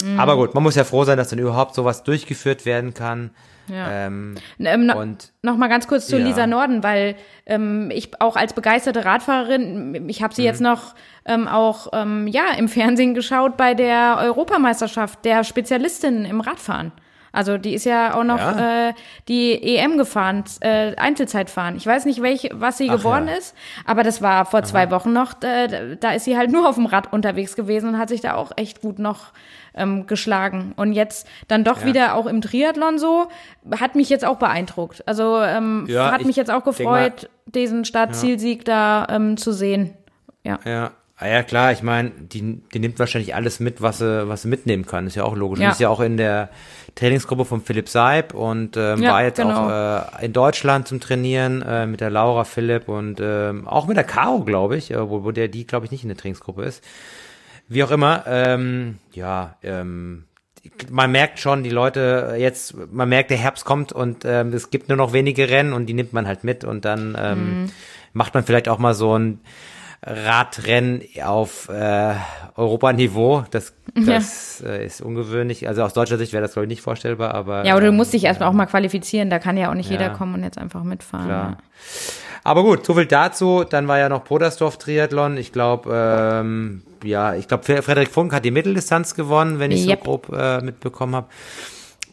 Mhm. 0.02 0.20
Aber 0.20 0.36
gut, 0.36 0.54
man 0.54 0.62
muss 0.62 0.74
ja 0.74 0.84
froh 0.84 1.04
sein, 1.04 1.16
dass 1.16 1.28
dann 1.30 1.38
überhaupt 1.38 1.74
sowas 1.74 2.04
durchgeführt 2.04 2.64
werden 2.66 2.94
kann. 2.94 3.30
Ja. 3.68 4.06
Ähm, 4.06 4.34
ähm, 4.58 4.86
no, 4.86 4.98
und 4.98 5.32
noch 5.42 5.56
mal 5.56 5.68
ganz 5.68 5.86
kurz 5.86 6.06
zu 6.06 6.18
ja. 6.18 6.24
Lisa 6.24 6.46
Norden, 6.46 6.82
weil 6.82 7.14
ähm, 7.46 7.90
ich 7.92 8.20
auch 8.20 8.36
als 8.36 8.52
begeisterte 8.52 9.04
Radfahrerin, 9.04 10.08
ich 10.08 10.22
habe 10.22 10.34
sie 10.34 10.42
mhm. 10.42 10.46
jetzt 10.46 10.60
noch 10.60 10.94
ähm, 11.24 11.46
auch 11.46 11.88
ähm, 11.92 12.26
ja 12.26 12.52
im 12.56 12.68
Fernsehen 12.68 13.14
geschaut 13.14 13.56
bei 13.56 13.74
der 13.74 14.18
Europameisterschaft 14.20 15.24
der 15.24 15.44
Spezialistin 15.44 16.24
im 16.24 16.40
Radfahren. 16.40 16.92
Also 17.32 17.58
die 17.58 17.74
ist 17.74 17.84
ja 17.84 18.14
auch 18.14 18.24
noch 18.24 18.38
ja. 18.38 18.88
Äh, 18.88 18.94
die 19.28 19.76
EM 19.76 19.98
gefahren, 19.98 20.44
äh, 20.60 20.94
Einzelzeit 20.96 21.50
fahren. 21.50 21.76
Ich 21.76 21.86
weiß 21.86 22.04
nicht, 22.04 22.22
welche, 22.22 22.50
was 22.54 22.78
sie 22.78 22.90
Ach, 22.90 22.96
geworden 22.96 23.28
ja. 23.28 23.34
ist, 23.34 23.54
aber 23.84 24.02
das 24.02 24.20
war 24.22 24.44
vor 24.46 24.60
Aha. 24.60 24.66
zwei 24.66 24.90
Wochen 24.90 25.12
noch. 25.12 25.42
Äh, 25.42 25.96
da 25.98 26.12
ist 26.12 26.24
sie 26.24 26.36
halt 26.36 26.50
nur 26.50 26.68
auf 26.68 26.74
dem 26.74 26.86
Rad 26.86 27.12
unterwegs 27.12 27.56
gewesen 27.56 27.90
und 27.90 27.98
hat 27.98 28.08
sich 28.08 28.20
da 28.20 28.34
auch 28.34 28.52
echt 28.56 28.80
gut 28.80 28.98
noch 28.98 29.32
ähm, 29.74 30.06
geschlagen. 30.06 30.72
Und 30.76 30.92
jetzt 30.92 31.28
dann 31.48 31.64
doch 31.64 31.80
ja. 31.80 31.86
wieder 31.86 32.14
auch 32.14 32.26
im 32.26 32.40
Triathlon 32.40 32.98
so, 32.98 33.28
hat 33.78 33.94
mich 33.94 34.08
jetzt 34.08 34.24
auch 34.24 34.36
beeindruckt. 34.36 35.06
Also 35.06 35.40
ähm, 35.40 35.86
hat 35.94 36.24
mich 36.24 36.36
jetzt 36.36 36.50
auch 36.50 36.64
gefreut, 36.64 37.22
mal, 37.22 37.30
diesen 37.46 37.84
Startzielsieg 37.84 38.64
da 38.64 39.06
ähm, 39.10 39.36
zu 39.36 39.52
sehen. 39.52 39.94
Ja. 40.44 40.58
Ja, 40.64 40.92
Ah 41.22 41.28
ja, 41.28 41.42
klar, 41.42 41.70
ich 41.70 41.82
meine, 41.82 42.10
die, 42.10 42.62
die 42.72 42.78
nimmt 42.78 42.98
wahrscheinlich 42.98 43.34
alles 43.34 43.60
mit, 43.60 43.82
was 43.82 43.98
sie, 43.98 44.26
was 44.26 44.40
sie 44.42 44.48
mitnehmen 44.48 44.86
kann. 44.86 45.06
Ist 45.06 45.16
ja 45.16 45.24
auch 45.24 45.36
logisch. 45.36 45.60
Ja. 45.60 45.66
Die 45.66 45.72
ist 45.72 45.80
ja 45.80 45.90
auch 45.90 46.00
in 46.00 46.16
der 46.16 46.48
Trainingsgruppe 46.94 47.44
von 47.44 47.60
Philipp 47.60 47.90
Seib 47.90 48.32
und 48.32 48.78
ähm, 48.78 49.02
ja, 49.02 49.12
war 49.12 49.22
jetzt 49.22 49.36
genau. 49.36 49.66
auch 49.66 50.18
äh, 50.18 50.24
in 50.24 50.32
Deutschland 50.32 50.88
zum 50.88 50.98
Trainieren 50.98 51.60
äh, 51.60 51.86
mit 51.86 52.00
der 52.00 52.08
Laura 52.08 52.44
Philipp 52.44 52.88
und 52.88 53.20
ähm, 53.22 53.68
auch 53.68 53.86
mit 53.86 53.98
der 53.98 54.04
Caro, 54.04 54.44
glaube 54.44 54.78
ich, 54.78 54.92
äh, 54.92 55.10
wo, 55.10 55.22
wo 55.22 55.30
der 55.30 55.48
die, 55.48 55.66
glaube 55.66 55.84
ich, 55.84 55.92
nicht 55.92 56.04
in 56.04 56.08
der 56.08 56.16
Trainingsgruppe 56.16 56.64
ist. 56.64 56.82
Wie 57.68 57.84
auch 57.84 57.90
immer, 57.90 58.24
ähm, 58.26 58.96
ja, 59.12 59.56
ähm, 59.62 60.24
man 60.90 61.12
merkt 61.12 61.38
schon, 61.38 61.62
die 61.62 61.70
Leute 61.70 62.34
jetzt, 62.38 62.74
man 62.90 63.10
merkt, 63.10 63.30
der 63.30 63.36
Herbst 63.36 63.66
kommt 63.66 63.92
und 63.92 64.24
ähm, 64.24 64.54
es 64.54 64.70
gibt 64.70 64.88
nur 64.88 64.96
noch 64.96 65.12
wenige 65.12 65.50
Rennen 65.50 65.74
und 65.74 65.84
die 65.84 65.94
nimmt 65.94 66.14
man 66.14 66.26
halt 66.26 66.44
mit 66.44 66.64
und 66.64 66.86
dann 66.86 67.14
ähm, 67.20 67.62
mhm. 67.62 67.70
macht 68.14 68.32
man 68.32 68.42
vielleicht 68.42 68.70
auch 68.70 68.78
mal 68.78 68.94
so 68.94 69.18
ein 69.18 69.40
Radrennen 70.02 71.02
auf 71.22 71.68
äh, 71.68 72.14
Europaniveau. 72.56 73.44
Das, 73.50 73.74
das 73.94 74.62
ja. 74.64 74.70
äh, 74.70 74.86
ist 74.86 75.02
ungewöhnlich. 75.02 75.68
Also 75.68 75.82
aus 75.82 75.92
deutscher 75.92 76.16
Sicht 76.16 76.32
wäre 76.32 76.42
das, 76.42 76.54
glaube 76.54 76.64
ich, 76.64 76.70
nicht 76.70 76.80
vorstellbar, 76.80 77.34
aber. 77.34 77.66
Ja, 77.66 77.76
oder 77.76 77.86
du 77.86 77.92
musst 77.92 78.12
dich 78.12 78.24
erstmal 78.24 78.48
auch 78.48 78.54
mal 78.54 78.66
qualifizieren, 78.66 79.28
da 79.28 79.38
kann 79.38 79.56
ja 79.58 79.70
auch 79.70 79.74
nicht 79.74 79.90
ja. 79.90 79.98
jeder 79.98 80.10
kommen 80.10 80.34
und 80.34 80.42
jetzt 80.42 80.58
einfach 80.58 80.84
mitfahren. 80.84 81.26
Klar. 81.26 81.50
Ja. 81.50 81.56
Aber 82.42 82.62
gut, 82.62 82.86
so 82.86 82.94
viel 82.94 83.04
dazu. 83.04 83.64
Dann 83.68 83.88
war 83.88 83.98
ja 83.98 84.08
noch 84.08 84.24
Podersdorf 84.24 84.78
Triathlon. 84.78 85.36
Ich 85.36 85.52
glaube, 85.52 85.90
ähm, 85.92 86.82
ja, 87.04 87.34
ich 87.34 87.48
glaube, 87.48 87.64
Frederik 87.82 88.10
Funk 88.10 88.32
hat 88.32 88.46
die 88.46 88.50
Mitteldistanz 88.50 89.14
gewonnen, 89.14 89.58
wenn 89.58 89.70
ich 89.70 89.86
yep. 89.86 89.98
so 89.98 90.04
grob 90.04 90.32
äh, 90.34 90.62
mitbekommen 90.62 91.14
habe. 91.14 91.26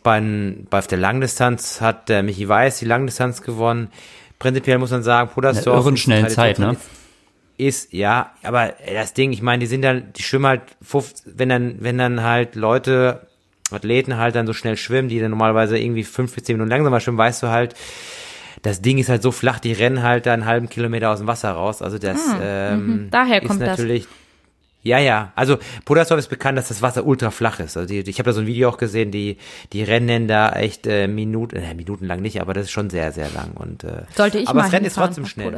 Bei, 0.03 0.21
bei 0.69 0.81
der 0.81 0.97
Langdistanz 0.97 1.79
hat 1.79 2.09
der 2.09 2.23
Michi 2.23 2.47
Weiß 2.47 2.79
die 2.79 2.85
Langdistanz 2.85 3.41
gewonnen. 3.41 3.89
Prinzipiell 4.39 4.77
muss 4.77 4.91
man 4.91 5.03
sagen, 5.03 5.29
Podersdorf. 5.33 5.87
Eine 5.87 5.97
schnellen 5.97 6.29
Zeit, 6.29 6.59
ne? 6.59 6.75
Ist, 7.57 7.91
ja, 7.91 8.31
aber 8.43 8.73
das 8.93 9.13
Ding, 9.13 9.31
ich 9.31 9.41
meine, 9.41 9.61
die 9.61 9.65
sind 9.65 9.81
dann, 9.81 10.13
die 10.13 10.21
schwimmen 10.21 10.45
halt, 10.45 10.61
wenn 11.25 11.49
dann, 11.49 11.77
wenn 11.79 11.97
dann 11.97 12.21
halt 12.21 12.55
Leute, 12.55 13.27
Athleten 13.71 14.17
halt 14.17 14.35
dann 14.35 14.45
so 14.45 14.53
schnell 14.53 14.77
schwimmen, 14.77 15.09
die 15.09 15.19
dann 15.19 15.31
normalerweise 15.31 15.77
irgendwie 15.77 16.03
fünf 16.03 16.35
bis 16.35 16.43
zehn 16.43 16.55
Minuten 16.55 16.69
langsamer 16.69 16.99
schwimmen, 16.99 17.17
weißt 17.17 17.41
du 17.41 17.47
halt, 17.47 17.75
das 18.61 18.81
Ding 18.81 18.97
ist 18.97 19.09
halt 19.09 19.21
so 19.23 19.31
flach, 19.31 19.59
die 19.59 19.73
rennen 19.73 20.03
halt 20.03 20.25
da 20.25 20.33
einen 20.33 20.45
halben 20.45 20.69
Kilometer 20.69 21.09
aus 21.11 21.19
dem 21.19 21.27
Wasser 21.27 21.51
raus. 21.51 21.81
Also 21.81 21.97
das 21.97 22.19
ah, 22.29 22.39
ähm, 22.41 22.87
mhm. 22.87 23.09
Daher 23.11 23.41
kommt 23.41 23.61
ist 23.61 23.67
natürlich. 23.67 24.03
Das. 24.03 24.11
Ja, 24.83 24.99
ja. 24.99 25.31
Also 25.35 25.57
Pudersdorf 25.85 26.19
ist 26.19 26.29
bekannt, 26.29 26.57
dass 26.57 26.69
das 26.69 26.81
Wasser 26.81 27.05
ultra 27.05 27.31
flach 27.31 27.59
ist. 27.59 27.75
Also 27.75 27.87
die, 27.87 27.99
ich 27.99 28.19
habe 28.19 28.29
da 28.29 28.33
so 28.33 28.41
ein 28.41 28.47
Video 28.47 28.69
auch 28.69 28.77
gesehen, 28.77 29.11
die 29.11 29.37
die 29.73 29.83
rennen 29.83 30.27
da 30.27 30.51
echt 30.53 30.87
äh, 30.87 31.07
Minuten, 31.07 31.57
äh, 31.57 31.73
minutenlang 31.73 32.21
nicht, 32.21 32.39
aber 32.39 32.53
das 32.53 32.65
ist 32.65 32.71
schon 32.71 32.89
sehr, 32.89 33.11
sehr 33.11 33.29
lang. 33.31 33.51
Und 33.55 33.83
äh, 33.83 34.03
sollte 34.15 34.37
ich 34.39 34.47
aber 34.47 34.59
mal 34.59 34.63
das 34.63 34.73
Rennen 34.73 34.85
ist 34.85 34.95
trotzdem 34.95 35.25
schnell, 35.25 35.53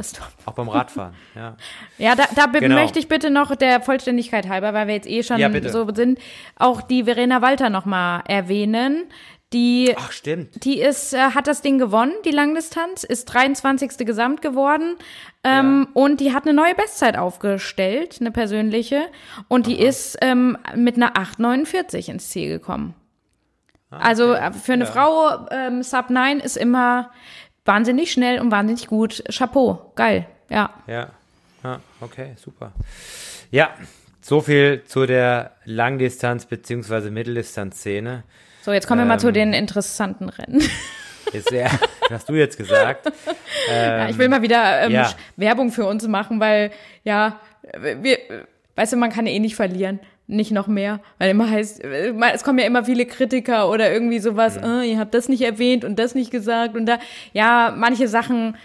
auch 0.46 0.52
beim 0.54 0.68
Radfahren. 0.68 1.14
Ja, 1.34 1.56
ja 1.98 2.14
da, 2.16 2.24
da 2.34 2.46
genau. 2.46 2.74
möchte 2.74 2.98
ich 2.98 3.06
bitte 3.06 3.30
noch 3.30 3.54
der 3.54 3.80
Vollständigkeit 3.80 4.48
halber, 4.48 4.74
weil 4.74 4.88
wir 4.88 4.94
jetzt 4.94 5.08
eh 5.08 5.22
schon 5.22 5.38
ja, 5.38 5.50
so 5.70 5.86
sind, 5.94 6.18
auch 6.56 6.82
die 6.82 7.04
Verena 7.04 7.40
Walter 7.40 7.70
noch 7.70 7.84
mal 7.84 8.22
erwähnen. 8.26 9.04
Die, 9.52 9.94
Ach, 9.96 10.12
stimmt. 10.12 10.64
Die 10.64 10.80
ist, 10.80 11.12
äh, 11.12 11.18
hat 11.18 11.48
das 11.48 11.60
Ding 11.60 11.78
gewonnen, 11.78 12.12
die 12.24 12.30
Langdistanz, 12.30 13.02
ist 13.02 13.24
23. 13.26 14.06
Gesamt 14.06 14.42
geworden. 14.42 14.96
Ähm, 15.42 15.88
ja. 15.88 16.00
Und 16.00 16.20
die 16.20 16.32
hat 16.32 16.44
eine 16.44 16.54
neue 16.54 16.74
Bestzeit 16.76 17.16
aufgestellt, 17.16 18.18
eine 18.20 18.30
persönliche. 18.30 19.06
Und 19.48 19.66
die 19.66 19.78
Aha. 19.80 19.88
ist 19.88 20.18
ähm, 20.20 20.56
mit 20.76 20.96
einer 20.96 21.16
8,49 21.16 22.10
ins 22.10 22.28
Ziel 22.28 22.48
gekommen. 22.48 22.94
Ah, 23.90 23.98
also 23.98 24.34
äh, 24.34 24.52
für 24.52 24.74
eine 24.74 24.84
ja. 24.84 24.90
Frau, 24.90 25.48
ähm, 25.50 25.82
Sub 25.82 26.10
9 26.10 26.38
ist 26.38 26.56
immer 26.56 27.10
wahnsinnig 27.64 28.12
schnell 28.12 28.40
und 28.40 28.52
wahnsinnig 28.52 28.86
gut. 28.86 29.24
Chapeau, 29.30 29.92
geil, 29.96 30.26
ja. 30.48 30.70
Ja, 30.86 31.08
ja 31.64 31.80
okay, 32.00 32.34
super. 32.36 32.72
Ja, 33.50 33.70
so 34.20 34.40
viel 34.40 34.84
zu 34.86 35.06
der 35.06 35.56
Langdistanz- 35.64 36.46
bzw. 36.46 37.10
Mitteldistanz-Szene. 37.10 38.22
So, 38.62 38.72
jetzt 38.72 38.86
kommen 38.86 39.00
wir 39.00 39.06
mal 39.06 39.18
zu 39.18 39.28
ähm, 39.28 39.34
den 39.34 39.52
interessanten 39.52 40.28
Rennen. 40.28 40.62
Ist 41.32 41.48
sehr, 41.48 41.70
hast 42.10 42.28
du 42.28 42.34
jetzt 42.34 42.56
gesagt. 42.56 43.06
Ähm, 43.06 43.12
ja, 43.70 44.08
ich 44.08 44.18
will 44.18 44.28
mal 44.28 44.42
wieder 44.42 44.82
ähm, 44.82 44.92
ja. 44.92 45.10
Werbung 45.36 45.70
für 45.70 45.86
uns 45.86 46.06
machen, 46.08 46.40
weil, 46.40 46.72
ja, 47.04 47.38
wir, 47.78 48.18
weißt 48.74 48.94
du, 48.94 48.96
man 48.96 49.10
kann 49.10 49.26
eh 49.26 49.38
nicht 49.38 49.54
verlieren. 49.54 50.00
Nicht 50.26 50.52
noch 50.52 50.68
mehr, 50.68 51.00
weil 51.18 51.30
immer 51.30 51.50
heißt, 51.50 51.82
es 51.82 52.44
kommen 52.44 52.60
ja 52.60 52.64
immer 52.64 52.84
viele 52.84 53.04
Kritiker 53.04 53.68
oder 53.68 53.92
irgendwie 53.92 54.20
sowas, 54.20 54.60
mhm. 54.60 54.64
oh, 54.64 54.80
ihr 54.80 54.98
habt 55.00 55.12
das 55.12 55.28
nicht 55.28 55.42
erwähnt 55.42 55.84
und 55.84 55.98
das 55.98 56.14
nicht 56.14 56.30
gesagt 56.30 56.76
und 56.76 56.86
da, 56.86 57.00
ja, 57.32 57.74
manche 57.76 58.06
Sachen, 58.06 58.56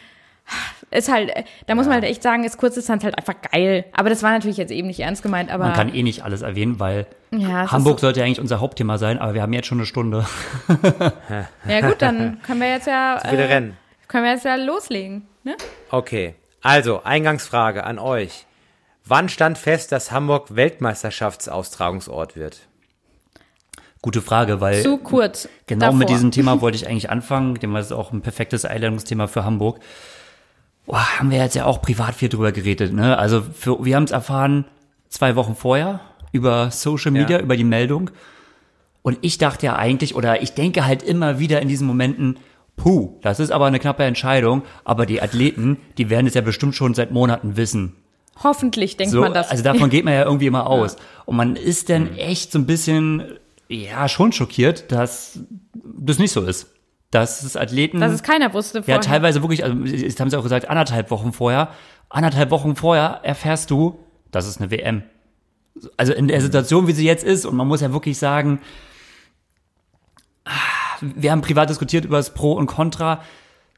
ist 0.91 1.11
halt, 1.11 1.31
da 1.67 1.75
muss 1.75 1.85
man 1.85 1.95
halt 1.95 2.03
echt 2.05 2.23
sagen, 2.23 2.43
ist 2.43 2.57
Kurzdistanz 2.57 3.03
halt 3.03 3.17
einfach 3.17 3.35
geil. 3.51 3.85
Aber 3.93 4.09
das 4.09 4.23
war 4.23 4.31
natürlich 4.31 4.57
jetzt 4.57 4.71
eben 4.71 4.87
nicht 4.87 4.99
ernst 4.99 5.23
gemeint. 5.23 5.51
Aber 5.51 5.65
man 5.65 5.73
kann 5.73 5.93
eh 5.93 6.03
nicht 6.03 6.23
alles 6.23 6.41
erwähnen, 6.41 6.79
weil 6.79 7.07
ja, 7.31 7.71
Hamburg 7.71 7.99
so 7.99 8.07
sollte 8.07 8.23
eigentlich 8.23 8.39
unser 8.39 8.59
Hauptthema 8.59 8.97
sein, 8.97 9.19
aber 9.19 9.33
wir 9.33 9.41
haben 9.41 9.53
jetzt 9.53 9.67
schon 9.67 9.79
eine 9.79 9.85
Stunde. 9.85 10.25
ja 11.67 11.81
gut, 11.81 12.01
dann 12.01 12.41
können 12.43 12.61
wir 12.61 12.69
jetzt 12.69 12.87
ja 12.87 13.19
äh, 13.23 13.31
wieder 13.31 13.49
rennen. 13.49 13.77
Können 14.07 14.25
wir 14.25 14.31
jetzt 14.31 14.45
ja 14.45 14.55
loslegen. 14.55 15.27
Ne? 15.43 15.55
Okay, 15.89 16.35
also 16.61 17.03
Eingangsfrage 17.03 17.83
an 17.83 17.99
euch: 17.99 18.45
Wann 19.03 19.29
stand 19.29 19.57
fest, 19.57 19.91
dass 19.91 20.11
Hamburg 20.11 20.55
Weltmeisterschaftsaustragungsort 20.55 22.35
wird? 22.35 22.67
Gute 24.01 24.21
Frage, 24.21 24.61
weil 24.61 24.83
zu 24.83 24.97
kurz. 24.97 25.49
Genau 25.65 25.87
davor. 25.87 25.97
mit 25.97 26.09
diesem 26.09 26.29
Thema 26.29 26.61
wollte 26.61 26.75
ich 26.75 26.87
eigentlich 26.87 27.09
anfangen, 27.09 27.55
dem 27.55 27.73
war 27.73 27.79
es 27.79 27.91
auch 27.91 28.13
ein 28.13 28.21
perfektes 28.21 28.63
Einladungsthema 28.63 29.25
für 29.25 29.43
Hamburg. 29.43 29.79
Boah, 30.85 31.19
haben 31.19 31.31
wir 31.31 31.39
jetzt 31.39 31.55
ja 31.55 31.65
auch 31.65 31.81
privat 31.81 32.15
viel 32.15 32.29
drüber 32.29 32.51
geredet, 32.51 32.93
ne? 32.93 33.17
Also 33.17 33.41
für, 33.41 33.83
wir 33.83 33.95
haben 33.95 34.03
es 34.03 34.11
erfahren 34.11 34.65
zwei 35.09 35.35
Wochen 35.35 35.55
vorher 35.55 35.99
über 36.31 36.69
Social 36.71 37.11
Media, 37.11 37.37
ja. 37.37 37.43
über 37.43 37.57
die 37.57 37.63
Meldung. 37.63 38.11
Und 39.01 39.17
ich 39.21 39.37
dachte 39.37 39.67
ja 39.67 39.75
eigentlich, 39.75 40.15
oder 40.15 40.41
ich 40.41 40.53
denke 40.53 40.85
halt 40.85 41.01
immer 41.01 41.39
wieder 41.39 41.61
in 41.61 41.67
diesen 41.67 41.87
Momenten, 41.87 42.37
puh, 42.75 43.17
das 43.21 43.39
ist 43.39 43.51
aber 43.51 43.65
eine 43.65 43.79
knappe 43.79 44.03
Entscheidung, 44.03 44.63
aber 44.83 45.05
die 45.05 45.21
Athleten, 45.21 45.77
die 45.97 46.09
werden 46.09 46.27
es 46.27 46.33
ja 46.33 46.41
bestimmt 46.41 46.75
schon 46.75 46.93
seit 46.93 47.11
Monaten 47.11 47.55
wissen. 47.55 47.95
Hoffentlich 48.43 48.97
denkt 48.97 49.13
so, 49.13 49.21
man 49.21 49.33
das. 49.33 49.49
Also 49.49 49.63
davon 49.63 49.89
geht 49.89 50.05
man 50.05 50.13
ja 50.13 50.23
irgendwie 50.23 50.47
immer 50.47 50.67
aus. 50.69 50.95
Ja. 50.95 50.99
Und 51.25 51.37
man 51.37 51.55
ist 51.55 51.89
dann 51.89 52.11
mhm. 52.11 52.17
echt 52.17 52.51
so 52.51 52.59
ein 52.59 52.65
bisschen, 52.65 53.23
ja, 53.69 54.09
schon 54.09 54.33
schockiert, 54.33 54.91
dass 54.91 55.39
das 55.73 56.19
nicht 56.19 56.31
so 56.31 56.41
ist 56.41 56.74
dass 57.11 57.43
es 57.43 57.55
Athleten. 57.55 57.99
Dass 57.99 58.11
es 58.11 58.23
keiner 58.23 58.53
wusste 58.53 58.83
vorher. 58.83 58.95
Ja, 58.95 59.01
teilweise 59.01 59.41
wirklich, 59.41 59.63
also 59.63 59.75
jetzt 59.83 60.19
haben 60.19 60.29
sie 60.29 60.37
auch 60.37 60.43
gesagt, 60.43 60.69
anderthalb 60.69 61.11
Wochen 61.11 61.33
vorher. 61.33 61.69
Anderthalb 62.09 62.51
Wochen 62.51 62.75
vorher 62.75 63.21
erfährst 63.23 63.71
du, 63.71 63.99
das 64.31 64.47
ist 64.47 64.59
eine 64.59 64.71
WM. 64.71 65.03
Also 65.97 66.13
in 66.13 66.27
der 66.27 66.41
Situation, 66.41 66.87
wie 66.87 66.93
sie 66.93 67.05
jetzt 67.05 67.23
ist, 67.23 67.45
und 67.45 67.55
man 67.55 67.67
muss 67.67 67.81
ja 67.81 67.91
wirklich 67.91 68.17
sagen, 68.17 68.59
wir 71.01 71.31
haben 71.31 71.41
privat 71.41 71.69
diskutiert 71.69 72.05
über 72.05 72.17
das 72.17 72.33
Pro 72.33 72.53
und 72.53 72.67
Contra. 72.67 73.21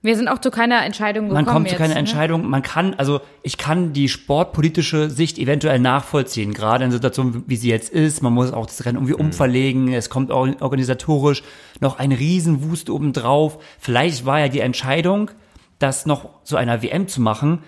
Wir 0.04 0.16
sind 0.16 0.28
auch 0.28 0.40
zu 0.40 0.52
keiner 0.52 0.86
Entscheidung 0.86 1.30
gekommen. 1.30 1.46
Man 1.46 1.54
kommt 1.54 1.70
zu 1.70 1.76
keiner 1.76 1.96
ne? 1.96 2.00
Entscheidung. 2.00 2.48
Man 2.48 2.62
kann, 2.62 2.94
also 2.96 3.20
ich 3.42 3.58
kann 3.58 3.94
die 3.94 4.10
sportpolitische 4.10 5.10
Sicht 5.10 5.40
eventuell 5.40 5.80
nachvollziehen, 5.80 6.54
gerade 6.54 6.86
in 6.86 6.92
Situationen, 6.92 7.44
wie 7.48 7.56
sie 7.56 7.70
jetzt 7.70 7.90
ist. 7.90 8.22
Man 8.22 8.34
muss 8.34 8.54
auch 8.54 8.68
das 8.68 8.86
Rennen 8.86 8.98
irgendwie 8.98 9.14
mhm. 9.14 9.28
umverlegen. 9.28 9.92
Es 9.92 10.10
kommt 10.10 10.30
organisatorisch 10.32 11.42
noch 11.80 11.98
ein 11.98 12.12
Riesenwust 12.12 12.92
obendrauf. 12.92 13.58
Vielleicht 13.80 14.26
war 14.26 14.40
ja 14.40 14.50
die 14.50 14.60
Entscheidung, 14.60 15.32
das 15.80 16.06
noch 16.06 16.44
zu 16.44 16.58
einer 16.58 16.84
WM 16.84 17.08
zu 17.08 17.20
machen, 17.20 17.64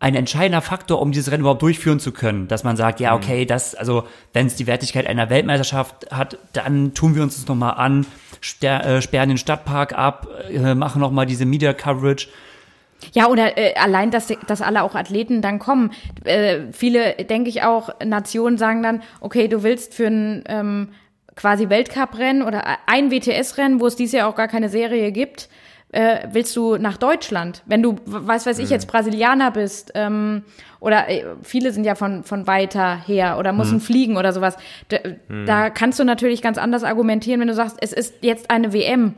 ein 0.00 0.14
entscheidender 0.14 0.62
Faktor, 0.62 1.00
um 1.00 1.10
dieses 1.10 1.32
Rennen 1.32 1.40
überhaupt 1.40 1.62
durchführen 1.62 1.98
zu 1.98 2.12
können, 2.12 2.46
dass 2.46 2.62
man 2.62 2.76
sagt, 2.76 3.00
ja, 3.00 3.10
mhm. 3.10 3.16
okay, 3.16 3.46
das, 3.46 3.74
also 3.74 4.04
wenn 4.32 4.46
es 4.46 4.54
die 4.54 4.66
Wertigkeit 4.66 5.06
einer 5.06 5.28
Weltmeisterschaft 5.28 6.12
hat, 6.12 6.38
dann 6.52 6.94
tun 6.94 7.14
wir 7.14 7.22
uns 7.22 7.36
das 7.36 7.48
nochmal 7.48 7.74
an, 7.74 8.06
äh, 8.62 9.02
sperren 9.02 9.28
den 9.28 9.38
Stadtpark 9.38 9.96
ab, 9.96 10.28
äh, 10.50 10.74
machen 10.74 11.00
nochmal 11.00 11.26
diese 11.26 11.44
Media 11.44 11.72
Coverage. 11.72 12.28
Ja, 13.12 13.28
oder 13.28 13.56
äh, 13.56 13.74
allein, 13.74 14.10
dass, 14.10 14.26
dass 14.46 14.60
alle 14.60 14.82
auch 14.82 14.94
Athleten 14.94 15.40
dann 15.40 15.58
kommen. 15.58 15.92
Äh, 16.24 16.72
viele, 16.72 17.14
denke 17.14 17.48
ich 17.48 17.62
auch, 17.62 17.90
Nationen 18.04 18.58
sagen 18.58 18.82
dann, 18.82 19.02
okay, 19.20 19.48
du 19.48 19.62
willst 19.62 19.94
für 19.94 20.06
ein 20.06 20.44
ähm, 20.48 20.88
quasi 21.36 21.68
Weltcuprennen 21.68 22.42
oder 22.42 22.78
ein 22.86 23.10
WTS-Rennen, 23.10 23.80
wo 23.80 23.86
es 23.86 23.96
dieses 23.96 24.12
Jahr 24.14 24.28
auch 24.28 24.34
gar 24.34 24.48
keine 24.48 24.68
Serie 24.68 25.12
gibt, 25.12 25.48
äh, 25.90 26.28
willst 26.32 26.54
du 26.56 26.76
nach 26.76 26.96
Deutschland? 26.96 27.62
Wenn 27.66 27.82
du, 27.82 27.96
weiß 28.04 28.46
weiß 28.46 28.58
ich, 28.58 28.66
mhm. 28.66 28.72
jetzt 28.72 28.88
Brasilianer 28.88 29.50
bist, 29.50 29.92
ähm, 29.94 30.42
oder 30.80 31.08
äh, 31.08 31.24
viele 31.42 31.72
sind 31.72 31.84
ja 31.84 31.94
von, 31.94 32.24
von 32.24 32.46
weiter 32.46 32.96
her 33.06 33.38
oder 33.38 33.52
müssen 33.52 33.76
mhm. 33.76 33.82
fliegen 33.82 34.16
oder 34.16 34.32
sowas, 34.32 34.56
da, 34.88 34.98
mhm. 35.28 35.46
da 35.46 35.70
kannst 35.70 35.98
du 35.98 36.04
natürlich 36.04 36.42
ganz 36.42 36.58
anders 36.58 36.84
argumentieren, 36.84 37.40
wenn 37.40 37.48
du 37.48 37.54
sagst, 37.54 37.78
es 37.80 37.92
ist 37.92 38.14
jetzt 38.20 38.50
eine 38.50 38.72
WM. 38.72 39.14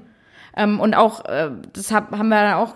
Ähm, 0.56 0.80
und 0.80 0.94
auch, 0.94 1.24
äh, 1.26 1.50
das 1.72 1.92
hab, 1.92 2.10
haben 2.12 2.28
wir 2.28 2.56
auch 2.56 2.74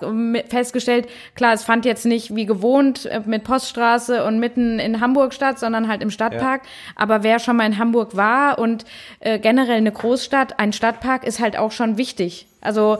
festgestellt, 0.48 1.08
klar, 1.34 1.54
es 1.54 1.64
fand 1.64 1.84
jetzt 1.84 2.06
nicht 2.06 2.34
wie 2.34 2.46
gewohnt 2.46 3.06
äh, 3.06 3.20
mit 3.24 3.44
Poststraße 3.44 4.24
und 4.24 4.38
mitten 4.38 4.78
in 4.78 5.00
Hamburg 5.00 5.34
statt, 5.34 5.58
sondern 5.58 5.88
halt 5.88 6.02
im 6.02 6.10
Stadtpark. 6.10 6.62
Ja. 6.64 6.70
Aber 6.96 7.22
wer 7.22 7.38
schon 7.38 7.56
mal 7.56 7.66
in 7.66 7.78
Hamburg 7.78 8.16
war 8.16 8.58
und 8.58 8.84
äh, 9.20 9.38
generell 9.38 9.76
eine 9.76 9.92
Großstadt, 9.92 10.58
ein 10.58 10.72
Stadtpark 10.72 11.24
ist 11.24 11.40
halt 11.40 11.56
auch 11.56 11.72
schon 11.72 11.98
wichtig. 11.98 12.46
Also 12.60 12.98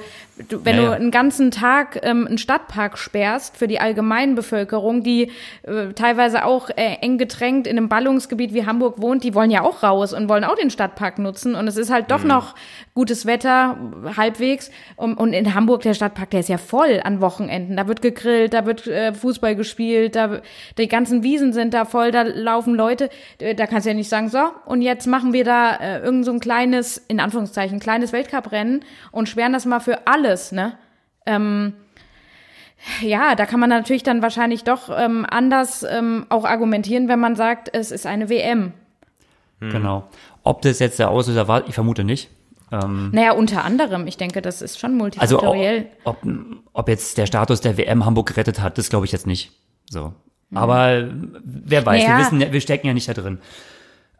du, 0.48 0.64
wenn 0.64 0.76
ja, 0.76 0.82
ja. 0.82 0.88
du 0.88 0.94
einen 0.94 1.10
ganzen 1.10 1.50
Tag 1.50 2.00
ähm, 2.02 2.26
einen 2.26 2.38
Stadtpark 2.38 2.98
sperrst 2.98 3.56
für 3.56 3.68
die 3.68 3.80
Allgemeinbevölkerung, 3.80 5.02
die 5.02 5.30
äh, 5.62 5.92
teilweise 5.94 6.44
auch 6.44 6.70
äh, 6.70 6.96
eng 7.00 7.18
gedrängt 7.18 7.66
in 7.66 7.76
einem 7.76 7.88
Ballungsgebiet 7.88 8.52
wie 8.54 8.66
Hamburg 8.66 9.00
wohnt, 9.00 9.24
die 9.24 9.34
wollen 9.34 9.50
ja 9.50 9.62
auch 9.62 9.82
raus 9.82 10.12
und 10.12 10.28
wollen 10.28 10.44
auch 10.44 10.56
den 10.56 10.70
Stadtpark 10.70 11.18
nutzen. 11.18 11.54
Und 11.54 11.68
es 11.68 11.76
ist 11.76 11.90
halt 11.90 12.10
doch 12.10 12.22
mhm. 12.22 12.28
noch 12.28 12.54
gutes 12.94 13.26
Wetter, 13.26 13.76
halbwegs. 14.16 14.70
Und, 14.96 15.14
und, 15.14 15.32
in 15.32 15.54
Hamburg, 15.54 15.82
der 15.82 15.94
Stadtpark, 15.94 16.30
der 16.30 16.40
ist 16.40 16.48
ja 16.48 16.58
voll 16.58 17.00
an 17.02 17.20
Wochenenden. 17.20 17.76
Da 17.76 17.88
wird 17.88 18.02
gegrillt, 18.02 18.54
da 18.54 18.66
wird 18.66 18.86
äh, 18.86 19.12
Fußball 19.12 19.56
gespielt, 19.56 20.16
da 20.16 20.40
die 20.78 20.88
ganzen 20.88 21.22
Wiesen 21.22 21.52
sind 21.52 21.74
da 21.74 21.84
voll, 21.84 22.10
da 22.10 22.22
laufen 22.22 22.74
Leute. 22.74 23.10
Äh, 23.38 23.54
da 23.54 23.66
kannst 23.66 23.86
du 23.86 23.90
ja 23.90 23.94
nicht 23.94 24.08
sagen, 24.08 24.28
so, 24.28 24.38
und 24.66 24.82
jetzt 24.82 25.06
machen 25.06 25.32
wir 25.32 25.44
da 25.44 25.74
äh, 25.76 26.00
irgend 26.00 26.24
so 26.24 26.32
ein 26.32 26.40
kleines, 26.40 26.98
in 27.08 27.20
Anführungszeichen, 27.20 27.80
kleines 27.80 28.12
Weltcuprennen 28.12 28.84
und 29.10 29.28
sperren 29.28 29.52
das 29.52 29.66
mal 29.66 29.80
für 29.80 30.06
alles, 30.24 30.52
ne? 30.52 30.76
Ähm, 31.26 31.74
Ja, 33.00 33.34
da 33.34 33.46
kann 33.46 33.60
man 33.60 33.70
natürlich 33.70 34.02
dann 34.02 34.22
wahrscheinlich 34.22 34.64
doch 34.64 34.90
ähm, 34.94 35.26
anders 35.28 35.84
ähm, 35.88 36.26
auch 36.28 36.44
argumentieren, 36.44 37.08
wenn 37.08 37.20
man 37.20 37.34
sagt, 37.34 37.70
es 37.72 37.90
ist 37.90 38.06
eine 38.06 38.28
WM. 38.28 38.72
Genau. 39.60 40.08
Ob 40.42 40.60
das 40.60 40.78
jetzt 40.78 40.98
der 40.98 41.08
Auslöser 41.08 41.48
war, 41.48 41.66
ich 41.66 41.74
vermute 41.74 42.04
nicht. 42.04 42.28
Ähm, 42.70 43.10
naja, 43.12 43.32
unter 43.32 43.64
anderem. 43.64 44.06
Ich 44.06 44.18
denke, 44.18 44.42
das 44.42 44.60
ist 44.60 44.78
schon 44.78 44.96
multifaktoriell. 44.96 45.86
Also 46.04 46.18
ob, 46.18 46.18
ob 46.74 46.88
jetzt 46.88 47.16
der 47.16 47.24
Status 47.24 47.62
der 47.62 47.78
WM 47.78 48.04
Hamburg 48.04 48.28
gerettet 48.28 48.60
hat, 48.60 48.76
das 48.76 48.90
glaube 48.90 49.06
ich 49.06 49.12
jetzt 49.12 49.26
nicht. 49.26 49.52
So. 49.88 50.12
Mhm. 50.50 50.56
Aber 50.58 51.08
wer 51.42 51.86
weiß, 51.86 52.02
naja. 52.02 52.18
wir 52.18 52.24
wissen, 52.24 52.52
wir 52.52 52.60
stecken 52.60 52.86
ja 52.86 52.92
nicht 52.92 53.08
da 53.08 53.14
drin. 53.14 53.38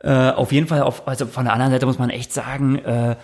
Äh, 0.01 0.31
auf 0.31 0.53
jeden 0.53 0.67
Fall, 0.67 0.81
auf, 0.81 1.07
also 1.07 1.27
von 1.27 1.45
der 1.45 1.53
anderen 1.53 1.73
Seite 1.73 1.85
muss 1.85 1.99
man 1.99 2.09
echt 2.09 2.33
sagen, 2.33 2.79
äh, 2.79 3.17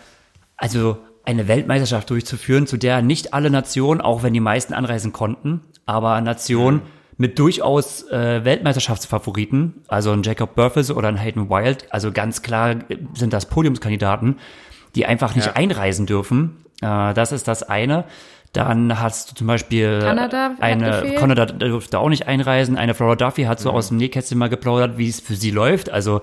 also 0.56 0.98
eine 1.30 1.48
Weltmeisterschaft 1.48 2.10
durchzuführen, 2.10 2.66
zu 2.66 2.76
der 2.76 3.02
nicht 3.02 3.32
alle 3.34 3.50
Nationen, 3.50 4.00
auch 4.00 4.22
wenn 4.22 4.32
die 4.32 4.40
meisten 4.40 4.74
anreisen 4.74 5.12
konnten, 5.12 5.60
aber 5.86 6.20
Nationen 6.20 6.78
mhm. 6.78 6.82
mit 7.16 7.38
durchaus 7.38 8.08
äh, 8.10 8.44
Weltmeisterschaftsfavoriten, 8.44 9.82
also 9.88 10.12
ein 10.12 10.22
Jacob 10.22 10.54
Burfess 10.54 10.90
oder 10.90 11.08
ein 11.08 11.16
Hayden 11.16 11.48
Wild, 11.48 11.86
also 11.90 12.12
ganz 12.12 12.42
klar 12.42 12.76
sind 13.14 13.32
das 13.32 13.46
Podiumskandidaten, 13.46 14.38
die 14.94 15.06
einfach 15.06 15.34
nicht 15.34 15.46
ja. 15.46 15.52
einreisen 15.54 16.06
dürfen. 16.06 16.64
Äh, 16.82 17.14
das 17.14 17.32
ist 17.32 17.48
das 17.48 17.62
eine. 17.62 18.04
Dann 18.52 19.00
hast 19.00 19.30
du 19.30 19.34
zum 19.36 19.46
Beispiel 19.46 20.00
Kanada 20.00 20.56
eine, 20.58 21.14
Kanada 21.16 21.46
durfte 21.46 22.00
auch 22.00 22.08
nicht 22.08 22.26
einreisen. 22.26 22.76
Eine 22.76 22.94
Flora 22.94 23.14
Duffy 23.14 23.44
hat 23.44 23.60
so 23.60 23.70
mhm. 23.70 23.76
aus 23.76 23.88
dem 23.88 23.96
Nähkästchen 23.98 24.36
mal 24.36 24.48
geplaudert, 24.48 24.98
wie 24.98 25.08
es 25.08 25.20
für 25.20 25.36
sie 25.36 25.52
läuft. 25.52 25.88
Also 25.90 26.22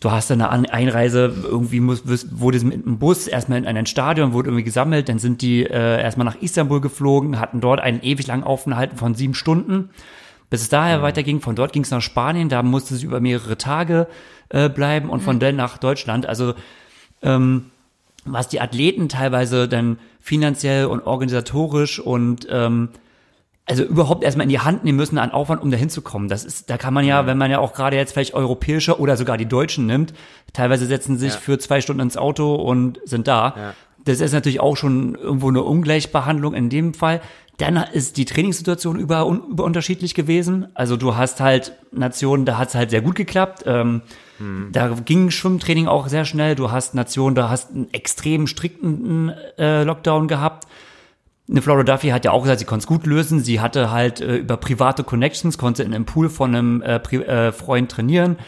du 0.00 0.10
hast 0.10 0.30
dann 0.30 0.42
eine 0.42 0.72
Einreise, 0.72 1.32
irgendwie 1.44 1.80
muss, 1.80 2.02
wurde 2.06 2.56
es 2.56 2.64
mit 2.64 2.84
dem 2.84 2.98
Bus 2.98 3.26
erstmal 3.26 3.58
in 3.58 3.66
ein 3.66 3.86
Stadion, 3.86 4.32
wurde 4.32 4.48
irgendwie 4.48 4.64
gesammelt, 4.64 5.08
dann 5.08 5.18
sind 5.18 5.42
die 5.42 5.64
äh, 5.64 6.02
erstmal 6.02 6.24
nach 6.24 6.36
Istanbul 6.36 6.80
geflogen, 6.80 7.40
hatten 7.40 7.60
dort 7.60 7.80
einen 7.80 8.02
ewig 8.02 8.26
langen 8.26 8.44
Aufenthalt 8.44 8.92
von 8.94 9.14
sieben 9.14 9.34
Stunden, 9.34 9.90
bis 10.50 10.62
es 10.62 10.68
daher 10.68 10.98
mhm. 10.98 11.02
weiterging. 11.02 11.40
Von 11.40 11.56
dort 11.56 11.72
ging 11.72 11.82
es 11.82 11.90
nach 11.90 12.02
Spanien, 12.02 12.48
da 12.48 12.62
musste 12.62 12.96
sie 12.96 13.06
über 13.06 13.20
mehrere 13.20 13.56
Tage 13.56 14.06
äh, 14.50 14.68
bleiben 14.68 15.10
und 15.10 15.20
mhm. 15.20 15.24
von 15.24 15.38
dann 15.38 15.56
nach 15.56 15.78
Deutschland. 15.78 16.26
Also 16.26 16.54
ähm, 17.22 17.66
was 18.24 18.48
die 18.48 18.60
Athleten 18.60 19.08
teilweise 19.08 19.68
dann 19.68 19.98
finanziell 20.20 20.86
und 20.86 21.02
organisatorisch 21.06 22.00
und 22.00 22.46
ähm, 22.50 22.88
also 23.66 23.82
überhaupt 23.82 24.24
erstmal 24.24 24.44
in 24.44 24.50
die 24.50 24.60
Hand 24.60 24.84
nehmen 24.84 24.96
müssen 24.96 25.16
an 25.18 25.30
Aufwand, 25.30 25.62
um 25.62 25.70
dahin 25.70 25.88
zu 25.88 26.02
kommen. 26.02 26.28
Das 26.28 26.44
ist, 26.44 26.68
da 26.68 26.76
kann 26.76 26.92
man 26.92 27.04
ja, 27.04 27.26
wenn 27.26 27.38
man 27.38 27.50
ja 27.50 27.60
auch 27.60 27.72
gerade 27.72 27.96
jetzt 27.96 28.12
vielleicht 28.12 28.34
europäische 28.34 29.00
oder 29.00 29.16
sogar 29.16 29.38
die 29.38 29.46
Deutschen 29.46 29.86
nimmt, 29.86 30.12
teilweise 30.52 30.86
setzen 30.86 31.16
sich 31.16 31.32
ja. 31.32 31.38
für 31.38 31.58
zwei 31.58 31.80
Stunden 31.80 32.02
ins 32.02 32.16
Auto 32.16 32.54
und 32.54 33.00
sind 33.04 33.26
da. 33.26 33.54
Ja. 33.56 33.74
Das 34.04 34.20
ist 34.20 34.32
natürlich 34.32 34.60
auch 34.60 34.76
schon 34.76 35.14
irgendwo 35.14 35.48
eine 35.48 35.62
Ungleichbehandlung 35.62 36.52
in 36.52 36.68
dem 36.68 36.92
Fall. 36.92 37.22
Dann 37.56 37.76
ist 37.76 38.18
die 38.18 38.26
Trainingssituation 38.26 38.98
über, 38.98 39.22
über 39.22 39.64
unterschiedlich 39.64 40.14
gewesen. 40.14 40.66
Also 40.74 40.96
du 40.96 41.16
hast 41.16 41.40
halt 41.40 41.72
Nationen, 41.90 42.44
da 42.44 42.58
hat 42.58 42.68
es 42.68 42.74
halt 42.74 42.90
sehr 42.90 43.00
gut 43.00 43.14
geklappt. 43.14 43.62
Ähm, 43.64 44.02
hm. 44.38 44.70
Da 44.72 44.88
ging 44.88 45.30
Schwimmtraining 45.30 45.86
auch 45.86 46.08
sehr 46.08 46.26
schnell. 46.26 46.54
Du 46.54 46.70
hast 46.70 46.94
Nationen, 46.94 47.34
da 47.34 47.48
hast 47.48 47.70
einen 47.70 47.92
extrem 47.94 48.46
strikten 48.46 49.30
äh, 49.56 49.84
Lockdown 49.84 50.28
gehabt. 50.28 50.66
Eine 51.48 51.60
Flora 51.60 51.82
Duffy 51.82 52.08
hat 52.08 52.24
ja 52.24 52.30
auch 52.30 52.42
gesagt, 52.42 52.60
sie 52.60 52.64
konnte 52.64 52.84
es 52.84 52.86
gut 52.86 53.06
lösen. 53.06 53.40
Sie 53.40 53.60
hatte 53.60 53.90
halt 53.90 54.20
äh, 54.20 54.36
über 54.36 54.56
private 54.56 55.04
Connections, 55.04 55.58
konnte 55.58 55.82
in 55.82 55.94
einem 55.94 56.06
Pool 56.06 56.30
von 56.30 56.54
einem 56.54 56.82
äh, 56.82 56.96
äh, 56.96 57.52
Freund 57.52 57.90
trainieren. 57.90 58.38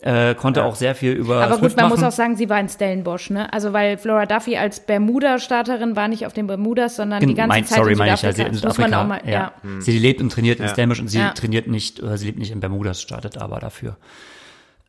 Äh, 0.00 0.34
konnte 0.34 0.60
ja. 0.60 0.66
auch 0.66 0.74
sehr 0.74 0.94
viel 0.94 1.12
über. 1.12 1.42
Aber 1.42 1.58
gut, 1.58 1.74
man 1.76 1.86
machen. 1.86 2.00
muss 2.00 2.02
auch 2.02 2.12
sagen, 2.12 2.36
sie 2.36 2.48
war 2.48 2.60
in 2.60 2.68
Stellenbosch, 2.68 3.30
ne? 3.30 3.52
Also 3.52 3.72
weil 3.72 3.98
Flora 3.98 4.26
Duffy 4.26 4.56
als 4.56 4.80
Bermuda-Starterin 4.80 5.96
war 5.96 6.08
nicht 6.08 6.26
auf 6.26 6.32
den 6.32 6.46
Bermudas, 6.46 6.96
sondern 6.96 7.20
die 7.20 7.34
ganze 7.34 7.48
mein, 7.48 7.64
Zeit 7.64 7.78
sorry, 7.78 7.92
in 7.92 7.96
Südafrika. 7.96 8.04
Meine 8.04 8.14
ich, 8.14 8.22
ja, 8.22 8.32
sie 8.32 8.42
in 8.42 8.54
Südafrika. 8.54 8.82
Muss 8.82 8.90
man 8.90 8.94
auch 8.94 9.08
mal, 9.08 9.20
ja. 9.24 9.32
ja. 9.32 9.52
Hm. 9.62 9.80
Sie 9.80 9.98
lebt 9.98 10.20
und 10.20 10.30
trainiert 10.30 10.60
in 10.60 10.68
Stellenbosch 10.68 11.00
und 11.00 11.08
sie 11.08 11.22
trainiert 11.34 11.66
nicht, 11.66 12.02
oder 12.02 12.16
sie 12.18 12.26
lebt 12.26 12.38
nicht 12.38 12.52
in 12.52 12.60
Bermudas, 12.60 13.02
startet 13.02 13.38
aber 13.38 13.58
dafür. 13.58 13.96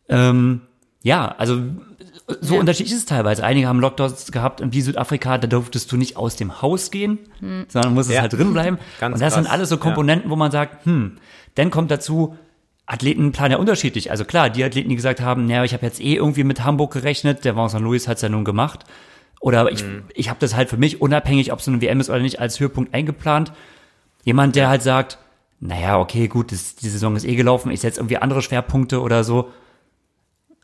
Ähm, 0.09 0.61
ja, 1.03 1.33
also 1.37 1.61
so 2.27 2.55
ja. 2.55 2.59
unterschiedlich 2.59 2.93
ist 2.93 2.99
es 2.99 3.05
teilweise. 3.05 3.43
Einige 3.43 3.67
haben 3.67 3.79
Lockdowns 3.79 4.31
gehabt 4.31 4.59
und 4.59 4.73
wie 4.73 4.81
Südafrika, 4.81 5.37
da 5.37 5.47
durftest 5.47 5.91
du 5.91 5.97
nicht 5.97 6.17
aus 6.17 6.35
dem 6.35 6.61
Haus 6.61 6.91
gehen, 6.91 7.19
hm. 7.39 7.65
sondern 7.69 7.93
musstest 7.93 8.15
ja. 8.15 8.21
halt 8.21 8.33
drin 8.33 8.51
bleiben. 8.53 8.77
Ganz 8.99 9.15
und 9.15 9.21
das 9.21 9.33
krass. 9.33 9.43
sind 9.43 9.51
alles 9.51 9.69
so 9.69 9.77
Komponenten, 9.77 10.29
ja. 10.29 10.31
wo 10.31 10.35
man 10.35 10.51
sagt, 10.51 10.85
hm, 10.85 11.17
dann 11.55 11.71
kommt 11.71 11.89
dazu, 11.89 12.35
Athleten 12.85 13.31
planen 13.31 13.53
ja 13.53 13.57
unterschiedlich. 13.57 14.11
Also 14.11 14.25
klar, 14.25 14.49
die 14.49 14.63
Athleten, 14.63 14.89
die 14.89 14.95
gesagt 14.95 15.21
haben, 15.21 15.45
naja, 15.45 15.63
ich 15.63 15.73
habe 15.73 15.85
jetzt 15.85 16.01
eh 16.01 16.15
irgendwie 16.15 16.43
mit 16.43 16.63
Hamburg 16.63 16.93
gerechnet, 16.93 17.45
der 17.45 17.55
Vincent 17.55 17.83
Louis 17.83 18.07
hat 18.07 18.17
es 18.17 18.21
ja 18.21 18.29
nun 18.29 18.45
gemacht. 18.45 18.85
Oder 19.39 19.71
ich, 19.71 19.83
mhm. 19.83 20.03
ich 20.13 20.29
habe 20.29 20.39
das 20.39 20.55
halt 20.55 20.69
für 20.69 20.77
mich, 20.77 21.01
unabhängig, 21.01 21.51
ob 21.53 21.59
es 21.59 21.67
eine 21.67 21.81
WM 21.81 21.99
ist 21.99 22.09
oder 22.09 22.19
nicht, 22.19 22.39
als 22.39 22.59
Höhepunkt 22.59 22.93
eingeplant. 22.93 23.53
Jemand, 24.23 24.55
der 24.55 24.67
halt 24.67 24.83
sagt, 24.83 25.17
naja, 25.59 25.99
okay, 25.99 26.27
gut, 26.27 26.51
das, 26.51 26.75
die 26.75 26.89
Saison 26.89 27.15
ist 27.15 27.25
eh 27.25 27.35
gelaufen, 27.35 27.71
ich 27.71 27.81
setze 27.81 27.99
irgendwie 27.99 28.17
andere 28.17 28.41
Schwerpunkte 28.41 29.01
oder 29.01 29.23
so. 29.23 29.49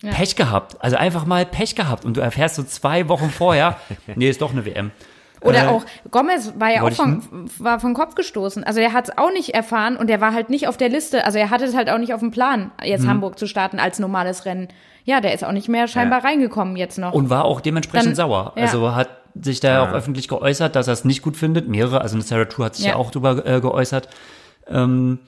Ja. 0.04 0.12
Pech 0.12 0.36
gehabt. 0.36 0.76
Also 0.80 0.98
einfach 0.98 1.26
mal 1.26 1.46
Pech 1.46 1.76
gehabt. 1.76 2.04
Und 2.04 2.18
du 2.18 2.22
erfährst 2.22 2.56
so 2.56 2.64
zwei 2.64 3.08
Wochen 3.08 3.30
vorher, 3.30 3.78
nee, 4.16 4.30
ist 4.30 4.42
doch 4.42 4.52
eine 4.52 4.66
WM. 4.66 4.92
Oder 5.42 5.64
äh, 5.64 5.68
auch 5.68 5.86
Gomez 6.12 6.54
war 6.58 6.72
ja 6.72 6.82
auch 6.84 6.92
von, 6.92 7.50
war 7.58 7.80
vom 7.80 7.94
Kopf 7.94 8.16
gestoßen. 8.16 8.64
Also 8.64 8.80
er 8.80 8.94
hat 8.94 9.10
es 9.10 9.18
auch 9.18 9.32
nicht 9.32 9.54
erfahren 9.54 9.98
und 9.98 10.10
er 10.10 10.22
war 10.22 10.34
halt 10.34 10.50
nicht 10.50 10.68
auf 10.68 10.78
der 10.78 10.90
Liste. 10.90 11.26
Also 11.26 11.38
er 11.38 11.50
hatte 11.50 11.66
es 11.66 11.76
halt 11.76 11.90
auch 11.90 11.98
nicht 11.98 12.14
auf 12.14 12.20
dem 12.20 12.32
Plan, 12.32 12.72
jetzt 12.84 13.04
mhm. 13.04 13.10
Hamburg 13.10 13.40
zu 13.40 13.48
starten 13.48 13.80
als 13.80 14.00
normales 14.00 14.46
Rennen. 14.46 14.68
Ja, 15.06 15.22
der 15.22 15.34
ist 15.34 15.44
auch 15.44 15.52
nicht 15.52 15.68
mehr 15.68 15.88
scheinbar 15.88 16.20
ja. 16.20 16.28
reingekommen 16.28 16.76
jetzt 16.76 16.98
noch. 16.98 17.14
Und 17.14 17.30
war 17.30 17.46
auch 17.46 17.62
dementsprechend 17.62 18.08
Dann, 18.08 18.16
sauer. 18.16 18.54
Ja. 18.56 18.64
Also 18.64 18.96
hat 18.96 19.10
sich 19.36 19.60
da 19.60 19.70
ja. 19.70 19.84
auch 19.84 19.94
öffentlich 19.94 20.28
geäußert, 20.28 20.76
dass 20.76 20.88
er 20.88 20.94
es 20.94 21.06
nicht 21.06 21.22
gut 21.22 21.36
findet. 21.36 21.68
Mehrere, 21.68 22.02
also 22.02 22.16
eine 22.16 22.24
Sarah 22.24 22.46
True 22.46 22.66
hat 22.66 22.76
sich 22.76 22.86
ja, 22.86 22.96
auch 22.96 23.12
drüber 23.12 23.46
äh, 23.46 23.60
geäußert. 23.60 24.08
Ähm, 24.68 25.20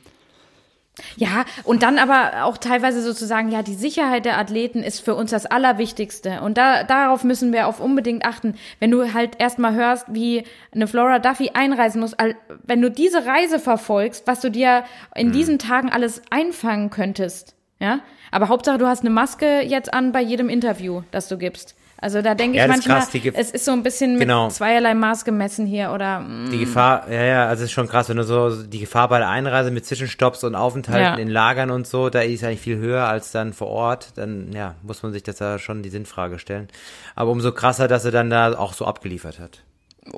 ja, 1.18 1.46
und 1.64 1.84
dann 1.84 1.98
aber 1.98 2.46
auch 2.46 2.58
teilweise 2.58 3.02
sozusagen, 3.02 3.50
ja, 3.52 3.64
die 3.64 3.76
Sicherheit 3.76 4.26
der 4.26 4.38
Athleten 4.38 4.82
ist 4.82 5.00
für 5.00 5.16
uns 5.16 5.32
das 5.32 5.46
Allerwichtigste. 5.46 6.42
Und 6.42 6.58
da, 6.58 6.84
darauf 6.84 7.24
müssen 7.24 7.52
wir 7.52 7.68
auf 7.68 7.80
unbedingt 7.80 8.26
achten. 8.26 8.56
Wenn 8.80 8.92
du 8.92 9.14
halt 9.14 9.40
erstmal 9.40 9.74
hörst, 9.74 10.08
wie 10.10 10.44
eine 10.74 10.88
Flora 10.88 11.20
Duffy 11.20 11.52
einreisen 11.54 12.02
muss, 12.02 12.16
wenn 12.64 12.82
du 12.82 12.90
diese 12.90 13.26
Reise 13.26 13.60
verfolgst, 13.60 14.26
was 14.28 14.42
du 14.42 14.50
dir 14.50 14.84
in 15.16 15.28
mhm. 15.28 15.34
diesen 15.34 15.60
Tagen 15.60 15.90
alles 15.90 16.22
einfangen 16.30 16.90
könntest, 16.90 17.56
ja. 17.80 18.00
Aber 18.32 18.50
Hauptsache, 18.50 18.78
du 18.78 18.88
hast 18.88 19.02
eine 19.02 19.10
Maske 19.12 19.62
jetzt 19.62 19.94
an 19.94 20.12
bei 20.12 20.22
jedem 20.22 20.50
Interview, 20.50 21.04
das 21.12 21.28
du 21.28 21.38
gibst. 21.38 21.76
Also 21.98 22.22
da 22.22 22.36
denke 22.36 22.58
ja, 22.58 22.66
ich 22.66 22.70
manchmal, 22.70 23.00
krass, 23.00 23.34
es 23.34 23.52
ist 23.52 23.66
so 23.66 23.72
ein 23.72 23.82
bisschen 23.82 24.20
genau. 24.20 24.46
mit 24.46 24.54
zweierlei 24.54 24.94
Maß 24.94 25.24
gemessen 25.24 25.66
hier 25.66 25.92
oder. 25.92 26.20
Mm. 26.20 26.52
Die 26.52 26.60
Gefahr, 26.60 27.10
ja, 27.10 27.24
ja, 27.24 27.48
also 27.48 27.64
es 27.64 27.70
ist 27.70 27.74
schon 27.74 27.88
krass, 27.88 28.10
wenn 28.10 28.18
du 28.18 28.24
so 28.24 28.64
die 28.64 28.80
Gefahr 28.80 29.08
bei 29.08 29.20
der 29.20 29.30
Einreise 29.30 29.72
mit 29.72 29.86
Zwischenstopps 29.86 30.44
und 30.44 30.56
Aufenthalten 30.56 31.02
ja. 31.02 31.16
in 31.16 31.30
Lagern 31.30 31.72
und 31.72 31.88
so, 31.88 32.10
da 32.10 32.22
ist 32.22 32.44
eigentlich 32.44 32.60
viel 32.60 32.78
höher 32.78 33.08
als 33.08 33.32
dann 33.32 33.54
vor 33.54 33.68
Ort. 33.68 34.10
Dann 34.16 34.52
ja, 34.54 34.76
muss 34.84 35.04
man 35.04 35.14
sich 35.14 35.24
das 35.24 35.38
da 35.38 35.58
schon 35.58 35.84
die 35.84 35.90
Sinnfrage 35.90 36.38
stellen. 36.38 36.68
Aber 37.16 37.32
umso 37.32 37.54
krasser, 37.54 37.88
dass 37.88 38.04
er 38.04 38.12
dann 38.12 38.30
da 38.30 38.58
auch 38.58 38.74
so 38.74 38.86
abgeliefert 38.86 39.40
hat. 39.40 39.62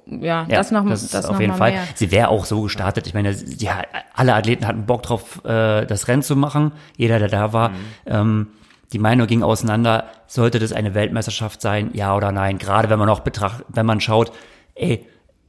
Ja, 0.05 0.45
ja, 0.49 0.57
das 0.57 0.71
noch 0.71 0.87
das, 0.89 1.07
das 1.09 1.25
auf 1.25 1.33
noch 1.33 1.39
jeden 1.39 1.53
Fall. 1.53 1.71
Mehr. 1.71 1.83
Sie 1.95 2.11
wäre 2.11 2.27
auch 2.27 2.43
so 2.45 2.61
gestartet. 2.63 3.07
Ich 3.07 3.13
meine, 3.13 3.31
ja, 3.31 3.83
alle 4.13 4.33
Athleten 4.33 4.67
hatten 4.67 4.85
Bock 4.85 5.03
drauf, 5.03 5.45
äh, 5.45 5.85
das 5.85 6.07
Rennen 6.07 6.23
zu 6.23 6.35
machen. 6.35 6.73
Jeder, 6.97 7.19
der 7.19 7.29
da 7.29 7.53
war. 7.53 7.69
Mhm. 7.69 7.75
Ähm, 8.05 8.47
die 8.93 8.99
Meinung 8.99 9.27
ging 9.27 9.43
auseinander, 9.43 10.05
sollte 10.27 10.59
das 10.59 10.71
eine 10.71 10.93
Weltmeisterschaft 10.93 11.61
sein, 11.61 11.91
ja 11.93 12.15
oder 12.15 12.31
nein? 12.31 12.57
Gerade 12.57 12.89
wenn 12.89 12.99
man 12.99 13.09
auch 13.09 13.19
betrachtet, 13.19 13.65
wenn 13.69 13.85
man 13.85 13.99
schaut, 13.99 14.31
ey, 14.75 15.05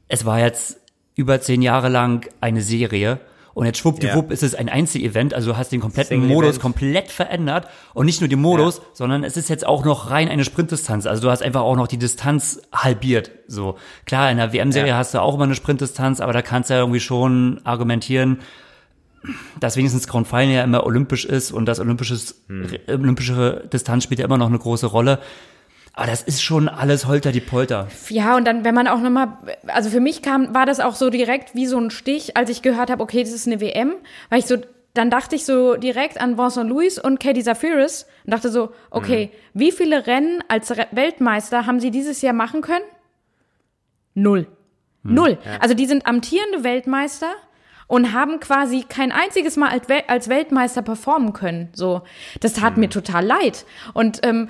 es 0.08 0.24
war 0.24 0.40
jetzt 0.40 0.80
über 1.14 1.40
zehn 1.40 1.62
Jahre 1.62 1.88
lang 1.88 2.28
eine 2.40 2.62
Serie 2.62 3.20
und 3.54 3.66
jetzt 3.66 3.78
schwuppdiwupp 3.78 4.26
ja. 4.28 4.32
ist 4.32 4.44
es 4.44 4.54
ein 4.54 4.68
Einzel-Event, 4.68 5.34
also 5.34 5.50
du 5.50 5.56
hast 5.56 5.72
den 5.72 5.80
kompletten 5.80 6.26
Modus 6.26 6.60
komplett 6.60 7.10
verändert 7.10 7.66
und 7.92 8.06
nicht 8.06 8.20
nur 8.20 8.28
den 8.28 8.40
Modus, 8.40 8.78
ja. 8.78 8.84
sondern 8.92 9.24
es 9.24 9.36
ist 9.36 9.48
jetzt 9.48 9.66
auch 9.66 9.84
noch 9.84 10.10
rein 10.10 10.28
eine 10.28 10.44
Sprintdistanz, 10.44 11.06
also 11.06 11.22
du 11.22 11.30
hast 11.30 11.42
einfach 11.42 11.62
auch 11.62 11.74
noch 11.74 11.88
die 11.88 11.98
Distanz 11.98 12.62
halbiert, 12.72 13.32
so. 13.48 13.76
Klar, 14.04 14.30
in 14.30 14.36
der 14.36 14.52
WM-Serie 14.52 14.90
ja. 14.90 14.96
hast 14.96 15.12
du 15.12 15.20
auch 15.20 15.34
immer 15.34 15.44
eine 15.44 15.56
Sprintdistanz, 15.56 16.20
aber 16.20 16.32
da 16.32 16.40
kannst 16.42 16.70
du 16.70 16.74
ja 16.74 16.80
irgendwie 16.80 17.00
schon 17.00 17.60
argumentieren, 17.64 18.38
dass 19.60 19.76
wenigstens 19.76 20.06
Grand 20.06 20.26
Final 20.26 20.54
ja 20.54 20.64
immer 20.64 20.84
olympisch 20.84 21.24
ist 21.24 21.52
und 21.52 21.66
das 21.66 21.80
olympisches, 21.80 22.42
hm. 22.48 22.66
olympische 22.88 23.68
Distanz 23.72 24.04
spielt 24.04 24.20
ja 24.20 24.26
immer 24.26 24.38
noch 24.38 24.48
eine 24.48 24.58
große 24.58 24.86
Rolle. 24.86 25.18
Aber 25.98 26.06
das 26.06 26.22
ist 26.22 26.42
schon 26.42 26.68
alles 26.68 27.06
Holter 27.06 27.32
die 27.32 27.40
Polter. 27.40 27.88
Ja, 28.08 28.36
und 28.36 28.44
dann, 28.44 28.64
wenn 28.64 28.74
man 28.74 28.86
auch 28.86 29.00
nochmal, 29.00 29.38
also 29.66 29.90
für 29.90 29.98
mich 29.98 30.22
kam, 30.22 30.54
war 30.54 30.64
das 30.64 30.78
auch 30.78 30.94
so 30.94 31.10
direkt 31.10 31.56
wie 31.56 31.66
so 31.66 31.76
ein 31.76 31.90
Stich, 31.90 32.36
als 32.36 32.50
ich 32.50 32.62
gehört 32.62 32.88
habe, 32.88 33.02
okay, 33.02 33.22
das 33.22 33.32
ist 33.32 33.48
eine 33.48 33.60
WM, 33.60 33.94
weil 34.30 34.38
ich 34.38 34.46
so, 34.46 34.58
dann 34.94 35.10
dachte 35.10 35.34
ich 35.34 35.44
so 35.44 35.74
direkt 35.74 36.20
an 36.20 36.38
Vincent 36.38 36.70
Louis 36.70 37.00
und 37.00 37.18
Katie 37.18 37.42
Zafiris 37.42 38.06
und 38.24 38.32
dachte 38.32 38.50
so, 38.50 38.70
okay, 38.90 39.30
mhm. 39.32 39.60
wie 39.60 39.72
viele 39.72 40.06
Rennen 40.06 40.40
als 40.46 40.70
Weltmeister 40.92 41.66
haben 41.66 41.80
sie 41.80 41.90
dieses 41.90 42.22
Jahr 42.22 42.32
machen 42.32 42.60
können? 42.60 42.84
Null. 44.14 44.46
Mhm, 45.02 45.14
Null. 45.14 45.38
Ja. 45.44 45.58
Also 45.60 45.74
die 45.74 45.86
sind 45.86 46.06
amtierende 46.06 46.62
Weltmeister 46.62 47.32
und 47.88 48.12
haben 48.12 48.38
quasi 48.38 48.84
kein 48.88 49.10
einziges 49.10 49.56
Mal 49.56 49.70
als, 49.70 49.88
Wel 49.88 50.04
als 50.06 50.28
Weltmeister 50.28 50.82
performen 50.82 51.32
können. 51.32 51.70
So, 51.72 52.02
das 52.40 52.52
tat 52.52 52.76
mhm. 52.76 52.82
mir 52.82 52.90
total 52.90 53.26
leid. 53.26 53.64
Und 53.94 54.20
ähm, 54.22 54.48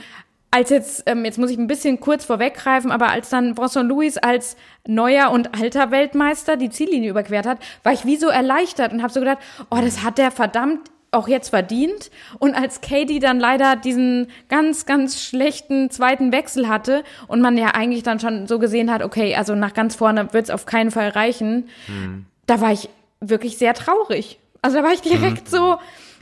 als 0.50 0.70
jetzt, 0.70 1.04
ähm, 1.06 1.24
jetzt 1.24 1.38
muss 1.38 1.50
ich 1.50 1.58
ein 1.58 1.66
bisschen 1.66 2.00
kurz 2.00 2.24
vorweggreifen, 2.24 2.90
aber 2.90 3.08
als 3.08 3.30
dann 3.30 3.54
Bronson 3.54 3.88
Lewis 3.88 4.16
als 4.16 4.56
neuer 4.86 5.30
und 5.30 5.58
alter 5.58 5.90
Weltmeister 5.90 6.56
die 6.56 6.70
Ziellinie 6.70 7.10
überquert 7.10 7.46
hat, 7.46 7.58
war 7.82 7.92
ich 7.92 8.04
wie 8.04 8.16
so 8.16 8.28
erleichtert 8.28 8.92
und 8.92 9.02
habe 9.02 9.12
so 9.12 9.20
gedacht, 9.20 9.38
oh, 9.70 9.78
das 9.80 10.02
hat 10.02 10.18
der 10.18 10.30
verdammt 10.30 10.90
auch 11.10 11.28
jetzt 11.28 11.50
verdient. 11.50 12.10
Und 12.38 12.54
als 12.54 12.80
Katie 12.80 13.18
dann 13.18 13.40
leider 13.40 13.76
diesen 13.76 14.28
ganz, 14.48 14.84
ganz 14.86 15.22
schlechten 15.22 15.90
zweiten 15.90 16.32
Wechsel 16.32 16.68
hatte 16.68 17.02
und 17.28 17.40
man 17.40 17.56
ja 17.56 17.68
eigentlich 17.68 18.02
dann 18.02 18.20
schon 18.20 18.46
so 18.46 18.58
gesehen 18.58 18.90
hat, 18.90 19.02
okay, 19.02 19.34
also 19.34 19.54
nach 19.54 19.74
ganz 19.74 19.96
vorne 19.96 20.32
wird's 20.32 20.50
auf 20.50 20.66
keinen 20.66 20.90
Fall 20.90 21.08
reichen, 21.08 21.68
mhm. 21.88 22.26
da 22.46 22.60
war 22.60 22.72
ich 22.72 22.88
wirklich 23.20 23.58
sehr 23.58 23.74
traurig. 23.74 24.38
Also 24.62 24.78
da 24.78 24.84
war 24.84 24.92
ich 24.92 25.00
direkt 25.00 25.44
mhm. 25.44 25.56
so, 25.56 25.78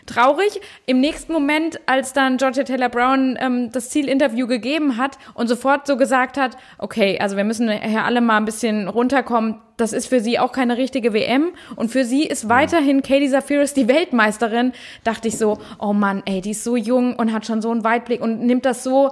traurig. 0.06 0.60
Im 0.86 1.00
nächsten 1.00 1.32
Moment, 1.32 1.80
als 1.86 2.12
dann 2.12 2.38
Georgia 2.38 2.64
Taylor 2.64 2.88
Brown 2.88 3.36
ähm, 3.40 3.70
das 3.72 3.90
Zielinterview 3.90 4.46
gegeben 4.46 4.96
hat 4.96 5.18
und 5.34 5.48
sofort 5.48 5.86
so 5.86 5.96
gesagt 5.96 6.36
hat, 6.36 6.56
okay, 6.78 7.18
also 7.20 7.36
wir 7.36 7.44
müssen 7.44 7.68
hier 7.68 8.04
alle 8.04 8.20
mal 8.20 8.38
ein 8.38 8.44
bisschen 8.44 8.88
runterkommen. 8.88 9.56
Das 9.76 9.92
ist 9.92 10.06
für 10.06 10.20
sie 10.20 10.38
auch 10.38 10.52
keine 10.52 10.78
richtige 10.78 11.12
WM 11.12 11.52
und 11.74 11.90
für 11.90 12.04
sie 12.04 12.24
ist 12.24 12.48
weiterhin 12.48 13.02
Katie 13.02 13.28
Zafiris 13.28 13.74
die 13.74 13.88
Weltmeisterin. 13.88 14.72
Dachte 15.04 15.28
ich 15.28 15.36
so, 15.36 15.58
oh 15.78 15.92
Mann, 15.92 16.22
ey, 16.24 16.40
die 16.40 16.52
ist 16.52 16.64
so 16.64 16.76
jung 16.76 17.14
und 17.16 17.32
hat 17.32 17.44
schon 17.44 17.60
so 17.60 17.70
einen 17.70 17.84
Weitblick 17.84 18.22
und 18.22 18.40
nimmt 18.40 18.64
das 18.64 18.82
so 18.82 19.10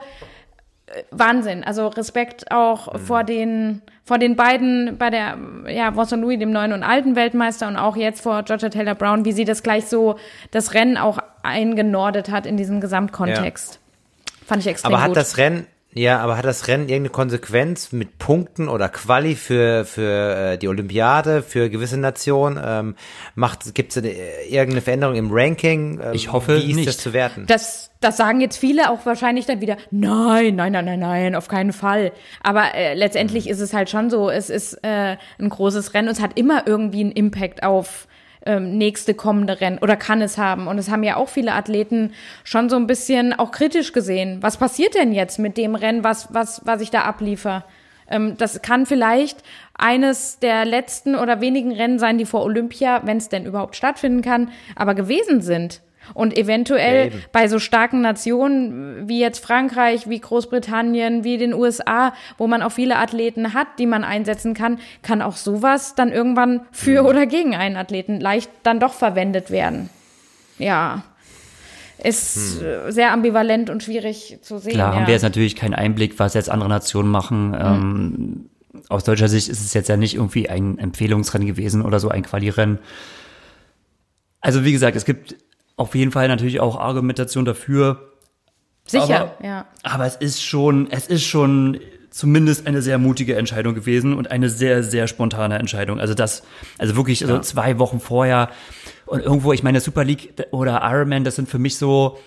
Wahnsinn. 1.10 1.64
Also 1.64 1.88
Respekt 1.88 2.50
auch 2.50 2.92
mhm. 2.92 2.98
vor 2.98 3.24
den 3.24 3.82
vor 4.04 4.18
den 4.18 4.36
beiden 4.36 4.98
bei 4.98 5.10
der 5.10 5.38
ja 5.68 5.96
Watson 5.96 6.20
Louis 6.20 6.38
dem 6.38 6.52
neuen 6.52 6.72
und 6.72 6.82
alten 6.82 7.16
Weltmeister 7.16 7.66
und 7.68 7.76
auch 7.76 7.96
jetzt 7.96 8.20
vor 8.20 8.42
Georgia 8.42 8.68
Taylor 8.68 8.94
Brown, 8.94 9.24
wie 9.24 9.32
sie 9.32 9.44
das 9.44 9.62
gleich 9.62 9.86
so 9.86 10.16
das 10.50 10.74
Rennen 10.74 10.96
auch 10.96 11.18
eingenordet 11.42 12.30
hat 12.30 12.46
in 12.46 12.56
diesem 12.56 12.80
Gesamtkontext. 12.80 13.74
Ja. 13.74 14.32
Fand 14.46 14.60
ich 14.60 14.68
extrem 14.68 14.92
Aber 14.92 15.02
hat 15.02 15.08
gut. 15.08 15.16
das 15.16 15.38
Rennen 15.38 15.66
ja, 15.94 16.18
aber 16.18 16.36
hat 16.36 16.44
das 16.44 16.66
Rennen 16.66 16.88
irgendeine 16.88 17.10
Konsequenz 17.10 17.92
mit 17.92 18.18
Punkten 18.18 18.68
oder 18.68 18.88
Quali 18.88 19.36
für 19.36 19.84
für 19.84 20.52
äh, 20.52 20.58
die 20.58 20.68
Olympiade 20.68 21.42
für 21.42 21.70
gewisse 21.70 21.96
Nationen? 21.96 22.60
Ähm, 22.62 22.96
macht 23.36 23.74
gibt 23.74 23.96
es 23.96 24.02
irgendeine 24.02 24.80
Veränderung 24.80 25.14
im 25.14 25.28
Ranking? 25.30 26.00
Ähm, 26.02 26.12
ich 26.12 26.32
hoffe 26.32 26.56
wie 26.56 26.70
ist 26.70 26.76
nicht. 26.76 26.88
das 26.88 26.98
zu 26.98 27.12
werten? 27.12 27.46
Das 27.46 27.92
das 28.00 28.16
sagen 28.16 28.40
jetzt 28.40 28.58
viele 28.58 28.90
auch 28.90 29.06
wahrscheinlich 29.06 29.46
dann 29.46 29.60
wieder. 29.60 29.76
Nein, 29.90 30.56
nein, 30.56 30.72
nein, 30.72 30.84
nein, 30.84 30.98
nein, 30.98 31.34
auf 31.34 31.48
keinen 31.48 31.72
Fall. 31.72 32.12
Aber 32.42 32.74
äh, 32.74 32.94
letztendlich 32.94 33.48
ist 33.48 33.60
es 33.60 33.72
halt 33.72 33.88
schon 33.88 34.10
so. 34.10 34.30
Es 34.30 34.50
ist 34.50 34.74
äh, 34.82 35.16
ein 35.38 35.48
großes 35.48 35.94
Rennen 35.94 36.08
und 36.08 36.14
es 36.14 36.20
hat 36.20 36.38
immer 36.38 36.66
irgendwie 36.66 37.00
einen 37.00 37.12
Impact 37.12 37.62
auf 37.62 38.06
ähm, 38.46 38.76
nächste 38.76 39.14
kommende 39.14 39.60
Rennen 39.60 39.78
oder 39.78 39.96
kann 39.96 40.22
es 40.22 40.38
haben. 40.38 40.66
Und 40.66 40.78
es 40.78 40.90
haben 40.90 41.02
ja 41.02 41.16
auch 41.16 41.28
viele 41.28 41.52
Athleten 41.52 42.12
schon 42.44 42.68
so 42.68 42.76
ein 42.76 42.86
bisschen 42.86 43.32
auch 43.32 43.50
kritisch 43.50 43.92
gesehen. 43.92 44.38
Was 44.42 44.56
passiert 44.56 44.94
denn 44.94 45.12
jetzt 45.12 45.38
mit 45.38 45.56
dem 45.56 45.74
Rennen, 45.74 46.04
was, 46.04 46.32
was, 46.32 46.62
was 46.64 46.80
ich 46.80 46.90
da 46.90 47.02
abliefer? 47.02 47.64
Ähm, 48.08 48.36
das 48.36 48.62
kann 48.62 48.86
vielleicht 48.86 49.42
eines 49.74 50.38
der 50.38 50.64
letzten 50.64 51.14
oder 51.14 51.40
wenigen 51.40 51.72
Rennen 51.72 51.98
sein, 51.98 52.18
die 52.18 52.26
vor 52.26 52.42
Olympia, 52.44 53.02
wenn 53.04 53.16
es 53.16 53.28
denn 53.28 53.46
überhaupt 53.46 53.76
stattfinden 53.76 54.22
kann, 54.22 54.50
aber 54.76 54.94
gewesen 54.94 55.40
sind. 55.40 55.80
Und 56.12 56.36
eventuell 56.36 57.10
ja, 57.10 57.18
bei 57.32 57.48
so 57.48 57.58
starken 57.58 58.00
Nationen 58.00 59.08
wie 59.08 59.20
jetzt 59.20 59.44
Frankreich, 59.44 60.08
wie 60.08 60.20
Großbritannien, 60.20 61.24
wie 61.24 61.38
den 61.38 61.54
USA, 61.54 62.12
wo 62.36 62.46
man 62.46 62.62
auch 62.62 62.72
viele 62.72 62.96
Athleten 62.96 63.54
hat, 63.54 63.66
die 63.78 63.86
man 63.86 64.04
einsetzen 64.04 64.54
kann, 64.54 64.78
kann 65.02 65.22
auch 65.22 65.36
sowas 65.36 65.94
dann 65.94 66.12
irgendwann 66.12 66.60
für 66.72 67.02
mhm. 67.02 67.08
oder 67.08 67.26
gegen 67.26 67.54
einen 67.54 67.76
Athleten 67.76 68.20
leicht 68.20 68.50
dann 68.62 68.80
doch 68.80 68.92
verwendet 68.92 69.50
werden. 69.50 69.88
Ja. 70.58 71.04
Ist 72.02 72.60
hm. 72.60 72.92
sehr 72.92 73.12
ambivalent 73.12 73.70
und 73.70 73.82
schwierig 73.82 74.38
zu 74.42 74.58
sehen. 74.58 74.74
Klar, 74.74 74.92
ja. 74.92 74.98
haben 74.98 75.06
wir 75.06 75.14
jetzt 75.14 75.22
natürlich 75.22 75.56
keinen 75.56 75.74
Einblick, 75.74 76.18
was 76.18 76.34
jetzt 76.34 76.50
andere 76.50 76.68
Nationen 76.68 77.08
machen. 77.08 77.50
Mhm. 77.50 77.54
Ähm, 77.54 78.50
aus 78.88 79.04
deutscher 79.04 79.28
Sicht 79.28 79.48
ist 79.48 79.64
es 79.64 79.72
jetzt 79.74 79.88
ja 79.88 79.96
nicht 79.96 80.14
irgendwie 80.14 80.48
ein 80.48 80.78
Empfehlungsrennen 80.78 81.46
gewesen 81.46 81.82
oder 81.82 82.00
so 82.00 82.08
ein 82.08 82.22
Qualirennen. 82.22 82.78
Also 84.40 84.64
wie 84.64 84.72
gesagt, 84.72 84.96
es 84.96 85.04
gibt 85.04 85.36
auf 85.76 85.94
jeden 85.94 86.12
Fall 86.12 86.28
natürlich 86.28 86.60
auch 86.60 86.78
Argumentation 86.78 87.44
dafür. 87.44 88.12
Sicher, 88.86 89.20
aber, 89.20 89.46
ja. 89.46 89.66
Aber 89.82 90.06
es 90.06 90.16
ist 90.16 90.42
schon, 90.42 90.90
es 90.90 91.06
ist 91.06 91.24
schon 91.24 91.80
zumindest 92.10 92.66
eine 92.66 92.80
sehr 92.80 92.98
mutige 92.98 93.36
Entscheidung 93.36 93.74
gewesen 93.74 94.14
und 94.14 94.30
eine 94.30 94.48
sehr, 94.48 94.84
sehr 94.84 95.08
spontane 95.08 95.58
Entscheidung. 95.58 95.98
Also 95.98 96.14
das, 96.14 96.44
also 96.78 96.94
wirklich 96.94 97.20
ja. 97.20 97.26
also 97.26 97.40
zwei 97.40 97.78
Wochen 97.78 97.98
vorher 97.98 98.50
und 99.06 99.20
irgendwo, 99.20 99.52
ich 99.52 99.62
meine, 99.62 99.80
Super 99.80 100.04
League 100.04 100.34
oder 100.52 100.80
Ironman, 100.84 101.24
das 101.24 101.34
sind 101.34 101.48
für 101.48 101.58
mich 101.58 101.76
so 101.76 102.18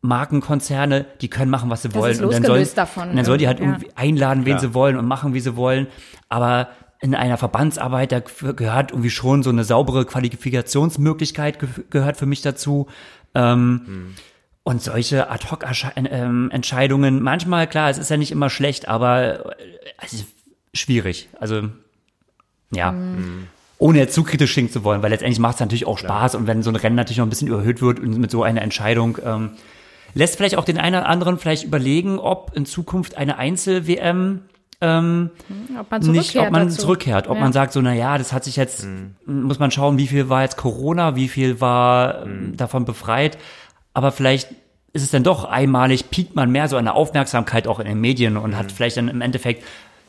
Markenkonzerne, 0.00 1.06
die 1.20 1.28
können 1.28 1.50
machen, 1.50 1.70
was 1.70 1.82
sie 1.82 1.88
das 1.88 1.98
wollen. 1.98 2.12
Ist 2.12 2.20
und 2.20 2.32
dann 2.32 2.44
sollen, 2.44 2.68
davon, 2.74 3.10
und 3.10 3.16
dann 3.16 3.24
sollen 3.24 3.38
die 3.38 3.46
halt 3.46 3.60
ja. 3.60 3.66
irgendwie 3.66 3.88
einladen, 3.94 4.44
wen 4.44 4.54
ja. 4.54 4.58
sie 4.58 4.74
wollen 4.74 4.96
und 4.96 5.06
machen, 5.06 5.34
wie 5.34 5.40
sie 5.40 5.56
wollen. 5.56 5.86
Aber 6.28 6.68
in 7.00 7.14
einer 7.14 7.38
Verbandsarbeit, 7.38 8.12
da 8.12 8.20
gehört 8.20 8.90
irgendwie 8.90 9.10
schon 9.10 9.42
so 9.42 9.50
eine 9.50 9.64
saubere 9.64 10.04
Qualifikationsmöglichkeit 10.04 11.58
ge 11.60 11.68
gehört 11.90 12.16
für 12.16 12.26
mich 12.26 12.42
dazu. 12.42 12.88
Ähm, 13.34 13.82
hm. 13.84 14.14
Und 14.64 14.82
solche 14.82 15.30
Ad-Hoc-Entscheidungen, 15.30 17.16
ähm, 17.16 17.22
manchmal, 17.22 17.66
klar, 17.66 17.88
es 17.88 17.96
ist 17.96 18.10
ja 18.10 18.18
nicht 18.18 18.32
immer 18.32 18.50
schlecht, 18.50 18.88
aber 18.88 19.58
äh, 19.58 19.64
es 20.04 20.12
ist 20.12 20.26
schwierig. 20.74 21.28
Also, 21.40 21.70
ja. 22.70 22.90
Hm. 22.90 23.46
Ohne 23.78 23.98
jetzt 23.98 24.14
zu 24.14 24.24
kritisch 24.24 24.52
klingen 24.54 24.70
zu 24.70 24.82
wollen, 24.82 25.02
weil 25.02 25.10
letztendlich 25.10 25.38
macht 25.38 25.54
es 25.54 25.60
natürlich 25.60 25.86
auch 25.86 25.98
Spaß 25.98 26.34
und 26.34 26.48
wenn 26.48 26.64
so 26.64 26.70
ein 26.70 26.76
Rennen 26.76 26.96
natürlich 26.96 27.18
noch 27.18 27.26
ein 27.26 27.30
bisschen 27.30 27.46
überhöht 27.46 27.80
wird 27.80 28.00
und 28.00 28.18
mit 28.18 28.30
so 28.30 28.42
einer 28.42 28.60
Entscheidung, 28.60 29.18
ähm, 29.24 29.50
lässt 30.14 30.36
vielleicht 30.36 30.56
auch 30.56 30.64
den 30.64 30.78
einen 30.78 30.96
oder 30.96 31.06
anderen 31.06 31.38
vielleicht 31.38 31.62
überlegen, 31.62 32.18
ob 32.18 32.50
in 32.56 32.66
Zukunft 32.66 33.16
eine 33.16 33.38
Einzel-WM 33.38 34.40
ähm, 34.80 35.30
ob 35.78 35.90
man 35.90 36.00
nicht, 36.02 36.36
ob 36.36 36.50
man 36.50 36.68
dazu. 36.68 36.82
zurückkehrt, 36.82 37.28
ob 37.28 37.36
ja. 37.36 37.40
man 37.40 37.52
sagt 37.52 37.72
so, 37.72 37.80
na 37.80 37.94
ja, 37.94 38.16
das 38.16 38.32
hat 38.32 38.44
sich 38.44 38.56
jetzt, 38.56 38.84
mhm. 38.84 39.14
muss 39.26 39.58
man 39.58 39.70
schauen, 39.70 39.98
wie 39.98 40.06
viel 40.06 40.28
war 40.28 40.42
jetzt 40.42 40.56
Corona, 40.56 41.16
wie 41.16 41.28
viel 41.28 41.60
war 41.60 42.26
mhm. 42.26 42.56
davon 42.56 42.84
befreit, 42.84 43.38
aber 43.92 44.12
vielleicht 44.12 44.50
ist 44.92 45.02
es 45.02 45.10
dann 45.10 45.24
doch 45.24 45.44
einmalig, 45.44 46.10
piekt 46.10 46.36
man 46.36 46.50
mehr 46.50 46.68
so 46.68 46.76
eine 46.76 46.94
Aufmerksamkeit 46.94 47.66
auch 47.66 47.80
in 47.80 47.86
den 47.86 48.00
Medien 48.00 48.36
und 48.36 48.50
mhm. 48.52 48.56
hat 48.56 48.70
vielleicht 48.70 48.96
dann 48.96 49.08
im 49.08 49.20
Endeffekt 49.20 49.64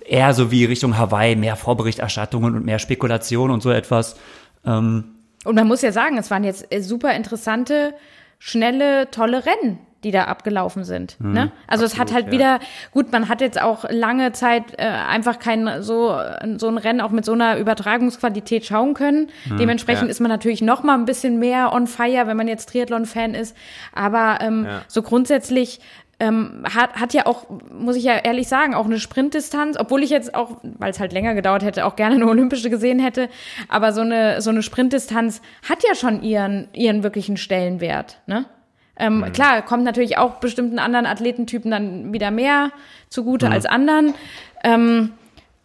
eher 0.05 0.34
so 0.34 0.51
wie 0.51 0.65
Richtung 0.65 0.97
Hawaii 0.97 1.36
mehr 1.36 1.55
Vorberichterstattungen 1.55 2.55
und 2.55 2.65
mehr 2.65 2.80
Spekulation 2.80 3.51
und 3.51 3.61
so 3.61 3.72
etwas. 3.72 4.17
Ähm, 4.65 5.15
und 5.45 5.55
man 5.55 5.67
muss 5.67 5.82
ja 5.82 5.91
sagen, 5.91 6.17
es 6.17 6.30
waren 6.30 6.43
jetzt 6.43 6.72
äh, 6.72 6.82
super 6.82 7.15
interessante, 7.15 7.93
schnelle, 8.39 9.09
tolle 9.11 9.45
Rennen 9.45 9.80
die 10.04 10.12
da 10.12 10.26
abgelaufen 10.26 10.84
sind. 10.84 11.20
Mhm, 11.20 11.34
ne? 11.34 11.52
Also 11.68 11.86
absolut, 11.86 11.91
es 11.91 12.00
hat 12.00 12.14
halt 12.14 12.26
ja. 12.28 12.32
wieder, 12.32 12.60
gut, 12.91 13.12
man 13.12 13.28
hat 13.30 13.41
jetzt 13.41 13.62
auch 13.62 13.86
lange 13.89 14.32
Zeit 14.32 14.64
äh, 14.78 14.84
einfach 14.84 15.39
kein 15.39 15.82
so, 15.82 16.18
so 16.58 16.68
ein 16.68 16.78
Rennen 16.78 17.02
auch 17.02 17.12
mit 17.12 17.26
so 17.26 17.34
einer 17.34 17.58
Übertragungsqualität 17.58 18.66
schauen 18.66 18.93
können. 18.93 19.30
Mhm, 19.50 19.58
Dementsprechend 19.58 20.06
ja. 20.06 20.10
ist 20.10 20.20
man 20.20 20.30
natürlich 20.30 20.62
noch 20.62 20.84
mal 20.84 20.95
ein 20.95 21.06
bisschen 21.06 21.39
mehr 21.39 21.74
on 21.74 21.88
fire, 21.88 22.28
wenn 22.28 22.38
man 22.38 22.47
jetzt 22.47 22.70
Triathlon-Fan 22.70 23.34
ist. 23.34 23.56
Aber 23.93 24.39
ähm, 24.41 24.66
ja. 24.66 24.82
so 24.88 25.02
grundsätzlich 25.02 25.80
ähm, 26.20 26.64
hat, 26.74 26.95
hat 26.95 27.14
ja 27.14 27.26
auch, 27.26 27.47
muss 27.72 27.95
ich 27.95 28.04
ja 28.04 28.18
ehrlich 28.18 28.47
sagen, 28.47 28.76
auch 28.76 28.86
eine 28.86 29.00
Sprintdistanz, 29.00 29.78
obwohl 29.78 30.04
ich 30.04 30.10
jetzt 30.10 30.36
auch, 30.36 30.58
weil 30.64 30.91
es 30.91 31.00
halt 31.00 31.14
länger 31.14 31.34
gedauert 31.34 31.64
hätte, 31.64 31.86
auch 31.86 31.95
gerne 31.95 32.16
eine 32.16 32.28
olympische 32.28 32.70
gesehen 32.70 33.00
hätte, 33.00 33.30
aber 33.70 33.93
so 33.93 34.02
eine, 34.02 34.41
so 34.41 34.50
eine 34.50 34.62
Sprintdistanz 34.62 35.41
hat 35.68 35.84
ja 35.88 35.95
schon 35.95 36.22
ihren, 36.22 36.68
ihren 36.74 37.04
wirklichen 37.04 37.38
Stellenwert, 37.38 38.20
ne? 38.28 38.45
Ähm, 39.00 39.20
mhm. 39.20 39.32
Klar, 39.32 39.62
kommt 39.62 39.84
natürlich 39.84 40.18
auch 40.18 40.36
bestimmten 40.36 40.78
anderen 40.78 41.06
Athletentypen 41.06 41.72
dann 41.72 42.14
wieder 42.14 42.32
mehr 42.32 42.72
zugute 43.10 43.47
mhm. 43.47 43.54
als 43.54 43.66
anderen. 43.66 44.14
Ähm, 44.64 45.12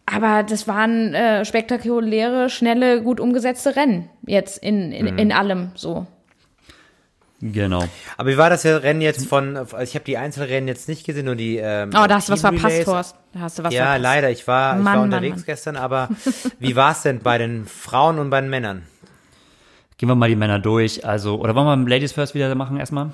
aber 0.05 0.43
das 0.43 0.67
waren 0.67 1.13
äh, 1.13 1.45
spektakuläre, 1.45 2.49
schnelle, 2.49 3.01
gut 3.01 3.19
umgesetzte 3.19 3.75
Rennen 3.75 4.09
jetzt 4.25 4.57
in, 4.59 4.91
in, 4.91 5.13
mhm. 5.13 5.17
in 5.17 5.31
allem 5.31 5.71
so. 5.75 6.07
Genau. 7.41 7.83
Aber 8.17 8.29
wie 8.29 8.37
war 8.37 8.49
das 8.49 8.65
Rennen 8.65 9.01
jetzt 9.01 9.27
von, 9.27 9.59
ich 9.81 9.93
habe 9.95 10.05
die 10.05 10.17
Einzelrennen 10.17 10.67
jetzt 10.67 10.87
nicht 10.87 11.05
gesehen, 11.05 11.25
nur 11.25 11.35
die 11.35 11.57
ähm, 11.57 11.89
Oh, 11.89 12.07
da 12.07 12.15
hast 12.15 12.29
du 12.29 12.33
was 12.33 12.41
verpasst, 12.41 12.87
Horst. 12.87 13.15
Da 13.33 13.39
hast 13.41 13.59
du 13.59 13.63
was 13.63 13.73
ja, 13.73 13.83
verpasst. 13.83 14.03
leider, 14.03 14.29
ich 14.31 14.47
war, 14.47 14.75
Mann, 14.75 14.79
ich 14.79 14.85
war 14.85 14.95
Mann, 14.95 15.03
unterwegs 15.03 15.37
Mann. 15.37 15.45
gestern, 15.45 15.75
aber 15.75 16.09
wie 16.59 16.75
war 16.75 16.91
es 16.93 17.01
denn 17.01 17.19
bei 17.19 17.37
den 17.37 17.65
Frauen 17.65 18.19
und 18.19 18.29
bei 18.29 18.41
den 18.41 18.49
Männern? 18.49 18.83
Gehen 19.97 20.09
wir 20.09 20.15
mal 20.15 20.29
die 20.29 20.35
Männer 20.35 20.59
durch. 20.59 21.05
Also, 21.05 21.39
oder 21.39 21.55
wollen 21.55 21.67
wir 21.67 21.75
mit 21.75 21.89
Ladies 21.89 22.11
First 22.11 22.35
wieder 22.35 22.53
machen 22.55 22.77
erstmal? 22.77 23.11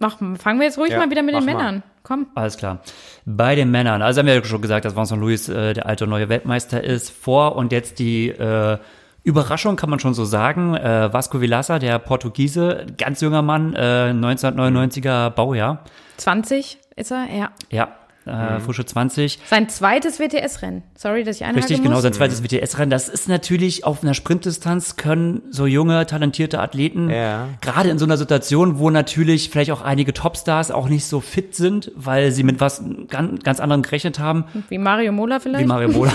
Mach, 0.00 0.18
fangen 0.18 0.60
wir 0.60 0.66
jetzt 0.66 0.78
ruhig 0.78 0.90
Ja, 0.90 0.98
mal 0.98 1.10
wieder 1.10 1.22
mit 1.22 1.34
den 1.34 1.44
mach 1.44 1.52
mal. 1.52 1.56
Männern. 1.56 1.82
Komm. 2.04 2.26
Alles 2.34 2.56
klar. 2.56 2.80
Bei 3.26 3.54
den 3.56 3.70
Männern, 3.70 4.00
also 4.00 4.20
haben 4.20 4.26
wir 4.26 4.34
ja 4.34 4.44
schon 4.44 4.62
gesagt, 4.62 4.84
dass 4.84 4.96
Vincent 4.96 5.20
Louis 5.20 5.48
äh, 5.48 5.74
der 5.74 5.86
alte 5.86 6.04
und 6.04 6.10
neue 6.10 6.28
Weltmeister 6.28 6.82
ist. 6.82 7.10
Vor 7.10 7.56
und 7.56 7.72
jetzt 7.72 7.98
die 7.98 8.28
äh, 8.28 8.78
Überraschung, 9.24 9.76
kann 9.76 9.90
man 9.90 9.98
schon 9.98 10.14
so 10.14 10.24
sagen. 10.24 10.74
Äh, 10.74 11.12
Vasco 11.12 11.38
Vilaça, 11.38 11.78
der 11.78 11.98
Portugiese, 11.98 12.86
ganz 12.96 13.20
junger 13.20 13.42
Mann, 13.42 13.74
äh, 13.74 14.12
1999er 14.12 15.30
Baujahr. 15.30 15.84
20 16.16 16.78
ist 16.96 17.10
er, 17.10 17.26
ja. 17.32 17.50
Ja. 17.70 17.88
Äh, 18.28 18.54
mhm. 18.54 18.60
frische 18.60 18.84
20. 18.84 19.38
Sein 19.46 19.68
zweites 19.68 20.20
WTS-Rennen. 20.20 20.82
Sorry, 20.96 21.24
dass 21.24 21.36
ich 21.36 21.44
einhaken 21.44 21.62
Richtig, 21.62 21.82
genau, 21.82 22.00
sein 22.00 22.12
zweites 22.12 22.42
WTS-Rennen. 22.42 22.90
Das 22.90 23.08
ist 23.08 23.28
natürlich 23.28 23.84
auf 23.84 24.02
einer 24.02 24.14
Sprintdistanz 24.14 24.96
können 24.96 25.42
so 25.50 25.66
junge, 25.66 26.06
talentierte 26.06 26.60
Athleten, 26.60 27.10
ja. 27.10 27.48
gerade 27.60 27.88
in 27.88 27.98
so 27.98 28.04
einer 28.04 28.16
Situation, 28.16 28.78
wo 28.78 28.90
natürlich 28.90 29.50
vielleicht 29.50 29.70
auch 29.70 29.82
einige 29.82 30.12
Topstars 30.12 30.70
auch 30.70 30.88
nicht 30.88 31.06
so 31.06 31.20
fit 31.20 31.54
sind, 31.54 31.90
weil 31.94 32.30
sie 32.32 32.42
mit 32.42 32.60
was 32.60 32.82
ganz, 33.08 33.42
ganz 33.42 33.60
anderem 33.60 33.82
gerechnet 33.82 34.18
haben. 34.18 34.44
Wie 34.68 34.78
Mario 34.78 35.12
Mola 35.12 35.40
vielleicht? 35.40 35.64
Wie 35.64 35.68
Mario 35.68 35.88
Mola. 35.88 36.12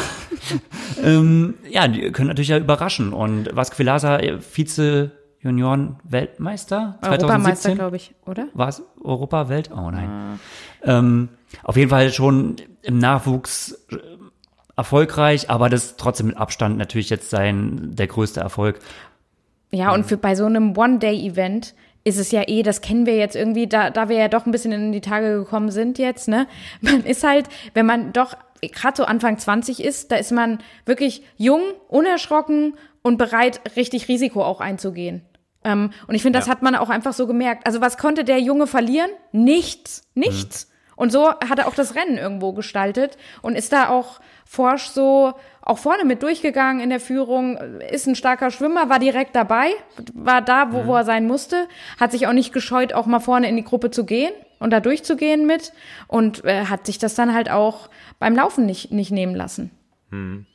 ähm, 1.03 1.55
ja, 1.69 1.87
die 1.87 2.11
können 2.11 2.27
natürlich 2.27 2.49
ja 2.49 2.57
überraschen. 2.57 3.13
Und 3.13 3.55
Vasco 3.55 3.77
Vilasa, 3.79 4.19
äh, 4.19 4.39
Vize 4.39 5.11
Junioren-Weltmeister 5.43 6.97
2017. 7.01 7.11
Europameister, 7.11 7.75
glaube 7.75 7.95
ich, 7.97 8.15
oder? 8.25 8.47
War 8.53 8.69
es 8.69 8.81
Europa-Welt? 9.03 9.71
Oh 9.75 9.91
nein. 9.91 10.09
Ah. 10.09 10.99
Ähm, 10.99 11.29
auf 11.61 11.77
jeden 11.77 11.89
Fall 11.89 12.11
schon 12.11 12.55
im 12.81 12.97
Nachwuchs 12.97 13.85
äh, 13.91 13.97
erfolgreich, 14.75 15.49
aber 15.49 15.69
das 15.69 15.97
trotzdem 15.97 16.27
mit 16.27 16.37
Abstand 16.37 16.77
natürlich 16.77 17.09
jetzt 17.09 17.29
sein 17.29 17.91
der 17.95 18.07
größte 18.07 18.39
Erfolg. 18.39 18.79
Ja, 19.71 19.93
und 19.93 20.05
für 20.05 20.17
bei 20.17 20.35
so 20.35 20.45
einem 20.45 20.77
One-Day-Event 20.77 21.73
ist 22.03 22.17
es 22.17 22.31
ja 22.31 22.43
eh, 22.47 22.63
das 22.63 22.81
kennen 22.81 23.05
wir 23.05 23.15
jetzt 23.15 23.35
irgendwie, 23.35 23.67
da, 23.67 23.89
da 23.89 24.09
wir 24.09 24.17
ja 24.17 24.27
doch 24.27 24.45
ein 24.45 24.51
bisschen 24.51 24.71
in 24.71 24.91
die 24.91 25.01
Tage 25.01 25.37
gekommen 25.37 25.71
sind 25.71 25.97
jetzt, 25.97 26.27
ne? 26.27 26.47
Man 26.81 27.03
ist 27.03 27.23
halt, 27.23 27.47
wenn 27.73 27.85
man 27.85 28.13
doch 28.13 28.35
gerade 28.61 28.97
so 28.97 29.03
Anfang 29.05 29.37
20 29.37 29.83
ist, 29.83 30.11
da 30.11 30.15
ist 30.15 30.31
man 30.31 30.59
wirklich 30.85 31.23
jung, 31.37 31.61
unerschrocken 31.89 32.75
und 33.01 33.17
bereit, 33.17 33.61
richtig 33.75 34.07
Risiko 34.07 34.43
auch 34.43 34.61
einzugehen. 34.61 35.21
Ähm, 35.65 35.91
und 36.07 36.15
ich 36.15 36.21
finde, 36.21 36.39
das 36.39 36.47
ja. 36.47 36.51
hat 36.53 36.61
man 36.61 36.75
auch 36.75 36.89
einfach 36.89 37.13
so 37.13 37.27
gemerkt. 37.27 37.65
Also 37.65 37.81
was 37.81 37.97
konnte 37.97 38.23
der 38.23 38.39
Junge 38.39 38.67
verlieren? 38.67 39.09
Nichts, 39.31 40.09
nichts. 40.13 40.67
Mhm. 40.67 40.72
Und 41.03 41.11
so 41.11 41.27
hat 41.27 41.59
er 41.59 41.67
auch 41.67 41.75
das 41.75 41.95
Rennen 41.95 42.17
irgendwo 42.17 42.53
gestaltet 42.53 43.17
und 43.41 43.57
ist 43.57 43.73
da 43.73 43.89
auch 43.89 44.21
forsch 44.45 44.85
so 44.85 45.33
auch 45.61 45.77
vorne 45.77 46.05
mit 46.05 46.23
durchgegangen 46.23 46.81
in 46.81 46.89
der 46.89 47.01
Führung, 47.01 47.57
ist 47.91 48.07
ein 48.07 48.15
starker 48.15 48.51
Schwimmer, 48.51 48.87
war 48.87 48.99
direkt 48.99 49.35
dabei, 49.35 49.71
war 50.13 50.41
da, 50.41 50.71
wo, 50.71 50.83
mhm. 50.83 50.87
wo 50.87 50.95
er 50.95 51.03
sein 51.03 51.27
musste, 51.27 51.67
hat 51.99 52.13
sich 52.13 52.25
auch 52.25 52.31
nicht 52.31 52.53
gescheut, 52.53 52.93
auch 52.93 53.05
mal 53.05 53.19
vorne 53.19 53.49
in 53.49 53.57
die 53.57 53.65
Gruppe 53.65 53.91
zu 53.91 54.05
gehen 54.05 54.31
und 54.59 54.69
da 54.69 54.79
durchzugehen 54.79 55.45
mit 55.45 55.73
und 56.07 56.45
äh, 56.45 56.67
hat 56.67 56.85
sich 56.85 56.99
das 56.99 57.15
dann 57.15 57.33
halt 57.33 57.51
auch 57.51 57.89
beim 58.19 58.33
Laufen 58.33 58.65
nicht, 58.65 58.93
nicht 58.93 59.11
nehmen 59.11 59.35
lassen. 59.35 59.71
Mhm. 60.09 60.45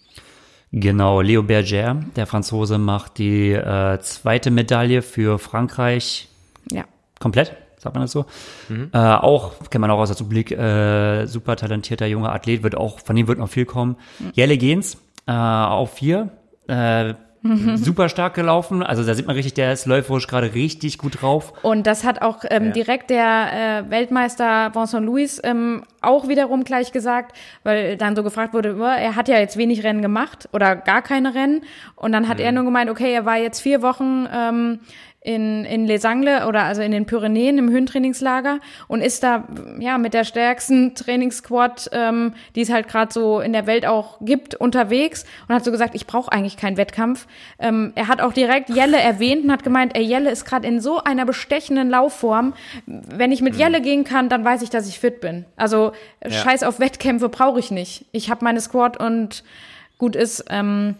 Genau, 0.72 1.20
Leo 1.20 1.42
Berger, 1.42 2.02
der 2.16 2.26
Franzose, 2.26 2.78
macht 2.78 3.18
die 3.18 3.52
äh, 3.52 4.00
zweite 4.00 4.50
Medaille 4.50 5.02
für 5.02 5.38
Frankreich. 5.38 6.30
Ja. 6.72 6.84
Komplett, 7.20 7.54
sagt 7.88 7.94
man 7.94 8.02
das 8.02 8.12
so. 8.12 8.26
Mhm. 8.68 8.90
Äh, 8.92 8.98
auch, 8.98 9.52
kennt 9.70 9.80
man 9.80 9.90
auch 9.90 9.98
aus 9.98 10.08
der 10.08 10.16
Republik, 10.18 10.52
äh, 10.52 11.26
super 11.26 11.56
talentierter 11.56 12.06
junger 12.06 12.32
Athlet, 12.32 12.62
wird 12.62 12.76
auch, 12.76 13.00
von 13.00 13.16
ihm 13.16 13.28
wird 13.28 13.38
noch 13.38 13.48
viel 13.48 13.64
kommen. 13.64 13.96
Mhm. 14.18 14.30
Jelle 14.34 14.58
Gens, 14.58 14.98
äh, 15.26 15.32
auf 15.32 15.94
vier. 15.94 16.30
Äh, 16.66 17.14
super 17.76 18.08
stark 18.08 18.34
gelaufen. 18.34 18.82
Also 18.82 19.04
da 19.04 19.14
sieht 19.14 19.26
man 19.26 19.36
richtig, 19.36 19.54
der 19.54 19.72
ist 19.72 19.86
läuferisch 19.86 20.26
gerade 20.26 20.54
richtig 20.54 20.98
gut 20.98 21.22
drauf. 21.22 21.52
Und 21.62 21.86
das 21.86 22.04
hat 22.04 22.20
auch 22.20 22.44
ähm, 22.50 22.66
ja. 22.66 22.70
direkt 22.72 23.10
der 23.10 23.84
äh, 23.86 23.90
Weltmeister 23.90 24.74
Vincent 24.74 25.06
Louis 25.06 25.40
ähm, 25.44 25.84
auch 26.02 26.28
wiederum 26.28 26.64
gleich 26.64 26.92
gesagt, 26.92 27.36
weil 27.62 27.96
dann 27.96 28.16
so 28.16 28.22
gefragt 28.22 28.54
wurde, 28.54 28.76
er 28.80 29.16
hat 29.16 29.28
ja 29.28 29.38
jetzt 29.38 29.56
wenig 29.56 29.84
Rennen 29.84 30.02
gemacht 30.02 30.48
oder 30.52 30.76
gar 30.76 31.00
keine 31.00 31.34
Rennen. 31.34 31.62
Und 31.96 32.12
dann 32.12 32.28
hat 32.28 32.38
mhm. 32.38 32.44
er 32.44 32.52
nur 32.52 32.64
gemeint, 32.64 32.90
okay, 32.90 33.12
er 33.12 33.24
war 33.24 33.36
jetzt 33.36 33.60
vier 33.60 33.82
Wochen 33.82 34.26
ähm, 34.34 34.80
in, 35.20 35.64
in 35.64 35.86
Les 35.86 36.04
Angles 36.04 36.44
oder 36.46 36.62
also 36.62 36.80
in 36.80 36.92
den 36.92 37.04
Pyrenäen 37.04 37.58
im 37.58 37.68
Höhentrainingslager 37.70 38.60
und 38.86 39.00
ist 39.00 39.24
da 39.24 39.48
ja 39.80 39.98
mit 39.98 40.14
der 40.14 40.22
stärksten 40.22 40.94
Trainingssquad, 40.94 41.90
ähm, 41.92 42.34
die 42.54 42.60
es 42.60 42.70
halt 42.70 42.86
gerade 42.86 43.12
so 43.12 43.40
in 43.40 43.52
der 43.52 43.66
Welt 43.66 43.84
auch 43.84 44.18
gibt, 44.20 44.54
unterwegs 44.54 45.24
und 45.48 45.54
hat 45.54 45.64
so 45.64 45.72
gesagt, 45.72 45.96
ich 45.96 46.06
brauche 46.06 46.30
eigentlich 46.30 46.56
keinen 46.56 46.76
Wettkampf. 46.76 47.26
Ähm, 47.58 47.92
er 47.96 48.06
hat 48.06 48.20
auch 48.20 48.32
direkt 48.32 48.70
Jelle 48.70 48.98
erwähnt 48.98 49.44
und 49.44 49.50
hat 49.50 49.64
gemeint, 49.64 49.96
ey, 49.96 50.04
Jelle 50.04 50.30
ist 50.30 50.44
gerade 50.44 50.68
in 50.68 50.80
so 50.80 51.02
einer 51.02 51.26
bestechenden 51.26 51.90
Laufform. 51.90 52.54
Wenn 52.86 53.32
ich 53.32 53.42
mit 53.42 53.54
mhm. 53.54 53.60
Jelle 53.60 53.80
gehen 53.80 54.04
kann, 54.04 54.28
dann 54.28 54.44
weiß 54.44 54.62
ich, 54.62 54.70
dass 54.70 54.88
ich 54.88 55.00
fit 55.00 55.20
bin. 55.20 55.46
Also 55.56 55.92
ja. 56.22 56.30
Scheiß 56.30 56.62
auf 56.62 56.78
Wettkämpfe 56.78 57.28
brauche 57.28 57.58
ich 57.58 57.72
nicht. 57.72 58.06
Ich 58.12 58.30
habe 58.30 58.44
meine 58.44 58.60
Squad 58.60 59.00
und 59.00 59.42
gut 59.98 60.14
ist. 60.14 60.44
Ähm, 60.48 60.94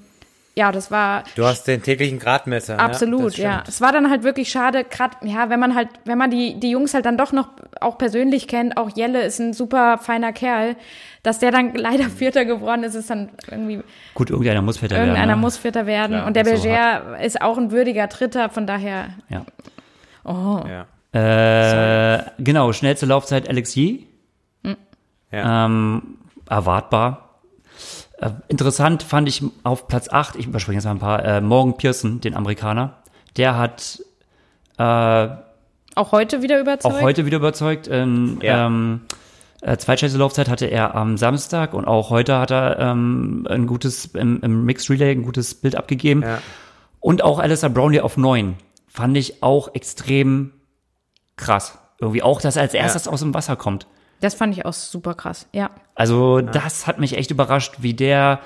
ja, 0.58 0.72
das 0.72 0.90
war. 0.90 1.22
Du 1.36 1.44
hast 1.44 1.68
den 1.68 1.82
täglichen 1.82 2.18
Gradmesser. 2.18 2.80
Absolut, 2.80 3.36
ja. 3.36 3.44
ja. 3.44 3.64
Es 3.68 3.80
war 3.80 3.92
dann 3.92 4.10
halt 4.10 4.24
wirklich 4.24 4.50
schade, 4.50 4.82
gerade, 4.82 5.16
ja, 5.22 5.50
wenn 5.50 5.60
man 5.60 5.76
halt, 5.76 5.88
wenn 6.04 6.18
man 6.18 6.32
die, 6.32 6.58
die 6.58 6.70
Jungs 6.70 6.94
halt 6.94 7.06
dann 7.06 7.16
doch 7.16 7.30
noch 7.30 7.50
auch 7.80 7.96
persönlich 7.96 8.48
kennt, 8.48 8.76
auch 8.76 8.90
Jelle 8.92 9.22
ist 9.22 9.38
ein 9.38 9.52
super 9.52 9.98
feiner 9.98 10.32
Kerl, 10.32 10.74
dass 11.22 11.38
der 11.38 11.52
dann 11.52 11.74
leider 11.76 12.10
Vierter 12.10 12.44
geworden 12.44 12.82
ist, 12.82 12.96
ist 12.96 13.08
dann 13.08 13.28
irgendwie. 13.48 13.84
Gut, 14.14 14.30
irgendeiner 14.30 14.60
muss 14.60 14.78
Vierter 14.78 14.96
werden. 14.96 15.10
Irgendeiner 15.10 15.36
ne? 15.36 15.40
muss 15.40 15.56
Vierter 15.56 15.86
werden. 15.86 16.14
Klar, 16.16 16.26
und 16.26 16.34
der 16.34 16.42
Berger 16.42 17.02
so 17.18 17.24
ist 17.24 17.40
auch 17.40 17.56
ein 17.56 17.70
würdiger 17.70 18.08
Dritter, 18.08 18.48
von 18.50 18.66
daher. 18.66 19.10
Ja. 19.28 19.44
Oh. 20.24 20.64
Ja. 20.66 22.16
Äh, 22.16 22.24
genau, 22.38 22.72
schnellste 22.72 23.06
Laufzeit 23.06 23.48
Alexi. 23.48 24.08
Hm. 24.64 24.76
Ja. 25.30 25.66
Ähm, 25.66 26.18
erwartbar 26.50 27.27
äh, 28.20 28.30
interessant 28.48 29.02
fand 29.02 29.28
ich 29.28 29.42
auf 29.62 29.88
Platz 29.88 30.08
8, 30.08 30.36
ich 30.36 30.46
überspringe 30.46 30.76
jetzt 30.76 30.84
mal 30.84 30.92
ein 30.92 30.98
paar, 30.98 31.24
äh, 31.24 31.40
Morgan 31.40 31.76
Pearson, 31.76 32.20
den 32.20 32.34
Amerikaner. 32.34 32.98
Der 33.36 33.56
hat 33.56 34.02
äh, 34.78 35.28
auch 35.94 36.12
heute 36.12 36.42
wieder 36.42 36.60
überzeugt. 36.60 36.94
Auch 36.94 37.00
heute 37.00 37.26
wieder 37.26 37.38
überzeugt. 37.38 37.88
Ähm, 37.90 38.38
ja. 38.42 38.66
ähm, 38.66 39.00
äh, 39.60 39.76
Zweitschnellste 39.76 40.18
Laufzeit 40.18 40.48
hatte 40.48 40.66
er 40.66 40.94
am 40.94 41.16
Samstag 41.16 41.74
und 41.74 41.86
auch 41.86 42.10
heute 42.10 42.38
hat 42.38 42.50
er 42.52 42.78
ähm, 42.78 43.46
ein 43.50 43.66
gutes, 43.66 44.06
im, 44.06 44.40
im 44.42 44.64
Mixed 44.64 44.88
Relay 44.90 45.10
ein 45.10 45.22
gutes 45.22 45.54
Bild 45.54 45.74
abgegeben. 45.74 46.22
Ja. 46.22 46.38
Und 47.00 47.22
auch 47.22 47.38
Alistair 47.38 47.70
Brownlee 47.70 48.00
auf 48.00 48.16
9 48.16 48.56
fand 48.86 49.16
ich 49.16 49.42
auch 49.42 49.74
extrem 49.74 50.52
krass. 51.36 51.78
Irgendwie 52.00 52.22
auch, 52.22 52.40
dass 52.40 52.56
er 52.56 52.62
als 52.62 52.74
erstes 52.74 53.06
ja. 53.06 53.12
aus 53.12 53.20
dem 53.20 53.34
Wasser 53.34 53.56
kommt. 53.56 53.86
Das 54.20 54.34
fand 54.34 54.56
ich 54.56 54.64
auch 54.64 54.72
super 54.72 55.14
krass, 55.14 55.46
ja. 55.52 55.70
Also 55.94 56.38
ja. 56.38 56.44
das 56.44 56.86
hat 56.86 56.98
mich 56.98 57.16
echt 57.16 57.30
überrascht, 57.30 57.76
wie 57.78 57.94
der 57.94 58.40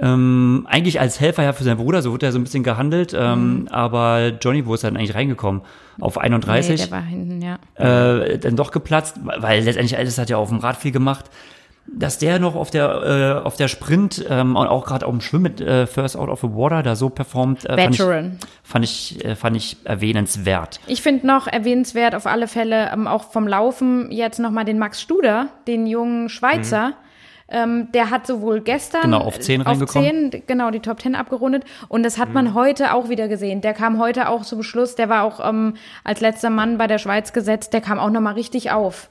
ähm, 0.00 0.66
eigentlich 0.70 1.00
als 1.00 1.20
Helfer 1.20 1.42
ja 1.42 1.52
für 1.52 1.64
seinen 1.64 1.78
Bruder, 1.78 2.02
so 2.02 2.12
wird 2.12 2.22
er 2.22 2.32
so 2.32 2.38
ein 2.38 2.44
bisschen 2.44 2.62
gehandelt, 2.62 3.14
ähm, 3.18 3.60
mhm. 3.60 3.68
aber 3.68 4.32
Johnny, 4.40 4.64
wo 4.64 4.74
ist 4.74 4.84
er 4.84 4.90
dann 4.90 4.96
eigentlich 4.96 5.14
reingekommen? 5.14 5.62
Auf 6.00 6.18
31. 6.18 6.70
Nee, 6.70 6.76
der 6.76 6.90
war 6.92 7.02
hinten, 7.02 7.42
ja. 7.42 7.58
Äh, 7.74 8.38
dann 8.38 8.54
doch 8.54 8.70
geplatzt, 8.70 9.16
weil 9.24 9.64
letztendlich 9.64 9.98
alles 9.98 10.16
hat 10.18 10.30
ja 10.30 10.36
auf 10.36 10.50
dem 10.50 10.58
Rad 10.58 10.76
viel 10.76 10.92
gemacht 10.92 11.26
dass 11.92 12.18
der 12.18 12.38
noch 12.38 12.54
auf 12.54 12.70
der 12.70 13.40
äh, 13.42 13.46
auf 13.46 13.56
der 13.56 13.68
Sprint 13.68 14.24
ähm, 14.28 14.56
und 14.56 14.66
auch 14.66 14.84
gerade 14.84 15.06
auf 15.06 15.12
dem 15.12 15.20
Schwimmen 15.20 15.44
mit 15.44 15.60
äh, 15.60 15.86
First 15.86 16.16
Out 16.16 16.28
of 16.28 16.40
the 16.40 16.48
Water 16.48 16.82
da 16.82 16.96
so 16.96 17.08
performt, 17.08 17.64
äh, 17.64 17.76
Veteran. 17.76 18.38
fand 18.62 18.84
ich 18.84 19.14
fand 19.14 19.18
ich, 19.18 19.24
äh, 19.24 19.36
fand 19.36 19.56
ich 19.56 19.76
erwähnenswert. 19.84 20.80
Ich 20.86 21.02
finde 21.02 21.26
noch 21.26 21.46
erwähnenswert 21.46 22.14
auf 22.14 22.26
alle 22.26 22.48
Fälle 22.48 22.90
ähm, 22.92 23.06
auch 23.06 23.30
vom 23.30 23.46
Laufen 23.46 24.10
jetzt 24.10 24.38
noch 24.38 24.50
mal 24.50 24.64
den 24.64 24.78
Max 24.78 25.00
Studer, 25.00 25.48
den 25.66 25.86
jungen 25.86 26.28
Schweizer. 26.28 26.88
Mhm. 26.88 26.94
Ähm, 27.50 27.92
der 27.92 28.10
hat 28.10 28.26
sowohl 28.26 28.60
gestern 28.60 29.02
genau, 29.02 29.20
auf 29.20 29.40
10 29.40 29.62
reingekommen. 29.62 30.30
10, 30.32 30.42
genau, 30.46 30.70
die 30.70 30.80
Top 30.80 31.00
10 31.00 31.14
abgerundet. 31.14 31.64
Und 31.88 32.02
das 32.02 32.18
hat 32.18 32.28
mhm. 32.28 32.34
man 32.34 32.54
heute 32.54 32.92
auch 32.92 33.08
wieder 33.08 33.26
gesehen. 33.26 33.62
Der 33.62 33.72
kam 33.72 33.98
heute 33.98 34.28
auch 34.28 34.42
zum 34.42 34.62
Schluss. 34.62 34.96
Der 34.96 35.08
war 35.08 35.24
auch 35.24 35.46
ähm, 35.48 35.74
als 36.04 36.20
letzter 36.20 36.50
Mann 36.50 36.76
bei 36.76 36.86
der 36.86 36.98
Schweiz 36.98 37.32
gesetzt. 37.32 37.72
Der 37.72 37.80
kam 37.80 37.98
auch 37.98 38.10
noch 38.10 38.20
mal 38.20 38.34
richtig 38.34 38.70
auf 38.70 39.08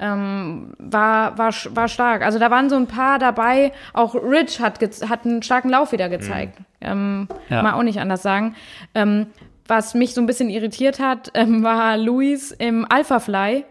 ähm, 0.00 0.72
war, 0.78 1.36
war, 1.36 1.52
war 1.70 1.88
stark. 1.88 2.22
Also 2.22 2.38
da 2.38 2.50
waren 2.50 2.70
so 2.70 2.76
ein 2.76 2.86
paar 2.86 3.18
dabei. 3.18 3.72
Auch 3.92 4.14
Rich 4.14 4.60
hat, 4.60 4.80
hat 5.08 5.26
einen 5.26 5.42
starken 5.42 5.68
Lauf 5.68 5.92
wieder 5.92 6.08
gezeigt. 6.08 6.58
Mhm. 6.58 6.64
Ähm, 6.80 7.28
ja. 7.50 7.62
Mal 7.62 7.74
auch 7.74 7.82
nicht 7.82 8.00
anders 8.00 8.22
sagen. 8.22 8.56
Ähm, 8.94 9.26
was 9.66 9.94
mich 9.94 10.14
so 10.14 10.20
ein 10.20 10.26
bisschen 10.26 10.48
irritiert 10.48 10.98
hat, 10.98 11.30
ähm, 11.34 11.62
war 11.62 11.96
Luis 11.98 12.50
im 12.50 12.86
Alpha 12.88 13.20
Fly. 13.20 13.64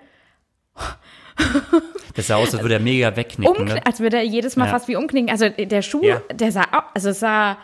Das 2.15 2.27
sah 2.27 2.35
aus, 2.35 2.53
als 2.53 2.61
würde 2.63 2.73
er 2.73 2.79
mega 2.81 3.15
wegknicken. 3.15 3.55
Umkn 3.55 3.75
ne? 3.75 3.85
Als 3.85 4.01
würde 4.01 4.17
er 4.17 4.23
jedes 4.23 4.57
Mal 4.57 4.65
ja. 4.65 4.71
fast 4.71 4.89
wie 4.89 4.97
umknicken. 4.97 5.29
Also 5.29 5.47
der 5.47 5.81
Schuh, 5.81 6.03
ja. 6.03 6.21
der 6.33 6.51
sah, 6.51 6.65
also 6.93 7.11
es 7.11 7.21
sah, 7.21 7.57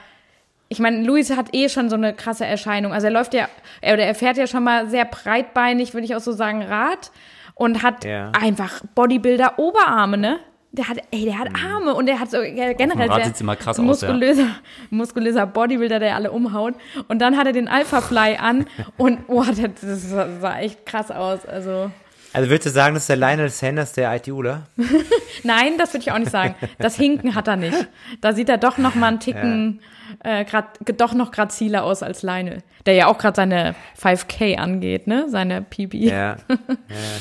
ich 0.70 0.80
meine, 0.80 1.04
Luis 1.04 1.36
hat 1.36 1.54
eh 1.54 1.68
schon 1.68 1.90
so 1.90 1.98
eine 1.98 2.14
krasse 2.14 2.46
Erscheinung. 2.46 2.94
Also 2.94 3.08
er 3.08 3.12
läuft 3.12 3.34
ja, 3.34 3.50
oder 3.82 4.06
er 4.06 4.16
fährt 4.16 4.38
ja 4.38 4.48
schon 4.48 4.64
mal 4.64 4.88
sehr 4.88 5.04
breitbeinig, 5.04 5.94
würde 5.94 6.06
ich 6.06 6.16
auch 6.16 6.22
so 6.22 6.32
sagen, 6.32 6.62
Rad 6.62 7.12
und 7.56 7.82
hat 7.82 8.06
ja. 8.06 8.32
einfach 8.32 8.82
Bodybuilder 8.94 9.58
Oberarme, 9.58 10.18
ne? 10.18 10.40
Der 10.72 10.90
hat, 10.90 10.98
ey, 11.12 11.24
der 11.24 11.40
hat 11.40 11.50
mhm. 11.50 11.66
Arme 11.66 11.96
und 11.96 12.06
der 12.06 12.20
hat 12.20 12.30
so 12.30 12.38
generell 12.42 13.34
sehr 13.34 13.56
krass 13.56 13.78
muskulöser, 13.78 14.44
aus, 14.44 14.48
ja. 14.50 14.56
muskulöser 14.90 15.48
Bodybuilder, 15.48 16.00
der 16.00 16.16
alle 16.16 16.32
umhaut. 16.32 16.74
Und 17.08 17.20
dann 17.20 17.38
hat 17.38 17.48
er 17.48 17.54
den 17.54 17.70
Alpha 17.70 18.02
Fly 18.02 18.36
an 18.38 18.66
und, 18.98 19.28
boah, 19.28 19.46
das 19.46 20.10
sah 20.10 20.60
echt 20.60 20.86
krass 20.86 21.12
aus. 21.12 21.46
Also. 21.46 21.92
Also 22.36 22.50
würdest 22.50 22.68
du 22.68 22.70
sagen, 22.72 22.96
das 22.96 23.04
ist 23.04 23.10
der 23.10 23.16
Lionel 23.16 23.50
Sanders 23.50 23.94
der 23.94 24.14
ITUler? 24.16 24.64
Nein, 25.44 25.78
das 25.78 25.94
würde 25.94 26.04
ich 26.04 26.12
auch 26.12 26.18
nicht 26.18 26.32
sagen. 26.32 26.56
Das 26.78 26.96
Hinken 26.96 27.36
hat 27.36 27.48
er 27.48 27.56
nicht. 27.56 27.88
Da 28.22 28.34
sieht 28.34 28.50
er 28.50 28.58
doch 28.58 28.78
noch 28.78 28.96
mal 28.96 29.08
einen 29.08 29.20
Ticken, 29.20 29.80
ja. 30.24 30.40
äh, 30.40 30.46
grad, 30.46 30.78
doch 30.98 31.14
noch 31.14 31.32
graziler 31.32 31.84
aus 31.84 32.04
als 32.04 32.24
Lionel. 32.24 32.62
Der 32.86 32.94
ja 32.94 33.08
auch 33.08 33.18
gerade 33.18 33.36
seine 33.36 33.76
5K 34.00 34.58
angeht, 34.58 35.08
ne? 35.08 35.28
Seine 35.30 35.62
PB. 35.62 35.94
Ja, 35.96 36.14
ja 36.14 36.36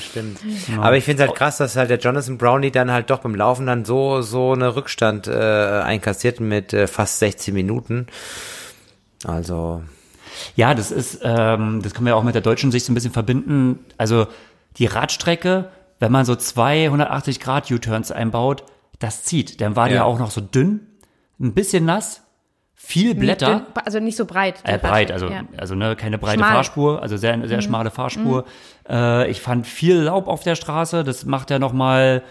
stimmt. 0.02 0.40
Genau. 0.66 0.82
Aber 0.82 0.96
ich 0.96 1.04
finde 1.04 1.22
es 1.22 1.28
halt 1.28 1.38
krass, 1.38 1.56
dass 1.56 1.76
halt 1.76 1.88
der 1.88 1.98
Jonathan 1.98 2.36
Brownie 2.36 2.70
dann 2.70 2.90
halt 2.90 3.08
doch 3.08 3.20
beim 3.20 3.34
Laufen 3.34 3.66
dann 3.66 3.84
so, 3.84 4.20
so 4.20 4.52
eine 4.52 4.76
Rückstand 4.76 5.26
äh, 5.26 5.32
einkassiert 5.32 6.40
mit 6.40 6.74
äh, 6.74 6.86
fast 6.86 7.18
16 7.20 7.54
Minuten. 7.54 8.08
Also. 9.24 9.82
Ja, 10.56 10.74
das 10.74 10.90
ist, 10.90 11.20
ähm, 11.22 11.80
das 11.82 11.94
können 11.94 12.06
wir 12.06 12.16
auch 12.16 12.24
mit 12.24 12.34
der 12.34 12.42
deutschen 12.42 12.72
Sicht 12.72 12.84
so 12.84 12.92
ein 12.92 12.94
bisschen 12.94 13.12
verbinden. 13.12 13.78
Also, 13.96 14.26
die 14.76 14.86
Radstrecke, 14.86 15.70
wenn 15.98 16.12
man 16.12 16.24
so 16.24 16.34
280 16.34 17.40
Grad 17.40 17.70
U-Turns 17.70 18.10
einbaut, 18.10 18.64
das 18.98 19.24
zieht. 19.24 19.60
Dann 19.60 19.76
war 19.76 19.88
ja. 19.88 19.94
die 19.94 20.00
auch 20.00 20.18
noch 20.18 20.30
so 20.30 20.40
dünn, 20.40 20.86
ein 21.40 21.54
bisschen 21.54 21.84
nass, 21.84 22.22
viel 22.74 23.14
Blätter. 23.14 23.46
Dünn, 23.46 23.66
also 23.84 24.00
nicht 24.00 24.16
so 24.16 24.26
breit. 24.26 24.60
Äh, 24.64 24.78
breit, 24.78 25.10
also, 25.10 25.28
ja. 25.28 25.42
also 25.56 25.74
ne, 25.74 25.96
keine 25.96 26.18
breite 26.18 26.38
Schmal. 26.38 26.52
Fahrspur, 26.52 27.02
also 27.02 27.16
sehr, 27.16 27.46
sehr 27.46 27.58
mhm. 27.58 27.62
schmale 27.62 27.90
Fahrspur. 27.90 28.44
Mhm. 28.88 28.94
Äh, 28.94 29.30
ich 29.30 29.40
fand 29.40 29.66
viel 29.66 29.96
Laub 29.96 30.28
auf 30.28 30.42
der 30.42 30.54
Straße, 30.54 31.04
das 31.04 31.24
macht 31.24 31.50
ja 31.50 31.58
nochmal, 31.58 32.22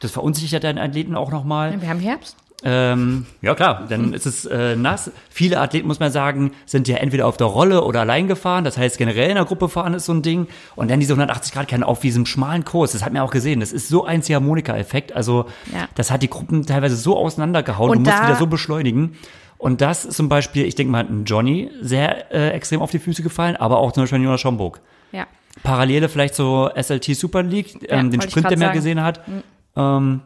das 0.00 0.10
verunsichert 0.12 0.62
den 0.62 0.78
Athleten 0.78 1.14
auch 1.14 1.30
nochmal. 1.30 1.80
Wir 1.80 1.88
haben 1.88 2.00
Herbst. 2.00 2.36
Ähm, 2.64 3.26
ja 3.42 3.54
klar, 3.54 3.86
dann 3.88 4.14
ist 4.14 4.24
es 4.24 4.46
äh, 4.46 4.76
nass. 4.76 5.10
Viele 5.28 5.60
Athleten, 5.60 5.86
muss 5.86 6.00
man 6.00 6.10
sagen, 6.10 6.52
sind 6.64 6.88
ja 6.88 6.96
entweder 6.96 7.26
auf 7.26 7.36
der 7.36 7.46
Rolle 7.46 7.84
oder 7.84 8.00
allein 8.00 8.28
gefahren. 8.28 8.64
Das 8.64 8.78
heißt, 8.78 8.96
generell 8.96 9.28
in 9.28 9.34
der 9.34 9.44
Gruppe 9.44 9.68
fahren 9.68 9.94
ist 9.94 10.06
so 10.06 10.14
ein 10.14 10.22
Ding. 10.22 10.46
Und 10.74 10.90
dann 10.90 10.98
diese 10.98 11.12
180 11.12 11.52
Grad 11.52 11.68
kehren 11.68 11.82
auf 11.82 12.00
diesem 12.00 12.24
schmalen 12.24 12.64
Kurs. 12.64 12.92
Das 12.92 13.04
hat 13.04 13.12
man 13.12 13.22
auch 13.22 13.30
gesehen. 13.30 13.60
Das 13.60 13.72
ist 13.72 13.88
so 13.88 14.04
ein 14.04 14.22
Ziehharmonika-Effekt. 14.22 15.12
Also 15.14 15.46
ja. 15.72 15.86
das 15.94 16.10
hat 16.10 16.22
die 16.22 16.30
Gruppen 16.30 16.64
teilweise 16.64 16.96
so 16.96 17.16
auseinandergehauen. 17.16 17.90
Und 17.90 18.04
du 18.04 18.10
musst 18.10 18.22
wieder 18.22 18.36
so 18.36 18.46
beschleunigen. 18.46 19.16
Und 19.58 19.80
das 19.80 20.04
ist 20.04 20.16
zum 20.16 20.28
Beispiel, 20.28 20.64
ich 20.64 20.74
denke 20.74 20.92
mal, 20.92 21.04
ein 21.04 21.24
Johnny 21.24 21.70
sehr 21.80 22.32
äh, 22.32 22.50
extrem 22.50 22.80
auf 22.82 22.90
die 22.90 22.98
Füße 22.98 23.22
gefallen, 23.22 23.56
aber 23.56 23.78
auch 23.78 23.92
zum 23.92 24.02
Beispiel 24.02 24.18
ein 24.18 24.24
Jonas 24.24 24.40
Schomburg. 24.40 24.80
Ja. 25.12 25.26
Parallele 25.62 26.08
vielleicht 26.08 26.34
so 26.34 26.70
SLT 26.74 27.16
Super 27.16 27.42
League, 27.42 27.74
ähm, 27.88 28.06
ja, 28.06 28.10
den 28.10 28.20
Sprint, 28.22 28.50
den 28.50 28.58
man 28.58 28.72
gesehen 28.72 29.02
hat. 29.02 29.26
Mhm. 29.26 29.42
Ähm, 29.76 30.20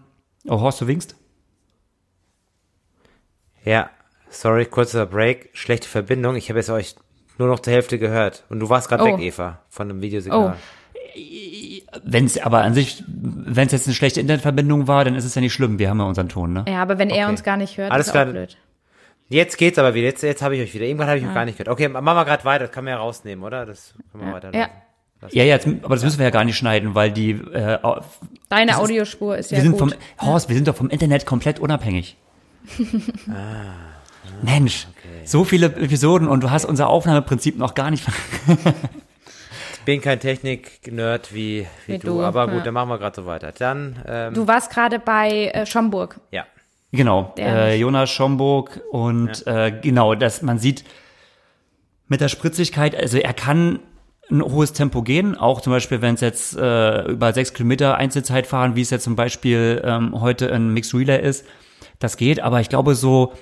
oh, 0.48 0.61
Horst, 0.61 0.81
du 0.81 0.86
winkst? 0.86 1.15
Ja, 3.65 3.91
sorry, 4.28 4.66
kurzer 4.66 5.07
Break, 5.07 5.51
schlechte 5.53 5.89
Verbindung. 5.89 6.37
Ich 6.37 6.49
habe 6.49 6.59
jetzt 6.59 6.70
euch 6.70 6.95
nur 7.39 7.49
noch 7.49 7.61
zur 7.61 7.73
Hälfte 7.73 7.99
gehört. 7.99 8.45
Und 8.49 8.61
du 8.61 8.69
warst 8.69 8.89
gerade 8.89 9.05
oh. 9.05 9.07
weg, 9.07 9.20
Eva, 9.20 9.61
von 9.69 9.89
dem 9.89 10.01
Videosignal. 10.01 10.57
Oh. 10.57 11.20
Wenn 12.05 12.27
es 12.27 12.39
aber 12.39 12.62
an 12.62 12.74
sich, 12.74 13.03
wenn 13.09 13.66
es 13.66 13.73
jetzt 13.73 13.87
eine 13.87 13.95
schlechte 13.95 14.20
Internetverbindung 14.20 14.87
war, 14.87 15.05
dann 15.05 15.16
ist 15.16 15.24
es 15.24 15.35
ja 15.35 15.41
nicht 15.41 15.53
schlimm. 15.53 15.78
Wir 15.78 15.91
haben 15.91 15.99
ja 15.99 16.05
unseren 16.05 16.28
Ton, 16.28 16.53
ne? 16.53 16.65
Ja, 16.69 16.82
aber 16.82 16.99
wenn 16.99 17.11
okay. 17.11 17.20
er 17.20 17.28
uns 17.28 17.43
gar 17.43 17.57
nicht 17.57 17.77
hört, 17.78 17.91
Alles 17.91 18.07
ist 18.07 18.12
klar. 18.12 18.27
auch 18.27 18.31
blöd. 18.31 18.57
Jetzt 19.28 19.59
geht's 19.59 19.78
aber 19.78 19.95
wieder. 19.95 20.07
Jetzt, 20.07 20.23
jetzt 20.23 20.43
habe 20.43 20.57
ich 20.57 20.62
euch 20.62 20.74
wieder. 20.74 20.85
Irgendwann 20.85 21.09
habe 21.09 21.19
ich 21.19 21.24
ah. 21.24 21.28
euch 21.28 21.35
gar 21.35 21.45
nicht 21.45 21.59
gehört. 21.59 21.69
Okay, 21.69 21.89
machen 21.89 22.05
wir 22.05 22.24
gerade 22.24 22.45
weiter. 22.45 22.65
Das 22.65 22.73
kann 22.73 22.85
man 22.85 22.93
ja 22.93 22.99
rausnehmen, 22.99 23.45
oder? 23.45 23.66
Das 23.66 23.95
können 24.12 24.24
wir 24.24 24.28
ja. 24.28 24.35
weiter. 24.35 24.55
Ja. 24.55 24.69
Ja, 25.31 25.45
ja, 25.45 25.57
jetzt, 25.57 25.66
aber 25.66 25.97
das 25.97 26.03
müssen 26.03 26.19
wir 26.19 26.24
ja 26.24 26.31
gar 26.31 26.45
nicht 26.45 26.57
schneiden, 26.57 26.95
weil 26.95 27.12
die. 27.12 27.32
Äh, 27.32 27.78
Deine 28.49 28.78
Audiospur 28.78 29.37
ist, 29.37 29.47
ist 29.47 29.51
ja 29.53 29.59
wir 29.59 29.62
sind 29.62 29.73
gut. 29.73 29.81
Vom, 29.81 29.93
Horst, 30.19 30.49
wir 30.49 30.57
sind 30.57 30.66
doch 30.66 30.74
vom 30.74 30.89
Internet 30.89 31.27
komplett 31.27 31.61
unabhängig. 31.61 32.16
Ah, 33.28 33.74
Mensch, 34.42 34.86
okay. 34.90 35.26
so 35.26 35.44
viele 35.44 35.66
Episoden 35.66 36.28
und 36.28 36.42
du 36.42 36.51
hast 36.51 36.64
unser 36.64 36.88
Aufnahmeprinzip 36.88 37.59
noch 37.59 37.74
gar 37.74 37.90
nicht. 37.90 38.06
ich 39.74 39.80
bin 39.84 40.01
kein 40.01 40.20
Technik-Nerd 40.20 41.34
wie, 41.34 41.66
wie, 41.86 41.94
wie, 41.94 41.98
du, 41.98 42.06
du 42.09 42.22
aber 42.22 42.47
gut, 42.47 42.59
ja. 42.59 42.64
dann 42.64 42.74
machen 42.74 42.88
wir 42.88 42.98
gerade 42.98 43.16
so 43.16 43.26
weiter. 43.26 43.52
Dann. 43.52 44.02
Ähm, 44.06 44.34
du 44.34 44.47
warst 44.47 44.70
gerade 44.70 44.98
bei 44.98 45.48
äh, 45.48 45.66
Schomburg. 45.66 46.20
Ja. 46.30 46.44
Genau, 46.92 47.34
äh, 47.38 47.76
Jonas 47.76 48.10
Schomburg 48.10 48.80
und 48.90 49.44
ja. 49.47 49.66
äh, 49.66 49.80
genau, 49.80 50.16
dass 50.16 50.42
man 50.42 50.59
sieht 50.59 50.84
mit 52.09 52.20
der 52.20 52.28
Spritzigkeit, 52.28 52.97
also 52.97 53.18
er 53.18 53.32
kann 53.32 53.78
ein 54.30 54.42
hohes 54.42 54.72
Tempo 54.72 55.02
gehen, 55.02 55.36
auch 55.36 55.60
zum 55.60 55.72
Beispiel, 55.72 56.02
wenn 56.02 56.14
es 56.14 56.20
jetzt 56.20 56.56
äh, 56.56 57.02
über 57.05 57.32
sechs 57.32 57.52
Kilometer 57.52 57.97
Einzelzeit 57.97 58.47
fahren, 58.47 58.74
wie 58.74 58.80
es 58.80 58.90
jetzt 58.90 59.05
zum 59.05 59.16
Beispiel 59.16 59.80
ähm, 59.84 60.20
heute 60.20 60.47
in 60.47 60.72
Mixed 60.72 60.94
Relay 60.94 61.20
ist, 61.22 61.47
das 62.01 62.16
geht, 62.16 62.40
aber 62.40 62.60
ich 62.60 62.68
glaube 62.68 62.97
so 62.97 63.32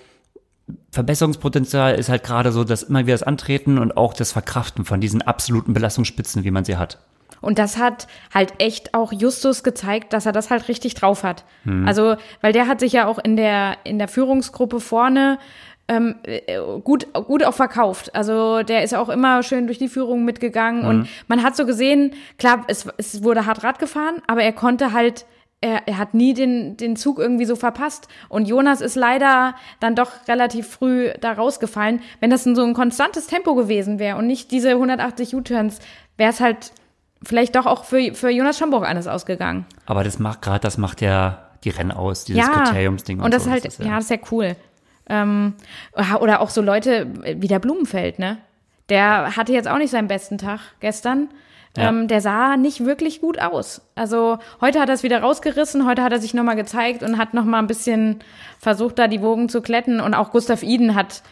Verbesserungspotenzial 0.91 1.95
ist 1.95 2.11
halt 2.11 2.23
gerade 2.25 2.53
so, 2.53 2.63
dass 2.65 2.83
immer 2.83 3.01
wieder 3.01 3.15
das 3.15 3.23
Antreten 3.23 3.79
und 3.79 3.97
auch 3.97 4.13
das 4.13 4.33
Verkraften 4.33 4.85
von 4.85 5.01
diesen 5.01 5.23
absoluten 5.23 5.73
Belastungsspitzen, 5.73 6.45
wie 6.45 6.51
man 6.51 6.65
sie 6.65 6.77
hat. 6.77 6.99
Und 7.41 7.59
das 7.59 7.79
hat 7.79 8.07
halt 8.35 8.53
echt 8.59 8.95
auch 8.95 9.13
Justus 9.13 9.63
gezeigt, 9.63 10.13
dass 10.13 10.27
er 10.27 10.33
das 10.33 10.51
halt 10.51 10.69
richtig 10.69 10.95
drauf 10.95 11.23
hat. 11.23 11.45
Hm. 11.65 11.87
Also, 11.87 12.17
weil 12.41 12.53
der 12.53 12.67
hat 12.67 12.81
sich 12.81 12.93
ja 12.93 13.07
auch 13.07 13.19
in 13.19 13.37
der, 13.37 13.77
in 13.85 13.99
der 13.99 14.09
Führungsgruppe 14.09 14.81
vorne 14.81 15.39
ähm, 15.89 16.17
äh, 16.25 16.59
gut, 16.85 17.13
gut 17.15 17.43
auch 17.45 17.55
verkauft. 17.55 18.15
Also 18.15 18.63
der 18.63 18.83
ist 18.83 18.95
auch 18.95 19.09
immer 19.09 19.43
schön 19.43 19.67
durch 19.67 19.79
die 19.79 19.89
Führung 19.89 20.25
mitgegangen 20.25 20.83
mhm. 20.83 20.89
und 20.89 21.09
man 21.29 21.43
hat 21.43 21.57
so 21.57 21.65
gesehen, 21.65 22.13
klar, 22.39 22.65
es, 22.69 22.87
es 22.99 23.23
wurde 23.23 23.47
hart 23.47 23.65
Rad 23.65 23.79
gefahren, 23.79 24.21
aber 24.27 24.43
er 24.43 24.53
konnte 24.53 24.93
halt 24.93 25.25
er, 25.61 25.89
er 25.89 25.99
hat 25.99 26.15
nie 26.15 26.35
den, 26.35 26.77
den 26.77 26.97
Zug 26.97 27.19
irgendwie 27.19 27.45
so 27.45 27.57
verpasst. 27.57 28.09
Und 28.29 28.47
Jonas 28.47 28.81
ist 28.81 28.95
leider 28.95 29.55
dann 29.81 29.95
doch 29.95 30.11
relativ 30.29 30.69
früh 30.69 31.11
da 31.21 31.33
rausgefallen. 31.33 32.01
Wenn 32.21 32.31
das 32.31 32.47
in 32.47 32.55
so 32.55 32.65
ein 32.65 32.75
konstantes 32.75 33.27
Tempo 33.27 33.55
gewesen 33.55 33.99
wäre 33.99 34.17
und 34.17 34.27
nicht 34.27 34.51
diese 34.51 34.71
180 34.71 35.35
U-Turns, 35.35 35.81
wäre 36.17 36.31
es 36.31 36.41
halt 36.41 36.73
vielleicht 37.23 37.57
doch 37.57 37.67
auch 37.67 37.85
für, 37.85 38.15
für 38.15 38.31
Jonas 38.31 38.59
Schomburg 38.59 38.87
alles 38.87 39.09
ausgegangen. 39.09 39.67
Aber 39.87 40.05
das 40.05 40.19
macht 40.21 40.43
gerade, 40.43 40.61
das 40.61 40.79
macht 40.79 41.01
ja 41.01 41.49
die 41.65 41.71
Rennen 41.71 41.91
aus, 41.91 42.25
dieses 42.25 42.47
ja, 42.47 42.53
Kriteriumsding. 42.53 43.19
Und, 43.19 43.25
und 43.25 43.35
das 43.35 43.45
so. 43.45 43.51
halt, 43.51 43.65
das 43.65 43.75
ist 43.75 43.81
ja, 43.81 43.87
ja, 43.87 43.97
das 43.97 44.05
ist 44.05 44.11
ja 44.11 44.19
cool. 44.31 44.57
Ähm, 45.09 45.55
oder 46.21 46.41
auch 46.41 46.51
so 46.51 46.61
Leute 46.63 47.09
wie 47.37 47.49
der 47.49 47.59
Blumenfeld, 47.59 48.19
ne? 48.19 48.39
Der 48.91 49.37
hatte 49.37 49.53
jetzt 49.53 49.69
auch 49.69 49.79
nicht 49.79 49.91
seinen 49.91 50.09
besten 50.09 50.39
Tag 50.39 50.61
gestern. 50.81 51.29
Ja. 51.77 51.89
Ähm, 51.89 52.09
der 52.09 52.21
sah 52.21 52.57
nicht 52.57 52.85
wirklich 52.85 53.21
gut 53.21 53.41
aus. 53.41 53.83
Also 53.95 54.39
heute 54.61 54.81
hat 54.81 54.89
er 54.89 54.95
es 54.95 55.03
wieder 55.03 55.21
rausgerissen, 55.21 55.87
heute 55.87 56.03
hat 56.03 56.13
er 56.13 56.19
sich 56.19 56.35
nochmal 56.35 56.57
gezeigt 56.57 57.03
und 57.03 57.19
hat 57.19 57.35
nochmal 57.35 57.61
ein 57.61 57.67
bisschen 57.67 58.21
versucht, 58.59 58.99
da 58.99 59.07
die 59.07 59.23
Wogen 59.23 59.49
zu 59.49 59.61
kletten. 59.61 60.01
Und 60.01 60.15
auch 60.15 60.31
Gustav 60.31 60.63
Iden 60.63 60.95
hat, 60.95 61.23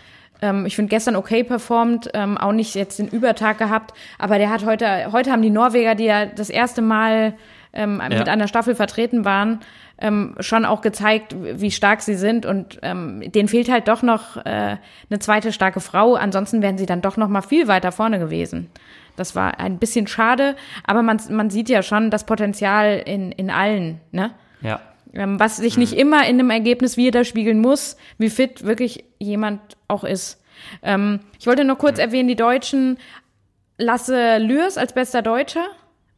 ähm, 0.42 0.66
ich 0.66 0.76
finde, 0.76 0.90
gestern 0.90 1.16
okay 1.16 1.42
performt, 1.42 2.10
ähm, 2.14 2.36
auch 2.38 2.52
nicht 2.52 2.74
jetzt 2.74 2.98
den 2.98 3.08
Übertag 3.08 3.58
gehabt, 3.58 3.94
aber 4.18 4.38
der 4.38 4.50
hat 4.50 4.64
heute, 4.64 5.10
heute 5.12 5.32
haben 5.32 5.42
die 5.42 5.50
Norweger, 5.50 5.94
die 5.94 6.04
ja 6.04 6.26
das 6.26 6.50
erste 6.50 6.82
Mal 6.82 7.34
ähm, 7.72 8.00
ja. 8.02 8.18
mit 8.18 8.28
einer 8.28 8.48
Staffel 8.48 8.74
vertreten 8.74 9.24
waren, 9.24 9.60
ähm, 9.98 10.34
schon 10.40 10.64
auch 10.64 10.82
gezeigt, 10.82 11.34
wie 11.38 11.70
stark 11.70 12.02
sie 12.02 12.16
sind 12.16 12.44
und 12.44 12.78
ähm, 12.82 13.22
denen 13.32 13.48
fehlt 13.48 13.70
halt 13.70 13.88
doch 13.88 14.02
noch 14.02 14.36
äh, 14.36 14.76
eine 15.10 15.18
zweite 15.20 15.52
starke 15.52 15.80
Frau. 15.80 16.14
Ansonsten 16.14 16.60
wären 16.60 16.76
sie 16.78 16.86
dann 16.86 17.00
doch 17.00 17.16
noch 17.16 17.28
mal 17.28 17.42
viel 17.42 17.66
weiter 17.66 17.92
vorne 17.92 18.18
gewesen. 18.18 18.70
Das 19.16 19.34
war 19.34 19.58
ein 19.58 19.78
bisschen 19.78 20.06
schade, 20.06 20.56
aber 20.84 21.02
man, 21.02 21.20
man 21.30 21.50
sieht 21.50 21.68
ja 21.68 21.82
schon 21.82 22.10
das 22.10 22.24
Potenzial 22.24 23.02
in, 23.04 23.32
in 23.32 23.50
allen, 23.50 24.00
ne? 24.12 24.32
Ja. 24.60 24.80
Ähm, 25.14 25.40
was 25.40 25.56
sich 25.56 25.78
nicht 25.78 25.94
immer 25.94 26.26
in 26.26 26.38
einem 26.38 26.50
Ergebnis 26.50 26.96
widerspiegeln 26.96 27.60
muss, 27.60 27.96
wie 28.18 28.28
fit 28.28 28.64
wirklich 28.64 29.04
jemand 29.18 29.60
auch 29.88 30.04
ist. 30.04 30.42
Ähm, 30.82 31.20
ich 31.38 31.46
wollte 31.46 31.64
noch 31.64 31.78
kurz 31.78 31.98
erwähnen, 31.98 32.28
die 32.28 32.36
Deutschen, 32.36 32.98
Lasse 33.78 34.38
Lürs 34.38 34.78
als 34.78 34.94
bester 34.94 35.22
Deutscher, 35.22 35.66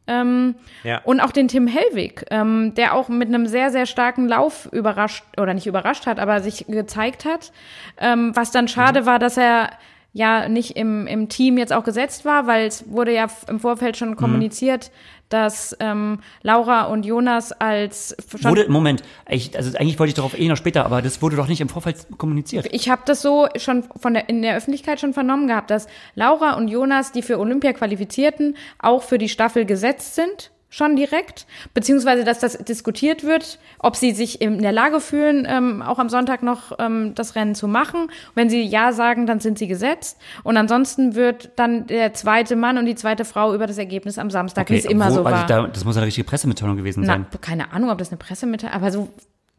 ähm, 0.09 0.55
ja. 0.83 1.01
Und 1.03 1.19
auch 1.19 1.31
den 1.31 1.47
Tim 1.47 1.67
Hellwig, 1.67 2.25
ähm, 2.31 2.73
der 2.73 2.95
auch 2.95 3.09
mit 3.09 3.27
einem 3.27 3.45
sehr, 3.45 3.69
sehr 3.69 3.85
starken 3.85 4.27
Lauf 4.27 4.67
überrascht, 4.71 5.23
oder 5.37 5.53
nicht 5.53 5.67
überrascht 5.67 6.07
hat, 6.07 6.19
aber 6.19 6.41
sich 6.41 6.65
gezeigt 6.67 7.25
hat. 7.25 7.51
Ähm, 7.99 8.35
was 8.35 8.49
dann 8.49 8.67
schade 8.67 9.01
mhm. 9.01 9.05
war, 9.05 9.19
dass 9.19 9.37
er 9.37 9.69
ja 10.13 10.49
nicht 10.49 10.75
im, 10.75 11.07
im 11.07 11.29
Team 11.29 11.57
jetzt 11.57 11.73
auch 11.73 11.83
gesetzt 11.83 12.25
war, 12.25 12.47
weil 12.47 12.65
es 12.65 12.89
wurde 12.89 13.13
ja 13.13 13.27
im 13.47 13.59
Vorfeld 13.59 13.97
schon 13.97 14.11
mhm. 14.11 14.15
kommuniziert, 14.15 14.91
dass 15.29 15.77
ähm, 15.79 16.19
Laura 16.41 16.85
und 16.85 17.05
Jonas 17.05 17.51
als 17.51 18.15
wurde 18.41 18.67
Moment, 18.69 19.03
ich, 19.29 19.55
also 19.55 19.77
eigentlich 19.77 19.99
wollte 19.99 20.09
ich 20.09 20.15
darauf 20.15 20.37
eh 20.37 20.47
noch 20.47 20.57
später, 20.57 20.85
aber 20.85 21.03
das 21.03 21.21
wurde 21.21 21.35
doch 21.35 21.47
nicht 21.47 21.61
im 21.61 21.69
Vorfeld 21.69 22.07
kommuniziert. 22.17 22.67
Ich 22.71 22.89
habe 22.89 23.03
das 23.05 23.21
so 23.21 23.47
schon 23.57 23.83
von 23.83 24.15
der 24.15 24.27
in 24.27 24.41
der 24.41 24.57
Öffentlichkeit 24.57 24.99
schon 24.99 25.13
vernommen 25.13 25.47
gehabt, 25.47 25.69
dass 25.69 25.87
Laura 26.15 26.53
und 26.53 26.67
Jonas, 26.67 27.11
die 27.11 27.21
für 27.21 27.37
Olympia 27.37 27.73
qualifizierten, 27.73 28.57
auch 28.79 29.03
für 29.03 29.19
die 29.19 29.29
Staffel 29.29 29.65
gesetzt 29.65 30.15
sind 30.15 30.51
schon 30.69 30.95
direkt, 30.95 31.47
beziehungsweise 31.73 32.23
dass 32.23 32.39
das 32.39 32.57
diskutiert 32.59 33.23
wird, 33.23 33.59
ob 33.79 33.95
sie 33.95 34.11
sich 34.11 34.39
in 34.39 34.61
der 34.61 34.71
Lage 34.71 35.01
fühlen, 35.01 35.47
ähm, 35.49 35.81
auch 35.81 35.97
am 35.97 36.09
Sonntag 36.09 36.43
noch 36.43 36.77
ähm, 36.77 37.15
das 37.15 37.35
Rennen 37.35 37.55
zu 37.55 37.67
machen. 37.67 38.11
Wenn 38.35 38.49
sie 38.49 38.61
ja 38.61 38.91
sagen, 38.91 39.25
dann 39.25 39.39
sind 39.39 39.57
sie 39.57 39.67
gesetzt. 39.67 40.19
Und 40.43 40.57
ansonsten 40.57 41.15
wird 41.15 41.51
dann 41.55 41.87
der 41.87 42.13
zweite 42.13 42.55
Mann 42.55 42.77
und 42.77 42.85
die 42.85 42.95
zweite 42.95 43.25
Frau 43.25 43.53
über 43.55 43.65
das 43.65 43.79
Ergebnis 43.79 44.19
am 44.19 44.29
Samstag, 44.29 44.63
okay, 44.63 44.75
wie 44.75 44.77
es 44.77 44.85
immer 44.85 45.09
wo, 45.09 45.15
so 45.15 45.23
also 45.25 45.37
war. 45.37 45.45
Da, 45.47 45.67
das 45.67 45.85
muss 45.85 45.97
eine 45.97 46.05
richtige 46.05 46.25
Pressemitteilung 46.25 46.77
gewesen 46.77 47.03
sein. 47.03 47.25
Na, 47.31 47.37
keine 47.39 47.71
Ahnung, 47.71 47.89
ob 47.89 47.97
das 47.97 48.09
eine 48.09 48.17
Pressemitteilung, 48.17 48.75
aber 48.75 48.91
so 48.91 49.09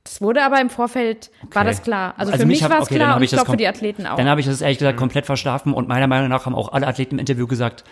das 0.04 0.22
wurde 0.22 0.42
aber 0.42 0.60
im 0.60 0.70
Vorfeld, 0.70 1.30
okay. 1.42 1.54
war 1.54 1.64
das 1.64 1.82
klar. 1.82 2.14
Also, 2.16 2.32
also 2.32 2.42
für 2.42 2.48
mich, 2.48 2.62
war 2.62 2.78
es 2.78 2.86
okay, 2.86 2.96
klar 2.96 3.16
und 3.16 3.22
ich 3.22 3.30
glaube 3.30 3.50
für 3.50 3.56
die 3.56 3.68
Athleten 3.68 4.06
auch. 4.06 4.16
Dann 4.16 4.28
habe 4.28 4.40
ich 4.40 4.46
das 4.46 4.62
ehrlich 4.62 4.78
gesagt 4.78 4.96
komplett 4.96 5.26
verschlafen 5.26 5.74
und 5.74 5.88
meiner 5.88 6.06
Meinung 6.06 6.28
nach 6.28 6.46
haben 6.46 6.54
auch 6.54 6.72
alle 6.72 6.86
Athleten 6.86 7.16
im 7.16 7.18
Interview 7.18 7.46
gesagt, 7.46 7.84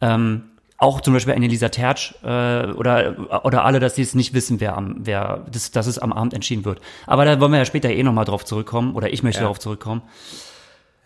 ähm, 0.00 0.51
auch 0.82 1.00
zum 1.00 1.14
Beispiel 1.14 1.34
eine 1.34 1.46
Lisa 1.46 1.68
Tertsch 1.68 2.14
äh, 2.22 2.66
oder, 2.72 3.44
oder 3.44 3.64
alle, 3.64 3.80
dass 3.80 3.94
sie 3.94 4.02
es 4.02 4.14
nicht 4.14 4.34
wissen, 4.34 4.60
wer, 4.60 4.76
am, 4.76 4.96
wer 5.00 5.46
das, 5.50 5.70
dass 5.70 5.86
es 5.86 5.98
am 5.98 6.12
Abend 6.12 6.34
entschieden 6.34 6.64
wird. 6.64 6.80
Aber 7.06 7.24
da 7.24 7.40
wollen 7.40 7.52
wir 7.52 7.58
ja 7.58 7.64
später 7.64 7.90
eh 7.90 8.02
nochmal 8.02 8.24
drauf 8.24 8.44
zurückkommen, 8.44 8.94
oder 8.94 9.12
ich 9.12 9.22
möchte 9.22 9.38
Ja. 9.40 9.44
darauf 9.44 9.58
zurückkommen. 9.58 10.02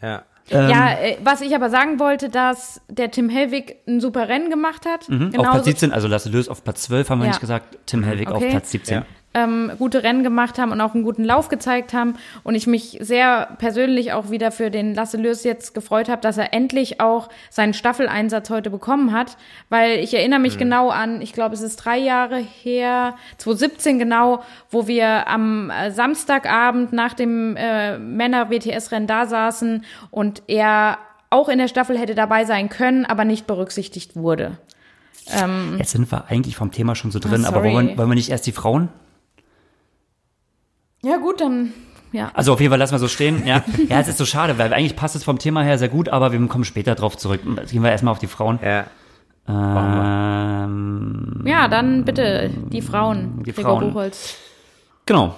Ja. 0.02 0.22
Ähm, 0.48 0.70
ja, 0.70 0.92
äh, 0.92 1.16
was 1.24 1.40
ich 1.40 1.54
aber 1.56 1.70
sagen 1.70 1.98
wollte, 1.98 2.28
dass 2.28 2.80
der 2.88 3.10
Tim 3.10 3.28
Hellwig 3.28 3.78
ein 3.88 4.00
super 4.00 4.28
Rennen 4.28 4.48
gemacht 4.48 4.86
hat. 4.86 5.08
mhm, 5.08 5.32
auf 5.36 5.50
Platz 5.50 5.64
17, 5.64 5.92
also 5.92 6.06
Lasse 6.06 6.28
Lös 6.28 6.48
auf 6.48 6.62
Platz 6.62 6.82
12 6.82 7.10
haben 7.10 7.18
wir 7.18 7.24
Ja. 7.24 7.30
nicht 7.32 7.40
gesagt, 7.40 7.78
Tim 7.86 8.04
Hellwig 8.04 8.28
auf 8.28 8.36
Okay. 8.36 8.50
Platz 8.50 8.70
17. 8.70 8.98
Ja. 8.98 9.06
Ähm, 9.36 9.70
gute 9.78 10.02
Rennen 10.02 10.22
gemacht 10.22 10.58
haben 10.58 10.72
und 10.72 10.80
auch 10.80 10.94
einen 10.94 11.04
guten 11.04 11.22
Lauf 11.24 11.48
gezeigt 11.48 11.92
haben. 11.92 12.14
Und 12.42 12.54
ich 12.54 12.66
mich 12.66 12.98
sehr 13.00 13.48
persönlich 13.58 14.12
auch 14.12 14.30
wieder 14.30 14.50
für 14.50 14.70
den 14.70 14.94
Lasse 14.94 15.18
Lös 15.18 15.44
jetzt 15.44 15.74
gefreut 15.74 16.08
habe, 16.08 16.22
dass 16.22 16.38
er 16.38 16.54
endlich 16.54 17.00
auch 17.00 17.28
seinen 17.50 17.74
Staffeleinsatz 17.74 18.48
heute 18.48 18.70
bekommen 18.70 19.12
hat. 19.12 19.36
Weil 19.68 19.98
ich 19.98 20.14
erinnere 20.14 20.40
mich 20.40 20.56
genau 20.56 20.88
an, 20.88 21.20
ich 21.20 21.34
glaube, 21.34 21.54
es 21.54 21.60
ist 21.60 21.76
drei 21.76 21.98
Jahre 21.98 22.38
her, 22.38 23.14
2017 23.36 23.98
genau, 23.98 24.42
wo 24.70 24.86
wir 24.86 25.28
am 25.28 25.70
äh, 25.70 25.90
Samstagabend 25.90 26.94
nach 26.94 27.12
dem 27.12 27.56
äh, 27.56 27.98
Männer-WTS-Rennen 27.98 29.06
da 29.06 29.26
saßen 29.26 29.84
und 30.10 30.42
er 30.46 30.98
auch 31.28 31.48
in 31.50 31.58
der 31.58 31.68
Staffel 31.68 31.98
hätte 31.98 32.14
dabei 32.14 32.44
sein 32.44 32.70
können, 32.70 33.04
aber 33.04 33.24
nicht 33.24 33.46
berücksichtigt 33.46 34.16
wurde. 34.16 34.58
Jetzt 35.76 35.90
sind 35.90 36.10
wir 36.12 36.26
eigentlich 36.28 36.56
vom 36.56 36.70
Thema 36.70 36.94
schon 36.94 37.10
so 37.10 37.18
drin, 37.18 37.44
Ah, 37.44 37.48
aber 37.48 37.64
wollen 37.64 37.98
wollen 37.98 38.08
wir 38.08 38.14
nicht 38.14 38.30
erst 38.30 38.46
die 38.46 38.52
Frauen? 38.52 38.90
Ja 41.06 41.18
gut, 41.18 41.40
dann 41.40 41.72
ja. 42.12 42.30
Also 42.34 42.52
auf 42.52 42.60
jeden 42.60 42.70
Fall 42.70 42.78
lassen 42.78 42.94
wir 42.94 42.98
so 42.98 43.08
stehen. 43.08 43.46
Ja, 43.46 43.62
ja 43.88 44.00
es 44.00 44.08
ist 44.08 44.18
so 44.18 44.24
schade, 44.24 44.58
weil 44.58 44.72
eigentlich 44.72 44.96
passt 44.96 45.14
es 45.16 45.24
vom 45.24 45.38
Thema 45.38 45.62
her 45.62 45.78
sehr 45.78 45.88
gut, 45.88 46.08
aber 46.08 46.32
wir 46.32 46.46
kommen 46.48 46.64
später 46.64 46.94
drauf 46.94 47.16
zurück. 47.16 47.40
Jetzt 47.56 47.72
gehen 47.72 47.82
wir 47.82 47.90
erstmal 47.90 48.12
auf 48.12 48.18
die 48.18 48.26
Frauen. 48.26 48.58
Ja. 48.62 48.86
Ähm, 49.48 51.42
Ja, 51.44 51.68
dann 51.68 52.04
bitte 52.04 52.50
die 52.70 52.82
Frauen. 52.82 53.42
Die 53.44 53.52
Gregor 53.52 53.78
Frauen. 53.78 53.88
Buchholz. 53.92 54.36
genau. 55.04 55.34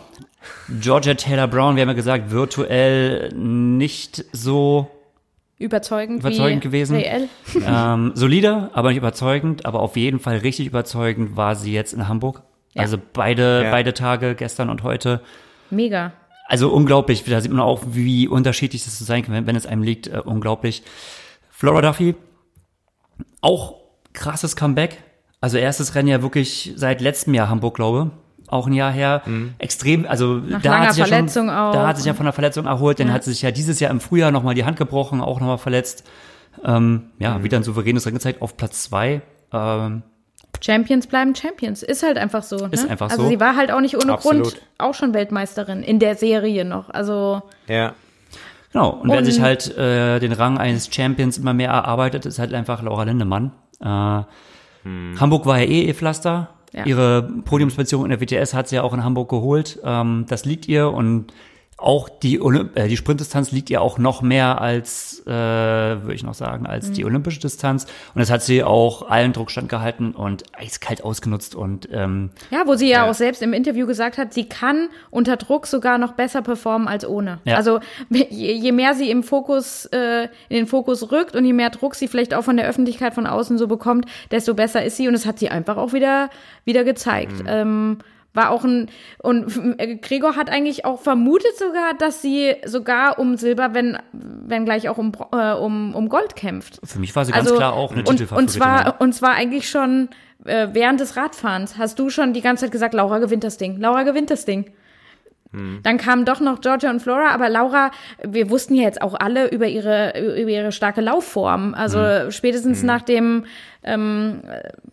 Georgia 0.80 1.14
Taylor 1.14 1.48
Brown, 1.48 1.76
wir 1.76 1.82
haben 1.82 1.88
ja 1.88 1.94
gesagt, 1.94 2.30
virtuell 2.30 3.28
nicht 3.34 4.24
so 4.32 4.88
Überzeugend, 5.58 6.20
Überzeugend 6.20 6.62
wie 6.64 6.68
gewesen. 6.68 6.96
reell. 6.96 7.28
ähm, 7.66 8.12
solide, 8.14 8.70
aber 8.72 8.88
nicht 8.90 8.98
überzeugend, 8.98 9.66
aber 9.66 9.80
auf 9.80 9.96
jeden 9.96 10.20
Fall 10.20 10.38
richtig 10.38 10.68
überzeugend 10.68 11.36
war 11.36 11.56
sie 11.56 11.72
jetzt 11.72 11.92
in 11.92 12.06
Hamburg. 12.06 12.42
Ja. 12.74 12.82
Also 12.82 12.96
beide, 13.12 13.62
Ja. 13.64 13.70
beide 13.72 13.92
Tage, 13.92 14.36
gestern 14.36 14.70
und 14.70 14.84
heute. 14.84 15.20
Mega. 15.70 16.12
Also 16.46 16.70
unglaublich, 16.70 17.24
da 17.24 17.40
sieht 17.40 17.52
man 17.52 17.60
auch, 17.60 17.82
wie 17.88 18.26
unterschiedlich 18.26 18.84
das 18.84 18.98
so 18.98 19.04
sein 19.04 19.22
kann, 19.22 19.34
wenn, 19.34 19.46
wenn 19.46 19.56
es 19.56 19.66
einem 19.66 19.82
liegt, 19.82 20.06
äh, 20.06 20.20
unglaublich. 20.24 20.82
Flora 21.50 21.82
Duffy, 21.82 22.14
auch 23.40 23.74
krasses 24.12 24.56
Comeback. 24.56 24.98
Also 25.40 25.58
erstes 25.58 25.94
Rennen 25.94 26.08
ja 26.08 26.22
wirklich 26.22 26.72
seit 26.76 27.00
letztem 27.00 27.34
Jahr 27.34 27.48
Hamburg, 27.48 27.74
glaube 27.76 28.10
auch 28.48 28.66
ein 28.66 28.72
Jahr 28.72 28.90
her. 28.90 29.22
Extrem, 29.58 30.06
also 30.06 30.40
da 30.40 30.58
langer 30.62 30.86
hat 30.86 30.94
sich 30.94 31.00
ja 31.00 31.06
Verletzung 31.06 31.48
schon, 31.48 31.54
auch. 31.54 31.72
da 31.72 31.86
hat 31.86 31.96
sich 31.98 32.06
ja 32.06 32.14
von 32.14 32.24
der 32.24 32.32
Verletzung 32.32 32.64
erholt, 32.66 32.98
dann 32.98 33.08
Ja. 33.08 33.12
hat 33.12 33.24
sie 33.24 33.32
sich 33.32 33.42
ja 33.42 33.50
dieses 33.50 33.78
Jahr 33.78 33.90
im 33.90 34.00
Frühjahr 34.00 34.30
nochmal 34.30 34.54
die 34.54 34.64
Hand 34.64 34.78
gebrochen, 34.78 35.20
auch 35.20 35.38
nochmal 35.40 35.58
verletzt. 35.58 36.04
Ähm, 36.64 37.10
ja, 37.18 37.44
wieder 37.44 37.58
ein 37.58 37.62
souveränes 37.62 38.06
Rennen 38.06 38.16
gezeigt 38.16 38.40
auf 38.42 38.56
Platz 38.56 38.84
zwei. 38.84 39.20
Ähm, 39.52 40.02
Champions 40.60 41.06
bleiben 41.06 41.34
Champions. 41.34 41.82
Ist 41.82 42.02
halt 42.02 42.18
einfach 42.18 42.42
so. 42.42 42.56
Ne? 42.56 42.68
Ist 42.72 42.88
einfach 42.88 43.10
also 43.10 43.22
so. 43.24 43.28
sie 43.28 43.38
war 43.40 43.54
halt 43.56 43.70
auch 43.70 43.80
nicht 43.80 43.96
ohne 43.96 44.14
Absolut. 44.14 44.42
Grund 44.42 44.62
auch 44.78 44.94
schon 44.94 45.14
Weltmeisterin 45.14 45.82
in 45.82 45.98
der 45.98 46.16
Serie 46.16 46.64
noch. 46.64 46.90
Also 46.90 47.42
Ja. 47.68 47.94
Genau, 48.72 48.90
und 48.90 49.08
wer 49.10 49.18
Und- 49.18 49.24
sich 49.24 49.40
halt 49.40 49.76
äh, 49.78 50.18
den 50.20 50.32
Rang 50.32 50.58
eines 50.58 50.92
Champions 50.94 51.38
immer 51.38 51.54
mehr 51.54 51.70
erarbeitet, 51.70 52.26
ist 52.26 52.38
halt 52.38 52.52
einfach 52.52 52.82
Laura 52.82 53.04
Lindemann. 53.04 53.52
Äh, 53.80 54.22
Hamburg 55.18 55.46
war 55.46 55.58
ja 55.58 55.64
eh 55.66 55.82
ihr 55.82 55.94
Pflaster. 55.94 56.50
Ja. 56.72 56.84
Ihre 56.84 57.22
Podiumsplatzierung 57.22 58.04
in 58.04 58.10
der 58.10 58.20
WTS 58.20 58.52
hat 58.54 58.68
sie 58.68 58.76
ja 58.76 58.82
auch 58.82 58.92
in 58.92 59.02
Hamburg 59.04 59.30
geholt. 59.30 59.78
Ähm, 59.84 60.26
das 60.28 60.44
liegt 60.44 60.68
ihr 60.68 60.90
und 60.92 61.32
auch 61.80 62.08
die, 62.08 62.40
Olymp 62.40 62.76
äh, 62.76 62.88
die 62.88 62.96
Sprintdistanz 62.96 63.52
liegt 63.52 63.70
ihr 63.70 63.80
auch 63.80 63.98
noch 63.98 64.20
mehr 64.20 64.60
als, 64.60 65.22
äh, 65.26 65.30
würde 65.30 66.14
ich 66.14 66.24
noch 66.24 66.34
sagen, 66.34 66.66
als 66.66 66.88
Mhm. 66.88 66.92
die 66.94 67.04
olympische 67.04 67.38
Distanz. 67.38 67.84
Und 68.14 68.18
das 68.18 68.30
hat 68.32 68.42
sie 68.42 68.64
auch 68.64 69.08
allen 69.08 69.32
Druck 69.32 69.52
standgehalten 69.52 70.12
und 70.12 70.42
eiskalt 70.52 71.04
ausgenutzt 71.04 71.54
und 71.54 71.88
ähm, 71.92 72.30
ja, 72.50 72.62
wo 72.66 72.74
sie 72.74 72.88
ja, 72.88 73.04
Ja. 73.04 73.10
auch 73.10 73.14
selbst 73.14 73.42
im 73.42 73.52
Interview 73.52 73.86
gesagt 73.86 74.18
hat, 74.18 74.34
sie 74.34 74.48
kann 74.48 74.88
unter 75.10 75.36
Druck 75.36 75.68
sogar 75.68 75.98
noch 75.98 76.12
besser 76.14 76.42
performen 76.42 76.88
als 76.88 77.06
ohne. 77.06 77.38
Ja. 77.44 77.54
Also 77.54 77.78
je, 78.10 78.24
je 78.28 78.72
mehr 78.72 78.94
sie 78.94 79.08
im 79.10 79.22
Fokus 79.22 79.86
äh, 79.86 80.24
in 80.48 80.56
den 80.56 80.66
Fokus 80.66 81.12
rückt 81.12 81.36
und 81.36 81.44
je 81.44 81.52
mehr 81.52 81.70
Druck 81.70 81.94
sie 81.94 82.08
vielleicht 82.08 82.34
auch 82.34 82.42
von 82.42 82.56
der 82.56 82.66
Öffentlichkeit 82.66 83.14
von 83.14 83.24
außen 83.26 83.56
so 83.56 83.68
bekommt, 83.68 84.06
desto 84.32 84.54
besser 84.54 84.84
ist 84.84 84.96
sie 84.96 85.06
und 85.06 85.12
das 85.12 85.26
hat 85.26 85.38
sie 85.38 85.48
einfach 85.48 85.76
auch 85.76 85.92
wieder 85.92 86.28
wieder 86.64 86.82
gezeigt. 86.82 87.34
Ähm, 87.46 87.98
war 88.34 88.50
auch 88.50 88.64
ein 88.64 88.90
und 89.22 89.78
äh, 89.78 89.96
Gregor 89.96 90.36
hat 90.36 90.50
eigentlich 90.50 90.84
auch 90.84 91.00
vermutet 91.00 91.56
sogar, 91.56 91.94
dass 91.94 92.22
sie 92.22 92.54
sogar 92.64 93.18
um 93.18 93.36
Silber, 93.36 93.74
wenn 93.74 93.98
wenn 94.12 94.64
gleich 94.64 94.88
auch 94.88 94.98
um 94.98 95.12
äh, 95.32 95.52
um 95.54 95.94
um 95.94 96.08
Gold 96.08 96.36
kämpft. 96.36 96.80
für 96.84 96.98
mich 96.98 97.14
war 97.16 97.24
sie 97.24 97.32
ganz 97.32 97.52
klar 97.52 97.72
auch 97.72 97.92
eine 97.92 98.06
Also 98.06 98.24
und, 98.24 98.32
und 98.32 98.48
zwar 98.48 99.00
und 99.00 99.12
zwar 99.12 99.32
eigentlich 99.34 99.68
schon 99.68 100.08
äh, 100.44 100.68
während 100.72 101.00
des 101.00 101.16
Radfahrens 101.16 101.78
hast 101.78 101.98
du 101.98 102.10
schon 102.10 102.32
die 102.32 102.42
ganze 102.42 102.66
Zeit 102.66 102.72
gesagt, 102.72 102.94
Laura 102.94 103.18
gewinnt 103.18 103.44
das 103.44 103.56
Ding. 103.56 103.78
Laura 103.80 104.02
gewinnt 104.04 104.30
das 104.30 104.44
Ding. 104.44 104.70
Dann 105.82 105.96
kamen 105.96 106.26
doch 106.26 106.40
noch 106.40 106.60
Georgia 106.60 106.90
und 106.90 107.00
Flora, 107.00 107.30
aber 107.30 107.48
Laura, 107.48 107.90
wir 108.22 108.50
wussten 108.50 108.74
ja 108.74 108.82
jetzt 108.82 109.00
auch 109.00 109.14
alle 109.18 109.48
über 109.48 109.66
ihre 109.66 110.12
über 110.38 110.50
ihre 110.50 110.72
starke 110.72 111.00
Laufform. 111.00 111.72
Also 111.72 112.30
spätestens 112.30 112.82
nach 112.82 113.00
dem 113.00 113.46
ähm, 113.82 114.42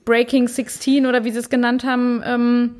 Breaking 0.05 0.47
16 0.47 1.05
oder 1.07 1.25
wie 1.25 1.31
sie 1.31 1.39
es 1.39 1.49
genannt 1.49 1.83
haben, 1.83 2.23
ähm, 2.25 2.75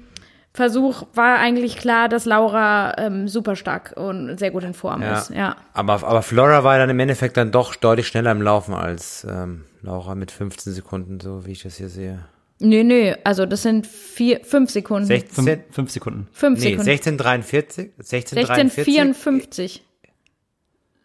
Versuch 0.55 1.03
war 1.13 1.37
eigentlich 1.39 1.75
klar, 1.75 2.07
dass 2.07 2.23
Laura 2.23 2.97
ähm, 2.97 3.27
super 3.27 3.57
stark 3.57 3.93
und 3.97 4.37
sehr 4.37 4.51
gut 4.51 4.63
in 4.63 4.73
Form 4.73 5.01
Ja. 5.01 5.19
ist. 5.19 5.29
Ja. 5.29 5.57
Aber, 5.73 5.95
aber 5.95 6.21
Flora 6.21 6.63
war 6.63 6.77
dann 6.77 6.89
im 6.89 6.97
Endeffekt 6.97 7.35
dann 7.35 7.51
doch 7.51 7.75
deutlich 7.75 8.07
schneller 8.07 8.31
im 8.31 8.41
Laufen 8.41 8.73
als 8.73 9.27
ähm, 9.29 9.65
Laura 9.81 10.15
mit 10.15 10.31
15 10.31 10.71
Sekunden, 10.71 11.19
so 11.19 11.45
wie 11.45 11.51
ich 11.51 11.63
das 11.63 11.75
hier 11.75 11.89
sehe. 11.89 12.25
Nö, 12.59 12.85
nö, 12.85 13.13
also 13.25 13.45
das 13.45 13.63
sind 13.63 13.85
vier, 13.85 14.45
fünf 14.45 14.71
Sekunden. 14.71 15.05
16, 15.07 15.43
fünf, 15.43 15.61
fünf 15.71 15.91
Sekunden. 15.91 16.27
fünf 16.31 16.59
nee, 16.59 16.69
Sekunden. 16.69 16.89
1643, 16.89 17.91
1643. 17.99 18.97
1654. 18.97 19.83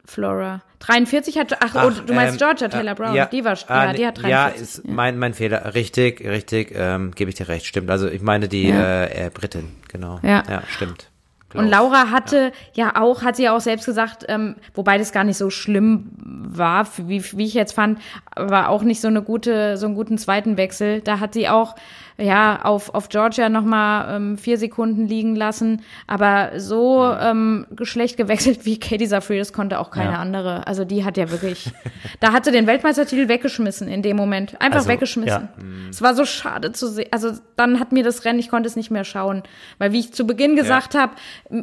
Flora. 0.04 0.62
43 0.80 1.38
hat, 1.38 1.56
ach, 1.62 1.74
oh, 1.74 1.90
du 1.90 2.14
meinst 2.14 2.34
ähm, 2.34 2.38
Georgia 2.38 2.68
Taylor 2.68 2.92
äh, 2.92 2.94
Brown, 2.94 3.14
ja, 3.14 3.26
die 3.26 3.44
war, 3.44 3.56
ah, 3.68 3.84
ja, 3.86 3.92
die 3.92 4.06
hat 4.06 4.22
43. 4.22 4.30
Ja, 4.30 4.48
ist 4.48 4.88
Mein, 4.88 5.18
mein 5.18 5.34
Fehler. 5.34 5.74
Richtig, 5.74 6.26
richtig, 6.26 6.72
ähm, 6.74 7.12
gebe 7.14 7.28
ich 7.28 7.36
dir 7.36 7.48
recht, 7.48 7.66
stimmt. 7.66 7.90
Also 7.90 8.08
ich 8.08 8.22
meine 8.22 8.48
die 8.48 8.68
Ja. 8.68 9.04
äh, 9.04 9.26
äh, 9.26 9.30
Britin, 9.30 9.76
genau. 9.88 10.20
Ja. 10.22 10.42
ja 10.48 10.62
stimmt. 10.68 11.10
Und 11.54 11.68
Laura 11.68 12.10
hatte 12.10 12.52
ja. 12.74 12.94
auch, 13.00 13.22
hat 13.22 13.36
sie 13.36 13.44
ja 13.44 13.56
auch 13.56 13.60
selbst 13.60 13.86
gesagt, 13.86 14.24
ähm, 14.28 14.56
wobei 14.74 14.98
das 14.98 15.12
gar 15.12 15.24
nicht 15.24 15.36
so 15.36 15.50
schlimm 15.50 16.12
war, 16.16 16.86
wie, 16.96 17.24
wie 17.36 17.46
ich 17.46 17.54
jetzt 17.54 17.72
fand, 17.72 17.98
aber 18.34 18.68
auch 18.68 18.82
nicht 18.82 19.00
so 19.00 19.08
eine 19.08 19.22
gute, 19.22 19.76
so 19.76 19.86
einen 19.86 19.94
guten 19.94 20.16
zweiten 20.18 20.56
Wechsel. 20.56 21.00
Da 21.00 21.20
hat 21.20 21.34
sie 21.34 21.48
auch 21.48 21.74
ja 22.16 22.60
auf 22.64 22.94
auf 22.94 23.08
Georgia 23.08 23.48
noch 23.48 23.64
mal 23.64 24.14
ähm, 24.16 24.36
vier 24.36 24.58
Sekunden 24.58 25.06
liegen 25.06 25.34
lassen, 25.36 25.80
aber 26.06 26.50
so 26.58 27.10
ähm, 27.18 27.66
schlecht 27.82 28.18
gewechselt 28.18 28.66
wie 28.66 28.78
Katie 28.78 29.06
Safri, 29.06 29.38
das 29.38 29.54
konnte 29.54 29.78
auch 29.78 29.90
keine 29.90 30.12
Ja. 30.12 30.18
andere. 30.18 30.66
Also 30.66 30.84
die 30.84 31.02
hat 31.04 31.16
ja 31.16 31.30
wirklich, 31.30 31.72
da 32.20 32.32
hat 32.32 32.44
sie 32.44 32.52
den 32.52 32.66
Weltmeistertitel 32.66 33.28
weggeschmissen 33.28 33.88
in 33.88 34.02
dem 34.02 34.16
Moment, 34.18 34.60
einfach 34.60 34.80
Also, 34.80 34.88
weggeschmissen. 34.90 35.48
ja. 35.56 35.64
Es 35.88 36.02
war 36.02 36.14
so 36.14 36.26
schade 36.26 36.72
zu 36.72 36.88
sehen. 36.88 37.08
Also 37.10 37.30
dann 37.56 37.80
hat 37.80 37.90
mir 37.92 38.04
das 38.04 38.24
Rennen, 38.26 38.38
ich 38.38 38.50
konnte 38.50 38.66
es 38.68 38.76
nicht 38.76 38.90
mehr 38.90 39.04
schauen, 39.04 39.42
weil 39.78 39.92
wie 39.92 40.00
ich 40.00 40.12
zu 40.12 40.26
Beginn 40.26 40.56
gesagt 40.56 40.94
habe, 40.94 41.12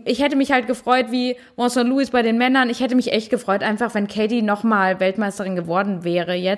ich 0.06 0.24
hätte 0.24 0.36
mich 0.36 0.52
halt 0.52 0.66
gefreut 0.66 1.12
wie 1.12 1.36
Vincent 1.56 1.88
Louis 1.88 2.10
bei 2.10 2.24
den 2.24 2.40
Männern. 2.40 2.72
Ich 2.72 2.82
hätte 2.82 2.96
mich 2.96 3.12
echt 3.14 3.30
gefreut, 3.30 3.62
einfach 3.62 3.94
wenn 3.94 4.08
Katie 4.08 4.42
nochmal 4.42 5.00
Weltmeisterin 5.00 5.56
geworden 5.56 6.04
wäre 6.04 6.34
jetzt. 6.34 6.57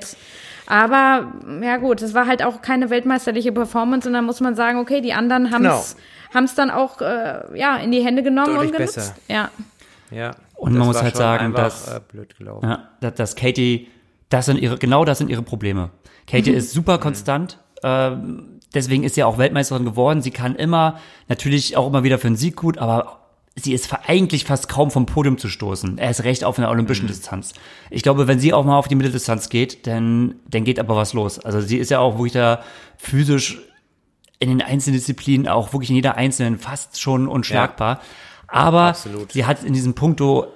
Aber 0.67 1.33
ja 1.61 1.77
gut, 1.77 2.01
es 2.01 2.13
war 2.13 2.27
halt 2.27 2.43
auch 2.43 2.61
keine 2.61 2.89
weltmeisterliche 2.89 3.51
Performance 3.51 4.07
und 4.07 4.13
dann 4.13 4.25
muss 4.25 4.39
man 4.39 4.55
sagen, 4.55 4.77
okay, 4.77 5.01
die 5.01 5.13
anderen 5.13 5.51
haben 5.51 5.65
es 5.65 5.95
haben's 6.33 6.53
dann 6.53 6.69
auch 6.69 7.01
äh, 7.01 7.57
ja 7.57 7.77
in 7.77 7.91
die 7.91 8.03
Hände 8.05 8.21
genommen 8.21 8.53
Deutlich 8.53 8.71
und 8.71 8.77
genutzt. 8.77 8.95
besser. 8.95 9.15
Ja. 9.27 9.49
Ja. 10.11 10.31
Und 10.55 10.73
man 10.73 10.79
Das 10.81 10.87
muss 10.87 11.01
halt 11.01 11.15
sagen, 11.15 11.45
einfach, 11.45 11.63
dass- 11.63 11.87
äh, 11.87 11.99
blöd 12.11 12.37
gelaufen. 12.37 12.69
Ja, 12.69 12.89
dass, 13.01 13.15
dass 13.15 13.35
Katie, 13.35 13.87
das 14.29 14.45
sind 14.45 14.57
ihre, 14.59 14.77
genau 14.77 15.05
das 15.05 15.17
sind 15.17 15.29
ihre 15.29 15.41
Probleme. 15.41 15.89
Katie 16.27 16.51
ist 16.53 16.71
super 16.71 16.97
konstant. 16.99 17.57
Ähm, 17.81 18.59
deswegen 18.73 19.03
ist 19.03 19.15
sie 19.15 19.23
auch 19.23 19.37
Weltmeisterin 19.37 19.85
geworden. 19.85 20.21
Sie 20.21 20.31
kann 20.31 20.55
immer, 20.55 20.99
natürlich 21.29 21.77
auch 21.77 21.87
immer 21.87 22.03
wieder 22.03 22.19
für 22.19 22.27
einen 22.27 22.35
Sieg 22.35 22.55
gut, 22.57 22.77
aber 22.77 23.19
sie 23.63 23.73
ist 23.73 23.93
eigentlich 24.07 24.45
fast 24.45 24.69
kaum 24.69 24.91
vom 24.91 25.05
Podium 25.05 25.37
zu 25.37 25.49
stoßen. 25.49 25.97
Er 25.97 26.09
ist 26.09 26.23
recht 26.23 26.43
auf 26.43 26.57
einer 26.57 26.69
olympischen 26.69 27.07
Distanz. 27.07 27.53
Ich 27.89 28.03
glaube, 28.03 28.27
wenn 28.27 28.39
sie 28.39 28.53
auch 28.53 28.65
mal 28.65 28.77
auf 28.77 28.87
die 28.87 28.95
Mitteldistanz 28.95 29.49
geht, 29.49 29.87
dann, 29.87 30.35
dann 30.47 30.63
geht 30.63 30.79
aber 30.79 30.95
was 30.95 31.13
los. 31.13 31.39
Also 31.39 31.61
sie 31.61 31.77
ist 31.77 31.91
ja 31.91 31.99
auch 31.99 32.17
wirklich 32.17 32.33
da 32.33 32.63
physisch 32.97 33.59
in 34.39 34.49
den 34.49 34.61
einzelnen 34.61 34.97
Disziplinen, 34.97 35.47
auch 35.47 35.73
wirklich 35.73 35.89
in 35.89 35.95
jeder 35.95 36.15
einzelnen 36.15 36.57
fast 36.57 36.99
schon 37.01 37.27
unschlagbar. 37.27 38.01
Aber 38.47 38.83
Absolut. 38.83 39.31
sie 39.31 39.45
hat 39.45 39.63
in 39.63 39.73
diesem 39.73 39.95
Punkto 39.95 40.47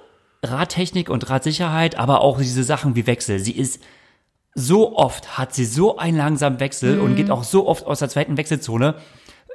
Radtechnik 0.42 1.08
und 1.08 1.28
Radsicherheit, 1.30 1.96
aber 1.96 2.20
auch 2.20 2.38
diese 2.38 2.64
Sachen 2.64 2.96
wie 2.96 3.06
Wechsel. 3.06 3.38
Sie 3.38 3.52
ist 3.52 3.82
so 4.54 4.96
oft 4.96 5.36
hat 5.36 5.54
sie 5.54 5.64
so 5.64 5.96
einen 5.96 6.16
langsamen 6.16 6.60
Wechsel 6.60 7.00
und 7.00 7.16
geht 7.16 7.30
auch 7.30 7.42
so 7.42 7.66
oft 7.66 7.86
aus 7.86 7.98
der 7.98 8.08
zweiten 8.08 8.36
Wechselzone 8.36 8.94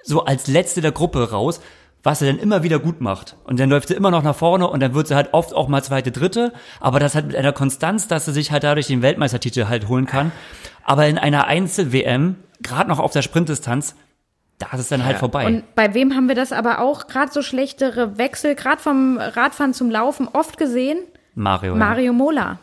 so 0.04 0.26
als 0.26 0.48
letzte 0.48 0.82
der 0.82 0.92
Gruppe 0.92 1.32
raus, 1.32 1.62
was 2.04 2.20
sie 2.20 2.28
dann 2.28 2.40
immer 2.40 2.64
wieder 2.64 2.80
gut 2.80 3.02
macht. 3.02 3.36
Und 3.44 3.60
dann 3.60 3.70
läuft 3.70 3.90
sie 3.90 3.94
immer 3.94 4.12
noch 4.12 4.24
nach 4.24 4.36
vorne 4.36 4.70
und 4.70 4.80
dann 4.80 4.94
wird 4.94 5.08
sie 5.08 5.16
halt 5.16 5.34
oft 5.34 5.54
auch 5.54 5.68
mal 5.68 5.84
zweite, 5.84 6.12
dritte, 6.12 6.54
aber 6.80 7.00
das 7.00 7.16
halt 7.16 7.28
mit 7.28 7.36
einer 7.36 7.54
Konstanz, 7.54 8.08
dass 8.08 8.26
sie 8.26 8.34
sich 8.34 8.52
halt 8.52 8.64
dadurch 8.64 8.88
den 8.88 9.02
Weltmeistertitel 9.02 9.66
halt 9.68 9.88
holen 9.88 10.06
kann. 10.06 10.32
Aber 10.84 11.08
in 11.08 11.18
einer 11.18 11.48
Einzel-WM, 11.48 12.36
gerade 12.62 12.90
noch 12.90 13.00
auf 13.00 13.12
der 13.12 13.22
Sprintdistanz, 13.22 13.96
da 14.58 14.68
ist 14.74 14.82
es 14.82 14.88
dann 14.90 15.06
halt 15.06 15.18
vorbei. 15.18 15.46
Und 15.46 15.76
bei 15.76 15.94
wem 15.94 16.16
haben 16.16 16.28
wir 16.28 16.36
das 16.36 16.52
aber 16.52 16.80
auch, 16.80 17.08
gerade 17.08 17.32
so 17.32 17.42
schlechtere 17.42 18.18
Wechsel, 18.18 18.56
gerade 18.56 18.82
vom 18.82 19.18
Radfahren 19.18 19.74
zum 19.74 19.90
Laufen, 19.90 20.28
oft 20.28 20.58
gesehen? 20.58 21.00
Mario. 21.36 21.74
ja. 21.74 21.78
Mario 21.78 22.14
Mola. 22.14 22.60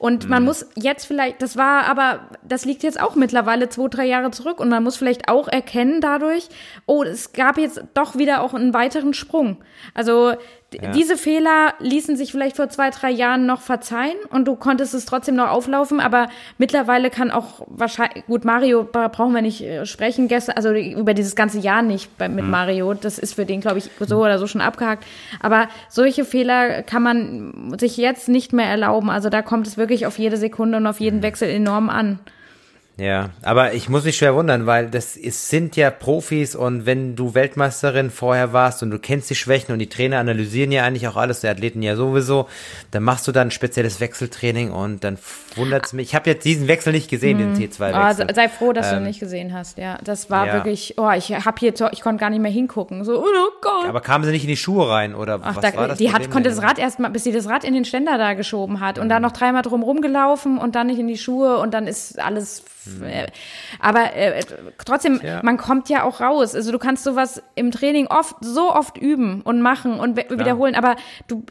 Und 0.00 0.30
man 0.30 0.44
muss 0.44 0.64
jetzt 0.76 1.04
vielleicht, 1.04 1.42
das 1.42 1.58
war 1.58 1.84
aber, 1.84 2.20
das 2.42 2.64
liegt 2.64 2.82
jetzt 2.82 2.98
auch 2.98 3.16
mittlerweile 3.16 3.68
zwei, 3.68 3.86
drei 3.88 4.06
Jahre 4.06 4.30
zurück 4.30 4.58
und 4.58 4.70
man 4.70 4.82
muss 4.82 4.96
vielleicht 4.96 5.28
auch 5.28 5.46
erkennen 5.46 6.00
dadurch, 6.00 6.48
oh, 6.86 7.02
es 7.02 7.34
gab 7.34 7.58
jetzt 7.58 7.82
doch 7.92 8.16
wieder 8.16 8.40
auch 8.40 8.54
einen 8.54 8.72
weiteren 8.72 9.12
Sprung. 9.12 9.58
Also 9.92 10.32
Ja. 10.72 10.92
diese 10.92 11.16
Fehler 11.16 11.74
ließen 11.80 12.16
sich 12.16 12.30
vielleicht 12.30 12.56
vor 12.56 12.68
zwei, 12.68 12.90
drei 12.90 13.10
Jahren 13.10 13.46
noch 13.46 13.60
verzeihen 13.60 14.16
und 14.30 14.46
du 14.46 14.54
konntest 14.54 14.94
es 14.94 15.04
trotzdem 15.04 15.34
noch 15.34 15.48
auflaufen, 15.48 15.98
aber 16.00 16.28
mittlerweile 16.58 17.10
kann 17.10 17.30
auch 17.30 17.62
wahrscheinlich, 17.66 18.24
gut, 18.26 18.44
Mario 18.44 18.84
brauchen 18.84 19.34
wir 19.34 19.42
nicht 19.42 19.62
äh, 19.62 19.84
sprechen 19.84 20.28
gestern, 20.28 20.56
also 20.56 20.72
über 20.72 21.14
dieses 21.14 21.34
ganze 21.34 21.58
Jahr 21.58 21.82
nicht 21.82 22.16
bei, 22.18 22.28
mit 22.28 22.44
Mario, 22.44 22.94
das 22.94 23.18
ist 23.18 23.34
für 23.34 23.46
den, 23.46 23.60
glaube 23.60 23.78
ich, 23.78 23.90
so 23.98 24.18
oder 24.18 24.38
so 24.38 24.46
schon 24.46 24.60
abgehakt. 24.60 25.04
Aber 25.40 25.68
solche 25.88 26.24
Fehler 26.24 26.82
kann 26.82 27.02
man 27.02 27.74
sich 27.78 27.96
jetzt 27.96 28.28
nicht 28.28 28.52
mehr 28.52 28.66
erlauben. 28.66 29.10
Also 29.10 29.28
da 29.28 29.42
kommt 29.42 29.66
es 29.66 29.76
wirklich 29.76 30.06
auf 30.06 30.18
jede 30.18 30.36
Sekunde 30.36 30.78
und 30.78 30.86
auf 30.86 31.00
jeden 31.00 31.22
Wechsel 31.22 31.48
enorm 31.48 31.88
an. 31.90 32.20
Ja, 32.96 33.30
aber 33.42 33.72
ich 33.72 33.88
muss 33.88 34.04
mich 34.04 34.18
schwer 34.18 34.34
wundern, 34.34 34.66
weil 34.66 34.90
das 34.90 35.16
ist, 35.16 35.48
sind 35.48 35.74
ja 35.74 35.90
Profis 35.90 36.54
und 36.54 36.84
wenn 36.84 37.16
du 37.16 37.32
Weltmeisterin 37.34 38.10
vorher 38.10 38.52
warst 38.52 38.82
und 38.82 38.90
du 38.90 38.98
kennst 38.98 39.30
die 39.30 39.34
Schwächen 39.36 39.72
und 39.72 39.78
die 39.78 39.88
Trainer 39.88 40.18
analysieren 40.18 40.70
ja 40.70 40.84
eigentlich 40.84 41.08
auch 41.08 41.16
alles, 41.16 41.40
die 41.40 41.48
Athleten 41.48 41.80
ja 41.80 41.96
sowieso, 41.96 42.46
dann 42.90 43.02
machst 43.02 43.26
du 43.26 43.32
dann 43.32 43.48
ein 43.48 43.50
spezielles 43.52 44.00
Wechseltraining 44.00 44.70
und 44.70 45.02
dann 45.02 45.16
wundert's 45.56 45.94
mich. 45.94 46.08
Ich 46.08 46.14
habe 46.14 46.28
jetzt 46.28 46.44
diesen 46.44 46.68
Wechsel 46.68 46.92
nicht 46.92 47.08
gesehen, 47.08 47.38
den 47.38 47.54
T2-Wechsel. 47.56 47.94
Ah, 47.94 48.12
se- 48.12 48.26
sei 48.34 48.50
froh, 48.50 48.74
dass 48.74 48.90
du 48.90 48.96
Ähm, 48.96 49.02
ihn 49.02 49.06
nicht 49.06 49.20
gesehen 49.20 49.54
hast. 49.54 49.78
Ja, 49.78 49.96
das 50.04 50.28
war 50.28 50.48
ja. 50.48 50.52
wirklich, 50.54 50.94
oh, 50.98 51.10
ich 51.16 51.30
hab 51.32 51.58
hier, 51.58 51.72
ich 51.92 52.02
konnte 52.02 52.20
gar 52.20 52.28
nicht 52.28 52.40
mehr 52.42 52.50
hingucken. 52.52 53.04
So, 53.04 53.18
oh 53.24 53.24
Gott. 53.62 53.86
aber 53.88 54.02
kamen 54.02 54.24
sie 54.26 54.30
nicht 54.30 54.44
in 54.44 54.50
die 54.50 54.58
Schuhe 54.58 54.90
rein 54.90 55.14
oder 55.14 55.40
Ach, 55.42 55.56
was 55.56 55.72
da, 55.72 55.74
war 55.78 55.88
das? 55.88 55.96
die 55.96 56.12
hat, 56.12 56.30
konnte 56.30 56.50
denn? 56.50 56.58
das 56.58 56.62
Rad 56.62 56.78
erst 56.78 56.98
mal, 56.98 57.08
bis 57.08 57.24
sie 57.24 57.32
das 57.32 57.48
Rad 57.48 57.64
in 57.64 57.72
den 57.72 57.86
Ständer 57.86 58.18
da 58.18 58.34
geschoben 58.34 58.80
hat 58.80 58.98
und 58.98 59.08
dann 59.08 59.22
noch 59.22 59.32
dreimal 59.32 59.62
drum 59.62 59.82
rumgelaufen 59.82 60.58
und 60.58 60.74
dann 60.74 60.88
nicht 60.88 60.98
in 60.98 61.08
die 61.08 61.16
Schuhe 61.16 61.56
und 61.58 61.72
dann 61.72 61.86
ist 61.86 62.18
alles. 62.18 62.62
Äh, 63.02 63.26
aber 63.78 64.14
äh, 64.14 64.42
trotzdem, 64.84 65.20
Ja. 65.22 65.40
man 65.42 65.56
kommt 65.56 65.88
ja 65.88 66.02
auch 66.04 66.20
raus. 66.20 66.54
Also 66.54 66.72
du 66.72 66.78
kannst 66.78 67.04
sowas 67.04 67.42
im 67.54 67.70
Training 67.70 68.06
oft 68.06 68.36
so 68.40 68.72
oft 68.74 68.96
üben 68.98 69.42
und 69.42 69.60
machen 69.62 69.98
und 70.00 70.16
we- 70.16 70.26
wiederholen. 70.30 70.74
Aber 70.74 70.96
du, 71.28 71.44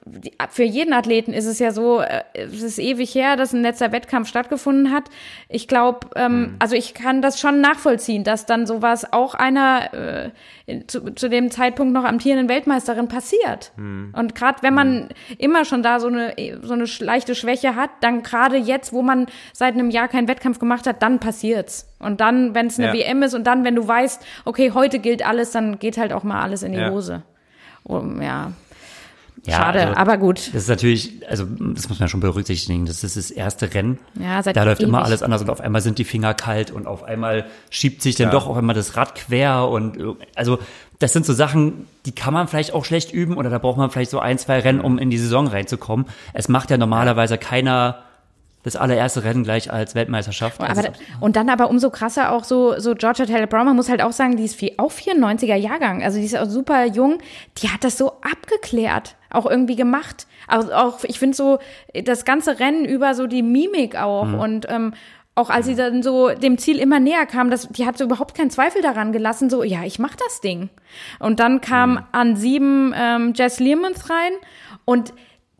für 0.49 0.63
jeden 0.63 0.93
Athleten 0.93 1.33
ist 1.33 1.45
es 1.45 1.59
ja 1.59 1.71
so, 1.71 2.01
äh, 2.01 2.23
es 2.33 2.61
ist 2.61 2.79
ewig 2.79 3.13
her, 3.15 3.35
dass 3.35 3.53
ein 3.53 3.61
letzter 3.61 3.91
Wettkampf 3.91 4.27
stattgefunden 4.27 4.91
hat. 4.91 5.05
Ich 5.47 5.67
glaube, 5.67 6.07
ähm, 6.15 6.55
also 6.59 6.75
ich 6.75 6.93
kann 6.93 7.21
das 7.21 7.39
schon 7.39 7.61
nachvollziehen, 7.61 8.23
dass 8.23 8.45
dann 8.45 8.65
sowas 8.65 9.11
auch 9.13 9.33
einer 9.35 9.93
äh, 9.93 10.29
zu, 10.87 11.11
zu 11.15 11.29
dem 11.29 11.49
Zeitpunkt 11.51 11.93
noch 11.93 12.03
amtierenden 12.03 12.47
Weltmeisterin 12.49 13.07
passiert. 13.07 13.71
Und 13.77 14.35
gerade 14.35 14.61
wenn 14.61 14.73
man 14.73 15.09
immer 15.37 15.65
schon 15.65 15.81
da 15.81 15.99
so 15.99 16.07
eine 16.07 16.33
so 16.61 16.73
eine 16.73 16.85
leichte 16.99 17.33
Schwäche 17.35 17.75
hat, 17.75 17.89
dann 18.01 18.21
gerade 18.23 18.57
jetzt, 18.57 18.93
wo 18.93 19.01
man 19.01 19.25
seit 19.53 19.73
einem 19.73 19.89
Jahr 19.89 20.07
keinen 20.07 20.27
Wettkampf 20.27 20.59
gemacht 20.59 20.85
hat, 20.85 21.01
dann 21.01 21.18
passiert's. 21.19 21.87
Und 21.99 22.21
dann, 22.21 22.55
wenn 22.55 22.67
es 22.67 22.79
eine 22.79 22.87
Ja. 22.87 22.93
WM 22.93 23.21
ist 23.23 23.33
und 23.33 23.45
dann, 23.45 23.63
wenn 23.63 23.75
du 23.75 23.87
weißt, 23.87 24.21
okay, 24.45 24.71
heute 24.73 24.99
gilt 24.99 25.25
alles, 25.25 25.51
dann 25.51 25.79
geht 25.79 25.97
halt 25.97 26.13
auch 26.13 26.23
mal 26.23 26.41
alles 26.41 26.63
in 26.63 26.71
die 26.71 26.79
Ja. 26.79 26.89
Hose. 26.91 27.23
Um, 27.83 28.21
ja. 28.21 28.51
Ja, 29.45 29.55
Schade, 29.55 29.79
also- 29.87 29.95
aber 29.95 30.17
gut. 30.17 30.47
Das 30.53 30.63
ist 30.63 30.67
natürlich, 30.67 31.25
also 31.29 31.45
das 31.73 31.87
muss 31.87 31.97
man 31.99 32.09
schon 32.09 32.19
berücksichtigen. 32.19 32.85
Das 32.85 33.05
ist 33.05 33.15
das 33.15 33.31
erste 33.31 33.73
Rennen. 33.73 33.97
Ja, 34.19 34.43
seit 34.43 34.57
da 34.57 34.63
läuft 34.63 34.81
immer 34.81 34.97
ewig. 34.99 35.05
alles 35.07 35.23
anders 35.23 35.41
und 35.41 35.49
auf 35.49 35.61
einmal 35.61 35.79
sind 35.81 35.97
die 35.97 36.03
Finger 36.03 36.33
kalt 36.33 36.71
und 36.71 36.87
auf 36.87 37.03
einmal 37.03 37.45
schiebt 37.69 38.01
sich 38.01 38.15
dann 38.15 38.31
doch 38.31 38.47
auf 38.47 38.57
einmal 38.57 38.75
das 38.75 38.97
Rad 38.97 39.15
quer 39.15 39.69
und 39.69 39.97
also 40.35 40.59
das 40.99 41.13
sind 41.13 41.25
so 41.25 41.31
Sachen, 41.31 41.87
die 42.05 42.11
kann 42.11 42.33
man 42.33 42.49
vielleicht 42.49 42.73
auch 42.73 42.83
schlecht 42.83 43.13
üben 43.13 43.37
oder 43.37 43.49
da 43.49 43.59
braucht 43.59 43.77
man 43.77 43.89
vielleicht 43.89 44.11
so 44.11 44.19
ein, 44.19 44.37
zwei 44.37 44.59
Rennen, 44.59 44.81
um 44.81 44.99
in 44.99 45.09
die 45.09 45.17
Saison 45.17 45.47
reinzukommen. 45.47 46.05
Es 46.33 46.49
macht 46.49 46.69
ja 46.69 46.75
normalerweise 46.77 47.37
keiner 47.37 47.99
das 48.63 48.75
allererste 48.75 49.23
Rennen 49.23 49.43
gleich 49.43 49.71
als 49.71 49.95
Weltmeisterschaft. 49.95 50.59
Aber, 50.59 50.69
Also, 50.69 50.89
und 51.19 51.35
dann 51.35 51.49
aber 51.49 51.69
umso 51.69 51.89
krasser 51.89 52.31
auch 52.31 52.43
so, 52.43 52.77
so 52.79 52.93
Georgia 52.93 53.25
Taylor 53.25 53.47
Brown, 53.47 53.65
man 53.65 53.75
muss 53.75 53.89
halt 53.89 54.01
auch 54.01 54.11
sagen, 54.11 54.35
die 54.35 54.43
ist 54.45 54.55
viel, 54.55 54.73
auch 54.77 54.91
94er 54.91 55.55
Jahrgang, 55.55 56.03
also 56.03 56.19
die 56.19 56.25
ist 56.25 56.37
auch 56.37 56.49
super 56.49 56.85
jung, 56.85 57.19
die 57.59 57.69
hat 57.69 57.83
das 57.83 57.97
so 57.97 58.13
abgeklärt, 58.21 59.15
auch 59.29 59.45
irgendwie 59.45 59.75
gemacht. 59.75 60.27
Auch, 60.47 60.69
auch 60.71 61.03
ich 61.03 61.19
finde 61.19 61.37
so, 61.37 61.59
das 62.03 62.25
ganze 62.25 62.59
Rennen 62.59 62.85
über 62.85 63.15
so 63.15 63.27
die 63.27 63.43
Mimik 63.43 63.95
auch 63.95 64.33
und 64.33 64.65
ähm, 64.69 64.93
auch 65.39 65.49
als 65.49 65.67
sie 65.67 65.75
dann 65.75 66.03
so 66.03 66.29
dem 66.29 66.57
Ziel 66.57 66.79
immer 66.79 66.99
näher 66.99 67.25
kam, 67.25 67.49
das, 67.49 67.69
die 67.69 67.85
hat 67.85 67.97
so 67.97 68.03
überhaupt 68.03 68.35
keinen 68.35 68.49
Zweifel 68.49 68.81
daran 68.81 69.13
gelassen, 69.13 69.49
so, 69.49 69.63
ja, 69.63 69.83
ich 69.83 69.97
mach 69.97 70.15
das 70.15 70.41
Ding. 70.41 70.69
Und 71.19 71.39
dann 71.39 71.61
kam 71.61 72.05
an 72.11 72.35
sieben 72.35 72.93
ähm, 72.95 73.31
Jess 73.33 73.61
Learmonth 73.61 74.09
rein 74.09 74.33
und 74.83 75.13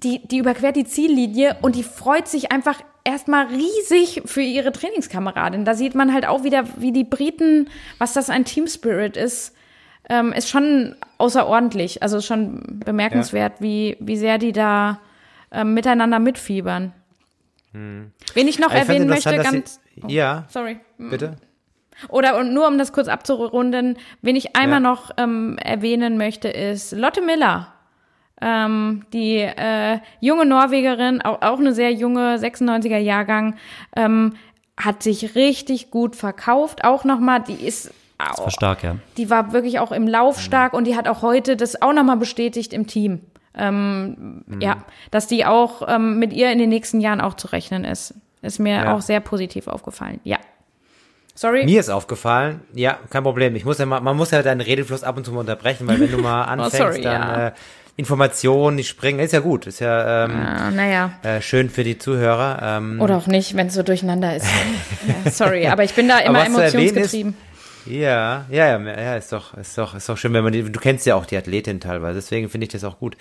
die, 0.03 0.25
die 0.27 0.37
überquert 0.37 0.75
die 0.75 0.85
Ziellinie 0.85 1.57
und 1.61 1.75
die 1.75 1.83
freut 1.83 2.27
sich 2.27 2.51
einfach 2.51 2.79
erstmal 3.03 3.47
riesig 3.47 4.21
für 4.25 4.41
ihre 4.41 4.71
Trainingskameradin. 4.71 5.65
Da 5.65 5.73
sieht 5.73 5.95
man 5.95 6.13
halt 6.13 6.27
auch 6.27 6.43
wieder, 6.43 6.63
wie 6.77 6.91
die 6.91 7.03
Briten, 7.03 7.69
was 7.97 8.13
das 8.13 8.29
ein 8.29 8.45
Team 8.45 8.67
Spirit 8.67 9.17
ist, 9.17 9.55
ähm, 10.09 10.31
ist 10.33 10.49
schon 10.49 10.95
außerordentlich. 11.17 12.03
Also 12.03 12.21
schon 12.21 12.61
bemerkenswert, 12.85 13.53
wie, 13.61 13.97
wie 13.99 14.17
sehr 14.17 14.37
die 14.37 14.51
da 14.51 14.99
ähm, 15.51 15.73
miteinander 15.73 16.19
mitfiebern. 16.19 16.93
Wen 17.71 18.11
ich 18.47 18.57
noch 18.59 18.71
Aber 18.71 18.81
ich 18.81 18.89
erwähnen 18.89 19.07
möchte, 19.07 19.35
ganz, 19.37 19.79
Sie, 19.95 20.13
ja, 20.15 20.45
sorry. 20.49 20.79
bitte. 20.97 21.35
Oder 22.07 22.37
und 22.39 22.53
nur 22.53 22.67
um 22.67 22.77
das 22.77 22.93
kurz 22.93 23.07
abzurunden, 23.07 23.97
wen 24.21 24.35
ich 24.35 24.55
einmal 24.55 24.81
Ja. 24.81 24.89
noch 24.89 25.11
ähm, 25.17 25.57
erwähnen 25.61 26.17
möchte, 26.17 26.47
ist 26.47 26.93
Lotte 26.93 27.21
Miller. 27.21 27.73
Ähm, 28.41 29.05
die 29.13 29.37
äh, 29.39 29.99
junge 30.21 30.45
Norwegerin, 30.45 31.21
auch, 31.21 31.41
auch 31.41 31.59
eine 31.59 31.73
sehr 31.73 31.91
junge 31.91 32.35
96er 32.37 32.97
Jahrgang, 32.97 33.55
ähm, 33.95 34.35
hat 34.77 35.03
sich 35.03 35.35
richtig 35.35 35.91
gut 35.91 36.15
verkauft. 36.15 36.83
Auch 36.85 37.03
nochmal, 37.03 37.41
die 37.41 37.65
ist 37.65 37.93
das 38.17 38.37
war 38.39 38.51
stark, 38.51 38.83
ja. 38.83 38.95
die 39.17 39.29
war 39.29 39.53
wirklich 39.53 39.79
auch 39.79 39.91
im 39.93 40.05
Lauf 40.07 40.41
stark 40.41 40.73
und 40.73 40.85
die 40.87 40.95
hat 40.97 41.07
auch 41.07 41.21
heute 41.21 41.55
das 41.55 41.81
auch 41.81 41.93
nochmal 41.93 42.17
bestätigt 42.17 42.73
im 42.73 42.85
Team. 42.87 43.21
Ähm, 43.55 44.43
Ja, 44.59 44.77
dass 45.11 45.27
die 45.27 45.45
auch 45.45 45.83
ähm, 45.87 46.19
mit 46.19 46.33
ihr 46.33 46.51
in 46.51 46.59
den 46.59 46.69
nächsten 46.69 47.01
Jahren 47.01 47.21
auch 47.21 47.33
zu 47.35 47.47
rechnen 47.47 47.83
ist. 47.85 48.13
Ist 48.41 48.59
mir 48.59 48.73
Ja. 48.75 48.93
auch 48.95 49.01
sehr 49.01 49.19
positiv 49.21 49.67
aufgefallen. 49.67 50.19
Ja. 50.23 50.37
Sorry. 51.35 51.63
Mir 51.63 51.79
ist 51.79 51.89
aufgefallen, 51.89 52.59
ja, 52.73 52.99
kein 53.09 53.23
Problem. 53.23 53.55
Ich 53.55 53.63
muss 53.63 53.77
ja 53.77 53.85
mal, 53.85 54.01
man 54.01 54.17
muss 54.17 54.31
ja 54.31 54.41
deinen 54.43 54.59
Redefluss 54.61 55.03
ab 55.03 55.15
und 55.15 55.25
zu 55.25 55.31
mal 55.31 55.39
unterbrechen, 55.39 55.87
weil 55.87 55.99
wenn 56.01 56.11
du 56.11 56.17
mal 56.17 56.43
anfängst, 56.45 56.75
Oh, 56.75 56.77
sorry, 56.77 57.01
dann 57.01 57.21
ja. 57.21 57.47
äh, 57.47 57.51
Informationen, 57.99 58.77
die 58.77 58.83
springen, 58.85 59.19
ist 59.19 59.33
ja 59.33 59.39
gut, 59.41 59.67
ist 59.67 59.79
ja 59.81 60.25
ähm, 60.25 60.31
Ah, 60.31 60.71
naja. 60.71 61.11
äh, 61.21 61.41
schön 61.41 61.69
für 61.69 61.83
die 61.83 61.97
Zuhörer. 61.97 62.59
Ähm, 62.77 63.01
Oder 63.01 63.17
auch 63.17 63.27
nicht, 63.27 63.55
wenn 63.57 63.67
es 63.67 63.73
so 63.73 63.83
durcheinander 63.83 64.35
ist. 64.35 64.47
ja, 65.25 65.29
sorry, 65.31 65.67
aber 65.67 65.83
ich 65.83 65.93
bin 65.93 66.07
da 66.07 66.19
immer 66.19 66.45
emotionsgetrieben. 66.45 67.35
Ja, 67.85 68.45
ja, 68.51 68.77
ja, 68.77 68.79
ja, 68.79 69.15
ist 69.15 69.31
doch, 69.31 69.55
ist 69.57 69.77
doch, 69.77 69.95
ist 69.95 70.07
doch 70.09 70.17
schön, 70.17 70.31
wenn 70.33 70.43
man 70.43 70.53
die, 70.53 70.63
du 70.63 70.79
kennst 70.79 71.05
ja 71.05 71.15
auch 71.15 71.25
die 71.25 71.37
Athletin 71.37 71.79
teilweise, 71.79 72.15
deswegen 72.19 72.47
finde 72.49 72.65
ich 72.65 72.71
das 72.71 72.83
auch 72.83 72.99
gut. 72.99 73.15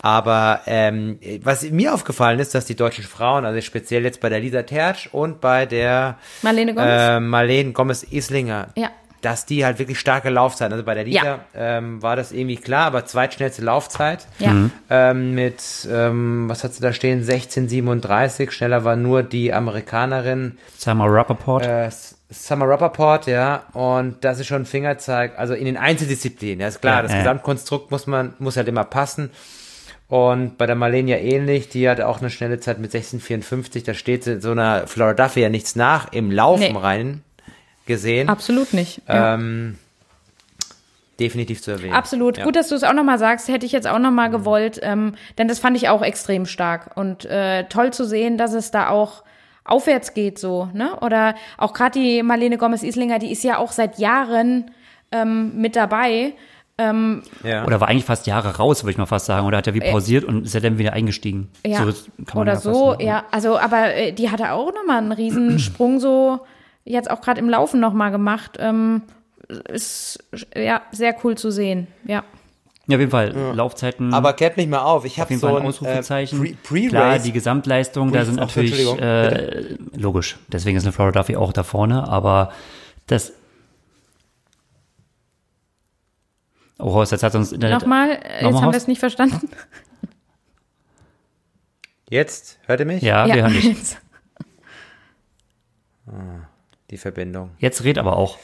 Aber 0.00 0.60
ähm, 0.66 1.18
was 1.42 1.62
mir 1.70 1.94
aufgefallen 1.94 2.38
ist, 2.40 2.54
dass 2.54 2.64
die 2.64 2.74
deutschen 2.74 3.04
Frauen, 3.04 3.44
also 3.44 3.60
speziell 3.60 4.02
jetzt 4.04 4.20
bei 4.20 4.28
der 4.28 4.40
Lisa 4.40 4.62
Tertsch 4.62 5.08
und 5.12 5.40
bei 5.40 5.66
der 5.66 6.18
Marlene 6.42 6.74
Gomez? 6.74 6.88
äh, 6.90 7.20
Marlene 7.20 7.72
Gomez-Islinger, 7.72 8.68
Ja. 8.76 8.90
Dass 9.20 9.46
die 9.46 9.64
halt 9.64 9.78
wirklich 9.78 9.98
starke 9.98 10.30
Laufzeiten, 10.30 10.72
also 10.72 10.84
bei 10.84 10.94
der 10.94 11.04
Lisa 11.04 11.24
Ja. 11.24 11.38
ähm, 11.54 12.00
war 12.02 12.14
das 12.16 12.30
irgendwie 12.32 12.56
klar, 12.56 12.86
aber 12.86 13.04
zweitschnellste 13.04 13.62
Laufzeit 13.62 14.26
Ja. 14.38 14.70
ähm, 14.90 15.34
mit, 15.34 15.62
ähm, 15.90 16.48
was 16.48 16.62
hat 16.64 16.74
sie 16.74 16.82
da 16.82 16.92
stehen, 16.92 17.22
16,37, 17.22 18.50
schneller 18.52 18.84
war 18.84 18.96
nur 18.96 19.22
die 19.22 19.52
Amerikanerin 19.52 20.58
Summer 20.76 21.06
Rappaport. 21.12 21.64
äh, 21.66 21.90
Summer 22.30 22.68
Rappaport, 22.68 23.26
ja, 23.26 23.62
und 23.72 24.22
das 24.22 24.38
ist 24.38 24.46
schon 24.48 24.62
ein 24.62 24.66
Fingerzeig, 24.66 25.38
also 25.38 25.54
in 25.54 25.64
den 25.64 25.76
Einzeldisziplinen, 25.78 26.60
ja, 26.60 26.68
ist 26.68 26.80
klar, 26.80 26.96
Ja, 26.96 27.02
das. 27.02 27.12
Gesamtkonstrukt 27.14 27.90
muss 27.90 28.06
man, 28.06 28.34
muss 28.38 28.56
halt 28.56 28.68
immer 28.68 28.84
passen. 28.84 29.30
Und 30.08 30.56
bei 30.56 30.64
der 30.66 30.74
Marlene 30.74 31.10
ja 31.10 31.16
ähnlich, 31.18 31.68
die 31.68 31.86
hat 31.88 32.00
auch 32.00 32.20
eine 32.20 32.30
schnelle 32.30 32.60
Zeit 32.60 32.78
mit 32.78 32.92
16,54, 32.92 33.84
da 33.84 33.92
steht 33.94 34.24
so 34.42 34.50
einer 34.52 34.86
Flora 34.86 35.12
Duffy 35.14 35.40
ja 35.40 35.48
nichts 35.50 35.76
nach, 35.76 36.12
im 36.12 36.30
Laufen 36.30 36.60
Nee. 36.72 36.78
rein 36.78 37.22
gesehen. 37.88 38.28
Absolut 38.28 38.72
nicht. 38.72 39.02
Ja. 39.08 39.34
Ähm, 39.34 39.76
definitiv 41.18 41.60
zu 41.60 41.72
erwähnen. 41.72 41.94
Absolut. 41.94 42.38
Ja. 42.38 42.44
Gut, 42.44 42.54
dass 42.54 42.68
du 42.68 42.76
es 42.76 42.84
auch 42.84 42.92
nochmal 42.92 43.18
sagst, 43.18 43.48
hätte 43.48 43.66
ich 43.66 43.72
jetzt 43.72 43.88
auch 43.88 43.98
nochmal 43.98 44.30
gewollt, 44.30 44.78
ähm, 44.82 45.14
denn 45.36 45.48
das 45.48 45.58
fand 45.58 45.76
ich 45.76 45.88
auch 45.88 46.02
extrem 46.02 46.46
stark 46.46 46.96
und 46.96 47.24
äh, 47.24 47.64
toll 47.64 47.92
zu 47.92 48.04
sehen, 48.04 48.38
dass 48.38 48.52
es 48.52 48.70
da 48.70 48.88
auch 48.88 49.24
aufwärts 49.64 50.14
geht 50.14 50.38
so, 50.38 50.68
ne? 50.72 50.96
Oder 51.00 51.34
auch 51.58 51.72
gerade 51.72 51.98
die 51.98 52.22
Marlene 52.22 52.56
Gomez-Islinger, 52.56 53.18
die 53.18 53.32
ist 53.32 53.44
ja 53.44 53.58
auch 53.58 53.72
seit 53.72 53.98
Jahren 53.98 54.70
ähm, 55.12 55.56
mit 55.56 55.76
dabei. 55.76 56.32
Ähm, 56.78 57.22
ja. 57.42 57.66
Oder 57.66 57.80
war 57.80 57.88
eigentlich 57.88 58.04
fast 58.04 58.26
Jahre 58.26 58.56
raus, 58.56 58.84
würde 58.84 58.92
ich 58.92 58.98
mal 58.98 59.06
fast 59.06 59.26
sagen. 59.26 59.46
Oder 59.46 59.58
hat 59.58 59.66
er 59.66 59.74
wie 59.74 59.80
äh, 59.80 59.90
pausiert 59.90 60.24
und 60.24 60.44
ist 60.44 60.54
er 60.54 60.60
dann 60.60 60.78
wieder 60.78 60.92
eingestiegen. 60.92 61.50
Ja. 61.66 61.84
So, 61.84 62.38
Oder 62.38 62.52
ja 62.52 62.60
so, 62.60 62.96
ja. 63.00 63.24
Also, 63.30 63.58
aber 63.58 63.94
äh, 63.94 64.12
die 64.12 64.30
hatte 64.30 64.52
auch 64.52 64.72
nochmal 64.72 64.98
einen 64.98 65.12
Riesensprung 65.12 65.98
so 65.98 66.40
jetzt 66.88 67.10
auch 67.10 67.20
gerade 67.20 67.40
im 67.40 67.48
Laufen 67.48 67.80
nochmal 67.80 68.10
gemacht. 68.10 68.56
Ähm, 68.58 69.02
ist 69.68 70.18
ja 70.54 70.82
sehr 70.92 71.14
cool 71.24 71.36
zu 71.36 71.50
sehen, 71.50 71.86
ja. 72.04 72.24
Ja, 72.86 72.96
auf 72.96 73.00
jeden 73.00 73.10
Fall. 73.10 73.34
Ja. 73.36 73.52
Laufzeiten. 73.52 74.14
Aber 74.14 74.32
klärt 74.32 74.56
mich 74.56 74.66
mal 74.66 74.80
auf. 74.80 75.04
Ich 75.04 75.20
habe 75.20 75.36
so 75.36 75.46
ein 75.56 75.66
Ausrufezeichen. 75.66 76.44
Äh, 76.44 76.54
Pre 76.62 76.88
Klar, 76.88 77.18
die 77.18 77.32
Gesamtleistung, 77.32 78.12
da 78.12 78.24
sind 78.24 78.36
natürlich 78.36 78.80
äh, 78.98 79.76
logisch. 79.94 80.38
Deswegen 80.48 80.78
ist 80.78 80.84
eine 80.84 80.92
Florida 80.92 81.20
Duffy 81.20 81.36
auch 81.36 81.52
da 81.52 81.64
vorne. 81.64 82.08
Aber 82.08 82.50
das. 83.06 83.34
Oh, 86.78 86.94
Horst, 86.94 87.12
jetzt 87.12 87.22
hat 87.22 87.34
uns 87.34 87.52
Internet. 87.52 87.80
Nochmal, 87.80 88.08
jetzt 88.08 88.42
Nochmal, 88.42 88.62
haben 88.62 88.72
wir 88.72 88.76
es 88.78 88.86
nicht 88.86 89.00
verstanden. 89.00 89.50
Jetzt? 92.08 92.58
Hört 92.64 92.80
ihr 92.80 92.86
mich? 92.86 93.02
Ja, 93.02 93.26
ja. 93.26 93.34
wir 93.34 93.42
hören 93.42 93.52
dich. 93.52 93.96
Ah, 96.10 96.47
die 96.90 96.96
Verbindung. 96.96 97.50
Jetzt 97.58 97.84
red 97.84 97.98
aber 97.98 98.16
auch. 98.16 98.38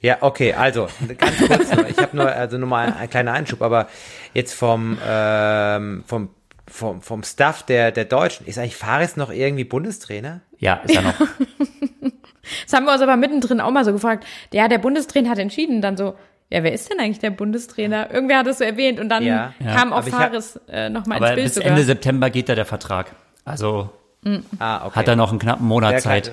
Ja, 0.00 0.18
okay, 0.20 0.54
also 0.54 0.88
ganz 1.18 1.36
kurz 1.38 1.74
nur. 1.74 1.88
Ich 1.88 1.98
habe 1.98 2.16
nur 2.16 2.30
also 2.30 2.56
nur 2.58 2.68
mal 2.68 2.94
ein 2.96 3.10
kleiner 3.10 3.32
Einschub, 3.32 3.62
aber 3.62 3.88
jetzt 4.32 4.54
vom 4.54 4.96
ähm, 5.04 6.04
vom 6.06 6.30
vom 6.68 7.02
vom 7.02 7.22
Staff 7.24 7.64
der 7.64 7.90
der 7.90 8.04
Deutschen 8.04 8.46
ist 8.46 8.58
eigentlich 8.58 8.76
Fares 8.76 9.16
noch 9.16 9.30
irgendwie 9.30 9.64
Bundestrainer? 9.64 10.40
Ja, 10.58 10.74
ist 10.84 10.94
er 10.94 11.02
noch. 11.02 11.18
das 12.64 12.72
haben 12.72 12.84
wir 12.84 12.92
uns 12.92 13.02
aber 13.02 13.16
mittendrin 13.16 13.60
auch 13.60 13.72
mal 13.72 13.84
so 13.84 13.92
gefragt. 13.92 14.24
Ja, 14.52 14.68
der 14.68 14.78
Bundestrainer 14.78 15.30
hat 15.30 15.38
entschieden, 15.38 15.82
dann 15.82 15.96
so. 15.96 16.14
Ja, 16.50 16.62
wer 16.62 16.72
ist 16.72 16.90
denn 16.90 16.98
eigentlich 16.98 17.18
der 17.18 17.30
Bundestrainer? 17.30 18.10
Irgendwer 18.10 18.38
hat 18.38 18.46
es 18.46 18.58
so 18.58 18.64
erwähnt 18.64 19.00
und 19.00 19.10
dann 19.10 19.22
ja, 19.22 19.52
kam 19.62 19.92
auch 19.92 20.04
Fares 20.04 20.58
äh, 20.68 20.88
nochmal 20.88 21.18
ins 21.18 21.34
Bild. 21.34 21.44
Bis 21.44 21.54
sogar. 21.56 21.70
Ende 21.70 21.84
September 21.84 22.30
geht 22.30 22.48
da 22.48 22.54
der 22.54 22.64
Vertrag. 22.64 23.14
Also 23.44 23.90
mhm. 24.22 24.44
ah, 24.58 24.86
okay. 24.86 24.96
hat 24.96 25.08
er 25.08 25.16
noch 25.16 25.30
einen 25.30 25.40
knappen 25.40 25.66
Monat 25.66 26.00
Zeit. 26.00 26.32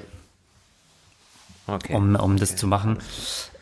Okay. 1.67 1.95
Um, 1.95 2.15
um 2.15 2.37
das 2.37 2.55
zu 2.55 2.67
machen. 2.67 2.99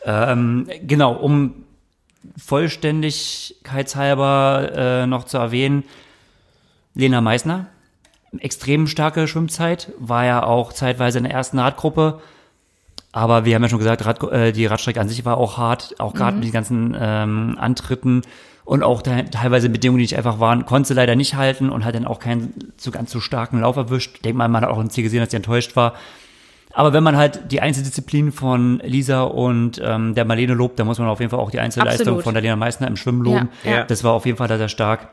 Ähm, 0.05 0.67
genau, 0.85 1.13
um 1.13 1.63
Vollständigkeitshalber 2.37 4.71
äh, 4.75 5.07
noch 5.07 5.23
zu 5.25 5.37
erwähnen, 5.37 5.83
Lena 6.95 7.21
Meissner, 7.21 7.67
extrem 8.39 8.87
starke 8.87 9.27
Schwimmzeit, 9.27 9.91
war 9.99 10.25
ja 10.25 10.43
auch 10.43 10.73
zeitweise 10.73 11.19
in 11.19 11.25
der 11.25 11.33
ersten 11.33 11.59
Radgruppe. 11.59 12.19
Aber 13.11 13.45
wir 13.45 13.55
haben 13.55 13.63
ja 13.63 13.69
schon 13.69 13.79
gesagt, 13.79 14.05
Rad, 14.05 14.23
äh, 14.31 14.51
die 14.51 14.65
Radstrecke 14.65 14.99
an 14.99 15.07
sich 15.07 15.23
war 15.23 15.37
auch 15.37 15.57
hart, 15.57 15.95
auch 15.99 16.13
gerade 16.13 16.33
mhm. 16.33 16.39
mit 16.39 16.49
den 16.49 16.53
ganzen 16.53 16.97
ähm, 16.99 17.55
Antritten 17.59 18.23
und 18.65 18.81
auch 18.81 19.01
da, 19.01 19.21
teilweise 19.23 19.69
Bedingungen, 19.69 19.99
die 19.99 20.05
nicht 20.05 20.17
einfach 20.17 20.39
waren, 20.39 20.65
konnte 20.65 20.87
sie 20.87 20.93
leider 20.93 21.15
nicht 21.15 21.35
halten 21.35 21.69
und 21.69 21.85
hat 21.85 21.95
dann 21.95 22.07
auch 22.07 22.19
keinen 22.19 22.73
so 22.77 22.91
ganz 22.91 23.11
so 23.11 23.19
starken 23.19 23.59
Lauf 23.59 23.75
erwischt. 23.75 24.15
Ich 24.15 24.21
denke 24.21 24.37
mal, 24.37 24.47
man 24.47 24.63
hat 24.63 24.69
auch 24.69 24.79
im 24.79 24.89
Ziel 24.89 25.03
gesehen, 25.03 25.19
dass 25.19 25.31
sie 25.31 25.37
enttäuscht 25.37 25.75
war. 25.75 25.93
Aber 26.73 26.91
wenn 26.91 27.03
man 27.03 27.15
halt 27.15 27.51
die 27.51 27.61
Einzeldisziplin 27.61 28.31
von 28.31 28.79
Lisa 28.83 29.21
und 29.23 29.79
ähm, 29.83 30.15
der 30.15 30.25
Marlene 30.25 30.53
lobt, 30.53 30.79
dann 30.79 30.87
muss 30.87 30.97
man 30.97 31.07
auf 31.07 31.19
jeden 31.19 31.29
Fall 31.29 31.39
auch 31.39 31.51
die 31.51 31.59
Einzelleistung 31.59 32.07
Absolut. 32.07 32.23
von 32.23 32.33
der 32.33 32.41
Lena 32.41 32.55
Meissner 32.55 32.87
im 32.87 32.97
Schwimmen 32.97 33.21
loben. 33.21 33.49
Ja, 33.63 33.71
ja. 33.71 33.83
Das 33.83 34.03
war 34.03 34.13
auf 34.13 34.25
jeden 34.25 34.37
Fall 34.37 34.47
da 34.47 34.57
sehr 34.57 34.69
stark. 34.69 35.09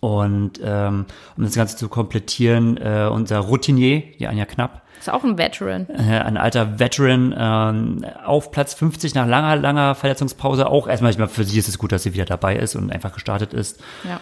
Und 0.00 0.60
ähm, 0.62 1.06
um 1.36 1.44
das 1.44 1.54
Ganze 1.54 1.76
zu 1.76 1.88
komplettieren, 1.88 2.76
äh, 2.78 3.08
unser 3.10 3.38
Routinier, 3.38 4.02
die 4.18 4.26
Anja 4.26 4.44
Knapp. 4.44 4.82
Ist 4.98 5.10
auch 5.10 5.24
ein 5.24 5.38
Veteran. 5.38 5.86
Äh, 5.88 6.18
ein 6.18 6.36
alter 6.36 6.78
Veteran 6.78 7.34
ähm, 7.36 8.04
auf 8.24 8.50
Platz 8.50 8.74
50 8.74 9.14
nach 9.14 9.26
langer, 9.26 9.56
langer 9.56 9.94
Verletzungspause. 9.94 10.66
Auch 10.66 10.88
erstmal, 10.88 11.10
ich 11.10 11.18
meine, 11.18 11.30
für 11.30 11.44
sie 11.44 11.58
ist 11.58 11.68
es 11.68 11.78
gut, 11.78 11.92
dass 11.92 12.02
sie 12.02 12.14
wieder 12.14 12.24
dabei 12.24 12.56
ist 12.56 12.74
und 12.74 12.90
einfach 12.90 13.12
gestartet 13.12 13.52
ist. 13.52 13.82
Ja. 14.04 14.20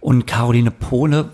Und 0.00 0.26
Caroline 0.26 0.70
Pohle, 0.70 1.30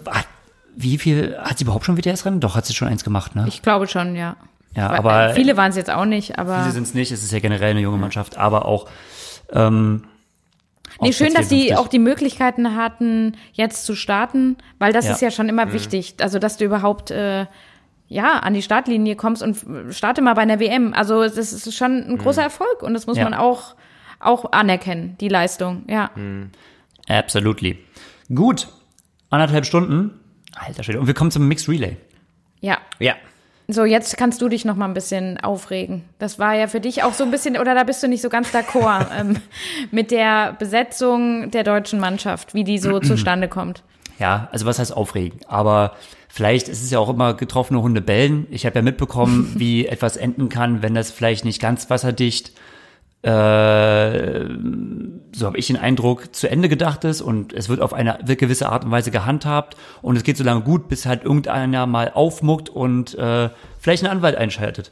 wie 0.77 0.99
viel, 0.99 1.37
hat 1.39 1.59
sie 1.59 1.65
überhaupt 1.65 1.85
schon 1.85 1.97
WTS-Rennen? 1.97 2.41
Doch, 2.41 2.57
hat 2.57 2.67
sie 2.67 2.75
schon 2.75 2.89
eins 2.89 3.05
gemacht, 3.05 3.35
ne? 3.37 3.45
Ich 3.49 3.63
glaube 3.63 3.87
schon, 3.87 4.17
ja. 4.17 4.37
Ja, 4.75 4.91
aber. 4.91 5.35
Viele 5.35 5.57
waren 5.57 5.71
es 5.71 5.77
jetzt 5.77 5.91
auch 5.91 6.05
nicht, 6.05 6.39
aber. 6.39 6.61
Viele 6.61 6.73
sind 6.73 6.85
es 6.85 6.95
nicht, 6.95 7.11
es 7.11 7.23
ist 7.23 7.33
ja 7.33 7.41
generell 7.41 7.71
eine 7.71 7.81
junge 7.81 7.99
Mannschaft, 7.99 8.39
aber 8.39 8.67
auch, 8.67 8.89
ähm, 9.53 10.05
Nee, 11.01 11.13
schön, 11.13 11.33
dass 11.33 11.49
die 11.49 11.75
auch 11.75 11.89
die 11.89 11.99
Möglichkeiten 11.99 12.77
hatten, 12.77 13.37
jetzt 13.53 13.87
zu 13.87 13.95
starten, 13.95 14.57
weil 14.79 14.93
das 14.93 15.07
ja. 15.07 15.13
ist 15.13 15.23
ja 15.23 15.31
schon 15.31 15.49
immer 15.49 15.67
mhm. 15.67 15.73
wichtig. 15.73 16.15
Also, 16.21 16.39
dass 16.39 16.59
du 16.59 16.65
überhaupt 16.65 17.11
äh, 17.11 17.47
ja 18.09 18.39
an 18.41 18.53
die 18.53 18.61
Startlinie 18.61 19.17
kommst 19.17 19.43
und 19.43 19.57
starte 19.91 20.21
mal 20.21 20.35
bei 20.35 20.43
einer 20.43 20.61
WM. 20.61 20.93
Also, 20.93 21.23
das 21.23 21.39
ist 21.39 21.75
schon 21.75 22.03
ein 22.03 22.19
großer 22.19 22.43
mhm. 22.43 22.47
Erfolg 22.47 22.83
und 22.83 22.93
das 22.93 23.07
muss 23.07 23.17
ja. 23.17 23.25
man 23.25 23.35
auch, 23.35 23.77
auch 24.19 24.53
anerkennen, 24.53 25.17
die 25.21 25.29
Leistung, 25.29 25.85
ja. 25.89 26.11
Mhm. 26.17 26.51
Absolutely. 27.09 27.79
Gut. 28.35 28.69
Anderthalb 29.31 29.65
Stunden. 29.65 30.21
Alter 30.55 30.83
Schwede. 30.83 31.01
Und 31.01 31.07
wir 31.07 31.15
kommen 31.15 31.31
zum 31.31 31.49
Mixed 31.49 31.69
Relay. 31.69 31.97
Ja. 32.61 32.79
Ja. 32.99 33.15
So, 33.73 33.85
jetzt 33.85 34.17
kannst 34.17 34.41
du 34.43 34.49
dich 34.49 34.65
noch 34.65 34.77
mal 34.77 34.87
ein 34.87 34.95
bisschen 34.95 35.39
aufregen. 35.39 36.03
Das 36.19 36.39
war 36.39 36.55
ja 36.55 36.67
für 36.67 36.81
dich 36.81 37.03
auch 37.03 37.15
so 37.15 37.25
ein 37.25 37.31
bisschen, 37.31 37.57
oder 37.57 37.75
da 37.75 37.85
bist 37.85 38.03
du 38.03 38.09
nicht 38.09 38.23
so 38.23 38.29
ganz 38.29 38.55
d'accord 38.55 39.07
ähm, 39.19 39.37
mit 39.91 40.11
der 40.11 40.55
Besetzung 40.59 41.51
der 41.51 41.65
deutschen 41.65 42.01
Mannschaft, 42.01 42.55
wie 42.55 42.65
die 42.65 42.79
so 42.79 42.99
zustande 43.01 43.49
kommt. 43.49 43.83
Ja, 44.19 44.49
also 44.53 44.67
was 44.67 44.79
heißt 44.79 44.97
aufregen? 44.97 45.41
Aber 45.49 45.97
vielleicht 46.29 46.69
ist 46.69 46.83
es 46.83 46.91
ja 46.91 46.99
auch 46.99 47.09
immer 47.09 47.35
getroffene 47.35 47.81
Hunde 47.81 48.01
bellen. 48.01 48.47
Ich 48.51 48.67
habe 48.67 48.77
ja 48.77 48.83
mitbekommen, 48.83 49.53
wie 49.57 49.87
etwas 49.87 50.17
enden 50.17 50.49
kann, 50.49 50.83
wenn 50.83 50.95
das 50.95 51.11
vielleicht 51.11 51.45
nicht 51.45 51.61
ganz 51.61 51.89
wasserdicht 51.91 52.53
äh, 53.23 54.49
so 55.33 55.47
habe 55.47 55.59
ich 55.59 55.67
den 55.67 55.77
Eindruck, 55.77 56.35
zu 56.35 56.51
Ende 56.51 56.69
gedacht 56.69 57.05
ist 57.05 57.21
und 57.21 57.53
es 57.53 57.69
wird 57.69 57.81
auf 57.81 57.93
eine 57.93 58.19
gewisse 58.25 58.71
Art 58.71 58.85
und 58.85 58.91
Weise 58.91 59.11
gehandhabt 59.11 59.77
und 60.01 60.17
es 60.17 60.23
geht 60.23 60.37
so 60.37 60.45
lange 60.45 60.63
gut, 60.63 60.89
bis 60.89 61.05
halt 61.05 61.25
irgendeiner 61.25 61.87
mal 61.87 62.11
aufmuckt 62.15 62.71
und 62.71 63.15
äh, 63.19 63.51
vielleicht 63.79 64.05
einen 64.05 64.13
Anwalt 64.13 64.37
einschaltet. 64.37 64.91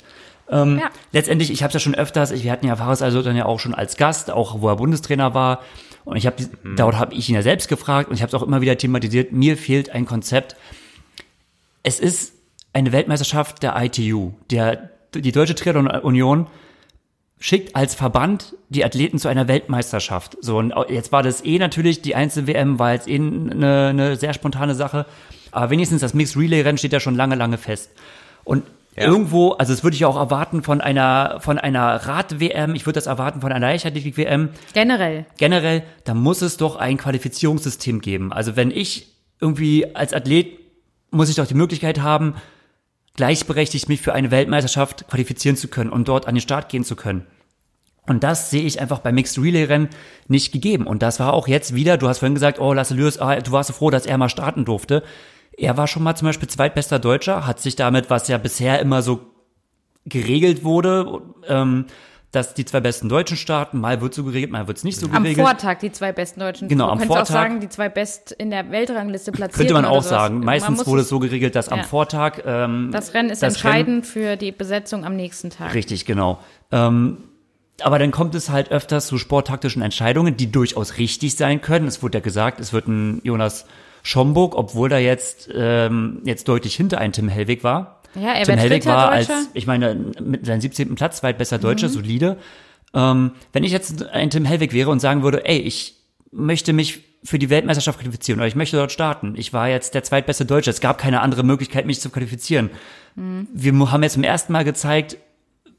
Ähm, 0.51 0.79
ja. 0.79 0.91
Letztendlich, 1.13 1.51
ich 1.51 1.63
habe 1.63 1.69
es 1.69 1.75
ja 1.75 1.81
schon 1.81 1.95
öfters, 1.95 2.31
ich, 2.31 2.45
wir 2.45 2.53
hatten 2.53 2.67
ja 2.67 2.77
Fares 2.77 3.03
also 3.03 3.23
dann 3.23 3.37
ja 3.37 3.47
auch 3.47 3.61
schon 3.61 3.75
als 3.75 3.97
Gast, 3.97 4.31
auch 4.31 4.61
wo 4.61 4.69
er 4.69 4.77
Bundestrainer 4.77 5.35
war 5.35 5.63
und 6.05 6.17
ich 6.17 6.27
habe, 6.27 6.37
mhm. 6.63 6.77
dort 6.77 6.99
habe 6.99 7.15
ich 7.15 7.29
ihn 7.29 7.35
ja 7.35 7.43
selbst 7.43 7.69
gefragt 7.69 8.11
und 8.11 8.15
ich 8.15 8.23
habe 8.23 8.29
es 8.29 8.35
auch 8.35 8.47
immer 8.47 8.61
wieder 8.61 8.77
thematisiert, 8.77 9.33
mir 9.33 9.57
fehlt 9.57 9.91
ein 9.91 10.05
Konzept. 10.07 10.57
Es 11.83 11.99
ist 11.99 12.35
eine 12.75 12.93
Weltmeisterschaft 12.93 13.63
der 13.63 13.75
ITU, 13.83 14.33
der, 14.51 14.91
die 15.15 15.33
Deutsche 15.33 15.55
Triathlon 15.55 15.87
Union 15.87 16.47
schickt 17.39 17.77
als 17.77 17.94
Verband 17.94 18.56
die 18.69 18.85
Athleten 18.85 19.19
zu 19.19 19.28
einer 19.28 19.48
Weltmeisterschaft. 19.48 20.36
So, 20.40 20.59
und 20.59 20.74
jetzt 20.89 21.12
war 21.12 21.23
das 21.23 21.44
eh 21.44 21.59
natürlich, 21.59 22.02
die 22.02 22.15
Einzel-WM 22.15 22.78
war 22.78 22.93
jetzt 22.93 23.09
eh 23.09 23.16
eine, 23.16 23.89
eine 23.89 24.16
sehr 24.16 24.35
spontane 24.35 24.74
Sache. 24.74 25.06
Aber 25.51 25.70
wenigstens 25.70 26.01
das 26.01 26.15
Mixed 26.15 26.36
Relay-Rennen 26.36 26.78
steht 26.78 26.93
ja 26.93 27.01
schon 27.01 27.15
lange, 27.15 27.35
lange 27.36 27.59
fest. 27.59 27.90
Und 28.44 28.65
ja. 28.97 29.05
irgendwo, 29.05 29.52
also 29.52 29.73
das 29.73 29.85
würde 29.85 29.94
ich 29.94 30.05
auch 30.05 30.16
erwarten 30.16 30.62
von 30.62 30.81
einer, 30.81 31.39
von 31.40 31.59
einer 31.59 31.94
Rad-WM, 31.94 32.74
ich 32.74 32.86
würde 32.86 32.97
das 32.97 33.06
erwarten 33.06 33.40
von 33.40 33.52
einer 33.52 33.66
Leichtathletik-WM. 33.66 34.51
Generell. 34.74 35.27
Generell, 35.36 35.85
da 36.05 36.15
muss 36.15 36.43
es 36.43 36.56
doch 36.56 36.77
ein 36.77 36.97
Qualifizierungssystem 36.97 38.01
geben. 38.01 38.32
Also 38.32 38.56
wenn 38.56 38.70
ich 38.70 39.15
irgendwie 39.40 39.94
als 39.94 40.12
Athlet 40.12 40.59
muss 41.10 41.31
ich 41.31 41.36
doch 41.36 41.47
die 41.47 41.55
Möglichkeit 41.55 42.01
haben, 42.01 42.35
gleichberechtigt 43.19 43.89
mich 43.89 44.01
für 44.01 44.15
eine 44.15 44.31
Weltmeisterschaft 44.31 45.09
qualifizieren 45.09 45.57
zu 45.57 45.66
können 45.66 45.90
und 45.90 46.07
dort 46.07 46.28
an 46.28 46.36
den 46.36 46.40
Start 46.40 46.69
gehen 46.69 46.85
zu 46.85 46.95
können. 46.95 47.27
Und 48.07 48.23
das 48.23 48.49
sehe 48.49 48.62
ich 48.62 48.81
einfach 48.81 49.01
beim 49.01 49.16
Mixed 49.16 49.43
Relay 49.43 49.65
Rennen 49.65 49.89
nicht 50.28 50.53
gegeben. 50.53 50.86
Und 50.86 51.03
das 51.03 51.19
war 51.19 51.32
auch 51.32 51.49
jetzt 51.49 51.74
wieder, 51.74 51.99
du 51.99 52.09
hast 52.09 52.20
vorhin 52.20 52.36
gesagt, 52.36 52.61
oh, 52.61 52.73
Lasse 52.73 52.95
Lewis, 52.95 53.19
ah, 53.19 53.35
du 53.40 53.51
warst 53.51 53.66
so 53.66 53.74
froh, 53.74 53.90
dass 53.90 54.07
er 54.07 54.19
mal 54.19 54.28
starten 54.28 54.65
durfte. 54.65 55.03
Er 55.57 55.77
war 55.77 55.89
schon 55.89 56.05
mal 56.05 56.15
zum 56.15 56.27
Beispiel 56.27 56.49
zweitbester 56.49 57.01
Deutscher, 57.01 57.45
hat 57.45 57.59
sich 57.61 57.74
damit, 57.74 58.09
was 58.09 58.28
ja 58.28 58.39
bisher 58.39 58.78
immer 58.78 59.03
so 59.03 59.23
geregelt 60.05 60.62
wurde, 60.62 61.20
ähm, 61.49 61.86
dass 62.31 62.53
die 62.53 62.65
zwei 62.65 62.81
besten 62.81 63.09
Deutschen 63.09 63.37
starten. 63.37 63.81
Mal 63.81 64.01
wird 64.01 64.13
so 64.13 64.23
geregelt, 64.25 64.53
mal 64.53 64.69
wird 64.69 64.79
es 64.79 64.85
nicht 64.85 64.99
so 64.99 65.09
geregelt. 65.09 65.39
Am 65.39 65.45
Vortag 65.47 65.79
die 65.79 65.93
zwei 65.93 66.13
besten 66.13 66.41
Deutschen. 66.41 66.69
Genau, 66.69 66.89
am 66.89 67.01
Vortag. 67.01 67.23
auch 67.23 67.27
sagen, 67.27 67.61
die 67.61 67.69
zwei 67.69 67.89
best 67.89 68.33
in 68.33 68.51
der 68.51 68.71
Weltrangliste 68.71 69.33
platziert. 69.33 69.57
Könnte 69.57 69.75
man 69.75 69.85
auch 69.85 70.03
sagen. 70.03 70.41
Meistens 70.41 70.87
wurde 70.87 71.03
es 71.03 71.09
so 71.09 71.19
geregelt, 71.19 71.55
dass 71.57 71.67
ja. 71.67 71.73
am 71.73 71.85
Vortag. 71.85 72.43
Ähm, 72.45 72.91
das 72.93 73.15
Rennen 73.15 73.31
ist 73.31 73.43
das 73.43 73.55
entscheidend 73.55 73.89
Rennen, 73.89 74.05
für 74.05 74.37
die 74.37 74.53
Besetzung 74.53 75.05
am 75.05 75.17
nächsten 75.17 75.51
Tag. 75.51 75.75
Richtig, 75.75 76.05
genau. 76.05 76.39
Ähm, 76.71 77.19
aber 77.81 77.99
dann 77.99 78.11
kommt 78.11 78.35
es 78.35 78.51
halt 78.51 78.71
öfters 78.73 79.07
zu 79.07 79.19
sporttaktischen 79.19 79.83
Entscheidungen, 79.83 80.37
die 80.37 80.51
durchaus 80.51 80.99
richtig 80.99 81.37
sein 81.37 81.61
können. 81.61 81.87
Es 81.87 82.03
wurde 82.03 82.19
ja 82.19 82.23
gesagt, 82.23 82.61
es 82.61 82.73
wird 82.73 82.89
ein 82.89 83.21
Jonas 83.23 83.67
Schomburg, 84.03 84.55
obwohl 84.57 84.93
er 84.93 84.99
jetzt, 84.99 85.49
ähm, 85.55 86.21
jetzt 86.25 86.49
deutlich 86.49 86.75
hinter 86.75 86.99
ein 86.99 87.13
Tim 87.13 87.29
Hellwig 87.29 87.65
war. 87.65 87.98
Ja, 88.15 88.33
er 88.33 88.45
Tim 88.45 88.59
Hellwig 88.59 88.87
war 88.87 89.11
als, 89.11 89.29
ich 89.55 89.67
meine, 89.67 89.95
mit 90.21 90.47
seinem 90.47 90.61
17. 90.61 90.95
Platz 90.95 91.19
zweitbester 91.19 91.59
Deutscher, 91.59 91.89
mhm. 91.89 91.93
solide. 91.93 92.37
Ähm, 92.95 93.33
wenn 93.53 93.65
ich 93.65 93.73
jetzt 93.73 94.07
ein 94.09 94.31
Tim 94.31 94.45
Hellwig 94.45 94.73
wäre 94.73 94.91
und 94.91 95.01
sagen 95.01 95.23
würde, 95.23 95.45
ey, 95.45 95.59
ich 95.59 95.97
möchte 96.31 96.73
mich 96.73 97.05
für 97.25 97.39
die 97.39 97.51
Weltmeisterschaft 97.51 98.01
qualifizieren 98.01 98.41
oder 98.41 98.47
ich 98.47 98.55
möchte 98.55 98.77
dort 98.77 98.93
starten. 98.93 99.35
Ich 99.37 99.53
war 99.53 99.69
jetzt 99.69 99.95
der 99.95 100.05
zweitbeste 100.05 100.45
Deutsche. 100.45 100.71
Es 100.71 100.81
gab 100.81 100.99
keine 100.99 101.21
andere 101.21 101.43
Möglichkeit, 101.43 101.85
mich 101.85 102.01
zu 102.01 102.11
qualifizieren. 102.11 102.71
Mhm. 103.17 103.49
Wir 103.53 103.73
haben 103.91 104.03
jetzt 104.03 104.15
zum 104.15 104.23
ersten 104.23 104.53
Mal 104.53 104.65
gezeigt, 104.65 105.19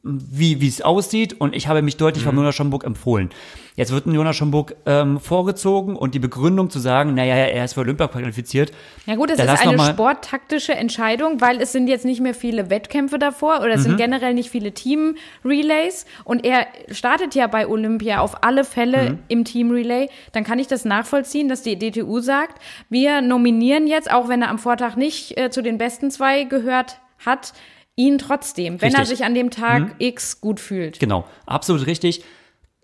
wie 0.02 0.62
wie 0.62 0.68
es 0.68 0.82
aussieht 0.82 1.40
und 1.40 1.54
ich 1.54 1.68
habe 1.68 1.82
mich 1.82 1.98
deutlich 1.98 2.24
mhm. 2.24 2.30
von 2.30 2.38
Jonas 2.38 2.56
Schomburg 2.56 2.86
empfohlen. 2.86 3.30
Jetzt 3.76 3.92
wird 3.92 4.08
ein 4.08 4.14
Jonas 4.14 4.36
Schomburg 4.36 4.76
ähm, 4.86 5.20
vorgezogen 5.20 5.96
und 5.96 6.14
die 6.14 6.20
Begründung 6.20 6.70
zu 6.70 6.80
sagen, 6.80 7.14
naja, 7.14 7.36
er 7.36 7.64
ist 7.64 7.74
für 7.74 7.82
Olympia 7.82 8.08
qualifiziert. 8.08 8.72
Ja 9.06 9.16
gut, 9.16 9.30
es 9.32 9.40
ist 9.40 9.48
eine 9.48 9.80
sporttaktische 9.80 10.74
Entscheidung, 10.74 11.42
weil 11.42 11.62
es 11.62 11.72
sind 11.72 11.88
jetzt 11.88 12.06
nicht 12.06 12.22
mehr 12.22 12.34
viele 12.34 12.70
Wettkämpfe 12.70 13.20
davor 13.20 13.60
oder 13.60 13.70
es 13.70 13.82
mhm. 13.82 13.84
sind 13.84 13.98
generell 13.98 14.34
nicht 14.34 14.50
viele 14.50 14.74
Team-Relays 14.74 16.06
und 16.24 16.46
er 16.46 16.68
startet 16.92 17.36
ja 17.36 17.48
bei 17.48 17.68
Olympia 17.68 18.20
auf 18.20 18.44
alle 18.44 18.64
Fälle 18.64 19.12
mhm. 19.12 19.20
im 19.28 19.46
Team-Relay. 19.46 20.10
Dann 20.32 20.44
kann 20.44 20.60
ich 20.60 20.68
das 20.68 20.86
nachvollziehen, 20.86 21.50
dass 21.50 21.62
die 21.62 21.78
DTU 21.78 22.20
sagt, 22.20 22.62
wir 22.90 23.22
nominieren 23.22 23.88
jetzt, 23.88 24.12
auch 24.12 24.30
wenn 24.30 24.42
er 24.42 24.50
am 24.50 24.60
Vortag 24.60 24.96
nicht 24.96 25.38
äh, 25.38 25.52
zu 25.52 25.62
den 25.62 25.78
besten 25.78 26.10
zwei 26.10 26.44
gehört 26.44 27.00
hat, 27.26 27.54
ihn 28.00 28.18
trotzdem, 28.18 28.82
wenn 28.82 28.88
richtig. 28.88 29.00
er 29.00 29.06
sich 29.06 29.26
an 29.26 29.36
dem 29.36 29.52
Tag 29.52 29.82
mhm. 29.82 29.94
X 30.00 30.42
gut 30.42 30.60
fühlt. 30.60 31.00
Genau, 31.00 31.26
absolut 31.46 31.86
richtig. 31.86 32.24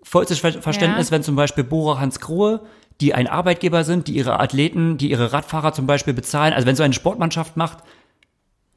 Vollstes 0.02 0.38
Verständnis, 0.38 1.08
ja. 1.08 1.12
wenn 1.12 1.22
zum 1.22 1.34
Beispiel 1.34 1.64
Bora 1.64 1.98
Hans 1.98 2.20
Grohe, 2.20 2.60
die 3.00 3.14
ein 3.14 3.26
Arbeitgeber 3.26 3.82
sind, 3.82 4.06
die 4.06 4.12
ihre 4.12 4.38
Athleten, 4.38 4.98
die 4.98 5.10
ihre 5.10 5.32
Radfahrer 5.32 5.72
zum 5.72 5.86
Beispiel 5.86 6.14
bezahlen, 6.14 6.52
also 6.52 6.66
wenn 6.66 6.76
so 6.76 6.82
eine 6.82 6.94
Sportmannschaft 6.94 7.56
macht, 7.56 7.78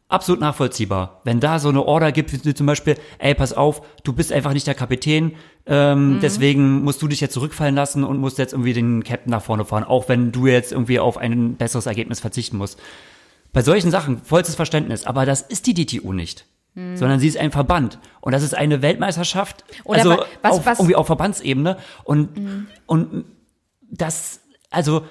absolut 0.08 0.42
nachvollziehbar. 0.42 1.22
Wenn 1.24 1.40
da 1.40 1.60
so 1.60 1.70
eine 1.70 1.84
Order 1.86 2.12
gibt, 2.12 2.34
wie 2.34 2.54
zum 2.54 2.66
Beispiel, 2.66 2.96
ey, 3.20 3.36
pass 3.36 3.54
auf, 3.54 3.82
du 4.04 4.14
bist 4.14 4.32
einfach 4.32 4.54
nicht 4.54 4.66
der 4.66 4.74
Kapitän, 4.74 5.34
ähm, 5.68 6.16
mhm. 6.16 6.20
deswegen 6.22 6.82
musst 6.84 7.02
du 7.02 7.08
dich 7.08 7.22
jetzt 7.22 7.34
zurückfallen 7.34 7.76
lassen 7.76 8.04
und 8.04 8.18
musst 8.18 8.40
jetzt 8.40 8.54
irgendwie 8.54 8.74
den 8.74 9.04
Captain 9.04 9.30
nach 9.30 9.44
vorne 9.44 9.66
fahren, 9.66 9.84
auch 9.84 10.10
wenn 10.10 10.32
du 10.32 10.48
jetzt 10.48 10.72
irgendwie 10.72 11.00
auf 11.00 11.18
ein 11.18 11.56
besseres 11.56 11.86
Ergebnis 11.86 12.22
verzichten 12.22 12.58
musst. 12.58 12.80
Bei 13.52 13.62
solchen 13.62 13.92
Sachen 13.92 14.22
vollstes 14.24 14.56
Verständnis, 14.56 15.06
aber 15.06 15.26
das 15.26 15.42
ist 15.42 15.66
die 15.68 15.74
DTU 15.74 16.14
nicht. 16.14 16.46
Hm. 16.76 16.98
Sondern 16.98 17.20
sie 17.20 17.28
ist 17.28 17.38
ein 17.38 17.52
Verband. 17.52 18.00
Und 18.22 18.34
das 18.34 18.44
ist 18.44 18.56
eine 18.56 18.82
Weltmeisterschaft, 18.82 19.64
Oder 19.84 20.00
also 20.00 20.18
was, 20.42 20.52
auf, 20.52 20.66
was? 20.66 20.80
irgendwie 20.80 20.96
auf 20.96 21.08
Verbandsebene. 21.08 21.78
Und, 22.04 22.36
hm. 22.36 22.68
und 22.86 23.26
das, 23.90 24.42
also, 24.70 25.04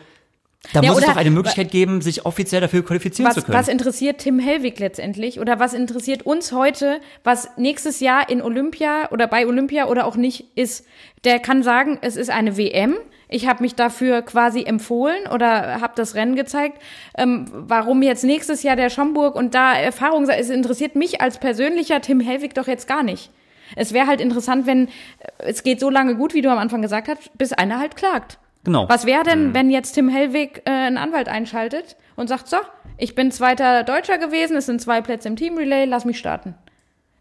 da 0.73 0.81
ja, 0.83 0.91
muss 0.91 1.01
es 1.01 1.07
doch 1.07 1.17
eine 1.17 1.31
Möglichkeit 1.31 1.71
geben, 1.71 2.01
sich 2.01 2.27
offiziell 2.27 2.61
dafür 2.61 2.85
qualifizieren 2.85 3.29
was, 3.29 3.37
zu 3.37 3.43
können. 3.43 3.57
Was 3.57 3.69
interessiert 3.69 4.19
Tim 4.19 4.39
Hellwig 4.39 4.79
letztendlich? 4.79 5.41
Oder 5.41 5.59
was 5.59 5.73
interessiert 5.73 6.23
uns 6.25 6.53
heute, 6.53 7.01
was 7.25 7.57
nächstes 7.57 8.01
Jahr 8.01 8.29
in 8.29 8.43
Olympia 8.43 9.11
oder 9.11 9.27
bei 9.27 9.47
Olympia 9.47 9.87
oder 9.87 10.05
auch 10.07 10.17
nicht 10.17 10.57
ist? 10.57 10.85
Der 11.25 11.39
kann 11.39 11.63
sagen, 11.63 11.99
es 12.03 12.17
ist 12.17 12.31
eine 12.31 12.57
WM 12.57 12.97
ich 13.29 13.47
habe 13.47 13.63
mich 13.63 13.75
dafür 13.75 14.23
quasi 14.23 14.65
empfohlen 14.65 15.27
oder 15.33 15.81
habe 15.81 15.93
das 15.97 16.15
Rennen 16.15 16.35
gezeigt. 16.35 16.81
Ähm, 17.17 17.47
warum 17.53 18.03
jetzt 18.03 18.25
nächstes 18.25 18.63
Jahr 18.63 18.77
der 18.77 18.91
Schomburg 18.91 19.35
und 19.35 19.55
da 19.55 19.75
Erfahrung 19.75 20.27
sei, 20.27 20.39
es 20.39 20.51
interessiert 20.51 20.97
mich 20.97 21.21
als 21.21 21.39
persönlicher 21.39 22.01
Tim 22.01 22.21
Hellwig 22.21 22.55
doch 22.55 22.67
jetzt 22.67 22.89
gar 22.89 23.03
nicht. 23.03 23.31
Es 23.77 23.93
wäre 23.93 24.07
halt 24.07 24.21
interessant, 24.21 24.67
wenn 24.67 24.89
äh, 24.89 24.91
es 25.39 25.63
geht 25.63 25.81
so 25.81 25.91
lange 25.91 26.17
gut, 26.17 26.35
wie 26.35 26.43
du 26.43 26.51
am 26.51 26.59
Anfang 26.59 26.83
gesagt 26.83 27.09
hast, 27.09 27.37
bis 27.37 27.53
einer 27.53 27.79
halt 27.79 27.97
klagt. 27.97 28.39
Genau. 28.65 28.89
Was 28.89 29.07
wäre 29.07 29.23
denn, 29.23 29.49
mhm. 29.49 29.55
wenn 29.55 29.71
jetzt 29.71 29.93
Tim 29.93 30.09
Hellwig 30.09 30.63
äh, 30.65 30.71
einen 30.71 30.99
Anwalt 30.99 31.29
einschaltet 31.29 31.97
und 32.17 32.29
sagt, 32.29 32.49
so, 32.49 32.59
ich 32.97 33.15
bin 33.15 33.31
zweiter 33.31 33.85
Deutscher 33.85 34.19
gewesen, 34.19 34.57
es 34.57 34.67
sind 34.67 34.81
zwei 34.81 35.01
Plätze 35.01 35.29
im 35.29 35.37
Team 35.37 35.57
Relay, 35.57 35.85
lass 35.85 36.05
mich 36.05 36.19
starten. 36.19 36.55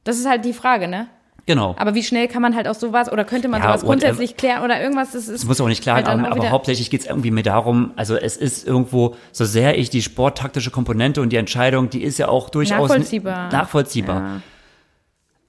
Das 0.03 0.17
ist 0.17 0.27
halt 0.27 0.45
die 0.45 0.53
Frage, 0.53 0.87
ne? 0.87 1.07
Genau. 1.47 1.75
Aber 1.79 1.95
wie 1.95 2.03
schnell 2.03 2.27
kann 2.27 2.41
man 2.41 2.55
halt 2.55 2.67
auch 2.67 2.75
sowas 2.75 3.09
oder 3.09 3.23
könnte 3.23 3.47
man 3.47 3.61
ja, 3.61 3.69
sowas 3.69 3.83
grundsätzlich 3.83 4.35
klären 4.35 4.63
oder 4.63 4.81
irgendwas? 4.81 5.13
Das, 5.13 5.29
ist 5.29 5.43
das 5.43 5.45
muss 5.47 5.61
auch 5.61 5.69
nicht 5.69 5.81
klar, 5.81 5.95
halt 5.95 6.07
aber, 6.07 6.29
aber 6.29 6.49
hauptsächlich 6.51 6.89
geht 6.89 7.01
es 7.01 7.07
irgendwie 7.07 7.31
mir 7.31 7.41
darum, 7.41 7.93
also 7.95 8.17
es 8.17 8.35
ist 8.35 8.67
irgendwo, 8.67 9.15
so 9.31 9.45
sehr 9.45 9.77
ich 9.77 9.89
die 9.89 10.01
sporttaktische 10.01 10.71
Komponente 10.71 11.21
und 11.21 11.29
die 11.29 11.37
Entscheidung, 11.37 11.89
die 11.89 12.03
ist 12.03 12.17
ja 12.19 12.27
auch 12.27 12.49
durchaus 12.49 12.89
nachvollziehbar. 12.89 13.49
nachvollziehbar. 13.49 14.21
Ja. 14.21 14.41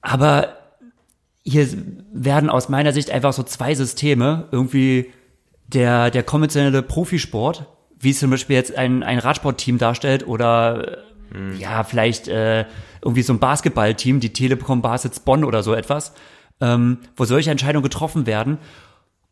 Aber 0.01 0.49
hier 1.43 1.67
werden 2.13 2.49
aus 2.49 2.69
meiner 2.69 2.93
Sicht 2.93 3.11
einfach 3.11 3.33
so 3.33 3.43
zwei 3.43 3.75
Systeme, 3.75 4.47
irgendwie 4.53 5.13
der, 5.67 6.13
der 6.13 6.23
konventionelle 6.23 6.83
Profisport, 6.83 7.67
wie 7.99 8.11
es 8.11 8.21
zum 8.21 8.31
Beispiel 8.31 8.55
jetzt 8.55 8.79
ein, 8.79 9.03
ein 9.03 9.19
Radsportteam 9.19 9.79
darstellt 9.79 10.29
oder 10.29 10.99
hm. 11.33 11.59
ja, 11.59 11.83
vielleicht 11.83 12.29
äh, 12.29 12.67
irgendwie 13.03 13.23
so 13.23 13.33
ein 13.33 13.39
Basketballteam, 13.39 14.21
die 14.21 14.33
Telekom 14.33 14.83
Baskets 14.83 15.21
Bonn 15.21 15.45
oder 15.45 15.63
so 15.63 15.75
etwas, 15.75 16.13
ähm, 16.61 16.99
wo 17.17 17.25
solche 17.25 17.51
Entscheidungen 17.51 17.83
getroffen 17.83 18.27
werden. 18.27 18.59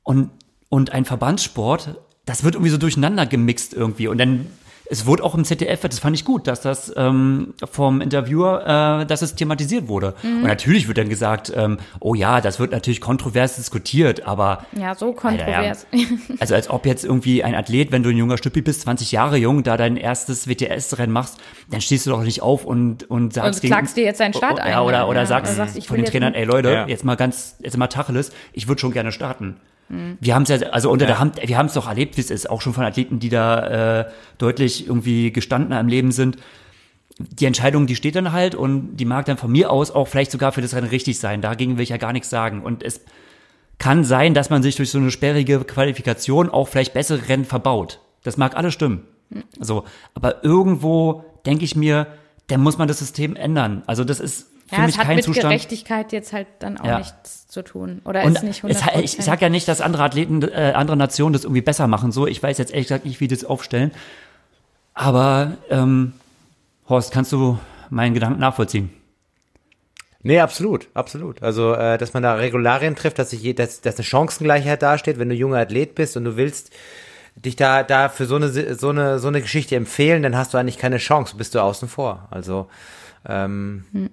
Und, 0.02 0.30
und 0.68 0.92
ein 0.92 1.04
Verbandssport, 1.04 1.96
das 2.24 2.44
wird 2.44 2.54
irgendwie 2.54 2.70
so 2.70 2.78
durcheinander 2.78 3.26
gemixt 3.26 3.74
irgendwie. 3.74 4.08
Und 4.08 4.18
dann 4.18 4.46
es 4.88 5.06
wurde 5.06 5.24
auch 5.24 5.34
im 5.34 5.44
ZDF, 5.44 5.80
das 5.80 5.98
fand 5.98 6.16
ich 6.16 6.24
gut, 6.24 6.46
dass 6.46 6.60
das 6.60 6.92
ähm, 6.96 7.54
vom 7.70 8.00
Interviewer, 8.00 9.00
äh, 9.02 9.06
dass 9.06 9.22
es 9.22 9.34
thematisiert 9.34 9.88
wurde. 9.88 10.14
Mhm. 10.22 10.38
Und 10.38 10.44
natürlich 10.44 10.88
wird 10.88 10.98
dann 10.98 11.08
gesagt, 11.08 11.52
ähm, 11.54 11.78
oh 12.00 12.14
ja, 12.14 12.40
das 12.40 12.60
wird 12.60 12.72
natürlich 12.72 13.00
kontrovers 13.00 13.56
diskutiert, 13.56 14.26
aber 14.26 14.64
ja, 14.78 14.94
so 14.94 15.12
kontrovers. 15.12 15.86
Alter, 15.92 15.96
ja. 15.96 16.06
Also 16.40 16.54
als 16.54 16.70
ob 16.70 16.86
jetzt 16.86 17.04
irgendwie 17.04 17.42
ein 17.42 17.54
Athlet, 17.54 17.92
wenn 17.92 18.02
du 18.02 18.10
ein 18.10 18.16
junger 18.16 18.38
Stüppi 18.38 18.62
bist, 18.62 18.82
20 18.82 19.12
Jahre 19.12 19.36
jung, 19.36 19.62
da 19.62 19.76
dein 19.76 19.96
erstes 19.96 20.48
WTS-Rennen 20.48 21.12
machst, 21.12 21.38
dann 21.70 21.80
stehst 21.80 22.06
du 22.06 22.10
doch 22.10 22.22
nicht 22.22 22.42
auf 22.42 22.64
und 22.64 23.08
und 23.10 23.34
sagst 23.34 23.62
und 23.62 23.68
klagst 23.68 23.96
dir 23.96 24.04
jetzt 24.04 24.20
deinen 24.20 24.34
Start 24.34 24.60
ein. 24.60 24.70
Ja, 24.70 24.82
oder 24.82 25.08
oder 25.08 25.20
ja, 25.20 25.26
sagst, 25.26 25.54
oder 25.56 25.66
sagst 25.66 25.86
von 25.86 25.96
den 25.96 26.06
Trainern, 26.06 26.34
ey 26.34 26.44
Leute, 26.44 26.70
ja. 26.70 26.86
jetzt 26.86 27.04
mal 27.04 27.16
ganz, 27.16 27.56
jetzt 27.60 27.76
mal 27.76 27.86
Tacheles, 27.86 28.32
ich 28.52 28.68
würde 28.68 28.80
schon 28.80 28.92
gerne 28.92 29.12
starten. 29.12 29.56
Mhm. 29.88 30.18
Wir 30.20 30.34
haben 30.34 30.42
es 30.42 30.48
ja, 30.48 30.56
also 30.70 30.90
unter 30.90 31.04
ja. 31.04 31.12
der 31.12 31.18
Hand, 31.18 31.40
wir 31.42 31.56
haben 31.58 31.66
es 31.66 31.74
doch 31.74 31.88
erlebt, 31.88 32.16
wie 32.16 32.20
es 32.20 32.30
ist, 32.30 32.50
auch 32.50 32.60
schon 32.60 32.74
von 32.74 32.84
Athleten, 32.84 33.18
die 33.18 33.28
da 33.28 34.00
äh, 34.00 34.10
deutlich 34.38 34.86
irgendwie 34.86 35.32
gestandener 35.32 35.80
im 35.80 35.88
Leben 35.88 36.12
sind. 36.12 36.36
Die 37.18 37.46
Entscheidung, 37.46 37.86
die 37.86 37.96
steht 37.96 38.14
dann 38.14 38.32
halt 38.32 38.54
und 38.54 38.96
die 38.96 39.06
mag 39.06 39.24
dann 39.24 39.38
von 39.38 39.50
mir 39.50 39.70
aus 39.70 39.90
auch 39.90 40.06
vielleicht 40.08 40.30
sogar 40.30 40.52
für 40.52 40.60
das 40.60 40.74
Rennen 40.74 40.88
richtig 40.88 41.18
sein. 41.18 41.40
Dagegen 41.40 41.76
will 41.76 41.82
ich 41.82 41.88
ja 41.88 41.96
gar 41.96 42.12
nichts 42.12 42.28
sagen. 42.28 42.62
Und 42.62 42.82
es 42.82 43.00
kann 43.78 44.04
sein, 44.04 44.34
dass 44.34 44.50
man 44.50 44.62
sich 44.62 44.76
durch 44.76 44.90
so 44.90 44.98
eine 44.98 45.10
sperrige 45.10 45.60
Qualifikation 45.60 46.50
auch 46.50 46.68
vielleicht 46.68 46.92
bessere 46.92 47.28
Rennen 47.28 47.44
verbaut. 47.44 48.00
Das 48.22 48.36
mag 48.36 48.56
alles 48.56 48.74
stimmen. 48.74 49.04
Mhm. 49.30 49.44
So, 49.58 49.84
aber 50.14 50.44
irgendwo 50.44 51.24
denke 51.46 51.64
ich 51.64 51.76
mir, 51.76 52.06
dann 52.48 52.60
muss 52.60 52.78
man 52.78 52.88
das 52.88 52.98
System 52.98 53.34
ändern. 53.34 53.82
Also 53.86 54.04
das 54.04 54.20
ist 54.20 54.48
für 54.66 54.74
ja, 54.74 54.86
mich 54.86 54.96
kein 54.96 55.06
Zustand. 55.18 55.18
Es 55.18 55.26
hat 55.26 55.28
mit 55.28 55.42
Gerechtigkeit 55.42 56.12
jetzt 56.12 56.32
halt 56.32 56.48
dann 56.58 56.78
auch 56.78 56.84
ja. 56.84 56.98
nichts 56.98 57.46
zu 57.46 57.62
tun. 57.62 58.00
Oder 58.04 58.24
und 58.24 58.34
ist 58.34 58.42
nicht 58.42 58.64
100%. 58.64 59.02
Es, 59.02 59.14
ich 59.18 59.24
sage 59.24 59.42
ja 59.42 59.48
nicht, 59.48 59.68
dass 59.68 59.80
andere 59.80 60.02
Athleten, 60.02 60.42
äh, 60.42 60.72
andere 60.74 60.96
Nationen 60.96 61.32
das 61.32 61.44
irgendwie 61.44 61.60
besser 61.60 61.86
machen. 61.86 62.10
So, 62.10 62.26
ich 62.26 62.42
weiß 62.42 62.58
jetzt 62.58 62.72
ehrlich 62.72 62.88
gesagt 62.88 63.04
nicht, 63.04 63.20
wie 63.20 63.28
die 63.28 63.36
das 63.36 63.44
aufstellen. 63.44 63.92
Aber 64.92 65.52
ähm, 65.70 66.14
Horst, 66.88 67.12
kannst 67.12 67.30
du 67.30 67.58
meinen 67.90 68.14
Gedanken 68.14 68.40
nachvollziehen? 68.40 68.90
Nee, 70.22 70.40
absolut, 70.40 70.88
absolut. 70.94 71.42
Also, 71.42 71.74
äh, 71.74 71.96
dass 71.98 72.12
man 72.12 72.24
da 72.24 72.34
Regularien 72.34 72.96
trifft, 72.96 73.20
dass 73.20 73.30
sich 73.30 73.42
je, 73.42 73.52
dass, 73.52 73.82
dass 73.82 73.96
eine 73.96 74.04
Chancengleichheit 74.04 74.82
dasteht, 74.82 75.20
wenn 75.20 75.28
du 75.28 75.36
junger 75.36 75.58
Athlet 75.58 75.94
bist 75.94 76.16
und 76.16 76.24
du 76.24 76.36
willst 76.36 76.72
dich 77.36 77.54
da 77.54 77.84
da 77.84 78.08
für 78.08 78.26
so 78.26 78.34
eine 78.36 78.48
so 78.48 78.88
eine 78.88 79.18
so 79.20 79.28
eine 79.28 79.42
Geschichte 79.42 79.76
empfehlen, 79.76 80.24
dann 80.24 80.36
hast 80.36 80.54
du 80.54 80.58
eigentlich 80.58 80.78
keine 80.78 80.96
Chance, 80.96 81.36
bist 81.36 81.54
du 81.54 81.60
außen 81.60 81.86
vor. 81.86 82.26
Also 82.30 82.66
ähm, 83.28 83.84
hm 83.92 84.10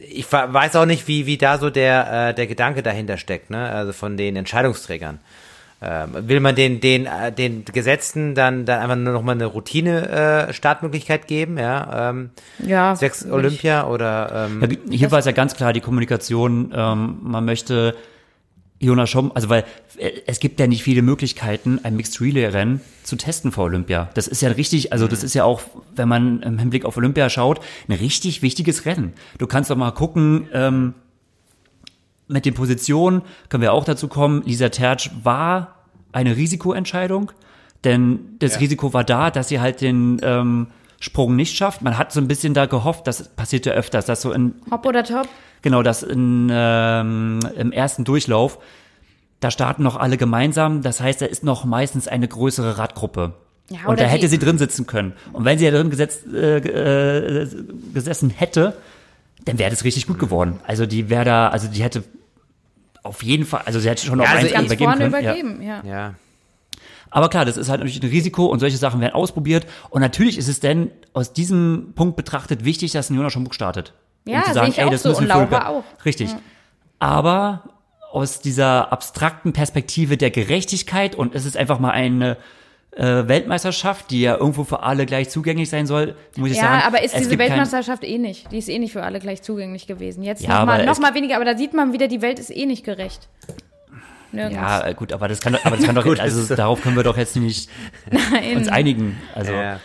ich 0.00 0.30
weiß 0.32 0.76
auch 0.76 0.86
nicht, 0.86 1.08
wie, 1.08 1.26
wie 1.26 1.38
da 1.38 1.58
so 1.58 1.70
der, 1.70 2.30
äh, 2.30 2.34
der 2.34 2.46
Gedanke 2.46 2.82
dahinter 2.82 3.16
steckt, 3.16 3.50
ne? 3.50 3.70
Also 3.70 3.92
von 3.92 4.16
den 4.16 4.36
Entscheidungsträgern. 4.36 5.18
Ähm, 5.80 6.28
will 6.28 6.40
man 6.40 6.56
den, 6.56 6.80
den, 6.80 7.06
äh, 7.06 7.30
den 7.30 7.64
Gesetzten 7.64 8.34
dann, 8.34 8.64
dann 8.64 8.80
einfach 8.80 8.96
nur 8.96 9.12
noch 9.12 9.22
mal 9.22 9.32
eine 9.32 9.46
Routine-Startmöglichkeit 9.46 11.24
äh, 11.24 11.26
geben, 11.26 11.56
ja? 11.56 12.10
Ähm, 12.10 12.30
ja. 12.58 12.96
Sechs 12.96 13.24
Olympia 13.24 13.86
oder 13.86 14.48
ähm, 14.50 14.60
ja, 14.60 14.76
Hier 14.90 15.10
war 15.12 15.20
es 15.20 15.24
ja 15.24 15.32
ganz 15.32 15.54
klar 15.54 15.72
die 15.72 15.80
Kommunikation, 15.80 16.72
ähm, 16.74 17.18
man 17.22 17.44
möchte 17.44 17.94
Jonas 18.80 19.10
Schomm, 19.10 19.32
also 19.34 19.48
weil 19.48 19.64
äh, 19.96 20.10
es 20.26 20.40
gibt 20.40 20.60
ja 20.60 20.66
nicht 20.66 20.82
viele 20.82 21.02
Möglichkeiten, 21.02 21.80
ein 21.82 21.96
Mixed 21.96 22.20
Relay 22.20 22.46
Rennen 22.46 22.80
zu 23.02 23.16
testen 23.16 23.52
vor 23.52 23.64
Olympia. 23.64 24.10
Das 24.14 24.28
ist 24.28 24.40
ja 24.40 24.50
richtig, 24.50 24.92
also 24.92 25.08
das 25.08 25.24
ist 25.24 25.34
ja 25.34 25.44
auch, 25.44 25.62
wenn 25.94 26.08
man 26.08 26.42
im 26.42 26.58
Hinblick 26.58 26.84
auf 26.84 26.96
Olympia 26.96 27.28
schaut, 27.30 27.60
ein 27.88 27.92
richtig 27.92 28.42
wichtiges 28.42 28.84
Rennen. 28.84 29.12
Du 29.38 29.46
kannst 29.46 29.70
doch 29.70 29.76
mal 29.76 29.90
gucken, 29.90 30.48
ähm, 30.52 30.94
mit 32.28 32.44
den 32.44 32.54
Positionen 32.54 33.22
können 33.48 33.62
wir 33.62 33.72
auch 33.72 33.84
dazu 33.84 34.06
kommen. 34.06 34.42
Lisa 34.44 34.68
Tertsch 34.68 35.10
war 35.22 35.76
eine 36.12 36.36
Risikoentscheidung, 36.36 37.32
denn 37.84 38.36
das 38.38 38.54
ja. 38.54 38.58
Risiko 38.60 38.92
war 38.92 39.04
da, 39.04 39.30
dass 39.30 39.48
sie 39.48 39.60
halt 39.60 39.80
den 39.80 40.18
ähm, 40.22 40.68
Sprung 41.00 41.36
nicht 41.36 41.56
schafft. 41.56 41.82
Man 41.82 41.96
hat 41.96 42.12
so 42.12 42.20
ein 42.20 42.28
bisschen 42.28 42.54
da 42.54 42.66
gehofft, 42.66 43.06
das 43.06 43.28
passiert 43.28 43.66
ja 43.66 43.72
öfters, 43.72 44.06
dass 44.06 44.22
so 44.22 44.32
in 44.32 44.54
Hop 44.70 44.84
oder 44.84 45.04
Top 45.04 45.28
Genau, 45.62 45.82
das 45.82 46.02
in, 46.02 46.48
ähm, 46.52 47.40
im 47.56 47.72
ersten 47.72 48.04
Durchlauf. 48.04 48.58
Da 49.40 49.50
starten 49.50 49.82
noch 49.82 49.96
alle 49.96 50.16
gemeinsam. 50.16 50.82
Das 50.82 51.00
heißt, 51.00 51.20
da 51.22 51.26
ist 51.26 51.44
noch 51.44 51.64
meistens 51.64 52.08
eine 52.08 52.28
größere 52.28 52.78
Radgruppe. 52.78 53.34
Ja, 53.70 53.86
und 53.86 54.00
da 54.00 54.04
hätte 54.04 54.28
sie 54.28 54.38
drin 54.38 54.56
sitzen 54.56 54.86
können. 54.86 55.12
Und 55.32 55.44
wenn 55.44 55.58
sie 55.58 55.66
da 55.66 55.72
drin 55.72 55.90
gesetzt, 55.90 56.26
äh, 56.32 56.58
äh, 56.58 57.48
gesessen 57.92 58.30
hätte, 58.30 58.76
dann 59.44 59.58
wäre 59.58 59.70
das 59.70 59.84
richtig 59.84 60.06
gut 60.06 60.18
geworden. 60.18 60.60
Also 60.66 60.86
die 60.86 61.10
wäre 61.10 61.24
da, 61.24 61.48
also 61.48 61.68
die 61.68 61.82
hätte 61.82 62.02
auf 63.02 63.22
jeden 63.22 63.44
Fall, 63.44 63.62
also 63.64 63.78
sie 63.78 63.88
hätte 63.88 64.06
schon 64.06 64.20
ja, 64.20 64.24
auf 64.24 64.30
also 64.32 64.54
eins 64.54 64.66
übergeben 64.66 64.92
können. 64.92 65.08
Übergeben, 65.08 65.62
ja. 65.62 65.82
ja. 65.84 66.14
Aber 67.10 67.28
klar, 67.28 67.44
das 67.44 67.56
ist 67.56 67.68
halt 67.68 67.80
natürlich 67.80 68.02
ein 68.02 68.08
Risiko 68.08 68.46
und 68.46 68.60
solche 68.60 68.76
Sachen 68.76 69.00
werden 69.00 69.14
ausprobiert. 69.14 69.66
Und 69.90 70.00
natürlich 70.00 70.38
ist 70.38 70.48
es 70.48 70.60
denn 70.60 70.90
aus 71.12 71.32
diesem 71.32 71.92
Punkt 71.94 72.16
betrachtet 72.16 72.64
wichtig, 72.64 72.92
dass 72.92 73.10
ein 73.10 73.14
Jonas 73.14 73.32
Schomburg 73.32 73.54
startet. 73.54 73.94
Ja, 74.26 74.38
um 74.38 74.44
zu 74.44 74.54
sagen, 74.54 74.74
ey, 74.76 74.90
das 74.90 75.02
so. 75.02 75.10
müssen 75.10 75.22
und 75.22 75.28
Laura 75.28 75.68
auch. 75.68 75.84
Richtig. 76.04 76.30
Ja. 76.30 76.38
Aber 76.98 77.62
aus 78.10 78.40
dieser 78.40 78.92
abstrakten 78.92 79.52
Perspektive 79.52 80.16
der 80.16 80.30
Gerechtigkeit 80.30 81.14
und 81.14 81.34
es 81.34 81.44
ist 81.44 81.56
einfach 81.56 81.78
mal 81.78 81.90
eine 81.90 82.36
äh, 82.92 83.28
Weltmeisterschaft, 83.28 84.10
die 84.10 84.22
ja 84.22 84.36
irgendwo 84.36 84.64
für 84.64 84.82
alle 84.82 85.06
gleich 85.06 85.28
zugänglich 85.28 85.68
sein 85.68 85.86
soll, 85.86 86.16
muss 86.36 86.50
ich 86.50 86.56
ja, 86.56 86.62
sagen. 86.62 86.80
Ja, 86.80 86.86
aber 86.86 87.02
ist 87.02 87.16
diese 87.16 87.38
Weltmeisterschaft 87.38 88.02
eh 88.02 88.18
nicht. 88.18 88.50
Die 88.50 88.58
ist 88.58 88.68
eh 88.68 88.78
nicht 88.78 88.92
für 88.92 89.02
alle 89.02 89.20
gleich 89.20 89.42
zugänglich 89.42 89.86
gewesen. 89.86 90.22
Jetzt 90.22 90.42
ja, 90.42 90.60
noch, 90.60 90.66
mal, 90.66 90.84
noch 90.84 90.98
mal 90.98 91.14
weniger, 91.14 91.36
aber 91.36 91.44
da 91.44 91.56
sieht 91.56 91.74
man 91.74 91.92
wieder, 91.92 92.08
die 92.08 92.22
Welt 92.22 92.38
ist 92.38 92.50
eh 92.50 92.66
nicht 92.66 92.84
gerecht. 92.84 93.28
Nirgends. 94.32 94.56
Ja, 94.56 94.92
gut, 94.92 95.12
aber 95.12 95.28
das 95.28 95.40
kann, 95.40 95.56
aber 95.62 95.76
das 95.76 95.86
kann 95.86 95.94
doch, 95.94 96.06
also 96.18 96.54
darauf 96.54 96.82
können 96.82 96.96
wir 96.96 97.04
doch 97.04 97.16
jetzt 97.16 97.36
nicht 97.36 97.70
Nein. 98.10 98.56
uns 98.56 98.68
einigen. 98.68 99.18
Also. 99.34 99.52
Ja. 99.52 99.80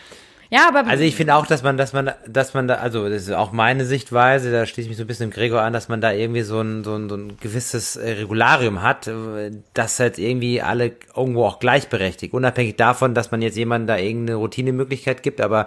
Ja, 0.53 0.68
aber 0.68 0.88
also 0.88 1.03
ich 1.03 1.15
finde 1.15 1.34
auch, 1.34 1.48
dass 1.48 1.64
man, 1.64 1.78
dass 1.78 1.94
man, 1.94 2.11
dass 2.28 2.53
man 2.53 2.68
da, 2.68 2.76
also 2.76 3.10
das 3.10 3.24
ist 3.24 3.32
auch 3.32 3.52
meine 3.52 3.86
Sichtweise, 3.86 4.52
da 4.52 4.68
schließe 4.68 4.82
ich 4.82 4.90
mich 4.90 4.98
so 4.98 5.03
ein 5.03 5.07
bisschen 5.07 5.24
im 5.24 5.32
Gregor 5.32 5.64
an, 5.64 5.74
dass 5.74 5.90
man 5.90 5.99
da 5.99 6.11
irgendwie 6.11 6.44
so 6.44 6.61
ein, 6.61 6.84
so 6.84 6.94
ein, 6.94 7.10
so 7.10 7.15
ein 7.15 7.38
gewisses 7.41 7.95
äh, 7.95 8.11
Regularium 8.11 8.84
hat, 8.84 9.07
äh, 9.07 9.49
das 9.74 9.99
halt 9.99 10.20
irgendwie 10.20 10.61
alle 10.61 10.91
irgendwo 11.15 11.45
auch 11.45 11.57
gleichberechtigt, 11.57 12.36
unabhängig 12.36 12.76
davon, 12.76 13.15
dass 13.15 13.32
man 13.32 13.41
jetzt 13.41 13.57
jemandem 13.57 13.88
da 13.88 13.98
irgendeine 13.98 14.38
Routinemöglichkeit 14.38 15.24
gibt, 15.24 15.41
aber 15.41 15.65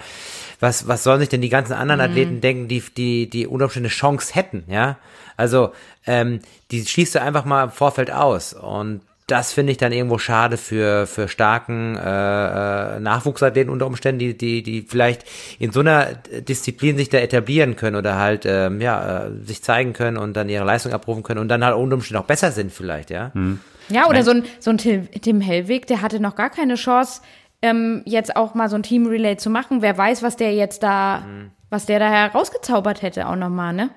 was, 0.60 0.86
was 0.86 1.02
sollen 1.02 1.18
sich 1.18 1.30
denn 1.30 1.40
die 1.40 1.48
ganzen 1.48 1.72
anderen 1.72 2.00
mhm. 2.00 2.06
Athleten 2.06 2.40
denken, 2.40 2.68
die, 2.68 2.80
die, 2.96 3.28
die 3.28 3.48
Umständen 3.48 3.86
eine 3.86 3.88
Chance 3.88 4.36
hätten, 4.36 4.62
ja? 4.68 4.98
Also, 5.36 5.72
ähm, 6.06 6.40
die 6.70 6.84
schießt 6.84 7.14
du 7.16 7.22
einfach 7.22 7.44
mal 7.44 7.64
im 7.64 7.70
Vorfeld 7.70 8.10
aus 8.10 8.52
und 8.52 9.02
das 9.26 9.52
finde 9.52 9.72
ich 9.72 9.78
dann 9.78 9.90
irgendwo 9.90 10.18
schade 10.18 10.56
für, 10.56 11.06
für 11.06 11.26
starken 11.26 11.96
äh, 11.96 12.96
äh, 12.96 13.00
Nachwuchsathleten 13.00 13.72
unter 13.72 13.86
Umständen, 13.86 14.20
die, 14.20 14.38
die, 14.38 14.62
die 14.62 14.82
vielleicht 14.82 15.24
in 15.58 15.72
so 15.72 15.80
einer 15.80 16.14
Disziplin 16.14 16.96
sich 16.96 17.08
da 17.08 17.18
etablieren 17.18 17.74
können 17.74 17.96
oder 17.96 18.16
halt 18.16 18.44
ähm, 18.46 18.80
ja, 18.80 19.26
äh, 19.26 19.30
sich 19.42 19.64
zeigen 19.64 19.94
können 19.94 20.16
und 20.16 20.36
dann 20.36 20.48
ihre 20.48 20.64
Leistung 20.64 20.92
abrufen 20.92 21.24
können 21.24 21.40
und 21.40 21.48
dann 21.48 21.64
halt 21.64 21.74
unter 21.74 21.96
Umständen 21.96 22.22
auch 22.22 22.26
besser 22.26 22.52
sind 22.52 22.72
vielleicht, 22.72 23.10
ja. 23.10 23.32
Hm. 23.34 23.58
Ja, 23.88 24.08
oder 24.08 24.22
so 24.22 24.32
ein, 24.32 24.44
so 24.60 24.70
ein 24.70 24.78
Tim, 24.78 25.08
Tim 25.10 25.40
Hellwig, 25.40 25.86
der 25.86 26.02
hatte 26.02 26.20
noch 26.20 26.36
gar 26.36 26.50
keine 26.50 26.74
Chance, 26.76 27.20
ähm, 27.62 28.02
jetzt 28.04 28.36
auch 28.36 28.54
mal 28.54 28.68
so 28.68 28.76
ein 28.76 28.82
Team 28.84 29.06
Relay 29.06 29.36
zu 29.36 29.50
machen. 29.50 29.82
Wer 29.82 29.96
weiß, 29.96 30.22
was 30.22 30.36
der 30.36 30.54
jetzt 30.54 30.84
da, 30.84 31.22
hm. 31.24 31.50
was 31.68 31.86
der 31.86 31.98
da 31.98 32.08
herausgezaubert 32.08 33.02
hätte 33.02 33.26
auch 33.26 33.36
nochmal, 33.36 33.72
ne? 33.72 33.90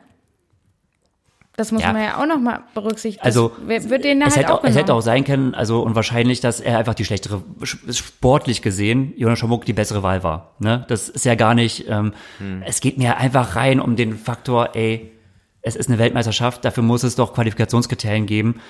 Das 1.60 1.74
muss 1.74 1.82
ja. 1.82 1.92
man 1.92 2.02
ja 2.02 2.18
auch 2.22 2.26
noch 2.26 2.40
mal 2.40 2.62
berücksichtigen. 2.74 3.22
Also 3.22 3.52
wird 3.60 4.06
den 4.06 4.22
es, 4.22 4.38
halt 4.38 4.46
hätte 4.46 4.54
auch, 4.54 4.64
es 4.64 4.78
hätte 4.78 4.94
auch 4.94 5.02
sein 5.02 5.26
können, 5.26 5.54
also 5.54 5.82
und 5.82 5.94
wahrscheinlich, 5.94 6.40
dass 6.40 6.62
er 6.62 6.78
einfach 6.78 6.94
die 6.94 7.04
schlechtere, 7.04 7.44
sportlich 7.64 8.62
gesehen, 8.62 9.12
Jonas 9.18 9.40
Schomburg 9.40 9.66
die 9.66 9.74
bessere 9.74 10.02
Wahl 10.02 10.24
war. 10.24 10.56
Ne? 10.60 10.86
Das 10.88 11.10
ist 11.10 11.26
ja 11.26 11.36
gar 11.36 11.56
nicht, 11.56 11.90
ähm, 11.90 12.14
hm. 12.38 12.64
es 12.66 12.80
geht 12.80 12.98
mir 12.98 13.18
einfach 13.18 13.58
rein 13.58 13.82
um 13.82 13.98
den 13.98 14.18
Faktor, 14.18 14.70
ey, 14.74 15.12
es 15.62 15.76
ist 15.76 15.90
eine 15.90 16.00
Weltmeisterschaft, 16.00 16.64
dafür 16.64 16.82
muss 16.82 17.04
es 17.04 17.18
doch 17.18 17.34
Qualifikationskriterien 17.34 18.26
geben. 18.26 18.62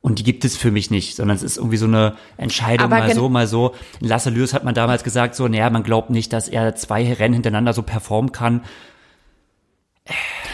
Und 0.00 0.20
die 0.20 0.22
gibt 0.22 0.44
es 0.44 0.56
für 0.56 0.70
mich 0.70 0.92
nicht, 0.92 1.16
sondern 1.16 1.36
es 1.36 1.42
ist 1.42 1.56
irgendwie 1.56 1.78
so 1.78 1.86
eine 1.86 2.14
Entscheidung, 2.36 2.92
Aber 2.92 3.00
mal 3.00 3.12
so, 3.12 3.28
mal 3.28 3.46
so. 3.48 3.74
Lasse 3.98 4.30
Lewis 4.30 4.54
hat 4.54 4.62
man 4.62 4.74
damals 4.74 5.02
gesagt, 5.02 5.34
so, 5.34 5.48
naja, 5.48 5.68
man 5.68 5.82
glaubt 5.82 6.10
nicht, 6.10 6.32
dass 6.32 6.48
er 6.48 6.76
zwei 6.76 7.12
Rennen 7.12 7.34
hintereinander 7.34 7.72
so 7.72 7.82
performen 7.82 8.30
kann. 8.30 8.62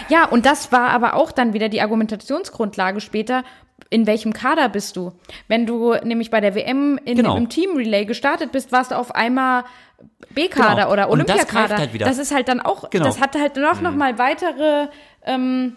Ja, 0.09 0.24
und 0.27 0.47
das 0.47 0.73
war 0.73 0.91
aber 0.91 1.15
auch 1.15 1.33
dann 1.33 1.53
wieder 1.53 1.69
die 1.69 1.81
Argumentationsgrundlage 1.81 3.01
später. 3.01 3.45
In 3.91 4.07
welchem 4.07 4.33
Kader 4.33 4.69
bist 4.69 4.97
du? 4.97 5.12
Wenn 5.49 5.66
du 5.66 5.95
nämlich 6.03 6.31
bei 6.31 6.41
der 6.41 6.55
WM 6.55 6.99
in, 7.05 7.16
genau. 7.16 7.37
im 7.37 7.49
Team 7.49 7.77
Relay 7.77 8.05
gestartet 8.05 8.53
bist, 8.53 8.73
warst 8.73 8.91
du 8.91 8.97
auf 8.97 9.15
einmal 9.15 9.65
B-Kader 10.31 10.83
genau. 10.83 10.93
oder 10.93 11.11
Olympiakader. 11.11 11.69
Das, 11.69 11.78
halt 11.78 12.01
das, 12.01 12.19
ist 12.19 12.35
halt 12.35 12.49
dann 12.49 12.61
auch, 12.61 12.91
genau. 12.91 13.05
das 13.05 13.20
hat 13.20 13.37
halt 13.37 13.57
noch, 13.57 13.77
mhm. 13.77 13.83
noch 13.83 13.95
mal 13.95 14.19
weitere 14.19 14.89
ähm, 15.24 15.77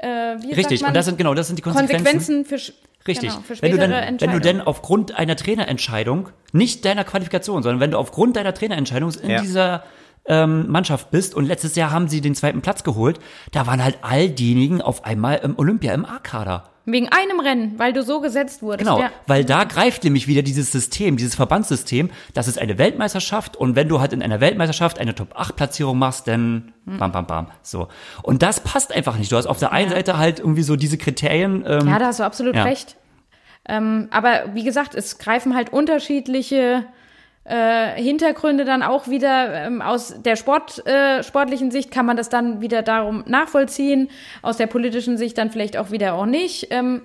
äh, 0.00 0.08
Richtig, 0.54 0.84
und 0.84 0.94
das 0.94 1.06
sind 1.06 1.18
genau, 1.18 1.34
das 1.34 1.46
sind 1.48 1.56
die 1.56 1.62
Konsequenzen. 1.62 2.04
Konsequenzen 2.04 2.44
für 2.44 2.58
Richtig. 3.06 3.30
Genau, 3.30 3.62
wenn, 3.62 3.70
du 3.70 3.78
denn, 3.78 4.20
wenn 4.20 4.32
du 4.32 4.40
denn 4.40 4.60
aufgrund 4.60 5.16
einer 5.16 5.34
Trainerentscheidung, 5.34 6.28
nicht 6.52 6.84
deiner 6.84 7.04
Qualifikation, 7.04 7.62
sondern 7.62 7.80
wenn 7.80 7.92
du 7.92 7.98
aufgrund 7.98 8.36
deiner 8.36 8.52
Trainerentscheidung 8.52 9.12
in 9.22 9.30
ja. 9.30 9.40
dieser 9.40 9.84
ähm, 10.28 10.70
Mannschaft 10.70 11.10
bist 11.10 11.34
und 11.34 11.46
letztes 11.46 11.74
Jahr 11.74 11.90
haben 11.90 12.08
sie 12.08 12.20
den 12.20 12.34
zweiten 12.34 12.60
Platz 12.60 12.84
geholt, 12.84 13.18
da 13.52 13.66
waren 13.66 13.82
halt 13.82 13.98
all 14.02 14.28
diejenigen 14.28 14.80
auf 14.80 15.04
einmal 15.04 15.40
im 15.42 15.58
Olympia, 15.58 15.92
im 15.94 16.04
A-Kader. 16.04 16.70
Wegen 16.90 17.08
einem 17.10 17.38
Rennen, 17.40 17.78
weil 17.78 17.92
du 17.92 18.02
so 18.02 18.20
gesetzt 18.20 18.62
wurdest. 18.62 18.88
Genau, 18.88 18.98
ja. 18.98 19.10
weil 19.26 19.44
da 19.44 19.64
greift 19.64 20.04
nämlich 20.04 20.26
wieder 20.26 20.40
dieses 20.40 20.72
System, 20.72 21.18
dieses 21.18 21.34
Verbandssystem. 21.34 22.08
Das 22.32 22.48
ist 22.48 22.58
eine 22.58 22.78
Weltmeisterschaft 22.78 23.56
und 23.56 23.76
wenn 23.76 23.88
du 23.88 24.00
halt 24.00 24.14
in 24.14 24.22
einer 24.22 24.40
Weltmeisterschaft 24.40 24.98
eine 24.98 25.14
Top-8-Platzierung 25.14 25.98
machst, 25.98 26.26
dann 26.28 26.72
bam, 26.86 27.12
bam, 27.12 27.26
bam. 27.26 27.48
So. 27.60 27.88
Und 28.22 28.42
das 28.42 28.60
passt 28.60 28.94
einfach 28.94 29.18
nicht. 29.18 29.30
Du 29.30 29.36
hast 29.36 29.44
auf 29.44 29.58
der 29.58 29.72
einen 29.72 29.90
ja. 29.90 29.96
Seite 29.96 30.16
halt 30.16 30.38
irgendwie 30.38 30.62
so 30.62 30.76
diese 30.76 30.96
Kriterien. 30.96 31.62
Ähm, 31.66 31.88
ja, 31.88 31.98
da 31.98 32.06
hast 32.06 32.20
du 32.20 32.24
absolut 32.24 32.56
ja. 32.56 32.62
recht. 32.62 32.96
Ähm, 33.68 34.08
aber 34.10 34.54
wie 34.54 34.64
gesagt, 34.64 34.94
es 34.94 35.18
greifen 35.18 35.54
halt 35.54 35.70
unterschiedliche 35.70 36.86
äh, 37.48 38.00
Hintergründe 38.00 38.64
dann 38.64 38.82
auch 38.82 39.08
wieder 39.08 39.66
ähm, 39.66 39.80
aus 39.80 40.14
der 40.22 40.36
Sport, 40.36 40.86
äh, 40.86 41.22
sportlichen 41.22 41.70
Sicht 41.70 41.90
kann 41.90 42.04
man 42.04 42.16
das 42.16 42.28
dann 42.28 42.60
wieder 42.60 42.82
darum 42.82 43.24
nachvollziehen, 43.26 44.10
aus 44.42 44.58
der 44.58 44.66
politischen 44.66 45.16
Sicht 45.16 45.38
dann 45.38 45.50
vielleicht 45.50 45.76
auch 45.76 45.90
wieder 45.90 46.14
auch 46.14 46.26
nicht. 46.26 46.68
Ähm, 46.70 47.02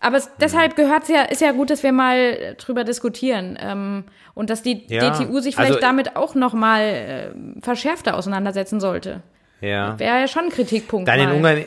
aber 0.00 0.16
es, 0.16 0.30
deshalb 0.40 0.76
gehört 0.76 1.04
es 1.04 1.08
ja, 1.08 1.22
ist 1.22 1.40
ja 1.40 1.52
gut, 1.52 1.70
dass 1.70 1.82
wir 1.82 1.92
mal 1.92 2.56
drüber 2.58 2.84
diskutieren 2.84 3.58
ähm, 3.60 4.04
und 4.34 4.50
dass 4.50 4.62
die 4.62 4.84
ja, 4.88 5.10
DTU 5.10 5.40
sich 5.40 5.56
vielleicht 5.56 5.74
also, 5.74 5.80
damit 5.80 6.16
auch 6.16 6.34
noch 6.34 6.54
mal 6.54 6.82
äh, 6.82 7.60
verschärfter 7.60 8.16
auseinandersetzen 8.16 8.80
sollte. 8.80 9.22
Ja. 9.60 9.98
Wäre 9.98 10.20
ja 10.20 10.28
schon 10.28 10.44
ein 10.44 10.50
Kritikpunkt. 10.50 11.08
Daniel 11.08 11.28
mal. 11.28 11.36
Ungarn 11.36 11.64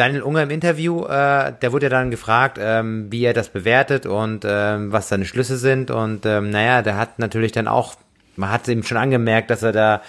Daniel 0.00 0.22
Unger 0.22 0.44
im 0.44 0.50
Interview, 0.50 1.04
äh, 1.04 1.52
der 1.60 1.72
wurde 1.72 1.86
ja 1.86 1.90
dann 1.90 2.10
gefragt, 2.10 2.56
ähm, 2.58 3.12
wie 3.12 3.22
er 3.22 3.34
das 3.34 3.50
bewertet 3.50 4.06
und 4.06 4.46
ähm, 4.48 4.92
was 4.92 5.10
seine 5.10 5.26
Schlüsse 5.26 5.58
sind. 5.58 5.90
Und 5.90 6.24
ähm, 6.24 6.48
naja, 6.48 6.80
der 6.80 6.96
hat 6.96 7.18
natürlich 7.18 7.52
dann 7.52 7.68
auch, 7.68 7.96
man 8.34 8.50
hat 8.50 8.66
ihm 8.66 8.82
schon 8.82 8.96
angemerkt, 8.96 9.50
dass 9.50 9.62
er 9.62 9.72
da, 9.72 10.00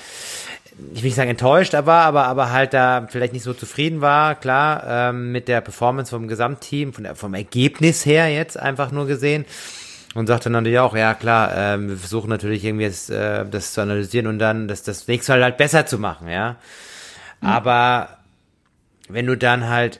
ich 0.93 1.01
will 1.01 1.09
nicht 1.09 1.15
sagen 1.15 1.29
enttäuscht 1.29 1.73
war, 1.73 2.05
aber, 2.05 2.23
aber 2.23 2.51
halt 2.51 2.73
da 2.73 3.05
vielleicht 3.09 3.33
nicht 3.33 3.43
so 3.43 3.53
zufrieden 3.53 3.99
war, 3.99 4.35
klar, 4.35 4.83
ähm, 4.87 5.33
mit 5.33 5.49
der 5.49 5.59
Performance 5.59 6.11
vom 6.11 6.29
Gesamtteam, 6.29 6.93
von 6.93 7.13
vom 7.13 7.33
Ergebnis 7.33 8.05
her 8.05 8.33
jetzt 8.33 8.57
einfach 8.57 8.93
nur 8.93 9.07
gesehen. 9.07 9.43
Und 10.13 10.27
sagte 10.27 10.45
dann 10.45 10.53
natürlich 10.53 10.79
auch, 10.79 10.95
ja 10.95 11.13
klar, 11.15 11.51
ähm, 11.53 11.89
wir 11.89 11.97
versuchen 11.97 12.29
natürlich 12.29 12.63
irgendwie 12.63 12.85
jetzt, 12.85 13.09
äh, 13.09 13.45
das 13.45 13.73
zu 13.73 13.81
analysieren 13.81 14.27
und 14.27 14.39
dann 14.39 14.69
das, 14.69 14.83
das 14.83 15.05
nächste 15.09 15.33
Mal 15.33 15.43
halt 15.43 15.57
besser 15.57 15.85
zu 15.85 15.99
machen, 15.99 16.29
ja. 16.29 16.55
Mhm. 17.41 17.49
Aber 17.49 18.20
wenn 19.09 19.25
du 19.25 19.35
dann 19.35 19.67
halt, 19.67 19.99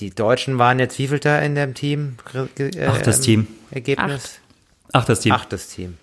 die 0.00 0.10
Deutschen 0.10 0.58
waren 0.58 0.78
jetzt 0.78 0.98
wievielter 0.98 1.42
in 1.42 1.54
dem 1.54 1.74
Team? 1.74 2.16
Äh, 2.58 2.86
Achtes 2.86 3.20
Team. 3.20 3.46
Ergebnis? 3.70 4.24
Acht. 4.24 4.40
Achtes 4.92 5.20
Team. 5.20 5.32
Achtes 5.32 5.68
Team. 5.68 5.96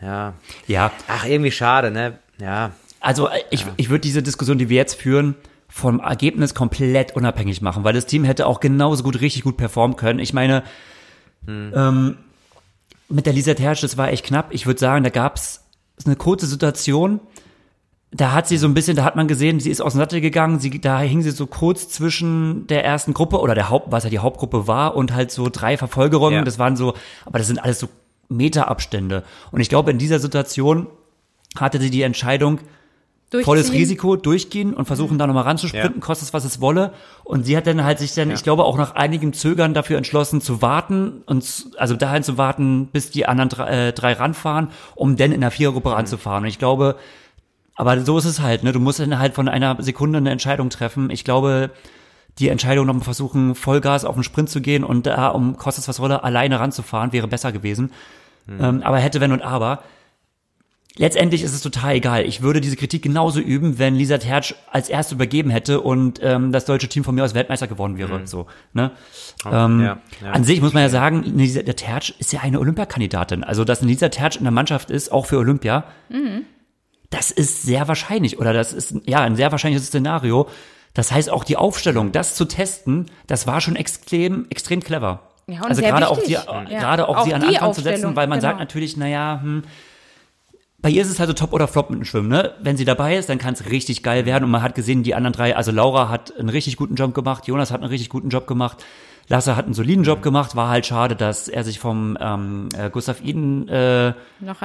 Ja. 0.00 0.34
Ja. 0.66 0.92
Ach, 1.08 1.24
irgendwie 1.24 1.50
schade, 1.50 1.90
ne? 1.90 2.18
Ja. 2.40 2.72
Also 3.00 3.28
ich, 3.50 3.62
ja. 3.62 3.72
ich 3.76 3.90
würde 3.90 4.00
diese 4.00 4.22
Diskussion, 4.22 4.58
die 4.58 4.68
wir 4.68 4.76
jetzt 4.76 4.94
führen, 4.94 5.34
vom 5.68 6.00
Ergebnis 6.00 6.54
komplett 6.54 7.14
unabhängig 7.14 7.62
machen, 7.62 7.84
weil 7.84 7.94
das 7.94 8.06
Team 8.06 8.24
hätte 8.24 8.46
auch 8.46 8.60
genauso 8.60 9.04
gut, 9.04 9.20
richtig 9.20 9.44
gut 9.44 9.56
performen 9.56 9.96
können. 9.96 10.18
Ich 10.18 10.32
meine, 10.32 10.64
hm. 11.46 11.72
ähm, 11.74 12.18
mit 13.08 13.26
der 13.26 13.32
Lisa 13.32 13.54
Tersch, 13.54 13.80
das 13.80 13.96
war 13.96 14.10
echt 14.10 14.24
knapp. 14.24 14.52
Ich 14.52 14.66
würde 14.66 14.80
sagen, 14.80 15.04
da 15.04 15.10
gab 15.10 15.36
es 15.36 15.64
eine 16.04 16.16
kurze 16.16 16.46
Situation, 16.46 17.20
da 18.12 18.32
hat 18.32 18.48
sie 18.48 18.56
so 18.56 18.66
ein 18.66 18.74
bisschen, 18.74 18.96
da 18.96 19.04
hat 19.04 19.14
man 19.14 19.28
gesehen, 19.28 19.60
sie 19.60 19.70
ist 19.70 19.80
aus 19.80 19.92
dem 19.92 19.98
Sattel 19.98 20.20
gegangen, 20.20 20.58
sie, 20.58 20.80
da 20.80 21.00
hing 21.00 21.22
sie 21.22 21.30
so 21.30 21.46
kurz 21.46 21.88
zwischen 21.88 22.66
der 22.66 22.84
ersten 22.84 23.14
Gruppe 23.14 23.38
oder 23.40 23.54
der 23.54 23.70
Haupt, 23.70 23.92
was 23.92 24.04
ja 24.04 24.10
die 24.10 24.18
Hauptgruppe 24.18 24.66
war 24.66 24.96
und 24.96 25.12
halt 25.12 25.30
so 25.30 25.48
drei 25.48 25.76
Verfolgerungen, 25.76 26.38
ja. 26.38 26.44
das 26.44 26.58
waren 26.58 26.76
so, 26.76 26.94
aber 27.24 27.38
das 27.38 27.46
sind 27.46 27.58
alles 27.58 27.78
so 27.78 27.88
Meterabstände. 28.28 29.24
Und 29.52 29.60
ich 29.60 29.68
glaube, 29.68 29.90
in 29.90 29.98
dieser 29.98 30.18
Situation 30.18 30.88
hatte 31.56 31.80
sie 31.80 31.90
die 31.90 32.02
Entscheidung, 32.02 32.60
volles 33.42 33.72
Risiko 33.72 34.16
durchgehen 34.16 34.74
und 34.74 34.86
versuchen 34.86 35.16
da 35.16 35.26
nochmal 35.26 35.44
ranzusprinten, 35.44 36.00
ja. 36.00 36.04
kostet 36.04 36.28
es 36.28 36.34
was 36.34 36.44
es 36.44 36.60
wolle. 36.60 36.92
Und 37.22 37.44
sie 37.44 37.56
hat 37.56 37.66
dann 37.66 37.84
halt 37.84 38.00
sich 38.00 38.12
dann, 38.14 38.28
ja. 38.28 38.34
ich 38.34 38.42
glaube, 38.42 38.64
auch 38.64 38.76
nach 38.76 38.96
einigem 38.96 39.32
Zögern 39.32 39.72
dafür 39.72 39.98
entschlossen 39.98 40.40
zu 40.40 40.62
warten 40.62 41.22
und 41.26 41.68
also 41.76 41.94
dahin 41.94 42.24
zu 42.24 42.38
warten, 42.38 42.88
bis 42.88 43.10
die 43.12 43.26
anderen 43.26 43.48
drei, 43.48 43.88
äh, 43.88 43.92
drei 43.92 44.14
ranfahren, 44.14 44.68
um 44.96 45.16
dann 45.16 45.30
in 45.30 45.40
der 45.40 45.52
Vierergruppe 45.52 45.90
mhm. 45.90 45.94
ranzufahren. 45.94 46.42
Und 46.42 46.48
ich 46.48 46.58
glaube, 46.58 46.96
aber 47.80 47.98
so 48.02 48.18
ist 48.18 48.26
es 48.26 48.40
halt, 48.40 48.62
ne? 48.62 48.72
Du 48.72 48.78
musst 48.78 49.00
dann 49.00 49.18
halt 49.18 49.32
von 49.32 49.48
einer 49.48 49.82
Sekunde 49.82 50.18
eine 50.18 50.30
Entscheidung 50.30 50.68
treffen. 50.68 51.08
Ich 51.08 51.24
glaube, 51.24 51.70
die 52.38 52.50
Entscheidung 52.50 52.86
nochmal 52.86 53.04
versuchen, 53.04 53.54
Vollgas 53.54 54.04
auf 54.04 54.14
den 54.16 54.22
Sprint 54.22 54.50
zu 54.50 54.60
gehen 54.60 54.84
und 54.84 55.06
da, 55.06 55.28
um 55.28 55.56
kostet 55.56 55.88
was 55.88 55.98
wolle, 55.98 56.22
alleine 56.22 56.60
ranzufahren, 56.60 57.14
wäre 57.14 57.26
besser 57.26 57.52
gewesen. 57.52 57.90
Mhm. 58.46 58.58
Ähm, 58.62 58.82
aber 58.82 58.98
hätte, 58.98 59.22
wenn 59.22 59.32
und 59.32 59.40
aber. 59.40 59.82
letztendlich 60.96 61.42
ist 61.42 61.54
es 61.54 61.62
total 61.62 61.94
egal. 61.94 62.26
Ich 62.26 62.42
würde 62.42 62.60
diese 62.60 62.76
Kritik 62.76 63.02
genauso 63.02 63.40
üben, 63.40 63.78
wenn 63.78 63.94
Lisa 63.94 64.18
Tertsch 64.18 64.54
als 64.70 64.90
erste 64.90 65.14
übergeben 65.14 65.48
hätte 65.48 65.80
und 65.80 66.20
ähm, 66.22 66.52
das 66.52 66.66
deutsche 66.66 66.88
Team 66.88 67.02
von 67.02 67.14
mir 67.14 67.24
aus 67.24 67.32
Weltmeister 67.32 67.66
geworden 67.66 67.96
wäre. 67.96 68.18
Mhm. 68.18 68.26
So, 68.26 68.46
ne? 68.74 68.90
ähm, 69.50 69.80
ja, 69.80 69.98
ja. 70.22 70.32
An 70.32 70.44
sich 70.44 70.60
muss 70.60 70.74
man 70.74 70.82
ja 70.82 70.90
sagen, 70.90 71.22
Lisa 71.22 71.62
Tertsch 71.62 72.12
ist 72.18 72.30
ja 72.34 72.40
eine 72.40 72.60
Olympiakandidatin. 72.60 73.42
Also, 73.42 73.64
dass 73.64 73.80
Lisa 73.80 74.10
Tertsch 74.10 74.36
in 74.36 74.44
der 74.44 74.52
Mannschaft 74.52 74.90
ist, 74.90 75.10
auch 75.10 75.24
für 75.24 75.38
Olympia, 75.38 75.84
mhm. 76.10 76.42
Das 77.10 77.30
ist 77.30 77.62
sehr 77.62 77.88
wahrscheinlich 77.88 78.38
oder 78.38 78.52
das 78.52 78.72
ist 78.72 78.94
ja 79.06 79.20
ein 79.20 79.36
sehr 79.36 79.52
wahrscheinliches 79.52 79.88
Szenario. 79.88 80.48
Das 80.94 81.12
heißt, 81.12 81.30
auch 81.30 81.44
die 81.44 81.56
Aufstellung, 81.56 82.12
das 82.12 82.34
zu 82.34 82.46
testen, 82.46 83.06
das 83.26 83.46
war 83.46 83.60
schon 83.60 83.76
extrem, 83.76 84.46
extrem 84.50 84.80
clever. 84.80 85.20
Ja, 85.46 85.62
also 85.62 85.82
gerade 85.82 86.08
auch 86.08 86.20
sie, 86.20 86.32
ja. 86.32 86.64
gerade 86.68 87.08
auch, 87.08 87.18
auch 87.18 87.24
sie 87.24 87.34
an 87.34 87.42
Anfang 87.42 87.74
zu 87.74 87.80
setzen, 87.80 88.16
weil 88.16 88.26
man 88.26 88.38
genau. 88.38 88.50
sagt 88.50 88.60
natürlich, 88.60 88.96
naja, 88.96 89.40
hm, 89.42 89.62
bei 90.78 90.90
ihr 90.90 91.02
ist 91.02 91.10
es 91.10 91.18
halt 91.18 91.28
so 91.28 91.34
Top 91.34 91.52
oder 91.52 91.68
Flop 91.68 91.90
mit 91.90 91.98
dem 91.98 92.04
Schwimmen, 92.04 92.28
ne? 92.28 92.54
Wenn 92.60 92.76
sie 92.76 92.84
dabei 92.84 93.16
ist, 93.16 93.28
dann 93.28 93.38
kann 93.38 93.54
es 93.54 93.68
richtig 93.68 94.02
geil 94.02 94.24
werden 94.24 94.44
und 94.44 94.50
man 94.50 94.62
hat 94.62 94.74
gesehen, 94.74 95.02
die 95.02 95.14
anderen 95.14 95.32
drei, 95.32 95.54
also 95.54 95.72
Laura 95.72 96.08
hat 96.08 96.36
einen 96.38 96.48
richtig 96.48 96.76
guten 96.76 96.94
Job 96.94 97.14
gemacht, 97.14 97.46
Jonas 97.46 97.70
hat 97.70 97.80
einen 97.80 97.90
richtig 97.90 98.08
guten 98.08 98.30
Job 98.30 98.46
gemacht, 98.46 98.84
Lasse 99.30 99.54
hat 99.54 99.64
einen 99.64 99.74
soliden 99.74 100.02
Job 100.02 100.22
gemacht, 100.22 100.56
war 100.56 100.68
halt 100.68 100.86
schade, 100.86 101.14
dass 101.14 101.46
er 101.46 101.62
sich 101.62 101.78
vom 101.78 102.18
ähm, 102.20 102.68
äh, 102.76 102.90
Gustav 102.90 103.22
Iden, 103.22 103.68
äh, 103.68 104.12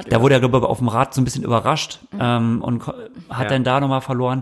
da 0.09 0.21
wurde 0.21 0.33
er 0.33 0.39
glaube 0.39 0.57
ich 0.57 0.63
auf 0.63 0.79
dem 0.79 0.87
Rad 0.87 1.13
so 1.13 1.21
ein 1.21 1.23
bisschen 1.23 1.43
überrascht 1.43 1.99
mhm. 2.11 2.19
ähm, 2.19 2.61
und 2.63 2.87
hat 2.87 3.43
ja. 3.43 3.45
dann 3.45 3.63
da 3.63 3.79
nochmal 3.79 4.01
verloren. 4.01 4.41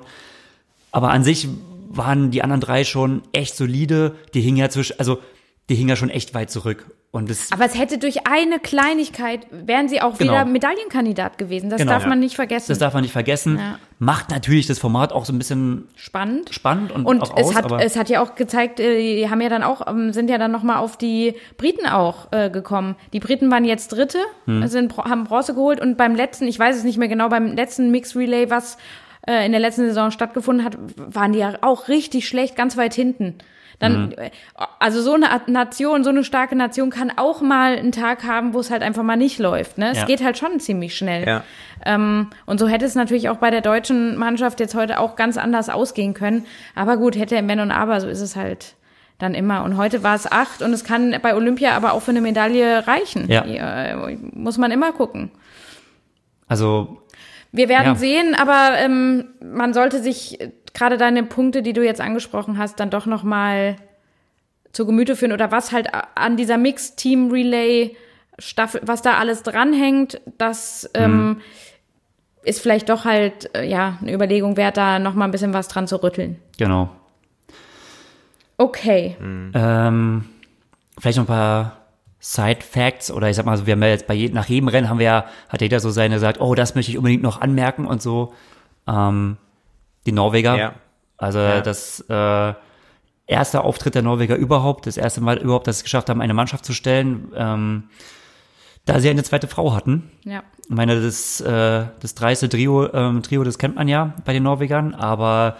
Aber 0.93 1.11
an 1.11 1.25
sich 1.25 1.49
waren 1.89 2.31
die 2.31 2.41
anderen 2.41 2.61
drei 2.61 2.85
schon 2.85 3.21
echt 3.33 3.57
solide, 3.57 4.15
die 4.33 4.39
hingen 4.39 4.57
ja 4.57 4.69
zwischen, 4.69 4.97
also 4.97 5.19
die 5.69 5.75
hingen 5.75 5.89
ja 5.89 5.97
schon 5.97 6.09
echt 6.09 6.33
weit 6.33 6.49
zurück. 6.49 6.85
Und 7.15 7.29
es 7.29 7.51
Aber 7.51 7.63
es 7.63 7.77
hätte 7.77 7.99
durch 7.99 8.25
eine 8.25 8.57
Kleinigkeit, 8.57 9.45
wären 9.51 9.87
sie 9.87 10.01
auch 10.01 10.17
genau. 10.17 10.31
wieder 10.31 10.45
Medaillenkandidat 10.45 11.37
gewesen. 11.37 11.69
Das 11.69 11.77
genau, 11.77 11.91
darf 11.91 12.03
ja. 12.03 12.09
man 12.09 12.19
nicht 12.19 12.35
vergessen. 12.35 12.65
Das 12.69 12.79
darf 12.79 12.95
man 12.95 13.03
nicht 13.03 13.11
vergessen. 13.11 13.59
Ja. 13.59 13.77
Macht 13.99 14.31
natürlich 14.31 14.65
das 14.65 14.79
Format 14.79 15.13
auch 15.13 15.23
so 15.23 15.31
ein 15.31 15.37
bisschen 15.37 15.87
spannend. 15.95 16.49
Spannend 16.51 16.91
und, 16.91 17.05
und 17.05 17.21
auch 17.21 17.37
es 17.37 17.49
aus, 17.49 17.55
hat 17.55 17.71
es 17.83 17.95
hat 17.97 18.09
ja 18.09 18.19
auch 18.19 18.33
gezeigt, 18.33 18.79
äh, 18.79 19.17
die 19.17 19.29
haben 19.29 19.41
ja 19.41 19.49
dann 19.49 19.61
auch 19.61 19.85
ähm, 19.87 20.11
sind 20.11 20.27
ja 20.27 20.39
dann 20.39 20.51
noch 20.51 20.63
mal 20.63 20.77
auf 20.77 20.97
die 20.97 21.35
Briten 21.57 21.85
auch 21.85 22.31
äh, 22.31 22.49
gekommen. 22.49 22.95
Die 23.13 23.19
Briten 23.19 23.51
waren 23.51 23.63
jetzt 23.63 23.89
Dritte, 23.89 24.17
hm. 24.45 24.65
sind 24.65 24.97
haben 24.97 25.25
Bronze 25.25 25.53
geholt 25.53 25.79
und 25.79 25.97
beim 25.97 26.15
letzten, 26.15 26.47
ich 26.47 26.57
weiß 26.57 26.77
es 26.77 26.83
nicht 26.83 26.97
mehr 26.97 27.09
genau, 27.09 27.29
beim 27.29 27.55
letzten 27.55 27.91
Mix 27.91 28.15
Relay, 28.15 28.49
was 28.49 28.77
äh, 29.27 29.45
in 29.45 29.51
der 29.51 29.61
letzten 29.61 29.85
Saison 29.85 30.11
stattgefunden 30.11 30.65
hat, 30.65 30.77
waren 30.95 31.33
die 31.33 31.39
ja 31.39 31.53
auch 31.61 31.87
richtig 31.87 32.27
schlecht, 32.27 32.55
ganz 32.55 32.77
weit 32.77 32.93
hinten. 32.93 33.35
Dann, 33.79 34.09
mhm. 34.09 34.15
also 34.79 35.01
so 35.01 35.13
eine 35.13 35.27
Nation, 35.47 36.03
so 36.03 36.09
eine 36.09 36.23
starke 36.23 36.55
Nation 36.55 36.89
kann 36.89 37.11
auch 37.15 37.41
mal 37.41 37.75
einen 37.75 37.91
Tag 37.91 38.23
haben, 38.23 38.53
wo 38.53 38.59
es 38.59 38.71
halt 38.71 38.81
einfach 38.81 39.03
mal 39.03 39.17
nicht 39.17 39.39
läuft. 39.39 39.77
Ne? 39.77 39.91
Es 39.91 39.97
ja. 39.97 40.05
geht 40.05 40.23
halt 40.23 40.37
schon 40.37 40.59
ziemlich 40.59 40.95
schnell. 40.95 41.27
Ja. 41.27 41.43
Ähm, 41.85 42.29
und 42.45 42.59
so 42.59 42.67
hätte 42.67 42.85
es 42.85 42.95
natürlich 42.95 43.29
auch 43.29 43.37
bei 43.37 43.49
der 43.49 43.61
deutschen 43.61 44.15
Mannschaft 44.15 44.59
jetzt 44.59 44.75
heute 44.75 44.99
auch 44.99 45.15
ganz 45.15 45.37
anders 45.37 45.69
ausgehen 45.69 46.13
können. 46.13 46.45
Aber 46.75 46.97
gut, 46.97 47.17
hätte 47.17 47.35
Wenn 47.35 47.59
und 47.59 47.71
Aber, 47.71 47.99
so 47.99 48.07
ist 48.07 48.21
es 48.21 48.35
halt 48.35 48.75
dann 49.19 49.33
immer. 49.33 49.63
Und 49.63 49.77
heute 49.77 50.03
war 50.03 50.15
es 50.15 50.31
acht 50.31 50.61
und 50.61 50.71
es 50.71 50.83
kann 50.83 51.17
bei 51.21 51.35
Olympia 51.35 51.75
aber 51.75 51.93
auch 51.93 52.01
für 52.01 52.11
eine 52.11 52.21
Medaille 52.21 52.87
reichen. 52.87 53.29
Ja. 53.29 53.43
Äh, 53.43 54.17
muss 54.33 54.57
man 54.57 54.71
immer 54.71 54.91
gucken. 54.91 55.31
Also 56.47 57.02
wir 57.53 57.69
werden 57.69 57.85
ja. 57.85 57.95
sehen, 57.95 58.35
aber 58.35 58.77
ähm, 58.79 59.29
man 59.39 59.73
sollte 59.73 60.01
sich 60.01 60.39
gerade 60.73 60.97
deine 60.97 61.23
Punkte, 61.23 61.61
die 61.61 61.73
du 61.73 61.85
jetzt 61.85 62.01
angesprochen 62.01 62.57
hast, 62.57 62.79
dann 62.79 62.89
doch 62.89 63.05
noch 63.05 63.23
mal 63.23 63.75
zu 64.71 64.87
Gemüte 64.87 65.15
führen 65.15 65.31
oder 65.31 65.51
was 65.51 65.71
halt 65.71 65.87
an 66.15 66.35
dieser 66.35 66.57
Mixed 66.57 66.97
Team 66.97 67.31
Relay 67.31 67.95
Staffel, 68.39 68.81
was 68.83 69.03
da 69.03 69.19
alles 69.19 69.43
dranhängt, 69.43 70.19
das 70.39 70.89
ähm, 70.95 71.11
mhm. 71.11 71.19
ähm, 71.19 71.41
ist 72.43 72.59
vielleicht 72.59 72.89
doch 72.89 73.05
halt 73.05 73.55
äh, 73.55 73.63
ja 73.63 73.99
eine 74.01 74.11
Überlegung 74.11 74.57
wert, 74.57 74.75
da 74.77 74.97
noch 74.97 75.13
mal 75.13 75.25
ein 75.25 75.31
bisschen 75.31 75.53
was 75.53 75.67
dran 75.67 75.87
zu 75.87 76.01
rütteln. 76.01 76.39
Genau. 76.57 76.89
Okay. 78.57 79.15
Mhm. 79.19 79.51
Ähm, 79.53 80.25
vielleicht 80.99 81.17
noch 81.19 81.25
ein 81.25 81.27
paar 81.27 81.82
Side 82.25 82.61
Facts 82.61 83.11
oder 83.11 83.29
ich 83.29 83.35
sag 83.35 83.45
mal, 83.45 83.57
so, 83.57 83.65
wir 83.65 83.73
haben 83.73 83.83
ja 83.83 83.89
jetzt 83.89 84.07
bei 84.07 84.13
jedem, 84.13 84.35
nach 84.35 84.47
jedem 84.47 84.69
Rennen 84.69 84.87
haben 84.87 84.97
wir 84.97 85.05
ja, 85.05 85.25
hat 85.49 85.59
jeder 85.59 85.81
so 85.81 85.89
seine 85.89 86.15
gesagt, 86.15 86.39
oh, 86.39 86.55
das 86.55 86.73
möchte 86.73 86.89
ich 86.89 86.97
unbedingt 86.97 87.21
noch 87.21 87.41
anmerken 87.41 87.85
und 87.85 88.01
so. 88.01 88.33
Ähm, 88.87 89.35
die 90.05 90.13
Norweger. 90.13 90.57
Ja. 90.57 90.73
Also 91.17 91.39
ja. 91.39 91.59
das 91.59 91.99
äh, 92.07 92.53
erste 93.27 93.65
Auftritt 93.65 93.95
der 93.95 94.03
Norweger 94.03 94.37
überhaupt, 94.37 94.87
das 94.87 94.95
erste 94.95 95.19
Mal 95.19 95.37
überhaupt, 95.37 95.67
dass 95.67 95.79
sie 95.79 95.81
es 95.81 95.83
geschafft 95.83 96.09
haben, 96.09 96.21
eine 96.21 96.33
Mannschaft 96.33 96.63
zu 96.63 96.71
stellen, 96.71 97.33
ähm, 97.35 97.89
da 98.85 99.01
sie 99.01 99.09
eine 99.09 99.23
zweite 99.23 99.49
Frau 99.49 99.73
hatten. 99.73 100.09
Ja. 100.23 100.43
Ich 100.63 100.69
meine, 100.73 101.01
das, 101.01 101.41
äh, 101.41 101.85
das 101.99 102.15
dreiste 102.15 102.47
Trio, 102.47 102.89
ähm, 102.93 103.21
Trio, 103.21 103.43
das 103.43 103.57
kennt 103.57 103.75
man 103.75 103.89
ja 103.89 104.13
bei 104.23 104.31
den 104.31 104.43
Norwegern, 104.43 104.95
aber 104.95 105.57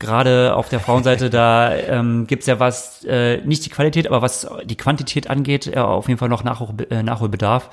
gerade 0.00 0.56
auf 0.56 0.68
der 0.68 0.80
Frauenseite, 0.80 1.30
da 1.30 1.72
ähm, 1.76 2.26
gibt 2.26 2.44
ja 2.46 2.58
was, 2.58 3.04
äh, 3.04 3.36
nicht 3.42 3.64
die 3.64 3.70
Qualität, 3.70 4.08
aber 4.08 4.22
was 4.22 4.48
die 4.64 4.76
Quantität 4.76 5.30
angeht, 5.30 5.68
äh, 5.68 5.78
auf 5.78 6.08
jeden 6.08 6.18
Fall 6.18 6.28
noch 6.28 6.42
Nachhol 6.42 6.74
äh, 6.90 7.04
Nachholbedarf. 7.04 7.70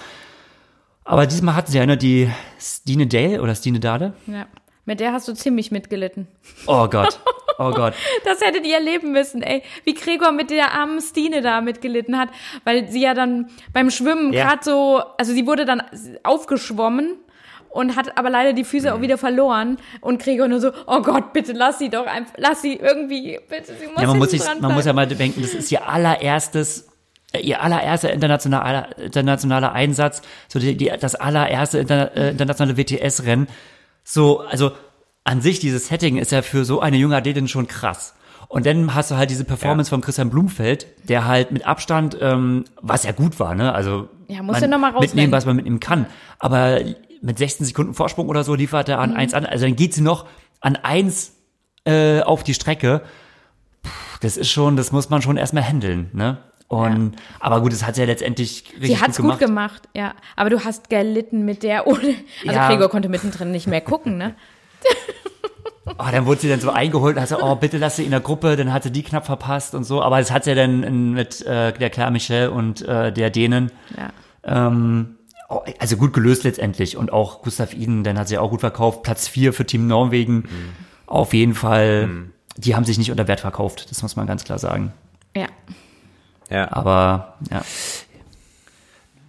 Aber 1.03 1.25
diesmal 1.25 1.55
hatten 1.55 1.71
sie 1.71 1.79
eine, 1.79 1.97
die 1.97 2.29
Stine 2.59 3.07
Dale 3.07 3.41
oder 3.41 3.55
Stine 3.55 3.79
Dale. 3.79 4.13
Ja. 4.27 4.45
Mit 4.85 4.99
der 4.99 5.13
hast 5.13 5.27
du 5.27 5.33
ziemlich 5.33 5.71
mitgelitten. 5.71 6.27
Oh 6.65 6.87
Gott. 6.87 7.19
Oh 7.59 7.71
Gott. 7.71 7.93
das 8.25 8.41
hättet 8.41 8.65
ihr 8.65 8.75
erleben 8.75 9.11
müssen, 9.13 9.41
ey. 9.41 9.63
Wie 9.83 9.93
Gregor 9.93 10.31
mit 10.31 10.49
der 10.49 10.73
armen 10.73 11.01
Stine 11.01 11.41
da 11.41 11.61
mitgelitten 11.61 12.17
hat, 12.17 12.29
weil 12.65 12.89
sie 12.89 13.01
ja 13.01 13.13
dann 13.13 13.49
beim 13.73 13.89
Schwimmen 13.89 14.31
ja. 14.31 14.45
gerade 14.45 14.63
so, 14.63 15.01
also 15.17 15.33
sie 15.33 15.47
wurde 15.47 15.65
dann 15.65 15.81
aufgeschwommen 16.23 17.17
und 17.77 17.95
hat 17.95 18.17
aber 18.17 18.31
leider 18.31 18.53
die 18.53 18.63
Füße 18.63 18.89
mhm. 18.89 18.97
auch 18.97 19.01
wieder 19.01 19.19
verloren 19.19 19.77
und 20.01 20.19
Gregor 20.19 20.47
nur 20.47 20.59
so, 20.59 20.71
oh 20.87 21.01
Gott, 21.03 21.31
bitte 21.31 21.53
lass 21.53 21.77
sie 21.77 21.89
doch 21.89 22.07
einfach, 22.07 22.33
lass 22.37 22.63
sie 22.63 22.73
irgendwie, 22.73 23.39
bitte, 23.47 23.75
sie 23.79 23.85
muss 23.85 24.01
ja, 24.01 24.07
man 24.07 24.17
muss 24.17 24.31
sich, 24.31 24.41
man 24.59 24.73
muss 24.73 24.85
ja 24.85 24.93
mal 24.93 25.05
denken, 25.05 25.43
das 25.43 25.53
ist 25.53 25.71
ihr 25.71 25.87
allererstes 25.87 26.87
äh, 27.33 27.39
ihr 27.41 27.61
allererster 27.61 28.11
internationaler, 28.11 28.97
internationaler 28.97 29.73
Einsatz, 29.73 30.23
so 30.47 30.57
die, 30.57 30.75
die, 30.75 30.91
das 30.99 31.13
allererste 31.13 31.77
interna, 31.77 32.05
äh, 32.15 32.31
internationale 32.31 32.77
WTS-Rennen. 32.77 33.47
So, 34.03 34.39
also 34.39 34.71
an 35.23 35.41
sich, 35.41 35.59
dieses 35.59 35.87
Setting 35.87 36.17
ist 36.17 36.31
ja 36.31 36.41
für 36.41 36.65
so 36.65 36.79
eine 36.79 36.97
junge 36.97 37.15
Athletin 37.15 37.47
schon 37.47 37.67
krass. 37.67 38.15
Und 38.47 38.65
dann 38.65 38.95
hast 38.95 39.11
du 39.11 39.17
halt 39.17 39.29
diese 39.29 39.43
Performance 39.43 39.89
ja. 39.89 39.95
von 39.95 40.01
Christian 40.01 40.29
Blumfeld, 40.29 40.87
der 41.07 41.25
halt 41.25 41.51
mit 41.51 41.67
Abstand, 41.67 42.17
ähm, 42.21 42.63
was 42.81 43.03
ja 43.03 43.11
gut 43.11 43.39
war, 43.39 43.53
ne? 43.53 43.73
Also 43.73 44.07
ja, 44.29 44.41
muss 44.41 44.61
ja 44.61 44.67
noch 44.67 44.79
mal 44.79 44.93
mitnehmen, 44.93 45.31
was 45.31 45.45
man 45.45 45.55
mitnehmen 45.55 45.79
kann. 45.79 46.05
Aber 46.39 46.79
mit 47.21 47.37
16 47.37 47.65
Sekunden 47.65 47.93
Vorsprung 47.93 48.29
oder 48.29 48.43
so 48.43 48.55
liefert 48.55 48.89
er 48.89 48.99
an 48.99 49.11
mhm. 49.11 49.17
eins 49.17 49.33
an. 49.33 49.45
Also 49.45 49.65
dann 49.65 49.75
geht 49.75 49.93
sie 49.93 50.01
noch 50.01 50.27
an 50.61 50.75
eins 50.75 51.33
äh, 51.85 52.21
auf 52.21 52.43
die 52.43 52.53
Strecke. 52.53 53.01
Puh, 53.83 53.89
das 54.21 54.37
ist 54.37 54.49
schon, 54.49 54.75
das 54.75 54.91
muss 54.91 55.09
man 55.09 55.21
schon 55.21 55.37
erstmal 55.37 55.63
handeln, 55.63 56.09
ne? 56.13 56.37
Und, 56.69 57.15
ja. 57.15 57.21
aber 57.39 57.61
gut, 57.61 57.71
es 57.71 57.85
hat 57.85 57.95
ja 57.95 58.03
letztendlich 58.03 58.65
richtig 58.73 58.89
Sie 58.89 59.01
hat's 59.01 59.17
gut 59.17 59.23
gemacht. 59.23 59.39
gut 59.39 59.47
gemacht, 59.47 59.89
ja. 59.95 60.13
Aber 60.35 60.49
du 60.49 60.65
hast 60.65 60.89
gelitten 60.89 61.45
mit 61.45 61.63
der 61.63 61.87
ohne, 61.87 62.15
also 62.45 62.55
ja. 62.55 62.67
Gregor 62.67 62.89
konnte 62.89 63.07
mittendrin 63.07 63.51
nicht 63.51 63.67
mehr 63.67 63.81
gucken, 63.81 64.17
ne? 64.17 64.35
Oh, 65.99 66.11
dann 66.11 66.25
wurde 66.25 66.41
sie 66.41 66.49
dann 66.49 66.59
so 66.59 66.69
eingeholt 66.69 67.15
und 67.15 67.21
hat 67.21 67.29
so, 67.29 67.41
oh, 67.41 67.55
bitte 67.55 67.77
lass 67.77 67.95
sie 67.95 68.03
in 68.03 68.11
der 68.11 68.19
Gruppe, 68.19 68.55
dann 68.55 68.71
hat 68.71 68.83
sie 68.83 68.91
die 68.91 69.03
knapp 69.03 69.25
verpasst 69.25 69.73
und 69.73 69.83
so. 69.83 70.01
Aber 70.01 70.19
es 70.19 70.31
hat 70.31 70.43
sie 70.43 70.53
dann 70.53 71.13
mit 71.13 71.41
äh, 71.45 71.73
der 71.73 71.89
Claire 71.89 72.11
Michel 72.11 72.49
und 72.49 72.81
äh, 72.81 73.11
der 73.11 73.29
Dänen. 73.29 73.71
Ja. 73.95 74.67
Ähm, 74.67 75.16
also 75.47 75.97
gut 75.97 76.13
gelöst 76.13 76.43
letztendlich. 76.43 76.97
Und 76.97 77.11
auch 77.11 77.41
Gustav 77.41 77.73
Iden, 77.73 78.03
dann 78.03 78.17
hat 78.17 78.27
sie 78.27 78.37
auch 78.37 78.49
gut 78.49 78.61
verkauft. 78.61 79.03
Platz 79.03 79.27
vier 79.27 79.53
für 79.53 79.65
Team 79.65 79.87
Norwegen. 79.87 80.35
Mhm. 80.35 80.73
Auf 81.05 81.33
jeden 81.33 81.55
Fall, 81.55 82.07
mhm. 82.07 82.33
die 82.57 82.75
haben 82.75 82.83
sich 82.83 82.97
nicht 82.97 83.11
unter 83.11 83.27
Wert 83.27 83.39
verkauft. 83.39 83.89
Das 83.89 84.01
muss 84.01 84.15
man 84.15 84.27
ganz 84.27 84.43
klar 84.43 84.59
sagen. 84.59 84.91
Ja. 85.35 85.47
Ja. 86.49 86.71
Aber 86.71 87.35
ja. 87.51 87.61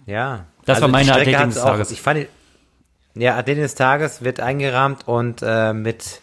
Ja. 0.05 0.45
Das 0.65 0.75
also 0.75 0.83
war 0.83 0.89
meine 0.89 1.13
Athletin 1.13 1.49
des 1.49 1.61
Tages. 1.61 1.91
Ich 1.91 2.01
fand, 2.01 2.27
ja, 3.15 3.37
Athletin 3.37 3.63
des 3.63 3.75
Tages 3.75 4.21
wird 4.21 4.39
eingerahmt 4.39 5.07
und 5.07 5.41
äh, 5.41 5.73
mit 5.73 6.21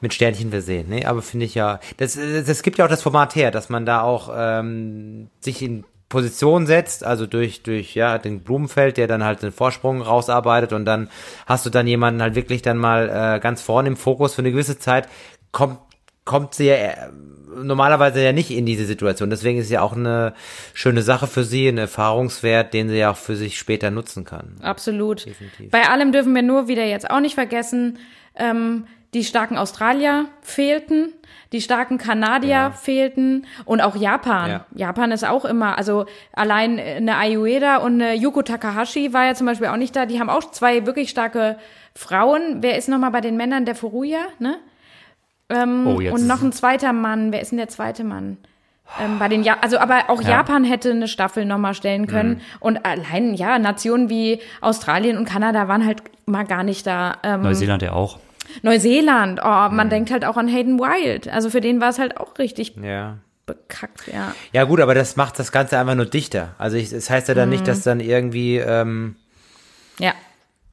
mit 0.00 0.14
Sternchen 0.14 0.50
versehen. 0.50 0.88
Ne? 0.88 1.06
Aber 1.06 1.22
finde 1.22 1.46
ich 1.46 1.54
ja, 1.54 1.80
das, 1.96 2.18
das 2.46 2.62
gibt 2.62 2.78
ja 2.78 2.84
auch 2.84 2.88
das 2.90 3.02
Format 3.02 3.34
her, 3.34 3.50
dass 3.50 3.68
man 3.68 3.86
da 3.86 4.02
auch 4.02 4.30
ähm, 4.34 5.30
sich 5.40 5.62
in 5.62 5.84
Position 6.08 6.66
setzt, 6.66 7.04
also 7.04 7.26
durch, 7.26 7.62
durch 7.62 7.94
ja, 7.94 8.18
den 8.18 8.40
Blumenfeld, 8.40 8.96
der 8.96 9.08
dann 9.08 9.24
halt 9.24 9.42
den 9.42 9.52
Vorsprung 9.52 10.02
rausarbeitet 10.02 10.72
und 10.72 10.84
dann 10.84 11.08
hast 11.46 11.66
du 11.66 11.70
dann 11.70 11.86
jemanden 11.86 12.22
halt 12.22 12.36
wirklich 12.36 12.62
dann 12.62 12.78
mal 12.78 13.08
äh, 13.08 13.40
ganz 13.40 13.60
vorne 13.60 13.88
im 13.88 13.96
Fokus 13.96 14.34
für 14.34 14.42
eine 14.42 14.52
gewisse 14.52 14.78
Zeit, 14.78 15.08
kommt, 15.50 15.78
kommt 16.24 16.54
sie 16.54 16.66
ja 16.66 16.74
äh, 16.74 17.10
normalerweise 17.56 18.22
ja 18.22 18.32
nicht 18.32 18.50
in 18.50 18.66
diese 18.66 18.84
Situation. 18.84 19.30
Deswegen 19.30 19.58
ist 19.58 19.66
es 19.66 19.72
ja 19.72 19.82
auch 19.82 19.94
eine 19.94 20.34
schöne 20.74 21.02
Sache 21.02 21.26
für 21.26 21.42
sie, 21.42 21.68
ein 21.68 21.78
Erfahrungswert, 21.78 22.72
den 22.72 22.88
sie 22.88 22.98
ja 22.98 23.10
auch 23.10 23.16
für 23.16 23.34
sich 23.34 23.58
später 23.58 23.90
nutzen 23.90 24.24
kann. 24.24 24.56
Absolut. 24.62 25.26
Definitiv. 25.26 25.70
Bei 25.70 25.88
allem 25.88 26.12
dürfen 26.12 26.34
wir 26.34 26.42
nur 26.42 26.68
wieder 26.68 26.84
jetzt 26.84 27.10
auch 27.10 27.20
nicht 27.20 27.34
vergessen, 27.34 27.98
ähm, 28.36 28.86
die 29.14 29.24
starken 29.24 29.56
Australier 29.56 30.26
fehlten, 30.42 31.12
die 31.52 31.60
starken 31.60 31.98
Kanadier 31.98 32.50
ja. 32.50 32.70
fehlten 32.70 33.46
und 33.64 33.80
auch 33.80 33.96
Japan. 33.96 34.50
Ja. 34.50 34.66
Japan 34.74 35.12
ist 35.12 35.24
auch 35.24 35.44
immer, 35.44 35.78
also 35.78 36.06
allein 36.32 36.78
eine 36.78 37.16
Ayueda 37.16 37.78
und 37.78 37.94
eine 37.94 38.14
Yuko 38.14 38.42
Takahashi 38.42 39.12
war 39.12 39.26
ja 39.26 39.34
zum 39.34 39.46
Beispiel 39.46 39.68
auch 39.68 39.76
nicht 39.76 39.94
da. 39.94 40.06
Die 40.06 40.20
haben 40.20 40.30
auch 40.30 40.50
zwei 40.50 40.86
wirklich 40.86 41.10
starke 41.10 41.56
Frauen. 41.94 42.62
Wer 42.62 42.76
ist 42.76 42.88
nochmal 42.88 43.10
bei 43.10 43.20
den 43.20 43.36
Männern? 43.36 43.64
Der 43.64 43.74
Furuya, 43.74 44.20
ne? 44.38 44.58
Ähm, 45.48 45.86
oh, 45.86 46.00
und 46.12 46.26
noch 46.26 46.42
ein 46.42 46.52
zweiter 46.52 46.92
Mann. 46.92 47.32
Wer 47.32 47.40
ist 47.40 47.52
denn 47.52 47.58
der 47.58 47.68
zweite 47.68 48.02
Mann? 48.02 48.38
Ähm, 49.00 49.18
bei 49.18 49.28
den 49.28 49.42
ja 49.42 49.56
also 49.60 49.78
aber 49.78 50.08
auch 50.08 50.22
ja. 50.22 50.30
Japan 50.30 50.64
hätte 50.64 50.90
eine 50.90 51.08
Staffel 51.08 51.44
nochmal 51.44 51.74
stellen 51.74 52.06
können 52.06 52.34
mhm. 52.34 52.40
und 52.60 52.86
allein 52.86 53.34
ja 53.34 53.58
Nationen 53.58 54.08
wie 54.08 54.40
Australien 54.60 55.18
und 55.18 55.24
Kanada 55.24 55.66
waren 55.68 55.84
halt 55.84 56.02
mal 56.24 56.44
gar 56.44 56.62
nicht 56.62 56.86
da. 56.86 57.16
Ähm, 57.22 57.42
Neuseeland 57.42 57.82
ja 57.82 57.92
auch. 57.92 58.18
Neuseeland, 58.62 59.40
oh, 59.42 59.46
man 59.46 59.86
mhm. 59.86 59.90
denkt 59.90 60.10
halt 60.10 60.24
auch 60.24 60.36
an 60.36 60.48
Hayden 60.48 60.78
Wild. 60.78 61.28
Also 61.28 61.50
für 61.50 61.60
den 61.60 61.80
war 61.80 61.90
es 61.90 61.98
halt 61.98 62.16
auch 62.18 62.38
richtig 62.38 62.74
ja. 62.82 63.18
bekackt, 63.46 64.08
ja. 64.12 64.34
Ja 64.52 64.64
gut, 64.64 64.80
aber 64.80 64.94
das 64.94 65.16
macht 65.16 65.38
das 65.38 65.52
Ganze 65.52 65.78
einfach 65.78 65.94
nur 65.94 66.06
dichter. 66.06 66.54
Also 66.58 66.76
es 66.76 66.90
das 66.90 67.10
heißt 67.10 67.28
ja 67.28 67.34
dann 67.34 67.48
mhm. 67.48 67.54
nicht, 67.54 67.68
dass 67.68 67.82
dann 67.82 68.00
irgendwie 68.00 68.58
ähm, 68.58 69.16
ja. 69.98 70.12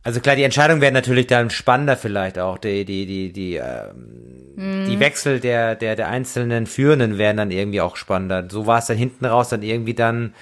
Also 0.06 0.20
klar, 0.20 0.36
die 0.36 0.44
Entscheidung 0.44 0.82
wäre 0.82 0.92
natürlich 0.92 1.28
dann 1.28 1.50
spannender 1.50 1.96
vielleicht 1.96 2.38
auch. 2.38 2.58
Die, 2.58 2.84
die, 2.84 3.06
die, 3.06 3.32
die, 3.32 3.56
ähm, 3.56 4.54
mhm. 4.56 4.86
die 4.86 5.00
Wechsel 5.00 5.40
der, 5.40 5.76
der, 5.76 5.96
der 5.96 6.10
einzelnen 6.10 6.68
Führenden 6.68 7.18
wären 7.18 7.38
dann 7.38 7.52
irgendwie 7.52 7.80
auch 7.80 7.96
spannender. 7.96 8.46
So 8.50 8.68
war 8.68 8.80
es 8.80 8.88
dann 8.88 8.98
hinten 8.98 9.26
raus 9.26 9.48
dann 9.48 9.62
irgendwie 9.62 9.94
dann, 9.94 10.34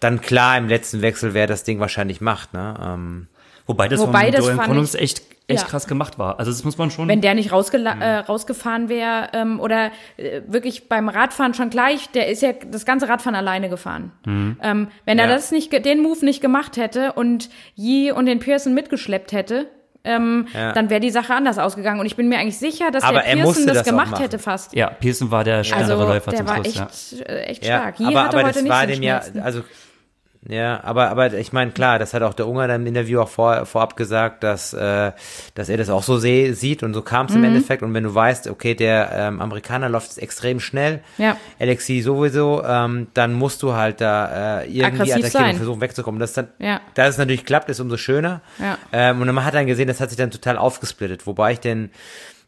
dann 0.00 0.20
klar 0.20 0.58
im 0.58 0.68
letzten 0.68 1.00
Wechsel, 1.00 1.32
wer 1.32 1.46
das 1.46 1.64
Ding 1.64 1.80
wahrscheinlich 1.80 2.20
macht, 2.20 2.52
ne? 2.52 2.74
Ähm, 2.82 3.28
Wobei 3.66 3.88
das 3.88 4.00
Wobei 4.00 4.24
von 4.24 4.32
das 4.32 4.40
Dorian 4.44 4.66
Connors 4.66 4.94
echt 4.94 5.22
echt 5.46 5.62
ja. 5.62 5.68
krass 5.68 5.86
gemacht 5.86 6.18
war. 6.18 6.38
Also 6.38 6.50
das 6.50 6.64
muss 6.64 6.78
man 6.78 6.90
schon. 6.90 7.08
Wenn 7.08 7.20
der 7.20 7.34
nicht 7.34 7.52
rausgela 7.52 7.94
mhm. 7.94 8.02
äh, 8.02 8.16
rausgefahren 8.18 8.88
wäre 8.88 9.28
ähm, 9.32 9.60
oder 9.60 9.90
äh, 10.16 10.40
wirklich 10.46 10.88
beim 10.88 11.08
Radfahren 11.08 11.54
schon 11.54 11.70
gleich, 11.70 12.10
der 12.10 12.28
ist 12.28 12.42
ja 12.42 12.52
das 12.52 12.86
ganze 12.86 13.08
Radfahren 13.08 13.34
alleine 13.34 13.68
gefahren. 13.68 14.12
Mhm. 14.24 14.56
Ähm, 14.62 14.88
wenn 15.04 15.18
er 15.18 15.28
das 15.28 15.50
nicht, 15.50 15.72
den 15.84 16.02
Move 16.02 16.24
nicht 16.24 16.40
gemacht 16.40 16.76
hätte 16.76 17.12
und 17.12 17.50
Yi 17.74 18.10
und 18.10 18.26
den 18.26 18.38
Pearson 18.38 18.72
mitgeschleppt 18.72 19.32
hätte, 19.32 19.66
ähm, 20.04 20.48
ja. 20.52 20.72
dann 20.72 20.90
wäre 20.90 21.00
die 21.00 21.10
Sache 21.10 21.34
anders 21.34 21.58
ausgegangen. 21.58 22.00
Und 22.00 22.06
ich 22.06 22.16
bin 22.16 22.28
mir 22.28 22.38
eigentlich 22.38 22.58
sicher, 22.58 22.90
dass 22.90 23.02
aber 23.02 23.20
der 23.20 23.36
Pearson 23.36 23.66
das, 23.66 23.78
das 23.78 23.86
gemacht 23.86 24.18
hätte 24.18 24.38
fast. 24.38 24.74
Ja, 24.74 24.88
Pearson 24.90 25.30
war 25.30 25.44
der 25.44 25.64
schnellere 25.64 25.92
also, 25.92 26.06
Läufer 26.06 26.30
der 26.30 26.38
zum 26.40 26.48
war 26.48 26.64
Schluss. 26.64 27.12
Echt, 27.12 27.12
ja. 27.12 27.26
Äh, 27.26 27.42
echt 27.44 27.64
ja, 27.64 27.78
stark. 27.78 28.00
Yi 28.00 28.06
aber, 28.06 28.24
hatte 28.24 28.36
aber 28.36 28.46
heute 28.46 28.54
das 28.54 28.62
nicht 28.62 28.72
war 28.72 28.86
dem 28.86 29.02
ja, 29.02 29.22
also 29.42 29.62
ja, 30.48 30.82
aber, 30.84 31.08
aber 31.08 31.32
ich 31.32 31.52
meine, 31.52 31.70
klar, 31.70 31.98
das 31.98 32.12
hat 32.12 32.22
auch 32.22 32.34
der 32.34 32.46
Unger 32.46 32.68
dann 32.68 32.82
im 32.82 32.86
Interview 32.86 33.20
auch 33.20 33.28
vor, 33.28 33.64
vorab 33.64 33.96
gesagt, 33.96 34.42
dass, 34.42 34.74
äh, 34.74 35.12
dass 35.54 35.68
er 35.68 35.78
das 35.78 35.88
auch 35.88 36.02
so 36.02 36.18
seh, 36.18 36.52
sieht 36.52 36.82
und 36.82 36.92
so 36.92 37.00
kam 37.00 37.26
es 37.26 37.32
mhm. 37.32 37.38
im 37.38 37.44
Endeffekt. 37.44 37.82
Und 37.82 37.94
wenn 37.94 38.04
du 38.04 38.14
weißt, 38.14 38.48
okay, 38.48 38.74
der 38.74 39.10
ähm, 39.12 39.40
Amerikaner 39.40 39.88
läuft 39.88 40.08
jetzt 40.08 40.18
extrem 40.18 40.60
schnell, 40.60 41.00
ja. 41.16 41.36
Alexi 41.58 42.02
sowieso, 42.02 42.62
ähm, 42.62 43.06
dann 43.14 43.32
musst 43.32 43.62
du 43.62 43.72
halt 43.72 44.00
da 44.00 44.60
äh, 44.60 44.66
irgendwie 44.66 44.84
Aggressiv 44.84 45.14
attackieren 45.14 45.30
sein. 45.30 45.50
und 45.50 45.56
versuchen 45.56 45.80
wegzukommen. 45.80 46.20
Das 46.20 46.34
dann, 46.34 46.48
ja. 46.58 46.80
dass 46.94 47.10
es 47.10 47.18
natürlich 47.18 47.46
klappt, 47.46 47.70
ist 47.70 47.80
umso 47.80 47.96
schöner. 47.96 48.42
Ja. 48.58 48.76
Ähm, 48.92 49.22
und 49.22 49.32
man 49.32 49.44
hat 49.44 49.54
dann 49.54 49.66
gesehen, 49.66 49.88
das 49.88 50.00
hat 50.00 50.10
sich 50.10 50.18
dann 50.18 50.30
total 50.30 50.58
aufgesplittet, 50.58 51.26
wobei 51.26 51.52
ich 51.52 51.60
den 51.60 51.90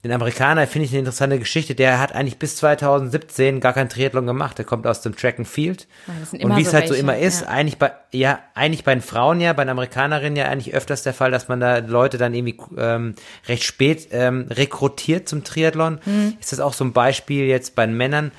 den 0.07 0.13
Amerikaner 0.13 0.67
finde 0.67 0.85
ich 0.87 0.93
eine 0.93 1.01
interessante 1.01 1.39
Geschichte. 1.39 1.75
Der 1.75 1.99
hat 1.99 2.15
eigentlich 2.15 2.39
bis 2.39 2.57
2017 2.57 3.61
gar 3.61 3.73
kein 3.73 3.89
Triathlon 3.89 4.27
gemacht. 4.27 4.57
Der 4.59 4.65
kommt 4.65 4.87
aus 4.87 5.01
dem 5.01 5.17
Track 5.17 5.39
and 5.39 5.49
Field. 5.49 5.89
Ja, 6.07 6.45
und 6.45 6.57
wie 6.57 6.63
es 6.63 6.69
so 6.69 6.75
halt 6.75 6.85
welche, 6.85 6.95
so 6.95 7.01
immer 7.01 7.19
ist, 7.19 7.43
ja. 7.43 7.49
eigentlich 7.49 7.79
bei, 7.79 7.93
ja, 8.13 8.39
eigentlich 8.55 8.85
bei 8.85 8.95
den 8.95 9.03
Frauen 9.03 9.41
ja, 9.41 9.53
bei 9.53 9.65
den 9.65 9.71
Amerikanerinnen 9.71 10.37
ja 10.37 10.47
eigentlich 10.47 10.75
öfters 10.75 11.03
der 11.03 11.13
Fall, 11.13 11.31
dass 11.31 11.49
man 11.49 11.61
da 11.61 11.79
Leute 11.79 12.19
dann 12.19 12.35
irgendwie 12.35 12.57
ähm, 12.79 13.15
recht 13.49 13.65
spät 13.65 14.09
ähm, 14.13 14.47
rekrutiert 14.49 15.29
zum 15.29 15.43
Triathlon. 15.43 15.99
Mhm. 16.05 16.37
Ist 16.41 16.53
das 16.53 16.61
auch 16.61 16.73
so 16.73 16.85
ein 16.85 16.93
Beispiel 16.93 17.47
jetzt 17.47 17.75
bei 17.75 17.85
den 17.85 17.97
Männern? 17.97 18.31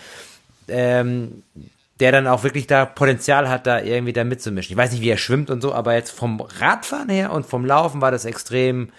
Ähm, 0.70 1.44
der 2.00 2.12
dann 2.12 2.28
auch 2.28 2.44
wirklich 2.44 2.68
da 2.68 2.86
Potenzial 2.86 3.50
hat, 3.50 3.66
da 3.66 3.82
irgendwie 3.82 4.14
da 4.14 4.24
mitzumischen. 4.24 4.74
Ich 4.74 4.78
weiß 4.78 4.92
nicht, 4.92 5.02
wie 5.02 5.10
er 5.10 5.18
schwimmt 5.18 5.50
und 5.50 5.62
so, 5.62 5.74
aber 5.74 5.96
jetzt 5.96 6.12
vom 6.12 6.40
Radfahren 6.40 7.10
her 7.10 7.32
und 7.32 7.46
vom 7.46 7.66
Laufen 7.66 8.02
war 8.02 8.12
das 8.12 8.26
extrem 8.26 8.90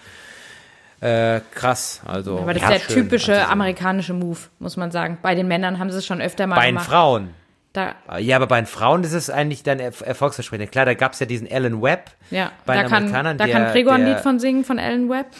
äh, 1.01 1.41
krass. 1.53 2.01
Also, 2.05 2.39
Aber 2.39 2.53
das 2.53 2.61
ja, 2.63 2.69
ist 2.71 2.87
der 2.89 2.93
schön, 2.93 3.03
typische 3.03 3.33
also 3.33 3.45
so. 3.45 3.51
amerikanische 3.51 4.13
Move, 4.13 4.39
muss 4.59 4.77
man 4.77 4.91
sagen. 4.91 5.17
Bei 5.21 5.35
den 5.35 5.47
Männern 5.47 5.79
haben 5.79 5.91
sie 5.91 5.97
es 5.97 6.05
schon 6.05 6.21
öfter 6.21 6.47
mal 6.47 6.55
Bei 6.55 6.65
den 6.65 6.75
gemacht. 6.75 6.89
Frauen. 6.89 7.29
Da, 7.71 7.93
Ja, 8.17 8.35
aber 8.37 8.47
bei 8.47 8.59
den 8.59 8.65
Frauen 8.65 9.03
ist 9.03 9.13
es 9.13 9.29
eigentlich 9.29 9.61
dann 9.63 9.79
er 9.79 9.91
erfolgsversprechend. 10.03 10.71
Klar, 10.71 10.85
da 10.85 10.95
gab 10.95 11.13
es 11.13 11.19
ja 11.19 11.25
diesen 11.27 11.47
Alan 11.51 11.81
Webb. 11.83 12.09
ja, 12.31 12.51
bei 12.65 12.73
da 12.75 12.81
den 12.81 12.89
kann, 12.89 12.97
Amerikanern, 13.03 13.37
da 13.37 13.45
der- 13.45 13.53
kann 13.53 13.71
Gregor 13.71 13.93
ein 13.93 14.05
der- 14.05 14.15
Lied 14.15 14.19
von 14.23 14.39
singen, 14.39 14.63
von 14.63 14.77
Ellen 14.79 15.09
Webb. 15.09 15.27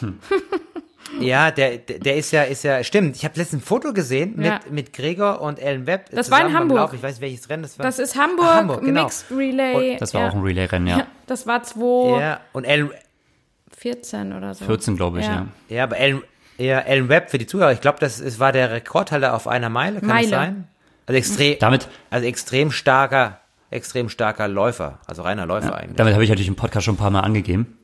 Ja, 1.18 1.50
der, 1.50 1.78
der 1.78 2.16
ist 2.16 2.30
ja, 2.30 2.42
ist 2.44 2.62
ja, 2.62 2.84
stimmt. 2.84 3.16
Ich 3.16 3.24
habe 3.24 3.36
letztens 3.36 3.62
ein 3.62 3.66
Foto 3.66 3.92
gesehen 3.92 4.34
mit, 4.36 4.46
Ja. 4.46 4.60
mit 4.70 4.92
Gregor 4.92 5.40
und 5.40 5.60
Alan 5.60 5.84
Webb. 5.86 6.10
Das 6.12 6.30
war 6.30 6.40
in 6.46 6.54
Hamburg. 6.56 6.78
Lauf. 6.78 6.92
Ich 6.94 7.02
weiß 7.02 7.14
nicht, 7.14 7.20
welches 7.22 7.50
Rennen 7.50 7.64
das 7.64 7.76
war. 7.80 7.84
Das 7.84 7.98
ist 7.98 8.14
Hamburg, 8.16 8.46
Ah, 8.46 8.54
Hamburg, 8.58 8.84
genau. 8.84 9.02
Mixed 9.04 9.26
Relay. 9.32 9.96
Das 9.98 10.14
war 10.14 10.20
ja. 10.22 10.28
auch 10.28 10.34
ein 10.34 10.42
Relay-Rennen, 10.42 10.86
ja. 10.86 11.06
Das 11.26 11.48
war 11.48 11.64
2014 11.64 12.20
Ja, 12.20 12.40
und 12.52 12.64
Alan, 12.66 12.90
oder 14.36 14.54
so. 14.54 14.64
14, 14.64 14.96
glaube 14.96 15.20
ich, 15.20 15.26
ja. 15.26 15.46
ja, 15.68 15.84
aber 15.84 15.96
Alan, 15.96 16.22
ja, 16.58 16.80
Alan 16.80 17.08
Webb 17.08 17.30
für 17.30 17.38
die 17.38 17.46
Zuhörer, 17.46 17.72
ich 17.72 17.80
glaube, 17.80 17.98
das 18.00 18.20
ist, 18.20 18.38
war 18.38 18.52
der 18.52 18.70
Rekordhalter 18.70 19.34
auf 19.34 19.48
einer 19.48 19.68
Meile, 19.68 20.00
kann 20.00 20.08
Meile. 20.08 20.22
das 20.22 20.30
sein? 20.30 20.68
Also 21.06 21.18
extrem, 21.18 21.58
Damit, 21.58 21.88
also 22.10 22.26
extrem 22.26 22.70
starker, 22.70 23.40
extrem 23.70 24.08
starker 24.08 24.48
Läufer, 24.48 24.98
also 25.06 25.22
reiner 25.22 25.46
Läufer 25.46 25.74
eigentlich. 25.76 25.96
damit 25.96 26.14
habe 26.14 26.22
ich 26.24 26.30
natürlich 26.30 26.48
im 26.48 26.56
Podcast 26.56 26.84
schon 26.84 26.94
ein 26.94 26.98
paar 26.98 27.10
Mal 27.10 27.20
angegeben. 27.20 27.78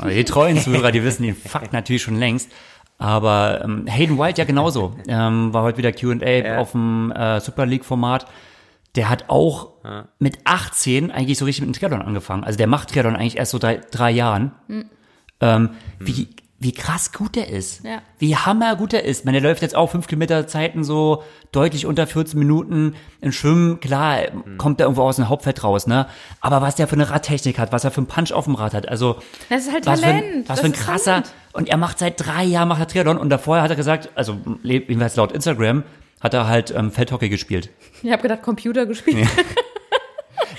Aber 0.00 0.10
die 0.10 0.24
treuen 0.24 0.58
Zuhörer, 0.58 0.90
die 0.92 1.04
wissen 1.04 1.22
den 1.22 1.36
Fakt 1.36 1.72
natürlich 1.72 2.02
schon 2.02 2.16
längst. 2.18 2.50
Aber 2.98 3.62
ähm, 3.64 3.86
Hayden 3.86 4.18
White 4.18 4.38
ja 4.38 4.44
genauso. 4.44 4.94
Ähm, 5.08 5.54
war 5.54 5.62
heute 5.62 5.78
wieder 5.78 5.92
Q&A 5.92 6.26
Ja. 6.46 6.58
auf 6.58 6.72
dem 6.72 7.10
äh, 7.12 7.40
Super 7.40 7.64
League-Format. 7.64 8.26
Der 8.96 9.08
hat 9.08 9.24
auch 9.28 9.69
Ja. 9.82 10.08
mit 10.18 10.38
18 10.44 11.10
eigentlich 11.10 11.38
so 11.38 11.44
richtig 11.46 11.66
mit 11.66 11.74
dem 11.74 11.78
Triathlon 11.78 12.02
angefangen. 12.02 12.44
Also 12.44 12.56
der 12.58 12.66
macht 12.66 12.90
Triathlon 12.90 13.16
eigentlich 13.16 13.38
erst 13.38 13.52
so 13.52 13.58
drei, 13.58 13.80
drei 13.90 14.10
Jahren. 14.10 14.52
Ähm, 15.40 15.70
wie, 15.98 16.28
wie 16.58 16.72
krass 16.72 17.12
gut 17.12 17.34
der 17.36 17.48
ist. 17.48 17.82
Ja. 17.82 18.02
Wie 18.18 18.36
hammergut 18.36 18.92
der 18.92 19.06
ist. 19.06 19.20
Ich 19.20 19.24
meine, 19.24 19.40
der 19.40 19.48
läuft 19.48 19.62
jetzt 19.62 19.74
auch 19.74 19.86
fünf 19.90 20.06
Kilometer 20.06 20.46
Zeiten 20.46 20.84
so 20.84 21.22
deutlich 21.52 21.86
unter 21.86 22.06
14 22.06 22.38
Minuten. 22.38 22.94
Im 23.22 23.32
Schwimmen, 23.32 23.80
klar, 23.80 24.18
kommt 24.58 24.80
er 24.80 24.84
irgendwo 24.84 25.02
aus 25.04 25.16
dem 25.16 25.30
Hauptfeld 25.30 25.64
raus, 25.64 25.86
ne? 25.86 26.06
Aber 26.42 26.60
was 26.60 26.74
der 26.76 26.86
für 26.86 26.96
eine 26.96 27.08
Radtechnik 27.08 27.58
hat, 27.58 27.72
was 27.72 27.84
er 27.84 27.90
für 27.90 27.98
einen 28.02 28.06
Punch 28.08 28.32
auf 28.32 28.44
dem 28.44 28.56
Rad 28.56 28.74
hat, 28.74 28.86
also 28.86 29.16
Das 29.48 29.62
ist 29.66 29.72
halt 29.72 29.86
was 29.86 30.00
für 30.00 30.06
ein, 30.06 30.20
Talent. 30.20 30.48
was 30.50 30.56
Das 30.56 30.60
für 30.60 30.66
ein 30.66 30.72
krasser. 30.72 31.04
Talent. 31.22 31.32
Und 31.54 31.68
er 31.70 31.78
macht 31.78 31.98
seit 31.98 32.20
drei 32.20 32.44
Jahren 32.44 32.68
macht 32.68 32.80
er 32.80 32.86
Triathlon 32.88 33.16
und 33.16 33.30
davor 33.30 33.62
hat 33.62 33.70
er 33.70 33.76
gesagt, 33.76 34.10
also 34.14 34.36
jedenfalls 34.62 35.16
laut 35.16 35.32
Instagram, 35.32 35.84
hat 36.20 36.34
er 36.34 36.46
halt 36.46 36.70
ähm, 36.76 36.92
Feldhockey 36.92 37.30
gespielt. 37.30 37.70
Ich 38.02 38.12
habe 38.12 38.20
gedacht, 38.20 38.42
Computer 38.42 38.84
gespielt. 38.84 39.26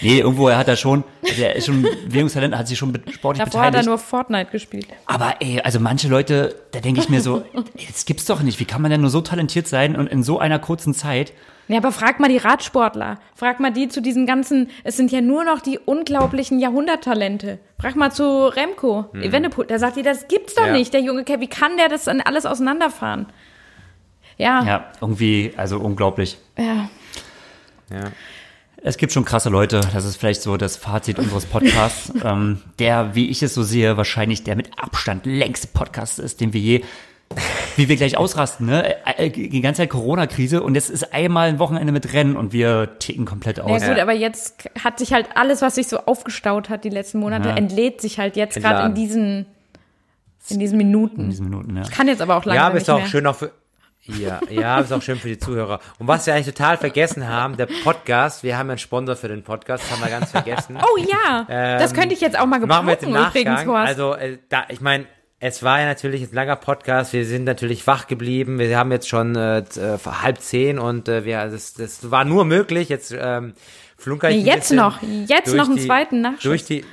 Nee, 0.02 0.20
irgendwo 0.20 0.48
er 0.48 0.58
hat 0.58 0.68
er 0.68 0.76
schon, 0.76 1.04
also 1.24 1.42
er 1.42 1.56
ist 1.56 1.66
schon 1.68 1.84
Bewegungstalent, 1.84 2.56
hat 2.58 2.68
sich 2.68 2.78
schon 2.78 2.94
sportlich 3.14 3.44
Davor 3.46 3.62
hat 3.62 3.68
er 3.68 3.72
beteiligt. 3.72 3.88
nur 3.88 3.98
Fortnite 3.98 4.52
gespielt. 4.52 4.88
Aber 5.06 5.36
ey, 5.40 5.62
also 5.62 5.80
manche 5.80 6.08
Leute, 6.08 6.56
da 6.72 6.80
denke 6.80 7.02
ich 7.02 7.10
mir 7.10 7.22
so, 7.22 7.44
ey, 7.78 7.88
das 7.88 8.06
gibt's 8.06 8.26
doch 8.26 8.42
nicht. 8.42 8.60
Wie 8.60 8.66
kann 8.66 8.82
man 8.82 8.90
denn 8.92 9.02
nur 9.02 9.10
so 9.12 9.22
talentiert 9.22 9.68
sein 9.68 9.96
und 9.96 10.08
in 10.08 10.24
so 10.24 10.40
einer 10.40 10.60
kurzen 10.60 10.94
Zeit? 10.94 11.34
Ja, 11.68 11.78
aber 11.78 11.92
frag 11.92 12.20
mal 12.20 12.28
die 12.30 12.38
Radsportler. 12.38 13.20
Frag 13.36 13.60
mal 13.62 13.72
die 13.72 13.88
zu 13.88 14.02
diesen 14.02 14.26
ganzen, 14.26 14.70
es 14.84 14.98
sind 14.98 15.12
ja 15.12 15.22
nur 15.22 15.46
noch 15.46 15.62
die 15.62 15.78
unglaublichen 15.80 16.60
Jahrhunderttalente. 16.60 17.60
Frag 17.80 17.96
mal 17.96 18.12
zu 18.12 18.48
Remco, 18.48 19.06
Evenepoel, 19.14 19.68
der 19.68 19.80
sagt 19.80 19.96
dir, 19.96 20.04
das 20.04 20.28
gibt's 20.28 20.56
doch 20.56 20.66
Ja. 20.66 20.74
nicht, 20.74 20.94
der 20.94 21.02
junge 21.02 21.24
Kerl, 21.24 21.40
wie 21.40 21.48
kann 21.48 21.78
der 21.78 21.88
das 21.88 22.06
dann 22.06 22.20
alles 22.20 22.46
auseinanderfahren? 22.46 23.28
Ja, 24.38 24.62
ja. 24.62 24.66
Ja, 24.68 24.86
irgendwie, 25.00 25.54
also 25.56 25.80
unglaublich. 25.80 26.38
ja. 26.58 26.90
Ja. 27.92 28.06
Es 28.84 28.98
gibt 28.98 29.14
schon 29.14 29.26
krasse 29.26 29.50
Leute, 29.50 29.82
das 29.94 30.06
ist 30.06 30.18
vielleicht 30.18 30.42
so 30.42 30.58
das 30.58 30.76
Fazit 30.76 31.20
unseres 31.20 31.46
Podcasts, 31.46 32.12
ähm, 32.24 32.62
der, 32.80 33.14
wie 33.14 33.30
ich 33.30 33.44
es 33.44 33.54
so 33.54 33.62
sehe, 33.62 33.96
wahrscheinlich 33.96 34.44
der 34.44 34.56
mit 34.56 34.72
Abstand 34.80 35.26
längste 35.28 35.68
Podcast 35.68 36.18
ist, 36.18 36.42
den 36.42 36.52
wir 36.54 36.62
je, 36.62 36.82
wie 37.78 37.88
wir 37.88 37.96
gleich 37.96 38.18
ausrasten, 38.18 38.66
ne? 38.66 38.96
Äh, 39.06 39.28
äh, 39.28 39.30
Die 39.30 39.62
ganze 39.62 39.84
Zeit 39.84 39.92
Corona-Krise 39.92 40.64
und 40.64 40.74
jetzt 40.74 40.90
ist 40.90 41.14
einmal 41.14 41.48
ein 41.50 41.60
Wochenende 41.60 41.94
mit 41.94 42.12
Rennen 42.14 42.36
und 42.36 42.54
wir 42.54 42.98
ticken 42.98 43.26
komplett 43.26 43.60
aus. 43.60 43.84
Ja 43.84 43.90
gut, 43.90 44.00
aber 44.00 44.14
jetzt 44.14 44.68
hat 44.84 44.98
sich 44.98 45.14
halt 45.14 45.28
alles, 45.36 45.62
was 45.62 45.76
sich 45.76 45.88
so 45.88 46.00
aufgestaut 46.00 46.70
hat 46.70 46.84
die 46.84 46.90
letzten 46.90 47.20
Monate, 47.20 47.50
Ja. 47.50 47.56
entlädt 47.56 48.02
sich 48.02 48.18
halt 48.18 48.36
jetzt 48.36 48.60
gerade 48.60 48.88
in 48.88 48.96
diesen, 48.96 49.46
in 50.50 50.60
diesen 50.60 50.78
Minuten. 50.80 51.22
In 51.22 51.30
diesen 51.30 51.46
Minuten, 51.46 51.78
ja. 51.78 51.84
Kann 51.84 52.08
jetzt 52.08 52.22
aber 52.22 52.36
auch 52.36 52.46
lange 52.46 52.58
Ja, 52.58 52.66
aber 52.66 52.74
nicht 52.74 52.82
ist 52.84 52.90
auch 52.90 52.98
mehr. 52.98 53.08
schön 53.08 53.28
auch 53.28 53.36
für. 53.36 53.52
Ja, 54.06 54.40
ja, 54.50 54.80
ist 54.80 54.92
auch 54.92 55.02
schön 55.02 55.18
für 55.18 55.28
die 55.28 55.38
Zuhörer. 55.38 55.80
Und 56.00 56.08
was 56.08 56.26
wir 56.26 56.34
eigentlich 56.34 56.48
total 56.48 56.78
vergessen 56.78 57.28
haben, 57.28 57.56
der 57.56 57.68
Podcast, 57.68 58.44
wir 58.44 58.58
haben 58.58 58.70
einen 58.70 58.80
Sponsor 58.80 59.16
für 59.16 59.28
den 59.28 59.44
Podcast, 59.44 59.84
das 59.84 59.92
haben 59.92 60.04
wir 60.04 60.10
ganz 60.10 60.32
vergessen. 60.32 60.78
Oh 60.82 60.98
ja, 60.98 61.46
das 61.78 61.92
Ähm, 61.92 61.98
könnte 61.98 62.16
ich 62.16 62.22
jetzt 62.22 62.38
auch 62.40 62.48
mal 62.48 62.60
Machen 62.60 62.88
wir 62.88 62.94
jetzt 62.94 63.06
gebrauchen 63.06 63.38
im 63.38 63.44
Nachgang. 63.44 63.70
Also, 63.76 64.16
äh, 64.16 64.40
da, 64.50 64.64
ich 64.70 64.82
meine, 64.82 65.06
es 65.40 65.62
war 65.64 65.80
ja 65.80 65.86
natürlich 65.86 66.24
ein 66.24 66.34
langer 66.34 66.56
Podcast. 66.56 67.14
Wir 67.14 67.26
sind 67.26 67.44
natürlich 67.46 67.86
wach 67.88 68.08
geblieben. 68.08 68.58
Wir 68.60 68.78
haben 68.78 68.92
jetzt 68.92 69.08
schon 69.08 69.36
äh, 69.36 69.64
z- 69.68 69.82
äh, 69.84 69.98
halb 70.24 70.40
zehn 70.40 70.78
und 70.80 71.08
äh, 71.08 71.24
wir, 71.26 71.48
das, 71.48 71.74
das 71.76 72.10
war 72.12 72.26
nur 72.26 72.44
möglich. 72.46 72.90
Jetzt 72.90 73.16
ähm, 73.18 73.54
flunker 73.98 74.30
ich 74.30 74.38
Nee, 74.44 74.50
jetzt 74.50 74.72
noch, 74.72 75.00
jetzt 75.28 75.54
noch 75.54 75.68
einen 75.68 75.78
die- 75.78 75.86
zweiten 75.86 76.22
Nachschuss. 76.22 76.44
Durch 76.44 76.66
die, 76.66 76.86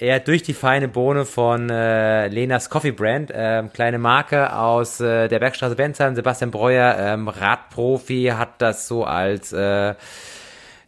Ja, 0.00 0.18
durch 0.18 0.42
die 0.42 0.54
feine 0.54 0.88
Bohne 0.88 1.26
von 1.26 1.68
äh, 1.68 2.28
Lenas 2.28 2.70
Coffee 2.70 2.90
Brand, 2.90 3.30
ähm, 3.34 3.70
kleine 3.70 3.98
Marke 3.98 4.56
aus 4.56 4.98
äh, 4.98 5.28
der 5.28 5.38
Bergstraße 5.40 5.74
Bensheim. 5.74 6.14
Sebastian 6.14 6.50
Breuer, 6.50 6.96
ähm, 6.98 7.28
Radprofi, 7.28 8.32
hat 8.34 8.62
das 8.62 8.88
so 8.88 9.04
als 9.04 9.52
äh, 9.52 9.94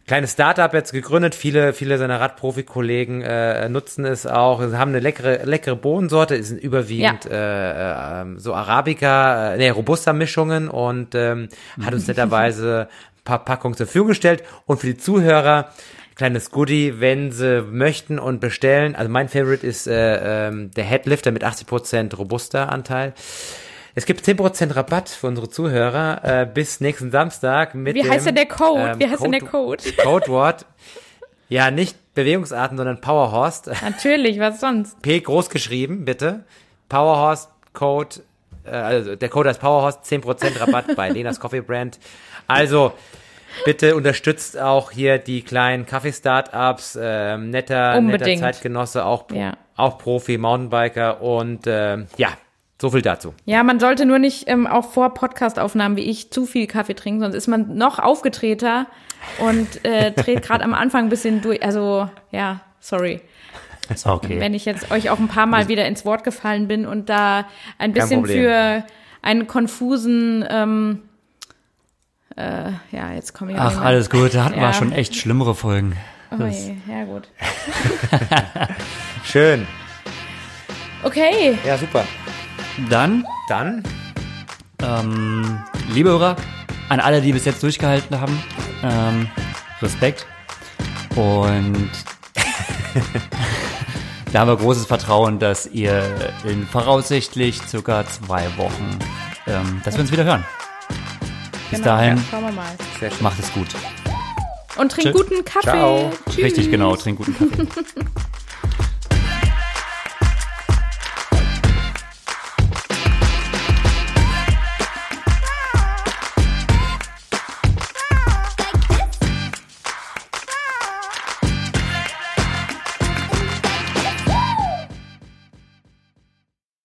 kleines 0.07 0.31
Startup 0.31 0.73
jetzt 0.73 0.93
gegründet. 0.93 1.35
Viele, 1.35 1.73
viele 1.73 1.99
seiner 1.99 2.19
Radprofi-Kollegen 2.19 3.21
äh, 3.21 3.69
nutzen 3.69 4.05
es 4.05 4.25
auch. 4.25 4.67
Sie 4.67 4.75
haben 4.79 4.89
eine 4.89 4.99
leckere, 4.99 5.45
leckere 5.45 5.75
Bohnensorte, 5.75 6.33
ist 6.33 6.49
überwiegend 6.49 7.25
ja. 7.25 8.21
äh, 8.21 8.21
äh, 8.23 8.39
so 8.39 8.55
Arabica, 8.55 9.53
äh, 9.53 9.57
nee, 9.57 9.69
Robusta-Mischungen 9.69 10.69
und 10.69 11.13
ähm, 11.13 11.49
hat 11.85 11.93
uns 11.93 12.07
netterweise 12.07 12.87
ein 12.89 13.23
paar 13.23 13.45
Packungen 13.45 13.75
zur 13.75 13.85
Verfügung 13.85 14.07
gestellt. 14.07 14.43
Und 14.65 14.79
für 14.79 14.87
die 14.87 14.97
Zuhörer, 14.97 15.69
kleines 16.15 16.51
Goodie, 16.51 16.99
wenn 16.99 17.31
sie 17.31 17.61
möchten 17.61 18.19
und 18.19 18.39
bestellen. 18.39 18.95
Also 18.95 19.09
mein 19.11 19.29
Favorite 19.29 19.65
ist 19.65 19.87
äh, 19.87 20.47
ähm, 20.47 20.71
der 20.71 20.83
Headlifter 20.83 21.31
mit 21.31 21.43
80% 21.43 22.15
Robusta-Anteil. 22.15 23.13
Es 23.95 24.05
gibt 24.05 24.25
10% 24.25 24.75
Rabatt 24.75 25.09
für 25.09 25.27
unsere 25.27 25.49
Zuhörer 25.49 26.21
äh, 26.23 26.45
bis 26.51 26.79
nächsten 26.81 27.11
Samstag 27.11 27.75
mit 27.75 27.95
Wie 27.95 28.09
heißt 28.09 28.25
dem, 28.25 28.35
denn 28.35 28.47
der 28.47 28.55
Code? 28.55 28.91
Ähm, 28.91 28.99
Wie 28.99 29.05
heißt 29.05 29.17
Code, 29.17 29.31
denn 29.31 29.39
der 29.39 29.49
Code? 29.49 29.83
Codewort. 30.03 30.65
Ja, 31.49 31.69
nicht 31.69 31.97
Bewegungsarten, 32.15 32.77
sondern 32.77 32.99
Powerhorst. 32.99 33.67
Natürlich, 33.83 34.39
was 34.39 34.59
sonst? 34.59 34.99
P 35.03 35.19
groß 35.19 35.51
geschrieben, 35.51 36.03
bitte. 36.03 36.45
Powerhorst 36.89 37.49
Code, 37.73 38.21
äh, 38.63 38.71
also 38.71 39.15
der 39.15 39.29
Code 39.29 39.49
heißt 39.49 39.59
Powerhorst, 39.59 40.03
10% 40.03 40.59
Rabatt 40.59 40.95
bei 40.95 41.09
Lenas 41.11 41.39
Coffee 41.39 41.61
Brand. 41.61 41.99
Also, 42.47 42.93
bitte 43.65 43.95
unterstützt 43.95 44.59
auch 44.59 44.91
hier 44.91 45.17
die 45.17 45.41
kleinen 45.41 45.85
Kaffee-Startups, 45.85 46.95
äh, 46.95 47.37
netter, 47.37 47.99
netter 48.01 48.35
Zeitgenosse, 48.35 49.05
auch, 49.05 49.25
ja. 49.31 49.53
auch 49.75 49.97
Profi, 49.97 50.37
Mountainbiker 50.37 51.21
und 51.21 51.67
äh, 51.67 52.05
ja, 52.17 52.29
so 52.81 52.89
viel 52.89 53.01
dazu. 53.01 53.33
Ja, 53.45 53.63
man 53.63 53.79
sollte 53.79 54.05
nur 54.05 54.19
nicht 54.19 54.49
ähm, 54.49 54.67
auch 54.67 54.91
vor 54.91 55.13
Podcastaufnahmen 55.13 55.97
wie 55.97 56.09
ich 56.09 56.31
zu 56.31 56.45
viel 56.45 56.67
Kaffee 56.67 56.95
trinken, 56.95 57.21
sonst 57.21 57.35
ist 57.35 57.47
man 57.47 57.75
noch 57.75 57.99
aufgetreter 57.99 58.87
und 59.39 59.85
äh, 59.85 60.11
dreht 60.11 60.41
gerade 60.45 60.63
am 60.63 60.73
Anfang 60.73 61.05
ein 61.05 61.09
bisschen 61.09 61.41
durch. 61.41 61.63
Also 61.63 62.09
ja, 62.31 62.61
sorry. 62.79 63.21
Ist 63.89 64.05
okay. 64.05 64.39
Wenn 64.39 64.53
ich 64.53 64.65
jetzt 64.65 64.91
euch 64.91 65.09
auch 65.09 65.19
ein 65.19 65.27
paar 65.27 65.45
Mal 65.45 65.67
wieder 65.67 65.85
ins 65.85 66.05
Wort 66.05 66.23
gefallen 66.23 66.67
bin 66.67 66.85
und 66.85 67.09
da 67.09 67.45
ein 67.77 67.91
bisschen 67.91 68.25
für 68.25 68.85
einen 69.21 69.47
konfusen 69.47 70.45
ähm, 70.49 71.03
äh, 72.35 72.71
ja, 72.91 73.11
jetzt 73.13 73.33
komme 73.33 73.51
ich. 73.51 73.57
Ach, 73.57 73.79
alles 73.81 74.09
gut, 74.09 74.33
da 74.33 74.45
hatten 74.45 74.59
ja. 74.59 74.69
wir 74.69 74.73
schon 74.73 74.91
echt 74.91 75.15
schlimmere 75.15 75.55
Folgen. 75.55 75.95
Oh 76.31 76.43
je, 76.45 76.75
ja 76.87 77.03
gut. 77.05 77.27
Schön. 79.23 79.67
Okay. 81.03 81.57
Ja, 81.65 81.77
super. 81.77 82.05
Dann. 82.89 83.25
Dann. 83.47 83.83
Ähm, 84.81 85.63
liebe 85.93 86.09
Hörer, 86.09 86.35
an 86.89 86.99
alle, 86.99 87.21
die 87.21 87.33
bis 87.33 87.45
jetzt 87.45 87.61
durchgehalten 87.61 88.19
haben, 88.19 88.41
ähm, 88.83 89.29
Respekt. 89.81 90.25
Und 91.15 91.89
da 94.33 94.39
haben 94.39 94.47
wir 94.47 94.57
großes 94.57 94.87
Vertrauen, 94.87 95.37
dass 95.39 95.67
ihr 95.67 96.03
in 96.45 96.65
voraussichtlich 96.65 97.61
circa 97.67 98.05
zwei 98.07 98.45
Wochen, 98.57 98.97
ähm, 99.45 99.81
dass 99.85 99.95
wir 99.95 100.01
uns 100.01 100.11
wieder 100.11 100.23
hören. 100.23 100.43
Bis 101.73 101.81
genau, 101.81 101.95
dahin, 101.95 102.17
ja, 102.17 102.23
schauen 102.29 102.45
wir 102.45 102.51
mal. 102.51 103.11
Macht 103.21 103.39
es 103.39 103.51
gut. 103.51 103.67
Und 104.77 104.91
trink 104.91 105.07
Tschüss. 105.07 105.13
guten 105.13 105.43
Kaffee. 105.43 105.69
Ciao. 105.69 106.11
Tschüss. 106.29 106.43
Richtig, 106.43 106.69
genau, 106.69 106.95
trink 106.95 107.17
guten 107.17 107.35
Kaffee. 107.35 107.67